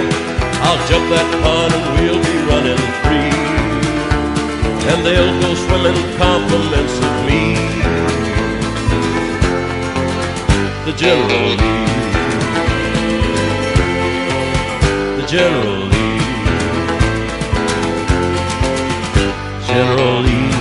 I'll 0.63 0.81
jump 0.87 1.05
that 1.09 1.27
pond 1.43 1.73
and 1.73 1.87
we'll 1.99 2.21
be 2.21 2.37
running 2.49 2.81
free. 3.03 3.33
And 4.91 5.05
they'll 5.05 5.35
go 5.41 5.53
swimming 5.55 5.99
compliments 6.17 6.97
of 6.97 7.25
me. 7.25 7.80
The 10.91 10.97
General 10.97 11.55
Lee. 11.55 11.85
The. 15.21 15.89
General 19.67 20.21
Lee. 20.23 20.60